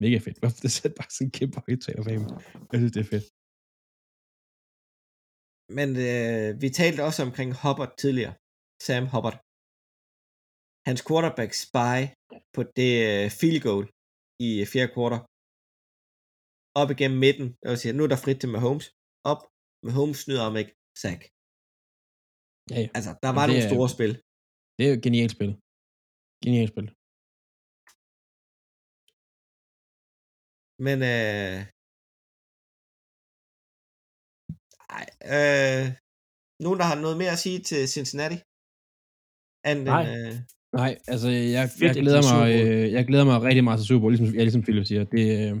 mega 0.00 0.18
fedt. 0.18 0.36
Det 0.62 0.70
sætter 0.70 0.96
bare 1.00 1.10
sådan 1.10 1.26
en 1.26 1.30
kæmpe 1.30 1.60
højtaler 1.66 2.02
bag 2.04 2.14
dem? 2.14 2.26
Jeg 2.72 2.78
synes, 2.80 2.92
det 2.92 3.00
er 3.00 3.10
fedt. 3.14 3.24
Men 5.78 5.88
øh, 6.08 6.48
vi 6.62 6.68
talte 6.80 7.00
også 7.08 7.20
omkring 7.28 7.50
Hubbard 7.62 7.92
tidligere. 8.02 8.34
Sam 8.86 9.04
Hubbard. 9.12 9.36
Hans 10.88 11.00
quarterback 11.08 11.52
spy 11.64 11.94
på 12.54 12.60
det 12.78 12.92
øh, 13.10 13.26
field 13.38 13.60
goal 13.68 13.84
i 14.46 14.48
øh, 14.60 14.66
fjerde 14.72 14.92
kvartal. 14.94 15.22
Op 16.82 16.88
igennem 16.94 17.18
midten. 17.26 17.46
Jeg 17.62 17.68
vil 17.72 17.80
sige, 17.82 17.96
nu 17.96 18.02
er 18.04 18.10
der 18.12 18.22
frit 18.24 18.38
til 18.42 18.50
Mahomes. 18.54 18.86
Op. 19.32 19.40
Mahomes 19.86 20.18
snyder 20.24 20.44
om 20.50 20.54
ikke. 20.60 20.72
Sack. 21.02 21.20
Ja, 22.72 22.78
ja. 22.84 22.88
Altså, 22.98 23.10
der 23.24 23.30
var 23.36 23.44
det 23.44 23.52
nogle 23.52 23.66
er- 23.66 23.72
store 23.72 23.88
spil. 23.96 24.12
Det 24.76 24.82
er 24.84 24.90
jo 24.92 24.96
et 25.00 25.06
genialt 25.08 25.32
spil. 25.36 25.50
Genialt 26.44 26.70
spil. 26.74 26.86
Men 30.86 30.98
øh, 31.14 31.58
ej, 34.98 35.06
øh, 35.34 35.84
nogen, 36.64 36.78
der 36.80 36.86
har 36.90 36.98
noget 37.04 37.16
mere 37.22 37.32
at 37.36 37.42
sige 37.44 37.58
til 37.68 37.80
Cincinnati? 37.94 38.38
And, 39.68 39.80
Nej. 39.94 40.04
øh, 40.12 40.32
Nej, 40.80 40.92
altså, 41.12 41.28
jeg, 41.56 41.64
jeg, 41.84 41.92
glæder 42.02 42.20
de 42.22 42.28
er 42.28 42.34
mig, 42.36 42.48
øh, 42.60 42.84
jeg 42.96 43.04
glæder 43.08 43.26
mig 43.30 43.38
rigtig 43.48 43.64
meget 43.66 43.78
til 43.78 43.86
Super 43.88 44.02
Bowl, 44.02 44.12
ligesom, 44.12 44.30
ja, 44.38 44.42
ligesom 44.46 44.64
Philip 44.66 44.86
siger. 44.90 45.02
Det, 45.14 45.24
øh, 45.42 45.54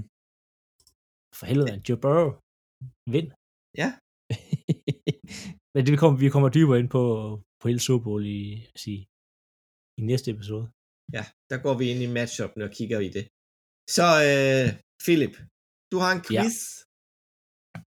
for 1.38 1.44
helvede, 1.50 1.70
en 1.74 1.82
Joe 1.88 2.00
Burrow. 2.04 2.30
Vind. 3.14 3.28
ja, 3.82 3.88
Men 5.74 5.80
det, 5.84 5.90
vi, 5.94 5.98
kommer, 6.02 6.16
vi 6.24 6.28
kommer 6.34 6.48
dybere 6.56 6.78
ind 6.82 6.90
på, 6.96 7.02
på 7.60 7.64
hele 7.70 7.82
Super 7.86 8.04
Bowl 8.08 8.22
i, 8.38 8.40
at 8.74 8.78
sige, 8.84 9.00
i 9.98 10.02
næste 10.10 10.28
episode. 10.34 10.66
der 11.50 11.58
går 11.64 11.74
vi 11.80 11.84
ind 11.92 12.00
i 12.06 12.14
matchuppen 12.18 12.60
og 12.66 12.70
kigger 12.78 12.98
i 13.08 13.10
det. 13.16 13.24
Så, 13.96 14.06
øh, 14.30 14.66
Philip, 15.04 15.34
du 15.92 15.96
har 16.04 16.10
en 16.16 16.22
Ja. 16.38 16.85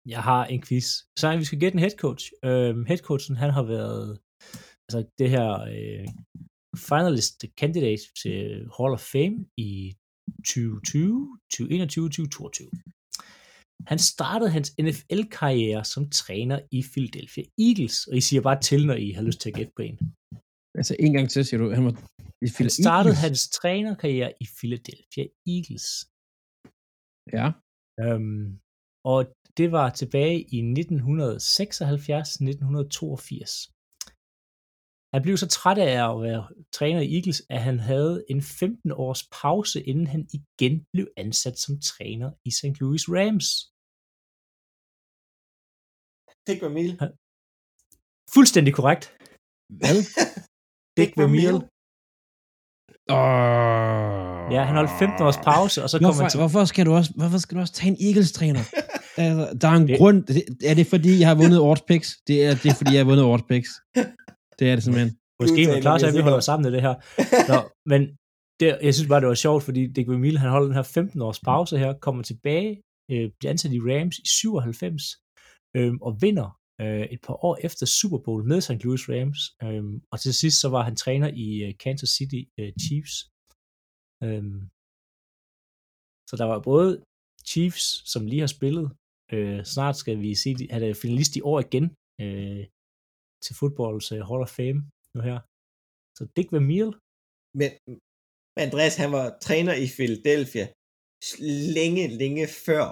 Jeg 0.09 0.23
har 0.23 0.45
en 0.45 0.61
quiz. 0.67 0.87
Så 1.19 1.37
vi 1.37 1.45
skal 1.45 1.59
gætte 1.59 1.75
en 1.75 1.79
head 1.79 1.95
coach. 2.05 2.31
Øhm, 2.45 2.85
head 2.85 2.97
coachen, 3.09 3.35
han 3.43 3.49
har 3.57 3.63
været 3.63 4.19
altså 4.85 4.99
det 5.19 5.29
her 5.29 5.47
øh, 5.75 6.07
finalist 6.89 7.45
candidate 7.59 8.03
til 8.21 8.37
Hall 8.77 8.93
of 8.97 9.03
Fame 9.13 9.37
i 9.57 9.71
2020, 10.45 11.39
2021, 11.51 12.09
2022. 12.09 12.69
Han 13.91 13.99
startede 13.99 14.49
hans 14.57 14.69
NFL-karriere 14.85 15.83
som 15.93 16.09
træner 16.09 16.59
i 16.71 16.79
Philadelphia 16.91 17.43
Eagles, 17.67 17.97
og 18.07 18.17
I 18.17 18.21
siger 18.21 18.41
bare 18.41 18.59
til, 18.61 18.81
når 18.87 18.93
I 19.07 19.09
har 19.17 19.23
lyst 19.29 19.39
til 19.41 19.49
at 19.49 19.55
gætte 19.55 19.73
på 19.75 19.81
en. 19.81 19.97
Altså, 20.79 20.93
en 20.99 21.13
gang 21.13 21.29
til 21.29 21.45
siger 21.45 21.59
du, 21.61 21.65
han 21.77 21.85
var 21.85 21.91
i 22.45 22.47
Han 22.47 22.53
Phil- 22.55 22.69
startede 22.83 23.13
Eagles. 23.13 23.25
hans 23.25 23.39
trænerkarriere 23.57 24.31
i 24.43 24.45
Philadelphia 24.57 25.25
Eagles. 25.55 25.87
Ja. 27.37 27.47
Øhm, 28.03 28.45
og 29.13 29.19
det 29.57 29.67
var 29.77 29.87
tilbage 29.89 30.37
i 30.55 30.57
1976-1982. 30.61 30.65
Han 35.13 35.21
blev 35.25 35.35
så 35.37 35.47
træt 35.57 35.77
af 35.77 35.93
at 36.09 36.15
være 36.27 36.43
træner 36.77 37.01
i 37.01 37.15
Eagles, 37.17 37.39
at 37.55 37.61
han 37.67 37.77
havde 37.79 38.15
en 38.33 38.41
15 38.41 38.91
års 38.91 39.23
pause, 39.41 39.77
inden 39.89 40.07
han 40.13 40.21
igen 40.37 40.75
blev 40.93 41.07
ansat 41.23 41.57
som 41.63 41.73
træner 41.91 42.29
i 42.47 42.49
St. 42.59 42.75
Louis 42.81 43.03
Rams. 43.15 43.47
Dick 46.47 46.59
Vermeil. 46.63 46.91
Fuldstændig 48.35 48.73
korrekt. 48.79 49.03
Hvad? 49.79 49.99
Dick 50.97 51.11
Vermeil. 51.19 51.57
Oh. 53.17 54.33
Ja, 54.53 54.61
han 54.69 54.75
holdt 54.79 54.93
15 54.99 55.27
års 55.27 55.41
pause, 55.51 55.77
og 55.83 55.87
så 55.89 55.95
kom 55.97 56.05
Hvorfor, 56.05 56.23
han 56.23 56.31
til... 56.31 56.39
hvorfor, 56.43 56.63
skal 56.71 56.83
du 56.87 56.91
også, 56.99 57.11
hvorfor 57.19 57.39
skal 57.43 57.53
du 57.55 57.59
også 57.63 57.75
tage 57.79 57.91
en 57.93 57.99
Eagles-træner? 58.07 58.63
altså, 59.17 59.57
der 59.61 59.67
er 59.67 59.77
en 59.81 59.87
Det- 59.87 59.97
grund. 59.99 60.23
Det, 60.23 60.43
er 60.71 60.73
det 60.79 60.87
fordi, 60.87 61.19
jeg 61.19 61.27
har 61.27 61.35
vundet 61.35 61.59
Orts 61.59 61.81
Picks? 61.89 62.09
Det 62.27 62.45
er, 62.45 62.51
det 62.61 62.67
er 62.71 62.75
fordi, 62.81 62.91
jeg 62.95 63.01
har 63.03 63.09
vundet 63.11 63.25
Orts 63.25 63.43
Picks. 63.49 63.69
Det 64.59 64.65
er 64.69 64.75
det 64.75 64.83
simpelthen. 64.83 65.17
Måske 65.41 65.61
klarer 65.81 65.97
sig, 65.97 66.07
vi 66.07 66.17
at 66.17 66.17
vi 66.17 66.23
holder 66.29 66.39
sammen 66.49 66.65
i 66.69 66.75
det 66.75 66.81
her. 66.87 66.95
Nå, 67.51 67.57
men 67.91 68.01
det, 68.59 68.67
jeg 68.87 68.93
synes 68.93 69.07
bare, 69.09 69.21
det 69.21 69.27
var 69.27 69.33
sjovt, 69.45 69.63
fordi 69.63 69.81
Dick 69.95 70.07
Vermeil, 70.09 70.37
han 70.37 70.49
holder 70.49 70.67
den 70.67 70.75
her 70.75 70.83
15 70.83 71.21
års 71.21 71.39
pause 71.39 71.77
her, 71.77 71.93
kommer 72.05 72.23
tilbage, 72.23 72.81
øh, 73.11 73.25
bliver 73.39 73.51
ansat 73.53 73.73
i 73.73 73.79
Rams 73.79 74.17
i 74.19 74.27
97, 74.27 75.03
øh, 75.77 75.93
og 76.01 76.11
vinder 76.21 76.59
øh, 76.81 77.05
et 77.15 77.21
par 77.27 77.45
år 77.45 77.57
efter 77.67 77.85
Super 77.85 78.17
Bowl 78.25 78.43
med 78.51 78.61
St. 78.61 78.83
Louis 78.83 79.03
Rams, 79.09 79.39
øh, 79.63 79.83
og 80.11 80.19
til 80.19 80.33
sidst 80.33 80.57
så 80.61 80.69
var 80.69 80.81
han 80.83 80.95
træner 80.95 81.29
i 81.45 81.47
øh, 81.65 81.73
Kansas 81.83 82.09
City 82.09 82.41
øh, 82.59 82.71
Chiefs. 82.83 83.15
Øh, 84.23 84.43
så 86.29 86.33
der 86.39 86.45
var 86.51 86.59
både 86.59 87.03
Chiefs, 87.49 88.11
som 88.11 88.25
lige 88.25 88.39
har 88.39 88.47
spillet, 88.57 88.87
øh, 89.35 89.59
snart 89.73 89.95
skal 90.01 90.15
vi 90.23 90.31
se, 90.43 90.49
han 90.75 90.83
er 90.83 91.01
finalist 91.03 91.33
i 91.39 91.41
år 91.51 91.59
igen, 91.67 91.85
øh, 92.23 92.63
til 93.43 93.53
fodbolds 93.59 94.07
øh, 94.15 94.21
Hall 94.29 94.41
of 94.45 94.51
Fame 94.57 94.79
nu 95.15 95.19
her. 95.29 95.37
Så 96.17 96.23
Dick 96.35 96.49
Vermeil, 96.55 96.91
Men 97.59 97.71
men 98.55 98.61
Andreas, 98.67 98.95
han 99.03 99.11
var 99.17 99.25
træner 99.47 99.73
i 99.83 99.87
Philadelphia 99.97 100.65
længe, 101.77 102.03
længe 102.21 102.43
før 102.65 102.85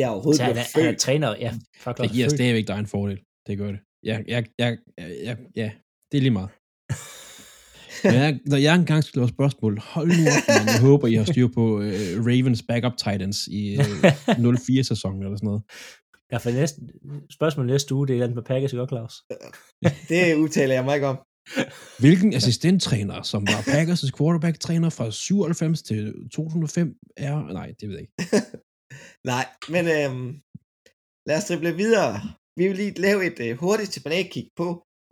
jeg 0.00 0.08
overhovedet 0.14 0.38
så 0.40 0.44
han 0.48 0.54
blev 0.54 0.64
er, 0.64 0.86
han 0.86 0.94
er 0.94 0.98
træner, 1.06 1.30
ja, 1.44 1.50
fuck, 1.84 1.96
Det 2.02 2.10
giver 2.16 2.28
stadigvæk 2.38 2.66
dig 2.70 2.78
en 2.84 2.90
fordel. 2.94 3.18
Det 3.46 3.54
gør 3.60 3.70
det. 3.74 3.80
Ja, 4.08 4.16
ja, 4.32 4.38
ja, 4.62 4.68
ja, 5.28 5.34
ja 5.60 5.68
det 6.08 6.16
er 6.18 6.24
lige 6.26 6.36
meget. 6.40 6.50
Når 8.04 8.12
jeg, 8.12 8.40
når 8.46 8.56
jeg 8.56 8.74
engang 8.74 9.04
skal 9.04 9.18
lave 9.18 9.28
spørgsmål, 9.28 9.80
hold 9.80 10.08
nu 10.08 10.12
op, 10.12 10.42
man. 10.48 10.66
Jeg 10.66 10.80
håber, 10.80 11.06
I 11.06 11.14
har 11.14 11.24
styr 11.24 11.48
på 11.48 11.64
uh, 11.76 12.26
Ravens 12.28 12.62
backup 12.68 12.96
Titans 12.96 13.46
i 13.46 13.76
uh, 13.78 13.84
04-sæsonen 13.84 15.22
eller 15.22 15.36
sådan 15.36 15.46
noget. 15.46 15.62
Ja, 16.32 16.36
for 16.36 16.50
næste, 16.50 16.80
spørgsmål 17.30 17.66
næste 17.66 17.94
uge, 17.94 18.06
det 18.08 18.16
er 18.16 18.26
den 18.26 18.34
med 18.34 18.42
Packers, 18.42 18.72
ikke 18.72 18.86
Claus? 18.88 19.14
Det 20.08 20.34
udtaler 20.34 20.74
jeg 20.74 20.84
mig 20.84 20.94
ikke 20.94 21.06
om. 21.06 21.18
Hvilken 21.98 22.34
assistenttræner, 22.34 23.22
som 23.22 23.42
var 23.46 23.60
Packers' 23.74 24.10
quarterback-træner 24.18 24.90
fra 24.90 25.10
97 25.10 25.82
til 25.82 26.14
2005, 26.32 26.94
er... 27.16 27.52
Nej, 27.52 27.72
det 27.80 27.88
ved 27.88 27.96
jeg 27.96 28.00
ikke. 28.00 28.46
Nej, 29.32 29.46
men 29.68 29.84
øhm, 29.96 30.40
lad 31.26 31.36
os 31.36 31.44
drible 31.44 31.76
videre. 31.76 32.20
Vi 32.56 32.68
vil 32.68 32.76
lige 32.76 33.00
lave 33.00 33.26
et 33.26 33.40
øh, 33.40 33.56
hurtigt 33.58 33.90
tilbagekig 33.90 34.48
på, 34.56 34.66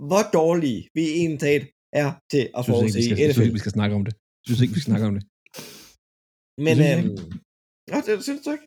hvor 0.08 0.22
dårlige 0.32 0.88
vi 0.94 1.00
egentlig 1.00 1.40
talt 1.40 1.66
er 2.02 2.08
til 2.32 2.42
at 2.58 2.62
forudse 2.68 2.96
vi 2.98 3.02
skal, 3.04 3.16
jeg 3.18 3.24
synes 3.24 3.36
NFL. 3.36 3.42
ikke, 3.46 3.56
vi 3.58 3.64
skal 3.64 3.76
snakke 3.78 3.94
om 3.98 4.04
det. 4.06 4.14
Jeg 4.40 4.44
synes 4.46 4.60
ikke, 4.64 4.74
vi 4.76 4.80
skal 4.80 4.90
snakke 4.92 5.06
om 5.10 5.14
det. 5.16 5.24
Men 6.66 6.74
Det 6.80 6.86
synes 6.86 7.04
øhm, 7.04 7.40
Nå, 7.92 7.96
det 8.06 8.14
synes 8.28 8.42
du 8.46 8.50
ikke? 8.56 8.66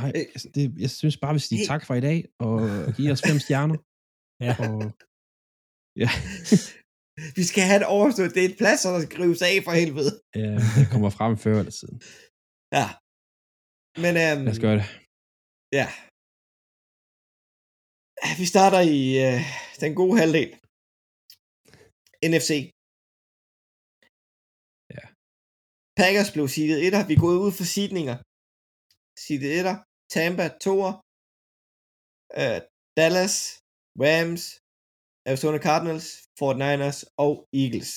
Nej, 0.00 0.10
altså, 0.34 0.48
det, 0.56 0.62
jeg 0.84 0.90
synes 1.00 1.16
bare, 1.22 1.32
vi 1.36 1.40
skal 1.40 1.52
sige 1.58 1.66
tak 1.72 1.82
for 1.88 1.94
i 2.00 2.04
dag, 2.10 2.18
og 2.46 2.56
give 2.96 3.10
os 3.14 3.22
fem 3.28 3.38
stjerner. 3.46 3.78
Ja. 4.48 4.54
Og, 4.66 4.76
ja, 6.02 6.10
Vi 7.38 7.44
skal 7.50 7.64
have 7.70 7.80
et 7.82 7.86
overstået. 7.96 8.34
Det 8.34 8.40
er 8.44 8.48
et 8.52 8.58
plads, 8.62 8.80
der 8.82 8.90
skal 9.00 9.10
skrives 9.12 9.40
af 9.50 9.54
for 9.66 9.72
helvede. 9.82 10.12
ja, 10.42 10.52
det 10.78 10.86
kommer 10.92 11.10
frem 11.18 11.34
før 11.44 11.56
eller 11.62 11.74
siden. 11.80 11.98
Ja. 12.78 12.86
Men 14.04 14.12
øhm, 14.24 14.40
Lad 14.46 14.52
os 14.56 14.62
gøre 14.66 14.76
det. 14.80 14.86
ja. 15.80 15.86
Vi 18.40 18.46
starter 18.54 18.80
i 18.98 19.00
øh, 19.26 19.38
den 19.82 19.92
gode 20.00 20.14
halvdel. 20.20 20.50
NFC. 22.30 22.50
Ja. 24.96 25.04
Packers 26.00 26.30
blev 26.34 26.46
seedet 26.54 26.78
1'er. 26.88 27.06
Vi 27.08 27.14
er 27.16 27.24
gået 27.26 27.38
ud 27.44 27.52
for 27.58 27.66
seedninger. 27.74 28.16
Seedet 29.24 29.50
1'er. 29.62 29.76
Tampa 30.14 30.44
2'er. 30.66 30.94
Øh, 32.40 32.58
Dallas, 32.98 33.34
Rams, 34.04 34.42
Arizona 35.28 35.58
Cardinals, 35.66 36.06
49ers 36.40 36.98
og 37.24 37.32
Eagles. 37.62 37.90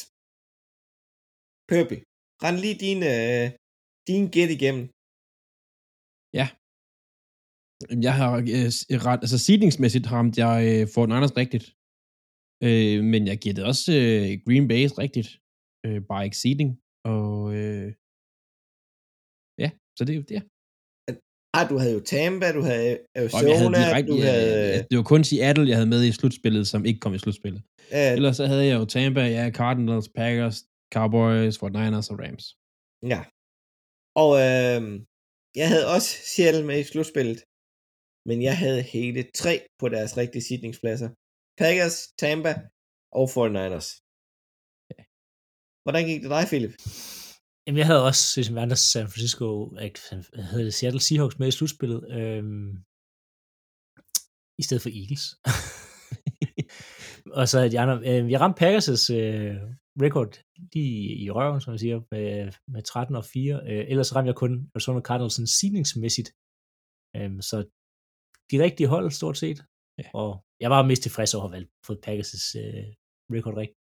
Purple. 1.69 1.99
Rend 2.43 2.57
lige 2.63 2.77
din, 2.85 2.99
øh, 3.13 3.45
din 4.09 4.23
gæt 4.35 4.51
igennem. 4.57 4.85
Jamen, 6.37 8.03
Jeg 8.07 8.13
har 8.19 8.31
øh, 8.37 8.69
ret, 9.07 9.21
altså 9.25 9.37
seedingsmæssigt 9.45 10.07
ramte 10.11 10.37
jeg 10.45 10.57
øh, 10.69 10.87
Fort 10.93 11.09
Niners 11.09 11.37
rigtigt. 11.41 11.65
Øh, 12.67 13.03
men 13.11 13.21
jeg 13.31 13.37
giver 13.41 13.55
det 13.55 13.65
også 13.71 13.91
øh, 14.01 14.27
Green 14.45 14.67
Bay 14.71 14.83
rigtigt. 15.03 15.29
Øh, 15.85 15.99
bare 16.09 16.25
ikke 16.27 16.41
seeding. 16.43 16.71
Og 17.13 17.33
øh, 17.59 17.87
ja, 19.63 19.69
så 19.97 20.01
det 20.05 20.13
er 20.15 20.19
jo 20.21 20.27
det. 20.33 20.41
Ah, 21.57 21.65
du 21.71 21.75
havde 21.81 21.95
jo 21.99 22.03
Tampa, 22.13 22.47
du 22.57 22.63
havde 22.69 22.89
Arizona, 23.19 23.49
jeg 23.51 23.59
havde 23.61 23.73
direkte, 23.81 24.11
du 24.13 24.19
havde... 24.27 24.73
jeg, 24.73 24.87
det 24.89 24.95
var 24.99 25.07
kun 25.13 25.23
Seattle, 25.29 25.67
jeg 25.71 25.77
havde 25.79 25.91
med 25.95 26.01
i 26.09 26.11
slutspillet, 26.19 26.63
som 26.73 26.81
ikke 26.89 26.99
kom 27.03 27.13
i 27.17 27.21
slutspillet. 27.23 27.61
øh, 27.95 28.11
Ellers 28.17 28.35
så 28.39 28.45
havde 28.51 28.65
jeg 28.69 28.77
jo 28.81 28.85
Tampa, 28.95 29.23
ja, 29.37 29.45
Cardinals, 29.59 30.07
Packers, 30.19 30.57
Cowboys, 30.95 31.53
Fort 31.59 31.73
Niners 31.79 32.09
og 32.11 32.17
Rams. 32.23 32.45
ja. 33.13 33.21
Og 34.23 34.31
øh, 34.47 34.81
jeg 35.61 35.67
havde 35.73 35.85
også 35.95 36.09
Seattle 36.33 36.65
med 36.69 36.77
i 36.83 36.89
slutspillet, 36.91 37.39
men 38.29 38.37
jeg 38.47 38.55
havde 38.63 38.81
hele 38.95 39.21
tre 39.41 39.53
på 39.81 39.85
deres 39.95 40.11
rigtige 40.21 40.45
seedningspladser. 40.47 41.09
Packers, 41.61 41.97
Tampa 42.21 42.53
og 43.19 43.25
49ers. 43.35 43.87
Hvordan 45.85 46.05
gik 46.09 46.21
det 46.23 46.29
dig, 46.35 46.43
Philip? 46.51 46.73
Jamen, 47.65 47.79
jeg 47.81 47.87
havde 47.89 48.07
også 48.09 48.23
ligesom 48.35 48.57
andre 48.57 48.75
San 48.75 49.07
Francisco, 49.11 49.47
jeg 50.37 50.47
havde 50.53 50.71
Seattle 50.71 51.01
Seahawks 51.01 51.39
med 51.39 51.47
i 51.47 51.51
slutspillet, 51.57 52.01
øhm, 52.17 52.71
i 54.61 54.63
stedet 54.65 54.83
for 54.83 54.91
Eagles. 54.99 55.25
og 57.39 57.45
så 57.51 57.57
de 57.71 57.79
andre, 57.79 57.95
øh, 58.09 58.31
jeg 58.31 58.39
ramte 58.41 58.59
Packers' 58.61 59.13
øh, 59.19 59.55
record 60.05 60.31
lige 60.73 60.95
i 61.23 61.31
røven, 61.31 61.61
som 61.61 61.71
man 61.71 61.79
siger, 61.79 61.97
med, 62.11 62.51
med 62.73 62.83
13 62.83 63.15
og 63.15 63.25
4. 63.25 63.61
Øh, 63.71 63.83
ellers 63.91 64.15
ramte 64.15 64.29
jeg 64.29 64.35
kun 64.35 64.53
Arizona 64.75 65.01
Cardinals 65.07 65.33
sådan 65.35 65.53
seedningsmæssigt. 65.57 66.29
Øhm, 67.15 67.41
så 67.49 67.57
de 68.51 68.63
rigtige 68.65 68.87
hold, 68.87 69.11
stort 69.11 69.37
set. 69.37 69.59
Ja. 69.99 70.07
Og 70.21 70.44
jeg 70.63 70.69
var 70.73 70.79
mest 70.89 71.01
tilfreds 71.05 71.31
over 71.33 71.43
at 71.45 71.49
have 71.49 71.55
valgt 71.57 71.71
fået 71.87 71.99
Packers' 72.07 72.45
øh, 72.61 72.85
record 73.35 73.55
rigtigt. 73.61 73.79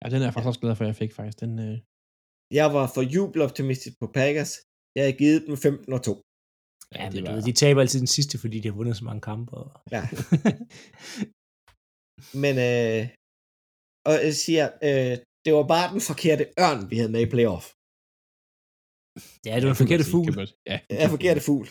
Ja, 0.00 0.06
den 0.12 0.18
er 0.20 0.26
jeg 0.26 0.34
faktisk 0.34 0.50
også 0.52 0.62
glad 0.64 0.74
for, 0.76 0.84
at 0.84 0.90
jeg 0.92 0.98
fik 1.02 1.12
faktisk. 1.18 1.38
Den, 1.44 1.52
øh, 1.66 1.76
Jeg 2.60 2.66
var 2.76 2.86
for 2.94 3.02
jubeloptimistisk 3.14 3.94
på 4.02 4.06
Packers. 4.18 4.52
Jeg 4.96 5.02
havde 5.04 5.18
givet 5.22 5.40
dem 5.46 5.56
15 5.56 5.92
og 5.96 6.00
2. 6.08 6.12
Ja, 6.98 7.04
det 7.12 7.14
men 7.14 7.24
du 7.24 7.30
var- 7.30 7.46
de 7.48 7.52
taber 7.62 7.80
altid 7.84 7.98
den 8.04 8.12
sidste, 8.16 8.34
fordi 8.42 8.56
de 8.62 8.68
har 8.68 8.76
vundet 8.80 8.96
så 9.00 9.04
mange 9.08 9.22
kampe. 9.30 9.50
Og... 9.60 9.66
Ja. 9.96 10.02
Men, 12.44 12.54
øh, 12.68 13.02
og 14.08 14.14
jeg 14.26 14.34
siger, 14.44 14.64
øh, 14.88 15.14
det 15.44 15.50
var 15.58 15.66
bare 15.74 15.86
den 15.94 16.02
forkerte 16.10 16.44
ørn, 16.64 16.80
vi 16.90 16.96
havde 17.00 17.12
med 17.16 17.22
i 17.26 17.30
playoff. 17.34 17.66
ja, 19.48 19.54
det 19.58 19.64
var 19.68 19.74
en 19.76 19.82
forkerte 19.84 20.06
fugl. 20.12 20.30
Ja, 20.70 20.76
er 21.04 21.08
forkerte 21.16 21.42
fugl. 21.48 21.66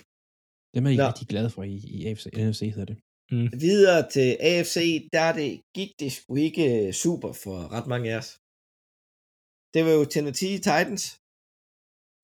Dem 0.76 0.84
er 0.88 0.92
I 0.96 0.98
Nå. 1.02 1.06
rigtig 1.10 1.28
glade 1.34 1.50
for 1.56 1.64
i, 1.74 1.76
i 1.96 1.98
AFC, 2.10 2.26
NFC, 2.48 2.62
hedder 2.76 2.90
det. 2.92 2.98
Mm. 3.32 3.50
Videre 3.66 4.02
til 4.16 4.30
AFC, 4.52 4.78
der 5.16 5.28
det, 5.40 5.52
gik 5.78 5.92
det 6.02 6.10
sgu 6.12 6.32
ikke 6.48 6.66
øh, 6.76 6.94
super 7.04 7.32
for 7.44 7.58
ret 7.76 7.88
mange 7.92 8.08
af 8.14 8.18
os. 8.22 8.30
det 9.74 9.82
var 9.88 9.94
jo 10.00 10.04
Tennessee 10.14 10.58
Titans. 10.68 11.04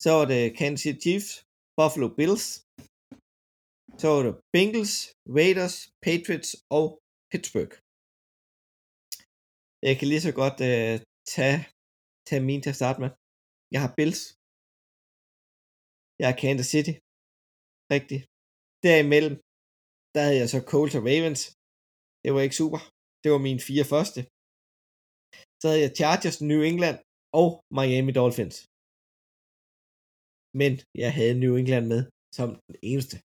Så 0.03 0.09
var 0.17 0.25
det 0.33 0.43
Kansas 0.59 0.81
City 0.83 1.01
Chiefs, 1.05 1.31
Buffalo 1.77 2.07
Bills. 2.17 2.45
Så 4.01 4.05
var 4.13 4.21
det 4.25 4.33
Bengals, 4.55 4.95
Raiders, 5.37 5.75
Patriots 6.05 6.51
og 6.77 6.85
Pittsburgh. 7.31 7.73
Jeg 9.87 9.93
kan 9.97 10.07
lige 10.11 10.25
så 10.27 10.33
godt 10.41 10.57
uh, 10.71 10.95
tage, 11.33 11.59
tage 12.27 12.43
min 12.49 12.61
til 12.61 12.73
at 12.73 12.79
starte 12.81 12.99
med. 13.03 13.09
Jeg 13.73 13.79
har 13.83 13.91
Bills. 13.97 14.21
Jeg 16.19 16.25
har 16.29 16.37
Kansas 16.43 16.69
City. 16.73 16.93
Rigtig. 17.95 18.19
Derimellem, 18.85 19.35
der 20.15 20.21
havde 20.25 20.39
jeg 20.41 20.49
så 20.53 20.59
Colts 20.71 20.95
og 20.99 21.03
Ravens. 21.09 21.41
Det 22.23 22.29
var 22.35 22.41
ikke 22.45 22.59
super. 22.61 22.79
Det 23.23 23.29
var 23.33 23.41
mine 23.47 23.61
fire 23.69 23.85
første. 23.93 24.19
Så 25.61 25.65
havde 25.69 25.83
jeg 25.85 25.95
Chargers, 25.99 26.37
New 26.51 26.61
England 26.71 26.97
og 27.41 27.47
Miami 27.77 28.11
Dolphins. 28.19 28.57
Men 30.61 30.71
jeg 31.03 31.11
havde 31.17 31.41
New 31.43 31.53
England 31.61 31.85
med 31.93 32.01
som 32.37 32.47
den 32.67 32.75
eneste. 32.91 33.15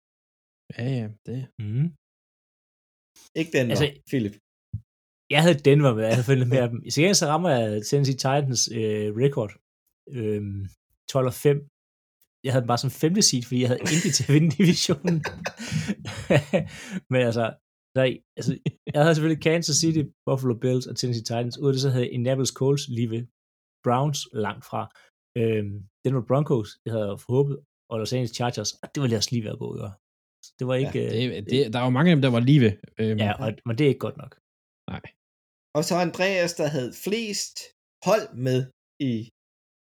Ja, 0.79 0.87
ja, 0.99 1.07
det. 1.29 1.41
Mm. 1.65 1.89
Ikke 3.41 3.53
den, 3.57 3.67
Altså, 3.73 3.87
Philip. 4.11 4.35
Jeg 5.35 5.41
havde 5.45 5.63
Denver 5.69 5.93
med, 5.97 6.05
jeg 6.09 6.17
havde 6.17 6.31
fundet 6.33 6.49
med 6.53 6.59
dem. 6.73 6.79
I 6.89 6.91
så 7.21 7.27
rammer 7.33 7.51
jeg 7.57 7.67
Tennessee 7.89 8.21
Titans 8.25 8.63
øh, 8.79 9.09
record. 9.23 9.53
Øhm, 10.19 10.61
12 11.13 11.27
og 11.33 11.37
5. 11.47 11.57
Jeg 12.47 12.53
havde 12.53 12.65
dem 12.65 12.73
bare 12.73 12.85
som 12.85 12.97
femte 13.03 13.23
seed, 13.29 13.43
fordi 13.49 13.61
jeg 13.63 13.71
havde 13.71 13.85
intet 13.95 14.13
til 14.17 14.25
at 14.27 14.33
vinde 14.35 14.51
divisionen. 14.59 15.17
Men 17.13 17.21
altså, 17.29 17.45
der, 17.97 18.03
altså, 18.39 18.53
jeg 18.95 19.01
havde 19.03 19.15
selvfølgelig 19.15 19.43
Kansas 19.49 19.77
City, 19.83 20.03
Buffalo 20.27 20.55
Bills 20.63 20.87
og 20.91 20.95
Tennessee 20.97 21.27
Titans. 21.29 21.59
Ud 21.63 21.69
af 21.69 21.73
det 21.75 21.83
så 21.83 21.91
havde 21.93 22.05
jeg 22.05 22.13
Indianapolis 22.17 22.57
Colts 22.61 22.85
lige 22.97 23.11
ved 23.15 23.23
Browns 23.87 24.21
langt 24.47 24.65
fra. 24.71 24.83
Øhm, 25.41 25.75
Denver 26.05 26.25
Broncos, 26.31 26.69
det 26.83 26.91
havde 26.93 27.07
jeg 27.11 27.21
forhåbet, 27.27 27.57
og 27.91 27.95
Los 27.99 28.13
Angeles 28.13 28.37
Chargers, 28.39 28.71
og 28.83 28.87
det 28.93 28.99
var 29.01 29.09
jeg 29.09 29.21
også 29.23 29.33
lige 29.33 29.45
ved 29.45 29.53
at 29.57 29.63
gå 29.65 29.69
i 29.77 29.81
år. 29.87 29.95
Det 30.59 30.65
var 30.69 30.77
ikke... 30.83 31.03
det, 31.17 31.25
øh, 31.37 31.43
det, 31.51 31.73
der 31.75 31.81
var 31.87 31.93
mange 31.97 32.11
af 32.11 32.15
dem, 32.17 32.23
der 32.27 32.33
var 32.37 32.43
lige 32.51 32.61
ved. 32.67 32.73
Øhm, 33.01 33.19
ja, 33.25 33.31
og, 33.43 33.49
men 33.67 33.75
det 33.79 33.85
er 33.85 33.93
ikke 33.93 34.07
godt 34.09 34.19
nok. 34.23 34.33
Og 35.77 35.83
så 35.89 35.95
Andreas, 36.07 36.53
der 36.61 36.69
havde 36.77 36.93
flest 37.05 37.57
hold 38.09 38.27
med 38.49 38.61
i, 39.11 39.15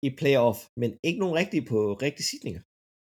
i 0.06 0.08
playoff, 0.20 0.58
men 0.80 0.90
ikke 1.08 1.20
nogen 1.22 1.36
rigtige 1.40 1.64
på 1.72 1.78
rigtige 2.06 2.28
sidninger. 2.32 2.62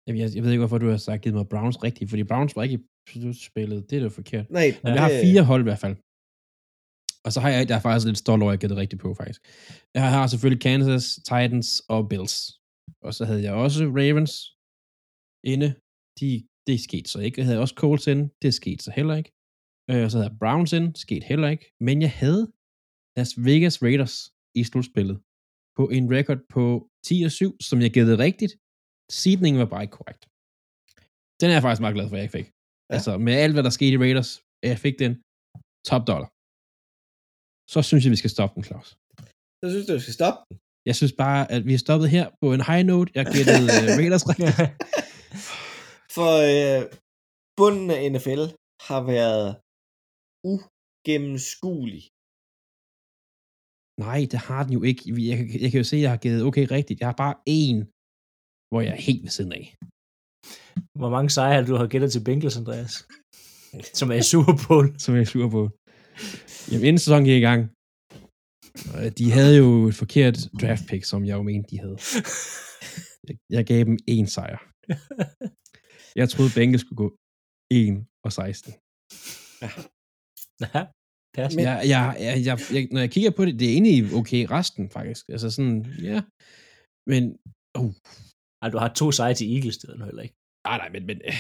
Jamen, 0.07 0.21
jeg, 0.23 0.29
jeg 0.37 0.43
ved 0.43 0.51
ikke, 0.53 0.65
hvorfor 0.65 0.79
du 0.79 0.89
har 0.95 1.03
sagt, 1.09 1.23
givet 1.23 1.37
mig 1.39 1.49
Browns 1.53 1.79
rigtigt, 1.87 2.11
fordi 2.11 2.25
Browns 2.25 2.57
var 2.57 2.63
ikke 2.63 2.79
i 3.15 3.33
spillet. 3.49 3.91
Det 3.91 3.97
er 3.97 4.03
da 4.03 4.09
forkert. 4.21 4.47
Nej, 4.51 4.69
Men 4.83 4.93
jeg 4.95 5.03
har 5.03 5.13
fire 5.27 5.43
hold 5.51 5.63
i 5.63 5.69
hvert 5.69 5.83
fald. 5.85 5.97
Og 7.27 7.31
så 7.35 7.39
har 7.43 7.51
jeg, 7.55 7.61
jeg 7.69 7.77
er 7.77 7.85
faktisk 7.87 8.07
lidt 8.07 8.25
stolt 8.25 8.43
over, 8.43 8.51
at 8.53 8.55
jeg 8.55 8.61
gættede 8.63 8.81
rigtigt 8.81 9.03
på, 9.03 9.15
faktisk. 9.21 9.41
Jeg 9.95 10.03
har 10.15 10.27
selvfølgelig 10.27 10.63
Kansas, 10.69 11.07
Titans 11.31 11.71
og 11.95 12.01
Bills. 12.11 12.37
Og 13.07 13.13
så 13.17 13.23
havde 13.29 13.43
jeg 13.47 13.55
også 13.65 13.81
Ravens 14.01 14.35
inde. 15.53 15.69
De, 16.21 16.31
det 16.69 16.77
skete 16.89 17.09
så 17.11 17.19
ikke. 17.27 17.37
Jeg 17.41 17.47
havde 17.49 17.61
også 17.65 17.77
Colts 17.83 18.07
inde. 18.13 18.25
Det 18.43 18.55
skete 18.61 18.83
så 18.85 18.91
heller 18.99 19.17
ikke. 19.21 19.31
Øh, 19.91 20.03
og 20.05 20.11
så 20.11 20.15
havde 20.17 20.31
jeg 20.31 20.39
Browns 20.43 20.73
inde. 20.79 20.89
Skete 21.05 21.25
heller 21.33 21.49
ikke. 21.55 21.67
Men 21.87 21.97
jeg 22.07 22.13
havde 22.23 22.43
Las 23.17 23.33
Vegas 23.49 23.77
Raiders 23.83 24.17
i 24.61 24.63
slutspillet 24.71 25.17
på 25.79 25.85
en 25.97 26.05
record 26.17 26.41
på 26.55 26.63
10 27.07 27.23
og 27.29 27.33
7, 27.33 27.61
som 27.69 27.79
jeg 27.85 27.91
gættede 27.97 28.19
rigtigt. 28.27 28.53
Seedningen 29.21 29.59
var 29.63 29.71
bare 29.75 29.85
ikke 29.87 29.97
korrekt. 30.01 30.23
Den 31.41 31.47
er 31.51 31.55
jeg 31.57 31.65
faktisk 31.67 31.83
meget 31.85 31.97
glad 31.99 32.07
for, 32.09 32.17
at 32.17 32.23
jeg 32.27 32.35
fik. 32.39 32.47
Ja. 32.47 32.95
Altså, 32.95 33.13
med 33.27 33.35
alt, 33.45 33.55
hvad 33.55 33.65
der 33.67 33.73
skete 33.79 33.95
i 33.97 34.03
Raiders, 34.05 34.31
jeg 34.71 34.79
fik 34.85 34.97
den 35.05 35.13
top 35.91 36.03
dollar. 36.11 36.31
Så 37.73 37.79
synes 37.89 38.03
jeg, 38.05 38.13
vi 38.15 38.21
skal 38.23 38.33
stoppe 38.37 38.53
den, 38.57 38.65
Claus. 38.69 38.89
Så 39.61 39.67
synes 39.73 39.87
du, 39.87 39.93
du 39.99 40.05
skal 40.07 40.19
stoppe 40.21 40.39
den. 40.49 40.55
Jeg 40.89 40.97
synes 41.01 41.15
bare, 41.25 41.41
at 41.55 41.63
vi 41.69 41.75
er 41.75 41.83
stoppet 41.87 42.09
her 42.17 42.25
på 42.43 42.47
en 42.57 42.63
high 42.69 42.85
note. 42.91 43.11
Jeg 43.19 43.25
gættede 43.35 43.65
uh, 43.67 43.97
Raiders 44.01 44.25
rigtigt. 44.31 44.57
For 46.17 46.33
øh, 46.53 46.81
bunden 47.59 47.89
af 47.97 48.01
NFL 48.13 48.43
har 48.89 49.03
været 49.15 49.47
ugennemskuelig. 50.53 52.05
Nej, 54.01 54.21
det 54.33 54.39
har 54.49 54.63
den 54.65 54.73
jo 54.73 54.83
ikke. 54.89 55.03
Jeg, 55.31 55.37
kan- 55.39 55.61
jeg 55.63 55.71
kan 55.71 55.79
jo 55.79 55.85
se, 55.85 55.97
at 55.97 56.03
jeg 56.03 56.11
har 56.11 56.17
gættet 56.25 56.43
okay 56.49 56.67
rigtigt. 56.77 57.01
Jeg 57.01 57.09
har 57.09 57.19
bare 57.25 57.35
én, 57.59 57.77
hvor 58.71 58.81
jeg 58.81 58.93
er 58.97 59.03
helt 59.09 59.23
ved 59.23 59.31
siden 59.39 59.53
af. 59.61 59.65
Hvor 61.01 61.11
mange 61.15 61.31
sejre 61.31 61.55
har 61.55 61.63
du 61.71 61.75
har 61.83 61.87
gættet 61.93 62.13
til 62.13 62.25
Bengals, 62.25 62.57
Andreas? 62.61 62.95
Som 63.99 64.09
er 64.17 64.21
Super 64.33 64.55
Bowl. 64.67 64.87
Som 65.03 65.15
jeg 65.15 65.21
er 65.27 65.31
sur 65.35 65.49
på. 65.57 65.63
Jamen, 66.71 66.85
inden 66.89 66.99
sæsonen 66.99 67.25
gik 67.29 67.39
i 67.43 67.47
gang, 67.51 67.61
øh, 68.97 69.09
de 69.19 69.27
havde 69.37 69.55
jo 69.63 69.69
et 69.91 69.95
forkert 70.03 70.37
draft 70.61 70.85
pick, 70.91 71.05
som 71.05 71.21
jeg 71.29 71.35
jo 71.39 71.43
mente, 71.51 71.67
de 71.71 71.79
havde. 71.85 71.99
Jeg, 73.29 73.37
jeg 73.57 73.63
gav 73.71 73.81
dem 73.89 73.97
én 74.15 74.27
sejr. 74.37 74.59
Jeg 76.21 76.27
troede, 76.29 76.51
Bengals 76.57 76.81
skulle 76.85 77.01
gå 77.05 77.09
1 77.71 78.07
og 78.27 78.33
16. 78.33 78.73
Ja, 80.63 80.81
pas. 81.37 81.51
Men- 81.57 81.65
Jeg, 81.69 81.77
jeg, 81.95 82.03
jeg, 82.27 82.35
jeg, 82.49 82.57
jeg, 82.75 82.83
når 82.95 83.01
jeg 83.07 83.11
kigger 83.17 83.31
på 83.39 83.43
det, 83.47 83.55
det 83.61 83.67
er 83.69 83.73
egentlig 83.79 83.99
okay 84.21 84.43
resten, 84.57 84.85
faktisk. 84.97 85.25
Altså 85.35 85.49
sådan, 85.57 85.77
ja. 86.11 86.19
Men, 87.11 87.23
oh, 87.81 87.91
Ej, 88.63 88.69
du 88.73 88.79
har 88.83 88.91
to 89.01 89.07
sejre 89.19 89.35
til 89.39 89.47
Eagles, 89.55 89.77
det 89.79 89.87
er 89.91 90.05
heller 90.11 90.23
ikke. 90.27 90.35
nej, 90.69 90.77
nej, 90.83 90.89
men, 90.95 91.03
men 91.11 91.17
øh, 91.29 91.35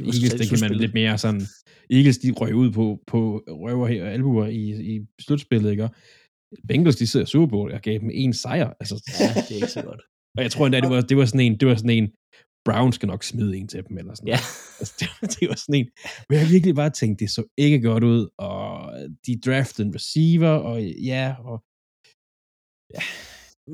Eagles, 0.00 0.34
det 0.40 0.48
kan 0.50 0.58
man 0.64 0.74
lidt 0.84 0.94
mere 1.00 1.14
sådan, 1.24 1.42
Eagles, 1.96 2.18
de 2.24 2.28
røg 2.40 2.54
ud 2.62 2.70
på, 2.78 2.84
på 3.12 3.18
røver 3.62 3.86
og 4.04 4.12
albuer 4.16 4.46
i, 4.46 4.64
i 4.92 5.06
slutspillet, 5.24 5.70
ikke? 5.70 5.84
Og 5.84 5.90
Bengals, 6.68 6.96
de 6.96 7.06
sidder 7.06 7.26
i 7.26 7.32
Super 7.34 7.46
Bowl, 7.54 7.72
jeg 7.72 7.80
gav 7.80 7.98
dem 7.98 8.10
en 8.12 8.32
sejr. 8.32 8.68
Altså, 8.80 8.94
Ja, 9.20 9.28
det 9.46 9.50
er 9.50 9.60
ikke 9.62 9.76
så 9.78 9.82
godt. 9.90 10.02
og 10.36 10.42
jeg 10.44 10.50
tror 10.52 10.66
endda, 10.66 10.80
det 10.80 10.90
var, 10.90 11.00
det 11.10 11.16
var 11.16 11.24
sådan 11.30 11.46
en, 11.46 11.54
det 11.60 11.68
var 11.68 11.74
sådan 11.74 11.96
en, 11.98 12.06
Brown 12.68 12.92
skal 12.92 13.06
nok 13.12 13.22
smide 13.30 13.56
en 13.58 13.68
til 13.68 13.84
dem, 13.88 13.98
eller 13.98 14.14
sådan 14.14 14.28
Ja. 14.34 14.38
noget. 14.40 14.78
Altså, 14.80 14.94
det, 15.00 15.08
var- 15.20 15.28
det 15.36 15.44
var 15.50 15.58
sådan 15.64 15.78
en, 15.80 15.88
hvor 16.26 16.36
jeg 16.40 16.48
virkelig 16.54 16.74
bare 16.82 16.90
tænkte, 17.00 17.18
det 17.24 17.30
så 17.38 17.42
ikke 17.66 17.80
godt 17.90 18.04
ud, 18.14 18.22
og 18.48 18.62
de 19.26 19.32
draftede 19.46 19.86
en 19.88 19.94
receiver, 19.98 20.54
og 20.70 20.76
ja, 21.12 21.26
og 21.50 21.56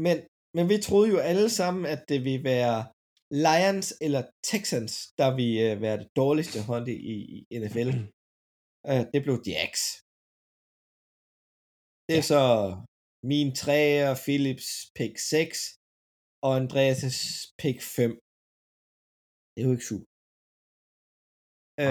Men, 0.05 0.17
men 0.57 0.65
vi 0.73 0.77
troede 0.87 1.09
jo 1.15 1.19
alle 1.31 1.49
sammen, 1.61 1.83
at 1.95 2.01
det 2.11 2.19
ville 2.25 2.45
være 2.55 2.77
Lions 3.47 3.89
eller 4.07 4.23
Texans, 4.51 4.95
der 5.21 5.29
ville 5.37 5.73
øh, 5.73 5.81
være 5.87 5.99
det 6.03 6.09
dårligste 6.17 6.59
hold 6.71 6.89
i, 6.89 6.95
i 7.53 7.59
NFL. 7.63 7.91
Uh, 8.91 9.03
det 9.13 9.21
blev 9.25 9.37
Jax. 9.53 9.73
Det 12.09 12.15
er 12.21 12.27
så 12.35 12.43
min 13.33 13.49
3'er, 13.63 14.11
Philips 14.25 14.69
pick 14.99 15.15
6, 15.19 15.59
og 16.47 16.51
Andreas' 16.61 17.55
pick 17.63 17.79
5. 17.83 18.11
Det 19.59 19.65
er 19.65 19.69
jo 19.71 19.77
ikke 19.79 19.91
super. 19.93 20.07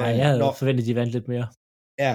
Nej, 0.03 0.11
jeg 0.19 0.25
havde 0.29 0.39
Øh, 0.41 0.45
nå, 0.45 0.49
forventet, 0.59 0.83
at 0.83 0.87
de 0.89 0.99
vandt 0.99 1.13
lidt 1.17 1.27
mere. 1.33 1.47
Ja. 2.05 2.13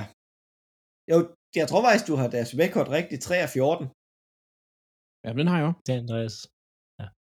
Jo, 1.10 1.16
jeg 1.60 1.66
tror 1.70 1.82
faktisk, 1.86 2.06
du 2.10 2.14
har 2.20 2.28
deres 2.36 2.50
record 2.62 2.88
rigtigt, 2.98 3.20
3 3.28 3.34
og 3.46 3.50
14. 3.56 3.84
ja, 5.24 5.28
men 5.32 5.38
den 5.40 5.48
har 5.52 5.58
jeg 5.60 5.66
også. 5.70 5.80
Det 5.86 5.92
er 5.94 6.00
Andreas. 6.04 6.34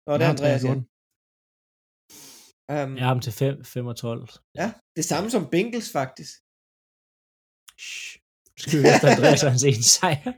Nå, 0.07 0.11
det 0.17 0.23
er 0.27 0.33
Andreas, 0.35 0.61
ja. 0.69 0.73
Um, 2.73 2.91
Jeg 2.97 3.03
har 3.05 3.13
ham 3.15 3.23
til 3.27 3.33
5, 3.43 3.53
5 3.73 3.85
og 3.91 3.97
12. 3.97 4.29
ja. 4.61 4.67
Det 4.97 5.05
samme 5.11 5.27
som 5.35 5.43
Bengals, 5.53 5.89
faktisk. 5.99 6.33
Shh. 7.85 8.11
Skal 8.61 8.77
vi 8.81 8.85
efter 8.93 9.07
Andreas 9.15 9.41
og 9.45 9.51
hans 9.53 9.65
ene 9.71 9.85
sejr. 9.97 10.31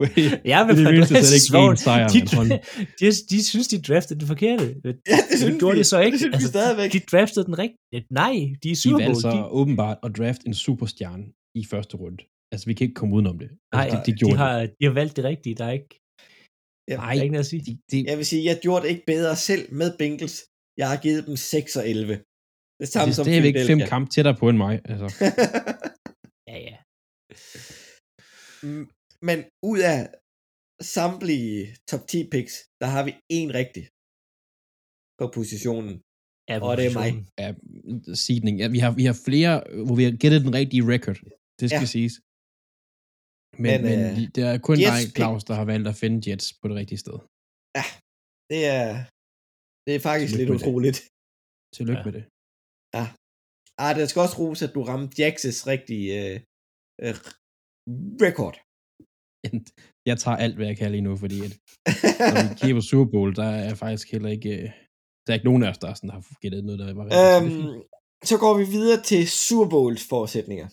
Jeg 0.52 0.60
vil 0.66 0.76
det 0.76 0.86
er 0.86 0.90
Andreas' 0.90 1.06
slet 1.06 1.56
ikke 1.56 1.70
en 1.70 1.76
sejr, 1.86 2.08
De, 2.14 2.20
men 2.38 2.46
de, 3.00 3.06
de, 3.30 3.38
synes, 3.52 3.68
de 3.68 3.78
draftede 3.88 4.18
den 4.20 4.28
forkerte. 4.34 4.64
Ja, 4.84 4.90
det 5.30 5.38
synes 5.42 5.58
gjorde 5.62 5.74
vi. 5.76 5.78
de 5.78 5.84
så 5.84 5.98
ikke. 6.00 6.14
Altså, 6.14 6.26
Det 6.26 6.34
synes 6.34 6.44
vi 6.44 6.48
stadigvæk. 6.56 6.88
De 6.96 7.00
draftede 7.12 7.44
den 7.48 7.56
rigtigt. 7.64 8.04
Nej, 8.22 8.32
de 8.62 8.68
er 8.70 8.74
De 8.74 8.76
Super 8.82 8.92
Bowl. 8.98 9.02
valgte 9.06 9.20
så 9.20 9.30
De, 9.30 9.44
åbenbart 9.60 9.98
at 10.06 10.10
draft 10.18 10.42
en 10.48 10.54
superstjerne 10.66 11.24
i 11.60 11.62
første 11.72 11.94
runde. 12.02 12.20
Altså, 12.52 12.64
vi 12.70 12.74
kan 12.76 12.84
ikke 12.86 12.98
komme 13.00 13.12
udenom 13.16 13.36
det. 13.42 13.48
Altså, 13.50 13.76
nej, 13.80 13.86
de, 13.92 13.96
de, 14.06 14.12
de, 14.12 14.16
gjorde 14.20 14.36
har, 14.36 14.54
de 14.78 14.82
har 14.88 14.94
valgt 15.00 15.14
det 15.16 15.24
rigtige. 15.32 15.54
Der 15.60 15.64
er 15.70 15.74
ikke, 15.80 15.94
Ja, 16.90 16.94
der 16.96 17.02
er 17.08 17.12
ikke 17.12 17.32
noget 17.36 17.44
at 17.46 17.50
sige. 17.52 17.62
det. 17.66 17.78
De, 17.90 17.96
de, 17.96 18.04
Jeg 18.10 18.16
vil 18.18 18.26
sige, 18.26 18.42
jeg 18.50 18.56
gjorde 18.62 18.82
det 18.84 18.88
ikke 18.94 19.06
bedre 19.14 19.36
selv 19.48 19.64
med 19.80 19.88
Bengals. 19.98 20.36
Jeg 20.80 20.86
har 20.92 20.96
givet 21.04 21.26
dem 21.26 21.36
6 21.36 21.76
og 21.76 21.88
11. 21.88 22.12
Det 22.80 22.88
samme 22.88 23.06
det, 23.06 23.14
som 23.16 23.24
det 23.24 23.38
er 23.38 23.42
ikke 23.42 23.66
fem 23.66 23.80
kampe 23.92 24.10
tættere 24.14 24.34
på 24.40 24.48
end 24.48 24.58
mig. 24.66 24.74
Altså. 24.84 25.06
Ja, 26.50 26.58
ja. 26.68 26.76
Men 29.28 29.38
ud 29.72 29.80
af 29.92 29.98
samtlige 30.96 31.54
top 31.90 32.02
10 32.12 32.30
picks, 32.34 32.54
der 32.80 32.88
har 32.94 33.02
vi 33.06 33.12
en 33.38 33.48
rigtig 33.60 33.84
på 35.18 35.24
positionen. 35.38 35.94
ja 36.50 36.54
Og 36.68 36.72
det 36.78 36.84
er 36.90 36.94
mig. 37.00 37.10
Ja, 37.42 37.48
seedning. 38.24 38.54
Ja, 38.62 38.66
vi, 38.76 38.78
har, 38.84 38.92
vi 39.00 39.04
har 39.10 39.16
flere, 39.28 39.54
hvor 39.86 39.96
vi 40.00 40.04
har 40.08 40.14
gættet 40.22 40.40
den 40.46 40.52
rigtige 40.60 40.84
record. 40.94 41.18
Det 41.60 41.66
skal 41.70 41.84
Ja. 41.84 41.88
ja. 41.88 41.94
siges. 41.96 42.14
Men, 43.64 43.76
Men, 43.76 43.80
men, 43.88 43.98
øh, 44.06 44.16
det 44.34 44.42
er 44.50 44.54
kun 44.68 44.76
Jets 44.84 45.04
dig, 45.04 45.16
Claus, 45.18 45.42
der 45.48 45.54
har 45.60 45.66
valgt 45.72 45.88
at 45.92 45.96
finde 46.02 46.16
Jets 46.26 46.46
på 46.60 46.64
det 46.68 46.76
rigtige 46.80 47.00
sted. 47.04 47.16
Det 48.52 48.60
er, 48.80 48.88
det 49.86 49.92
er 49.98 50.02
faktisk 50.08 50.30
Tillykke 50.32 50.40
lidt 50.40 50.50
med 50.52 50.58
det. 50.58 50.64
utroligt. 50.66 50.98
Tillykke 51.76 52.02
Ja. 52.02 52.04
ja. 52.04 52.08
med 52.08 52.14
det. 52.18 52.24
Ah, 53.84 53.92
det 53.96 54.04
skal 54.10 54.20
også 54.26 54.36
rose, 54.42 54.60
at 54.66 54.72
du 54.76 54.80
ramte 54.90 55.12
Jax's 55.22 55.58
rigtige 55.72 56.06
øh, 56.20 56.36
øh, 57.04 57.14
record. 58.26 58.54
Jeg 60.06 60.16
tager 60.18 60.36
alt, 60.44 60.56
hvad 60.56 60.66
jeg 60.66 60.76
kan 60.78 60.90
lige 60.90 61.06
nu, 61.08 61.16
fordi 61.16 61.38
at, 61.46 61.52
når 62.34 62.42
vi 62.48 62.54
kigger 62.60 62.76
på 62.76 62.80
Super 62.90 63.10
Bowl, 63.10 63.30
der 63.40 63.50
er 63.68 63.74
faktisk 63.84 64.06
heller 64.12 64.30
ikke... 64.36 64.50
øh, 64.62 64.70
Der 65.24 65.30
er 65.32 65.38
ikke 65.38 65.50
nogen 65.50 65.62
af 65.64 65.70
os, 65.72 65.78
der 65.78 65.94
sådan 65.94 66.10
har 66.16 66.22
gættet 66.42 66.64
noget, 66.64 66.78
der 66.80 66.94
var 66.94 67.04
så. 67.08 67.16
Øhm, 67.24 67.82
så 68.30 68.36
går 68.44 68.54
vi 68.60 68.64
videre 68.76 69.00
til 69.10 69.22
Super 69.46 69.68
Bowls 69.74 70.02
forudsætninger. 70.12 70.66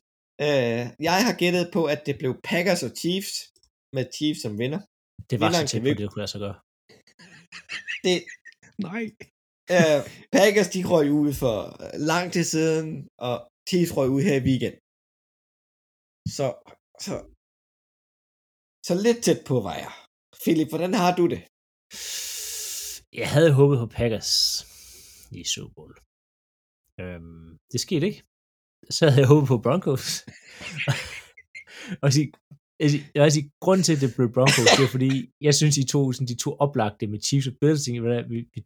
Øh, 0.45 0.83
jeg 1.07 1.17
har 1.27 1.35
gættet 1.43 1.65
på, 1.75 1.81
at 1.93 2.01
det 2.07 2.15
blev 2.21 2.31
Packers 2.49 2.83
og 2.87 2.91
Chiefs, 3.01 3.33
med 3.95 4.05
Chiefs 4.15 4.41
som 4.45 4.53
vinder. 4.61 4.81
Det 5.29 5.35
var 5.39 5.47
så 5.47 5.51
Vinderen 5.51 5.67
tæt 5.71 5.81
kan 5.81 5.95
på, 5.95 6.01
det 6.01 6.07
kunne 6.11 6.23
jeg 6.25 6.33
så 6.35 6.39
gøre. 6.45 6.57
Det, 8.05 8.15
Nej. 8.87 9.03
øh, 9.75 9.99
Packers, 10.37 10.69
de 10.75 10.81
røg 10.91 11.07
ud 11.23 11.31
for 11.43 11.55
øh, 11.83 11.93
lang 12.11 12.25
tid 12.33 12.45
siden, 12.53 12.87
og 13.27 13.35
Chiefs 13.69 13.93
røg 13.97 14.09
ud 14.15 14.21
her 14.27 14.35
i 14.41 14.45
weekend. 14.49 14.75
Så, 16.37 16.47
så, 17.05 17.13
så 18.87 18.93
lidt 19.05 19.19
tæt 19.25 19.41
på 19.49 19.55
var 19.67 19.75
jeg. 19.83 19.91
Philip, 20.43 20.69
hvordan 20.69 20.93
har 21.01 21.11
du 21.19 21.25
det? 21.33 21.41
Jeg 23.21 23.29
havde 23.35 23.53
håbet 23.59 23.77
på 23.79 23.87
Packers 23.97 24.31
i 25.39 25.43
Super 25.53 25.73
Bowl. 25.77 25.93
Øhm, 27.01 27.49
det 27.71 27.79
skete 27.85 28.05
ikke. 28.09 28.21
Så 28.97 29.03
havde 29.09 29.21
jeg 29.23 29.27
håbet 29.33 29.47
på 29.53 29.57
Broncos. 29.65 30.05
og 32.03 32.09
sige, 32.15 32.27
jeg, 32.79 32.85
vil 32.85 32.91
sige- 32.91 33.09
jeg 33.15 33.31
grunden 33.65 33.83
til, 33.83 33.95
at 33.95 34.01
det 34.03 34.11
blev 34.17 34.27
Broncos, 34.35 34.69
det 34.77 34.85
er 34.87 34.93
fordi, 34.97 35.11
jeg 35.47 35.53
synes, 35.59 35.75
I 35.77 35.85
to, 35.93 35.99
sådan, 36.11 36.27
de 36.31 36.41
to 36.45 36.51
oplagte 36.65 37.07
med 37.07 37.19
Chiefs 37.27 37.47
og 37.51 37.55
Bills, 37.61 37.85
hvad, 38.05 38.23
vi, 38.33 38.37
vi, 38.53 38.59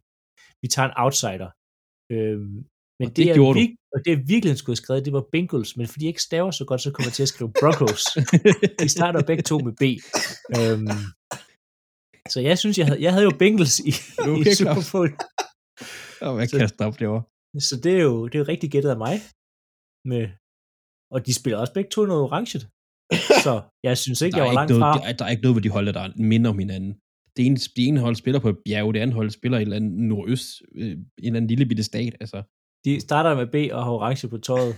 vi 0.62 0.68
tager 0.74 0.88
en 0.88 0.98
outsider. 1.04 1.50
Øhm, 2.14 2.56
men 2.98 3.06
Og 3.08 3.16
det, 3.16 3.24
det 3.24 3.30
er 3.30 3.34
gjorde 3.34 3.54
du. 3.54 3.60
virk- 3.64 3.76
og 3.94 3.98
det 4.04 4.12
er 4.12 4.16
virkelig 4.26 4.56
skulle 4.58 4.74
have 4.76 4.84
skrevet, 4.84 5.04
det 5.04 5.12
var 5.12 5.24
Bengals, 5.32 5.76
men 5.76 5.86
fordi 5.86 6.04
jeg 6.04 6.08
ikke 6.14 6.22
staver 6.30 6.50
så 6.50 6.64
godt, 6.64 6.80
så 6.80 6.90
kommer 6.90 7.08
jeg 7.08 7.12
til 7.12 7.22
at 7.22 7.28
skrive 7.28 7.52
Broncos. 7.60 8.02
De 8.80 8.88
starter 8.88 9.22
begge 9.30 9.42
to 9.42 9.58
med 9.58 9.72
B. 9.82 9.82
Øhm, 10.58 10.88
så 12.32 12.38
jeg 12.40 12.58
synes, 12.58 12.78
jeg 12.78 12.86
havde, 12.86 13.02
jeg 13.02 13.12
havde 13.12 13.24
jo 13.24 13.32
Bengals 13.42 13.74
i, 13.80 13.90
du 14.24 14.30
i 14.36 14.40
okay, 14.40 14.52
Super? 14.58 14.82
Bowl. 14.92 15.08
Og 16.26 16.34
hvad 16.36 16.46
Så- 16.48 16.58
kaster 16.58 16.84
op 16.88 16.98
derovre? 17.00 17.22
Så 17.68 17.80
det 17.84 17.92
er 17.98 18.02
jo, 18.02 18.26
det 18.28 18.34
er 18.34 18.38
jo 18.38 18.44
rigtig 18.54 18.70
gættet 18.70 18.90
af 18.90 18.98
mig. 19.06 19.14
Med, 20.10 20.24
og 21.14 21.26
de 21.26 21.34
spiller 21.40 21.58
også 21.58 21.72
begge 21.74 21.90
to 21.90 22.00
noget 22.06 22.22
orange. 22.22 22.58
Så 23.44 23.54
jeg 23.82 23.98
synes 23.98 24.20
ikke, 24.22 24.36
jeg 24.38 24.46
var 24.46 24.52
langt 24.52 24.70
noget, 24.70 24.82
fra. 24.82 24.98
der, 24.98 25.04
er, 25.08 25.12
der 25.12 25.24
er 25.24 25.30
ikke 25.30 25.42
noget 25.42 25.56
ved 25.56 25.62
de 25.62 25.68
hold, 25.76 25.86
der 25.92 26.12
minder 26.32 26.50
om 26.50 26.58
hinanden. 26.58 26.92
Det 27.36 27.46
ene, 27.46 27.56
det 27.56 27.82
ene 27.88 28.00
hold 28.00 28.16
spiller 28.16 28.40
på 28.40 28.48
et 28.48 28.58
bjerg, 28.64 28.94
det 28.94 29.00
andet 29.00 29.14
hold 29.14 29.30
spiller 29.30 29.58
i 29.58 29.62
et 29.62 29.66
eller 29.66 29.76
andet 29.76 29.92
nordøst, 29.92 30.62
øh, 30.74 30.90
en 30.90 31.06
eller 31.18 31.36
anden 31.36 31.46
lille 31.48 31.66
bitte 31.66 31.82
stat. 31.84 32.16
Altså, 32.20 32.38
De 32.86 33.00
starter 33.00 33.32
med 33.40 33.46
B 33.54 33.56
og 33.76 33.80
har 33.84 33.92
orange 33.98 34.28
på 34.28 34.38
tøjet. 34.48 34.74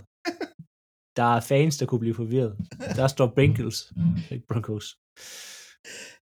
Der 1.18 1.28
er 1.36 1.40
fans, 1.52 1.74
der 1.78 1.86
kunne 1.86 2.04
blive 2.04 2.14
forvirret. 2.22 2.52
Der 2.98 3.06
står 3.14 3.26
Bengals, 3.36 3.78
ikke 4.32 4.46
Broncos. 4.50 4.86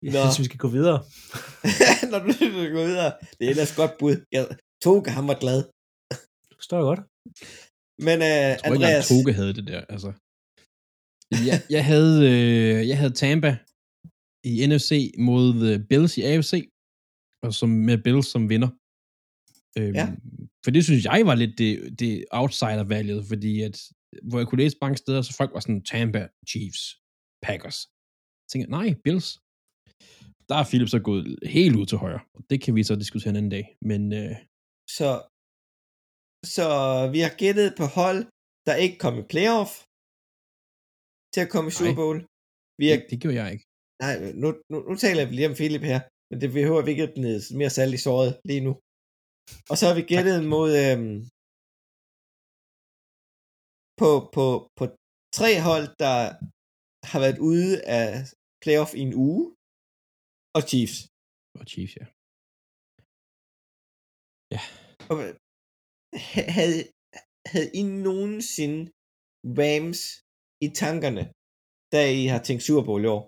Jeg 0.02 0.12
Nå. 0.12 0.18
synes, 0.22 0.38
vi 0.42 0.48
skal 0.50 0.62
gå 0.64 0.68
videre. 0.78 0.98
Når 2.10 2.18
du 2.24 2.30
går 2.76 2.84
videre. 2.90 3.10
Det 3.36 3.42
er 3.46 3.50
ellers 3.54 3.72
godt 3.80 3.94
bud. 4.00 4.14
Jeg, 4.34 4.42
Toga, 4.84 5.10
han 5.18 5.26
var 5.30 5.38
glad. 5.44 5.60
Det 6.48 6.54
forstår 6.60 6.76
jeg 6.80 6.88
godt. 6.92 7.02
Men 8.06 8.16
uh, 8.26 8.32
jeg 8.50 8.58
tror 8.58 8.74
ikke 8.74 8.86
Andreas, 8.86 9.08
Toge 9.08 9.32
havde 9.40 9.54
det 9.58 9.66
der. 9.72 9.80
Altså. 9.94 10.10
Jeg, 11.48 11.56
jeg, 11.76 11.84
havde, 11.90 12.16
øh, 12.30 12.88
jeg 12.90 12.98
havde 13.00 13.14
Tampa 13.22 13.52
i 14.50 14.52
NFC 14.70 14.90
mod 15.28 15.48
øh, 15.70 15.76
Bills 15.90 16.12
i 16.20 16.22
AFC, 16.30 16.52
og 17.44 17.50
som 17.58 17.68
med 17.88 17.98
Bills 18.06 18.28
som 18.34 18.42
vinder. 18.52 18.70
Øhm, 19.78 19.94
Ja. 20.00 20.06
For 20.66 20.70
det 20.76 20.82
synes 20.84 21.04
jeg 21.04 21.20
var 21.30 21.36
lidt 21.42 21.54
det, 21.62 21.72
det 22.00 22.12
outsider-valget, 22.40 23.20
fordi 23.30 23.52
at, 23.68 23.76
hvor 24.28 24.38
jeg 24.38 24.46
kunne 24.46 24.62
læse 24.62 24.82
mange 24.84 24.98
steder, 25.02 25.22
så 25.22 25.32
folk 25.40 25.50
var 25.54 25.62
sådan, 25.64 25.82
Tampa, 25.90 26.22
Chiefs, 26.50 26.82
Packers. 27.46 27.78
Jeg 28.42 28.48
tænkte, 28.50 28.70
nej, 28.78 28.88
Bills. 29.04 29.28
Der 30.48 30.56
er 30.60 30.66
Philip 30.70 30.88
så 30.94 31.00
gået 31.08 31.24
helt 31.56 31.76
ud 31.80 31.86
til 31.88 31.98
højre, 32.04 32.22
og 32.36 32.40
det 32.50 32.58
kan 32.64 32.72
vi 32.76 32.82
så 32.88 32.94
diskutere 33.04 33.30
en 33.30 33.40
anden 33.40 33.54
dag. 33.56 33.64
Men 33.90 34.02
øh, 34.20 34.34
så, 34.96 35.10
så 36.54 36.66
vi 37.14 37.20
har 37.26 37.32
gættet 37.42 37.68
på 37.80 37.86
hold, 37.98 38.20
der 38.66 38.74
ikke 38.84 38.98
kom 39.04 39.14
i 39.22 39.24
playoff 39.32 39.70
til 41.34 41.40
at 41.44 41.50
komme 41.54 41.68
i. 41.70 41.74
Super 41.78 41.96
Bowl. 42.02 42.18
Vi 42.80 42.84
har, 42.88 42.96
det, 42.96 43.06
det 43.10 43.18
gjorde 43.22 43.38
jeg 43.42 43.48
ikke. 43.54 43.66
nej, 44.04 44.14
nu, 44.42 44.48
nu, 44.70 44.76
nu 44.88 44.94
taler 45.04 45.22
vi 45.26 45.32
lige 45.34 45.50
om 45.50 45.58
Philip 45.60 45.84
her, 45.92 46.00
men 46.28 46.36
det 46.42 46.50
behøver 46.56 46.82
vi 46.84 46.90
ikke 46.94 47.06
at 47.08 47.14
gnide 47.18 47.42
mere 47.60 47.72
salt 47.78 47.94
i 47.98 48.00
såret 48.06 48.32
lige 48.50 48.64
nu. 48.66 48.72
Og 49.70 49.74
så 49.78 49.84
har 49.88 49.94
vi 49.98 50.04
gættet 50.12 50.38
mod 50.54 50.70
øhm, 50.84 51.16
på, 54.00 54.10
på, 54.36 54.44
på 54.78 54.84
tre 55.38 55.50
hold, 55.68 55.86
der 56.04 56.16
har 57.10 57.18
været 57.24 57.38
ude 57.50 57.72
af 57.98 58.06
playoff 58.62 58.90
i 59.00 59.02
en 59.08 59.14
uge, 59.26 59.42
og 60.56 60.62
Chiefs. 60.70 60.98
Og 61.60 61.64
Chiefs, 61.72 61.94
ja. 62.00 62.06
Og, 65.10 65.16
ha- 66.30 66.50
havde, 66.56 66.76
havde 67.52 67.68
I 67.80 67.82
nogensinde 68.08 68.80
Rams 69.60 70.00
i 70.66 70.68
tankerne, 70.82 71.24
da 71.94 72.00
I 72.20 72.24
har 72.32 72.40
tænkt 72.46 72.62
Super 72.68 72.84
Bowl 72.88 73.02
i 73.04 73.08
år? 73.16 73.22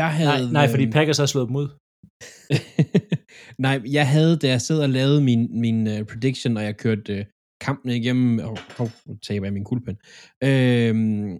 Jeg 0.00 0.10
Nej, 0.10 0.16
havde, 0.18 0.52
nej, 0.58 0.66
fordi 0.72 0.84
øhm, 0.86 0.94
Packers 0.96 1.18
har 1.22 1.30
slået 1.32 1.48
dem 1.50 1.56
ud. 1.62 1.68
Nej, 3.58 3.82
jeg 3.86 4.10
havde, 4.10 4.36
da 4.36 4.48
jeg 4.48 4.60
sad 4.60 4.80
og 4.82 4.88
lavede 4.88 5.20
min, 5.20 5.60
min 5.60 5.86
uh, 5.86 6.06
prediction, 6.06 6.56
og 6.56 6.62
jeg 6.62 6.76
kørte 6.76 7.12
øh, 7.12 7.20
uh, 7.20 7.24
kampene 7.60 7.96
igennem, 7.96 8.38
og 8.38 8.58
oh, 8.78 8.90
nu 9.06 9.16
taber 9.16 9.46
jeg 9.46 9.52
min 9.52 9.64
kuglepen. 9.64 9.96
Øhm, 10.44 11.38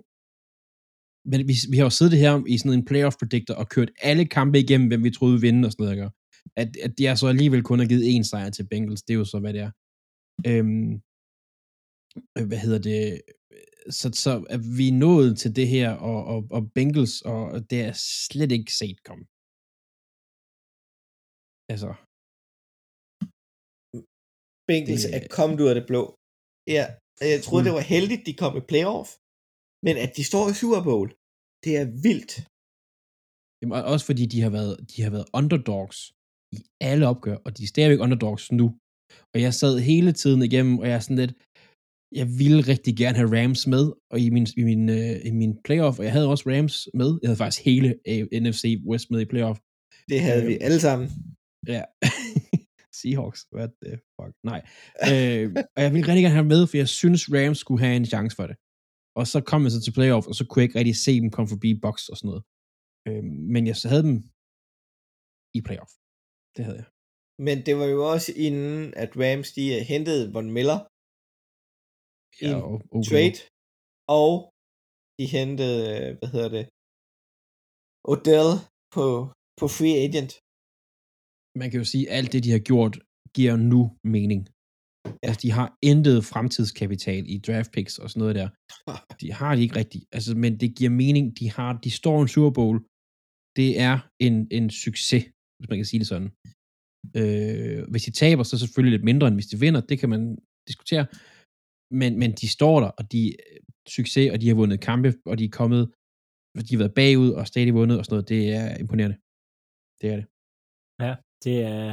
men 1.31 1.49
vi, 1.49 1.55
vi 1.71 1.77
har 1.77 1.85
jo 1.85 1.91
siddet 1.91 2.19
her 2.19 2.43
i 2.47 2.59
sådan 2.59 2.73
en 2.73 2.85
playoff 2.85 3.17
predictor 3.17 3.55
og 3.55 3.69
kørt 3.69 3.91
alle 4.03 4.25
kampe 4.27 4.59
igennem, 4.59 4.89
hvem 4.89 5.05
vi 5.05 5.11
troede 5.11 5.33
ville 5.33 5.47
vinde 5.47 5.67
og 5.67 5.73
sådan 5.73 5.85
noget, 5.85 5.97
ikke? 5.97 6.11
At, 6.57 6.77
at 6.77 7.01
jeg 7.01 7.19
så 7.19 7.27
alligevel 7.27 7.63
kun 7.63 7.79
har 7.79 7.87
givet 7.87 8.15
én 8.15 8.23
sejr 8.23 8.51
til 8.51 8.69
Bengals, 8.71 9.03
det 9.03 9.15
er 9.15 9.19
jo 9.19 9.25
så, 9.25 9.39
hvad 9.39 9.53
det 9.53 9.61
er. 9.61 9.71
Øhm, 10.47 10.93
øh, 12.39 12.47
hvad 12.47 12.59
hedder 12.59 12.79
det? 12.79 13.21
Så, 13.91 14.11
så 14.15 14.45
er 14.51 14.77
vi 14.77 14.91
nået 14.91 15.39
til 15.39 15.57
det 15.57 15.69
her, 15.69 15.91
og, 15.91 16.25
og, 16.25 16.47
og 16.51 16.73
Bengals, 16.75 17.21
og 17.21 17.71
det 17.71 17.81
er 17.81 17.93
slet 18.31 18.53
ikke 18.53 18.73
set 18.73 19.05
komme. 19.05 19.25
Altså, 21.73 21.91
Bengals 24.69 25.05
Det- 25.05 25.15
er 25.17 25.23
kommet 25.39 25.59
ud 25.63 25.69
af 25.73 25.77
det 25.79 25.87
blå. 25.91 26.03
Ja, 26.77 26.85
jeg 27.33 27.41
troede, 27.47 27.63
Mm. 27.63 27.67
det 27.69 27.75
var 27.79 27.85
heldigt, 27.95 28.23
de 28.29 28.35
kom 28.43 28.53
i 28.61 28.65
playoff, 28.71 29.09
men 29.87 29.95
at 30.05 30.11
de 30.17 30.23
står 30.31 30.45
i 30.53 30.55
Super 30.63 30.81
Bowl, 30.89 31.09
det 31.65 31.73
er 31.83 31.87
vildt. 32.07 32.33
Jamen, 33.59 33.75
og 33.79 33.83
også 33.93 34.05
fordi 34.11 34.25
de 34.35 34.39
har, 34.45 34.53
været, 34.59 34.75
de 34.93 34.99
har 35.05 35.13
været 35.17 35.29
underdogs 35.41 35.99
i 36.57 36.59
alle 36.91 37.05
opgør, 37.13 37.37
og 37.47 37.51
de 37.57 37.63
er 37.65 37.71
stadigvæk 37.75 38.01
underdogs 38.07 38.45
nu. 38.61 38.67
Og 39.33 39.39
jeg 39.45 39.53
sad 39.61 39.73
hele 39.91 40.13
tiden 40.21 40.41
igennem, 40.49 40.75
og 40.81 40.85
jeg 40.89 40.97
er 41.01 41.05
sådan 41.07 41.23
lidt, 41.25 41.35
jeg 42.21 42.27
ville 42.41 42.61
rigtig 42.73 42.93
gerne 43.03 43.17
have 43.21 43.31
Rams 43.37 43.63
med, 43.75 43.85
og 44.13 44.19
i 44.27 44.29
min, 44.35 44.47
i 44.61 44.63
min, 44.71 44.83
øh, 44.99 45.15
i 45.29 45.33
min 45.41 45.53
playoff, 45.67 45.97
og 45.99 46.05
jeg 46.07 46.13
havde 46.17 46.29
også 46.35 46.45
Rams 46.53 46.77
med. 47.01 47.11
Jeg 47.21 47.27
havde 47.29 47.41
faktisk 47.43 47.63
hele 47.71 47.89
øh, 48.11 48.23
NFC 48.45 48.63
West 48.91 49.07
med 49.13 49.21
i 49.25 49.29
playoff. 49.33 49.59
Det 50.13 50.19
havde 50.27 50.43
vi 50.51 50.55
Øhm. 50.57 50.65
alle 50.67 50.81
sammen. 50.89 51.07
Ja. 51.75 51.85
Seahawks, 52.99 53.41
what 53.57 53.71
the 53.83 53.93
fuck, 54.17 54.33
nej. 54.51 54.61
øh, 55.11 55.47
og 55.77 55.81
jeg 55.85 55.91
ville 55.93 56.09
rigtig 56.09 56.25
gerne 56.27 56.39
have 56.41 56.53
med, 56.55 56.63
for 56.67 56.77
jeg 56.83 56.91
synes 57.01 57.21
Rams 57.35 57.59
skulle 57.59 57.83
have 57.85 57.97
en 58.01 58.11
chance 58.15 58.35
for 58.39 58.47
det. 58.51 58.57
Og 59.19 59.25
så 59.33 59.39
kom 59.51 59.61
jeg 59.65 59.73
så 59.75 59.81
til 59.83 59.97
playoff, 59.99 60.27
og 60.31 60.35
så 60.39 60.43
kunne 60.47 60.61
jeg 60.61 60.69
ikke 60.69 60.79
rigtig 60.81 60.97
se 61.07 61.13
dem 61.23 61.31
komme 61.37 61.49
forbi 61.55 61.71
box 61.85 61.97
og 62.11 62.17
sådan 62.17 62.31
noget. 62.31 62.45
Øh, 63.09 63.25
men 63.55 63.63
jeg 63.71 63.77
så 63.81 63.87
havde 63.93 64.05
dem 64.09 64.17
i 65.59 65.61
playoff. 65.67 65.93
Det 66.57 66.63
havde 66.67 66.81
jeg. 66.83 66.89
Men 67.47 67.57
det 67.67 67.75
var 67.81 67.89
jo 67.95 68.01
også 68.13 68.31
inden, 68.47 68.95
at 69.05 69.11
Rams 69.23 69.49
de 69.57 69.65
øh, 69.77 69.83
hentede 69.93 70.23
Von 70.35 70.49
Miller 70.57 70.79
i 72.45 72.47
en 72.51 72.55
og, 72.63 72.75
og, 72.95 73.01
trade, 73.09 73.39
og 74.19 74.33
de 75.19 75.25
hentede, 75.37 75.79
øh, 75.93 76.09
hvad 76.19 76.29
hedder 76.35 76.51
det, 76.57 76.65
Odell 78.13 78.51
på, 78.95 79.05
på 79.61 79.67
free 79.77 79.97
agent. 80.07 80.33
Man 81.61 81.69
kan 81.71 81.79
jo 81.83 81.87
sige, 81.93 82.05
at 82.11 82.17
alt 82.19 82.33
det, 82.33 82.45
de 82.45 82.51
har 82.57 82.63
gjort, 82.71 82.95
giver 83.37 83.57
nu 83.73 83.81
mening. 84.17 84.43
Ja. 85.07 85.27
Altså, 85.27 85.41
de 85.45 85.51
har 85.59 85.69
intet 85.91 86.19
fremtidskapital 86.33 87.23
i 87.35 87.37
draft 87.47 87.71
picks 87.75 87.95
og 88.03 88.07
sådan 88.11 88.21
noget 88.21 88.35
der. 88.41 88.49
De 89.21 89.27
har 89.41 89.53
de 89.55 89.63
ikke 89.63 89.77
rigtigt. 89.83 90.05
Altså, 90.17 90.31
men 90.45 90.53
det 90.61 90.71
giver 90.79 90.93
mening. 91.05 91.25
De, 91.39 91.47
har, 91.57 91.71
de 91.85 91.91
står 92.01 92.17
en 92.23 92.29
Super 92.35 92.53
Bowl. 92.59 92.77
Det 93.59 93.71
er 93.89 93.97
en, 94.27 94.35
en 94.59 94.67
succes, 94.85 95.25
hvis 95.57 95.69
man 95.71 95.79
kan 95.79 95.91
sige 95.91 96.01
det 96.03 96.09
sådan. 96.13 96.31
Øh, 97.21 97.81
hvis 97.91 98.05
de 98.07 98.13
taber, 98.23 98.43
så 98.45 98.53
er 98.57 98.63
selvfølgelig 98.65 98.95
lidt 98.97 99.09
mindre, 99.11 99.27
end 99.29 99.37
hvis 99.39 99.53
de 99.53 99.61
vinder. 99.65 99.81
Det 99.91 99.97
kan 100.01 100.11
man 100.15 100.23
diskutere. 100.69 101.07
Men, 102.01 102.11
men 102.21 102.31
de 102.41 102.49
står 102.57 102.77
der, 102.85 102.91
og 102.99 103.05
de 103.13 103.21
er 103.29 103.59
succes, 103.97 104.31
og 104.33 104.41
de 104.41 104.49
har 104.49 104.57
vundet 104.61 104.81
kampe, 104.91 105.11
og 105.31 105.35
de 105.39 105.45
er 105.45 105.59
kommet, 105.61 105.83
de 106.67 106.73
har 106.75 106.83
været 106.83 106.99
bagud 107.01 107.31
og 107.39 107.47
stadig 107.47 107.75
vundet 107.81 107.99
og 107.99 108.05
sådan 108.05 108.15
noget. 108.15 108.29
Det 108.35 108.43
er 108.59 108.69
imponerende. 108.83 109.17
Det 110.01 110.07
er 110.13 110.17
det. 110.21 110.27
Ja, 111.05 111.13
det 111.45 111.57
er... 111.75 111.89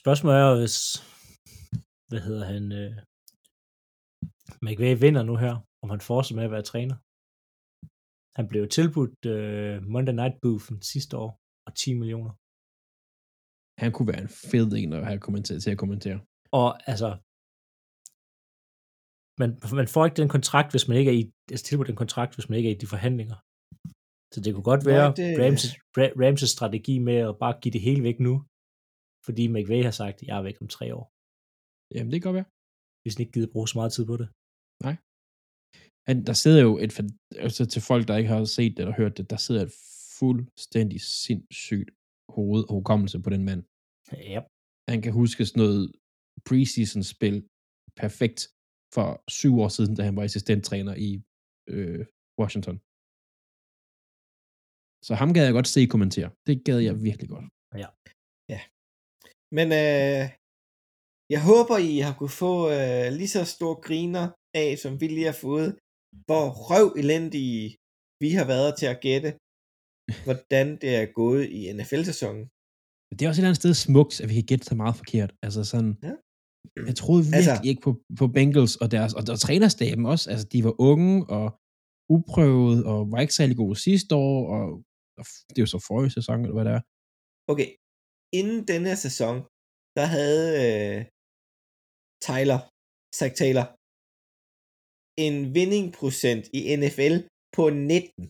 Spørgsmålet 0.00 0.36
er 0.38 0.60
hvis... 0.60 0.78
Hvad 2.10 2.20
hedder 2.26 2.44
han? 2.52 2.64
Øh... 2.80 2.94
McVay 4.66 4.94
vinder 5.04 5.22
nu 5.30 5.34
her, 5.44 5.54
om 5.82 5.88
han 5.94 6.00
fortsætter 6.08 6.38
med 6.38 6.48
at 6.48 6.54
være 6.56 6.70
træner. 6.72 6.96
Han 8.38 8.48
blev 8.50 8.62
tilbudt 8.76 9.18
øh, 9.34 9.76
Monday 9.94 10.14
Night 10.20 10.34
Boothen 10.42 10.78
sidste 10.92 11.14
år, 11.24 11.30
og 11.66 11.72
10 11.74 11.94
millioner. 12.00 12.32
Han 13.82 13.90
kunne 13.92 14.10
være 14.12 14.22
en 14.26 14.34
fed 14.50 14.66
en 14.82 14.92
at 14.98 15.06
have 15.10 15.20
kommenteret, 15.26 15.62
til 15.62 15.74
at 15.74 15.82
kommentere. 15.82 16.18
Og 16.60 16.68
altså, 16.90 17.10
man, 19.40 19.50
man 19.80 19.88
får 19.94 20.02
ikke 20.04 20.20
den 20.22 20.32
kontrakt, 20.36 20.70
hvis 20.72 20.88
man 20.88 20.96
ikke 21.00 21.10
er 21.12 21.18
i, 21.22 21.24
altså 21.52 21.64
tilbudt 21.66 21.90
den 21.90 22.02
kontrakt, 22.02 22.34
hvis 22.34 22.48
man 22.48 22.56
ikke 22.58 22.68
er 22.70 22.76
i 22.76 22.82
de 22.82 22.92
forhandlinger. 22.94 23.38
Så 24.34 24.38
det 24.44 24.50
kunne 24.54 24.68
godt 24.72 24.84
være 24.90 25.04
Nej, 25.08 25.14
det- 25.20 25.38
Ramses, 25.44 25.72
Ra- 25.98 26.16
Ramses 26.22 26.50
strategi 26.56 26.94
med 27.08 27.18
at 27.30 27.34
bare 27.44 27.54
give 27.62 27.72
det 27.76 27.82
hele 27.88 28.02
væk 28.08 28.18
nu, 28.28 28.34
fordi 29.26 29.42
McVay 29.54 29.82
har 29.88 29.94
sagt, 30.02 30.16
at 30.22 30.26
jeg 30.28 30.36
er 30.40 30.44
væk 30.48 30.58
om 30.62 30.68
tre 30.76 30.86
år, 30.98 31.04
Jamen, 31.94 32.10
det 32.12 32.16
kan 32.18 32.28
godt 32.28 32.38
være. 32.40 32.50
hvis 33.02 33.14
han 33.14 33.20
ikke 33.22 33.34
gider 33.36 33.52
bruge 33.54 33.68
så 33.72 33.76
meget 33.80 33.92
tid 33.96 34.04
på 34.12 34.16
det. 34.22 34.28
Han, 36.08 36.16
der 36.28 36.36
sidder 36.42 36.60
jo 36.68 36.72
et, 36.84 36.90
altså 37.46 37.62
til 37.72 37.82
folk, 37.90 38.02
der 38.08 38.16
ikke 38.20 38.32
har 38.34 38.44
set 38.58 38.72
det 38.76 38.80
eller 38.82 38.96
hørt 39.02 39.14
det, 39.18 39.26
der 39.32 39.36
sidder 39.46 39.62
et 39.68 39.74
fuldstændig 40.18 41.00
sindssygt 41.26 41.90
hoved 42.36 42.62
og 42.68 42.72
hukommelse 42.78 43.18
på 43.24 43.30
den 43.34 43.42
mand. 43.48 43.62
Ja, 44.32 44.40
Han 44.92 44.98
kan 45.04 45.12
huske 45.20 45.40
sådan 45.46 45.60
noget 45.64 45.82
preseason-spil 46.48 47.36
perfekt 48.02 48.40
for 48.94 49.08
syv 49.38 49.52
år 49.64 49.68
siden, 49.76 49.92
da 49.96 50.02
han 50.08 50.16
var 50.18 50.24
assistenttræner 50.28 50.94
i 51.08 51.10
øh, 51.74 52.00
Washington. 52.40 52.76
Så 55.06 55.12
ham 55.20 55.30
gad 55.34 55.44
jeg 55.44 55.52
godt 55.58 55.68
se 55.74 55.80
kommentere. 55.94 56.30
Det 56.46 56.56
gad 56.68 56.78
jeg 56.88 56.94
virkelig 57.08 57.28
godt. 57.34 57.46
Men 59.58 59.66
øh, 59.82 60.22
jeg 61.34 61.40
håber, 61.50 61.76
I 61.92 61.94
har 62.06 62.14
kunne 62.18 62.36
få 62.44 62.54
øh, 62.78 63.06
lige 63.18 63.32
så 63.36 63.42
stor 63.56 63.74
griner 63.86 64.24
af, 64.62 64.68
som 64.82 64.92
vi 65.00 65.06
lige 65.08 65.30
har 65.32 65.38
fået, 65.48 65.70
hvor 66.28 66.44
røv 66.68 66.86
elendige 67.02 67.62
vi 68.24 68.30
har 68.38 68.46
været 68.54 68.70
til 68.80 68.86
at 68.94 69.00
gætte, 69.06 69.30
hvordan 70.26 70.66
det 70.82 70.90
er 71.02 71.06
gået 71.20 71.44
i 71.58 71.60
NFL-sæsonen. 71.76 72.44
Det 73.16 73.22
er 73.22 73.28
også 73.28 73.38
et 73.38 73.42
eller 73.42 73.50
andet 73.52 73.62
sted 73.64 73.74
smukt, 73.86 74.14
at 74.22 74.28
vi 74.30 74.34
kan 74.38 74.48
gætte 74.50 74.64
så 74.70 74.74
meget 74.82 74.96
forkert. 75.00 75.30
Altså 75.46 75.60
sådan, 75.72 75.92
Ja. 76.08 76.14
jeg 76.88 76.96
troede 77.02 77.22
virkelig 77.24 77.52
Altså- 77.52 77.68
ikke 77.70 77.82
på, 77.86 77.92
på 78.20 78.26
Bengals 78.36 78.74
og 78.82 78.88
deres, 78.94 79.12
og, 79.18 79.22
og 79.34 79.38
trænerstaben 79.46 80.04
også. 80.12 80.24
Altså, 80.32 80.46
de 80.52 80.58
var 80.68 80.74
unge 80.90 81.14
og 81.38 81.46
uprøvet, 82.16 82.78
og 82.90 82.98
var 83.12 83.20
ikke 83.24 83.34
særlig 83.40 83.56
gode 83.62 83.76
sidste 83.88 84.12
år, 84.28 84.38
og 84.56 84.66
det 85.48 85.58
er 85.58 85.64
jo 85.66 85.72
så 85.76 85.80
forrige 85.88 86.14
sæson, 86.18 86.36
eller 86.44 86.56
hvad 86.58 86.66
det 86.68 86.74
er. 86.78 86.82
Okay, 87.52 87.68
inden 88.38 88.58
denne 88.70 88.86
her 88.92 88.98
sæson, 89.06 89.34
der 89.98 90.06
havde 90.16 90.44
øh, 90.64 90.98
Tyler, 92.26 92.58
Zach 93.18 93.32
Taylor, 93.40 93.66
en 95.26 95.34
vindingprocent 95.56 96.44
i 96.58 96.60
NFL 96.82 97.14
på 97.56 97.64
19. 97.70 98.24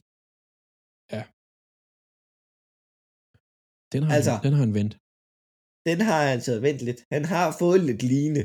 Den 3.95 4.03
har, 4.07 4.12
Altså- 4.17 4.35
han, 4.37 4.43
den 4.47 4.53
har 4.57 4.62
han 4.67 4.75
vendt. 4.79 4.95
Den 5.89 5.99
har 6.07 6.19
han 6.23 6.31
altså 6.37 6.53
vendt 6.67 6.81
lidt. 6.89 7.01
Han 7.15 7.25
har 7.33 7.47
fået 7.62 7.81
lidt 7.89 8.03
line. 8.12 8.43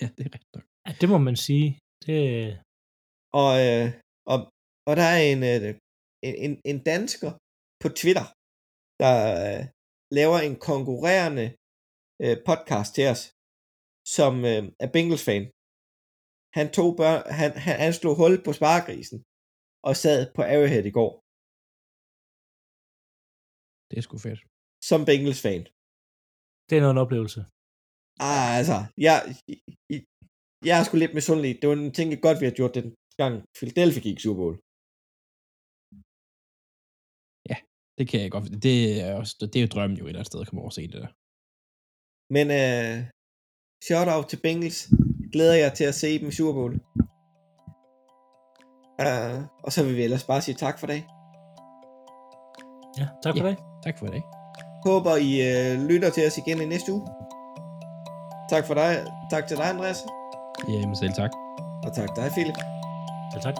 Ja, 0.00 0.06
det 0.16 0.22
er 0.26 0.32
rigtigt 0.36 0.54
nok. 0.56 0.66
ja 0.86 0.92
det 1.00 1.08
må 1.12 1.18
man 1.28 1.36
sige. 1.46 1.68
Det, 2.06 2.18
Og, 3.42 3.50
øh, 3.66 3.86
og, 4.32 4.38
og 4.88 4.92
der 5.00 5.06
er 5.16 5.20
en, 5.32 5.40
øh, 5.52 5.68
en, 6.28 6.34
en, 6.44 6.52
en 6.70 6.78
dansker 6.92 7.30
på 7.82 7.88
Twitter, 8.00 8.26
der 9.02 9.14
øh, 9.46 9.62
laver 10.18 10.38
en 10.48 10.56
konkurrerende 10.70 11.46
øh, 12.24 12.36
podcast 12.48 12.90
til 12.96 13.04
os, 13.12 13.22
som 14.16 14.34
øh, 14.52 14.62
er 14.84 14.88
Bengals-fan. 14.94 15.44
Han 16.58 16.66
tog 16.78 16.90
børn, 17.00 17.20
han, 17.40 17.50
han, 17.64 17.76
han 17.84 17.92
slog 18.00 18.14
hul 18.20 18.34
på 18.46 18.50
sparegrisen 18.58 19.18
og 19.88 19.92
sad 20.04 20.20
på 20.36 20.40
Arrowhead 20.52 20.84
i 20.90 20.94
går, 20.98 21.12
Det 23.88 23.96
er 23.98 24.04
sgu 24.06 24.14
fedt. 24.26 24.40
som 24.88 25.00
Bengals-fan. 25.08 25.62
det 26.68 26.74
er 26.76 26.82
noget 26.84 26.94
en 26.96 27.04
oplevelse. 27.06 27.40
Ah, 28.30 28.48
altså, 28.60 28.78
jeg, 29.06 29.16
jeg, 29.90 30.00
jeg 30.68 30.74
er 30.78 30.84
sgu 30.86 30.94
lidt 30.96 31.14
misundelig. 31.18 31.52
Det 31.60 31.66
var 31.68 31.76
en 31.76 31.94
ting, 31.98 32.06
jeg 32.10 32.20
godt, 32.26 32.40
vi 32.42 32.46
har 32.48 32.56
gjort 32.60 32.74
den 32.78 32.88
gang 33.22 33.34
Philadelphia 33.58 34.02
gik 34.06 34.18
Super 34.24 34.40
Bowl. 34.42 34.56
Det 37.98 38.08
kan 38.08 38.20
jeg 38.20 38.30
godt. 38.30 38.62
Det 38.62 39.00
er, 39.02 39.14
også, 39.14 39.36
det 39.40 39.56
er 39.56 39.60
jo 39.60 39.66
drømmen 39.66 39.98
jo 39.98 40.04
et 40.04 40.08
eller 40.08 40.18
andet 40.18 40.26
sted 40.26 40.40
at 40.40 40.46
komme 40.48 40.60
over 40.60 40.68
og 40.68 40.72
se 40.72 40.82
det 40.82 40.94
der. 41.02 41.06
Men 42.32 42.46
øh, 42.50 43.04
shout-out 43.86 44.26
til 44.26 44.40
Bengals. 44.42 44.88
Glæder 45.32 45.54
jeg 45.54 45.72
til 45.72 45.84
at 45.84 45.94
se 45.94 46.18
dem 46.18 46.28
i 46.28 46.32
Super 46.32 46.52
Bowl. 46.52 46.74
Uh, 49.02 49.44
og 49.64 49.72
så 49.72 49.84
vil 49.84 49.96
vi 49.96 50.02
ellers 50.02 50.24
bare 50.24 50.40
sige 50.42 50.54
tak 50.54 50.78
for 50.78 50.86
dag. 50.86 51.06
Ja, 52.98 53.06
tak 53.22 53.34
for 53.38 53.44
Ja. 53.44 53.50
det. 53.50 53.58
Tak 53.84 53.98
for 53.98 54.06
det. 54.06 54.22
Håber 54.86 55.16
I 55.16 55.30
øh, 55.50 55.84
lytter 55.88 56.10
til 56.10 56.26
os 56.26 56.38
igen 56.38 56.60
i 56.62 56.66
næste 56.66 56.92
uge. 56.92 57.06
Tak 58.50 58.66
for 58.66 58.74
dig. 58.74 59.06
Tak 59.30 59.46
til 59.48 59.56
dig, 59.56 59.66
Andreas. 59.70 59.98
Jamen 60.68 60.96
selv 60.96 61.12
tak. 61.12 61.30
Og 61.84 61.90
tak 61.94 62.08
dig, 62.16 62.30
Philip. 62.36 62.58
Ja, 63.34 63.38
tak. 63.40 63.56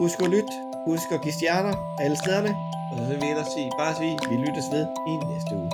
Husk 0.00 0.22
at 0.22 0.30
lytte. 0.30 0.52
Husk 0.86 1.08
at 1.12 1.22
give 1.22 1.32
stjerner 1.32 1.74
alle 2.00 2.16
stederne. 2.16 2.52
Og 2.98 3.06
så 3.06 3.12
vil 3.14 3.18
jeg 3.20 3.30
ellers 3.30 3.46
sige, 3.54 3.70
bare 3.78 3.94
sige, 3.94 4.18
vi 4.30 4.36
lyttes 4.36 4.66
ved 4.72 4.86
i 5.10 5.12
næste 5.32 5.56
uge. 5.56 5.70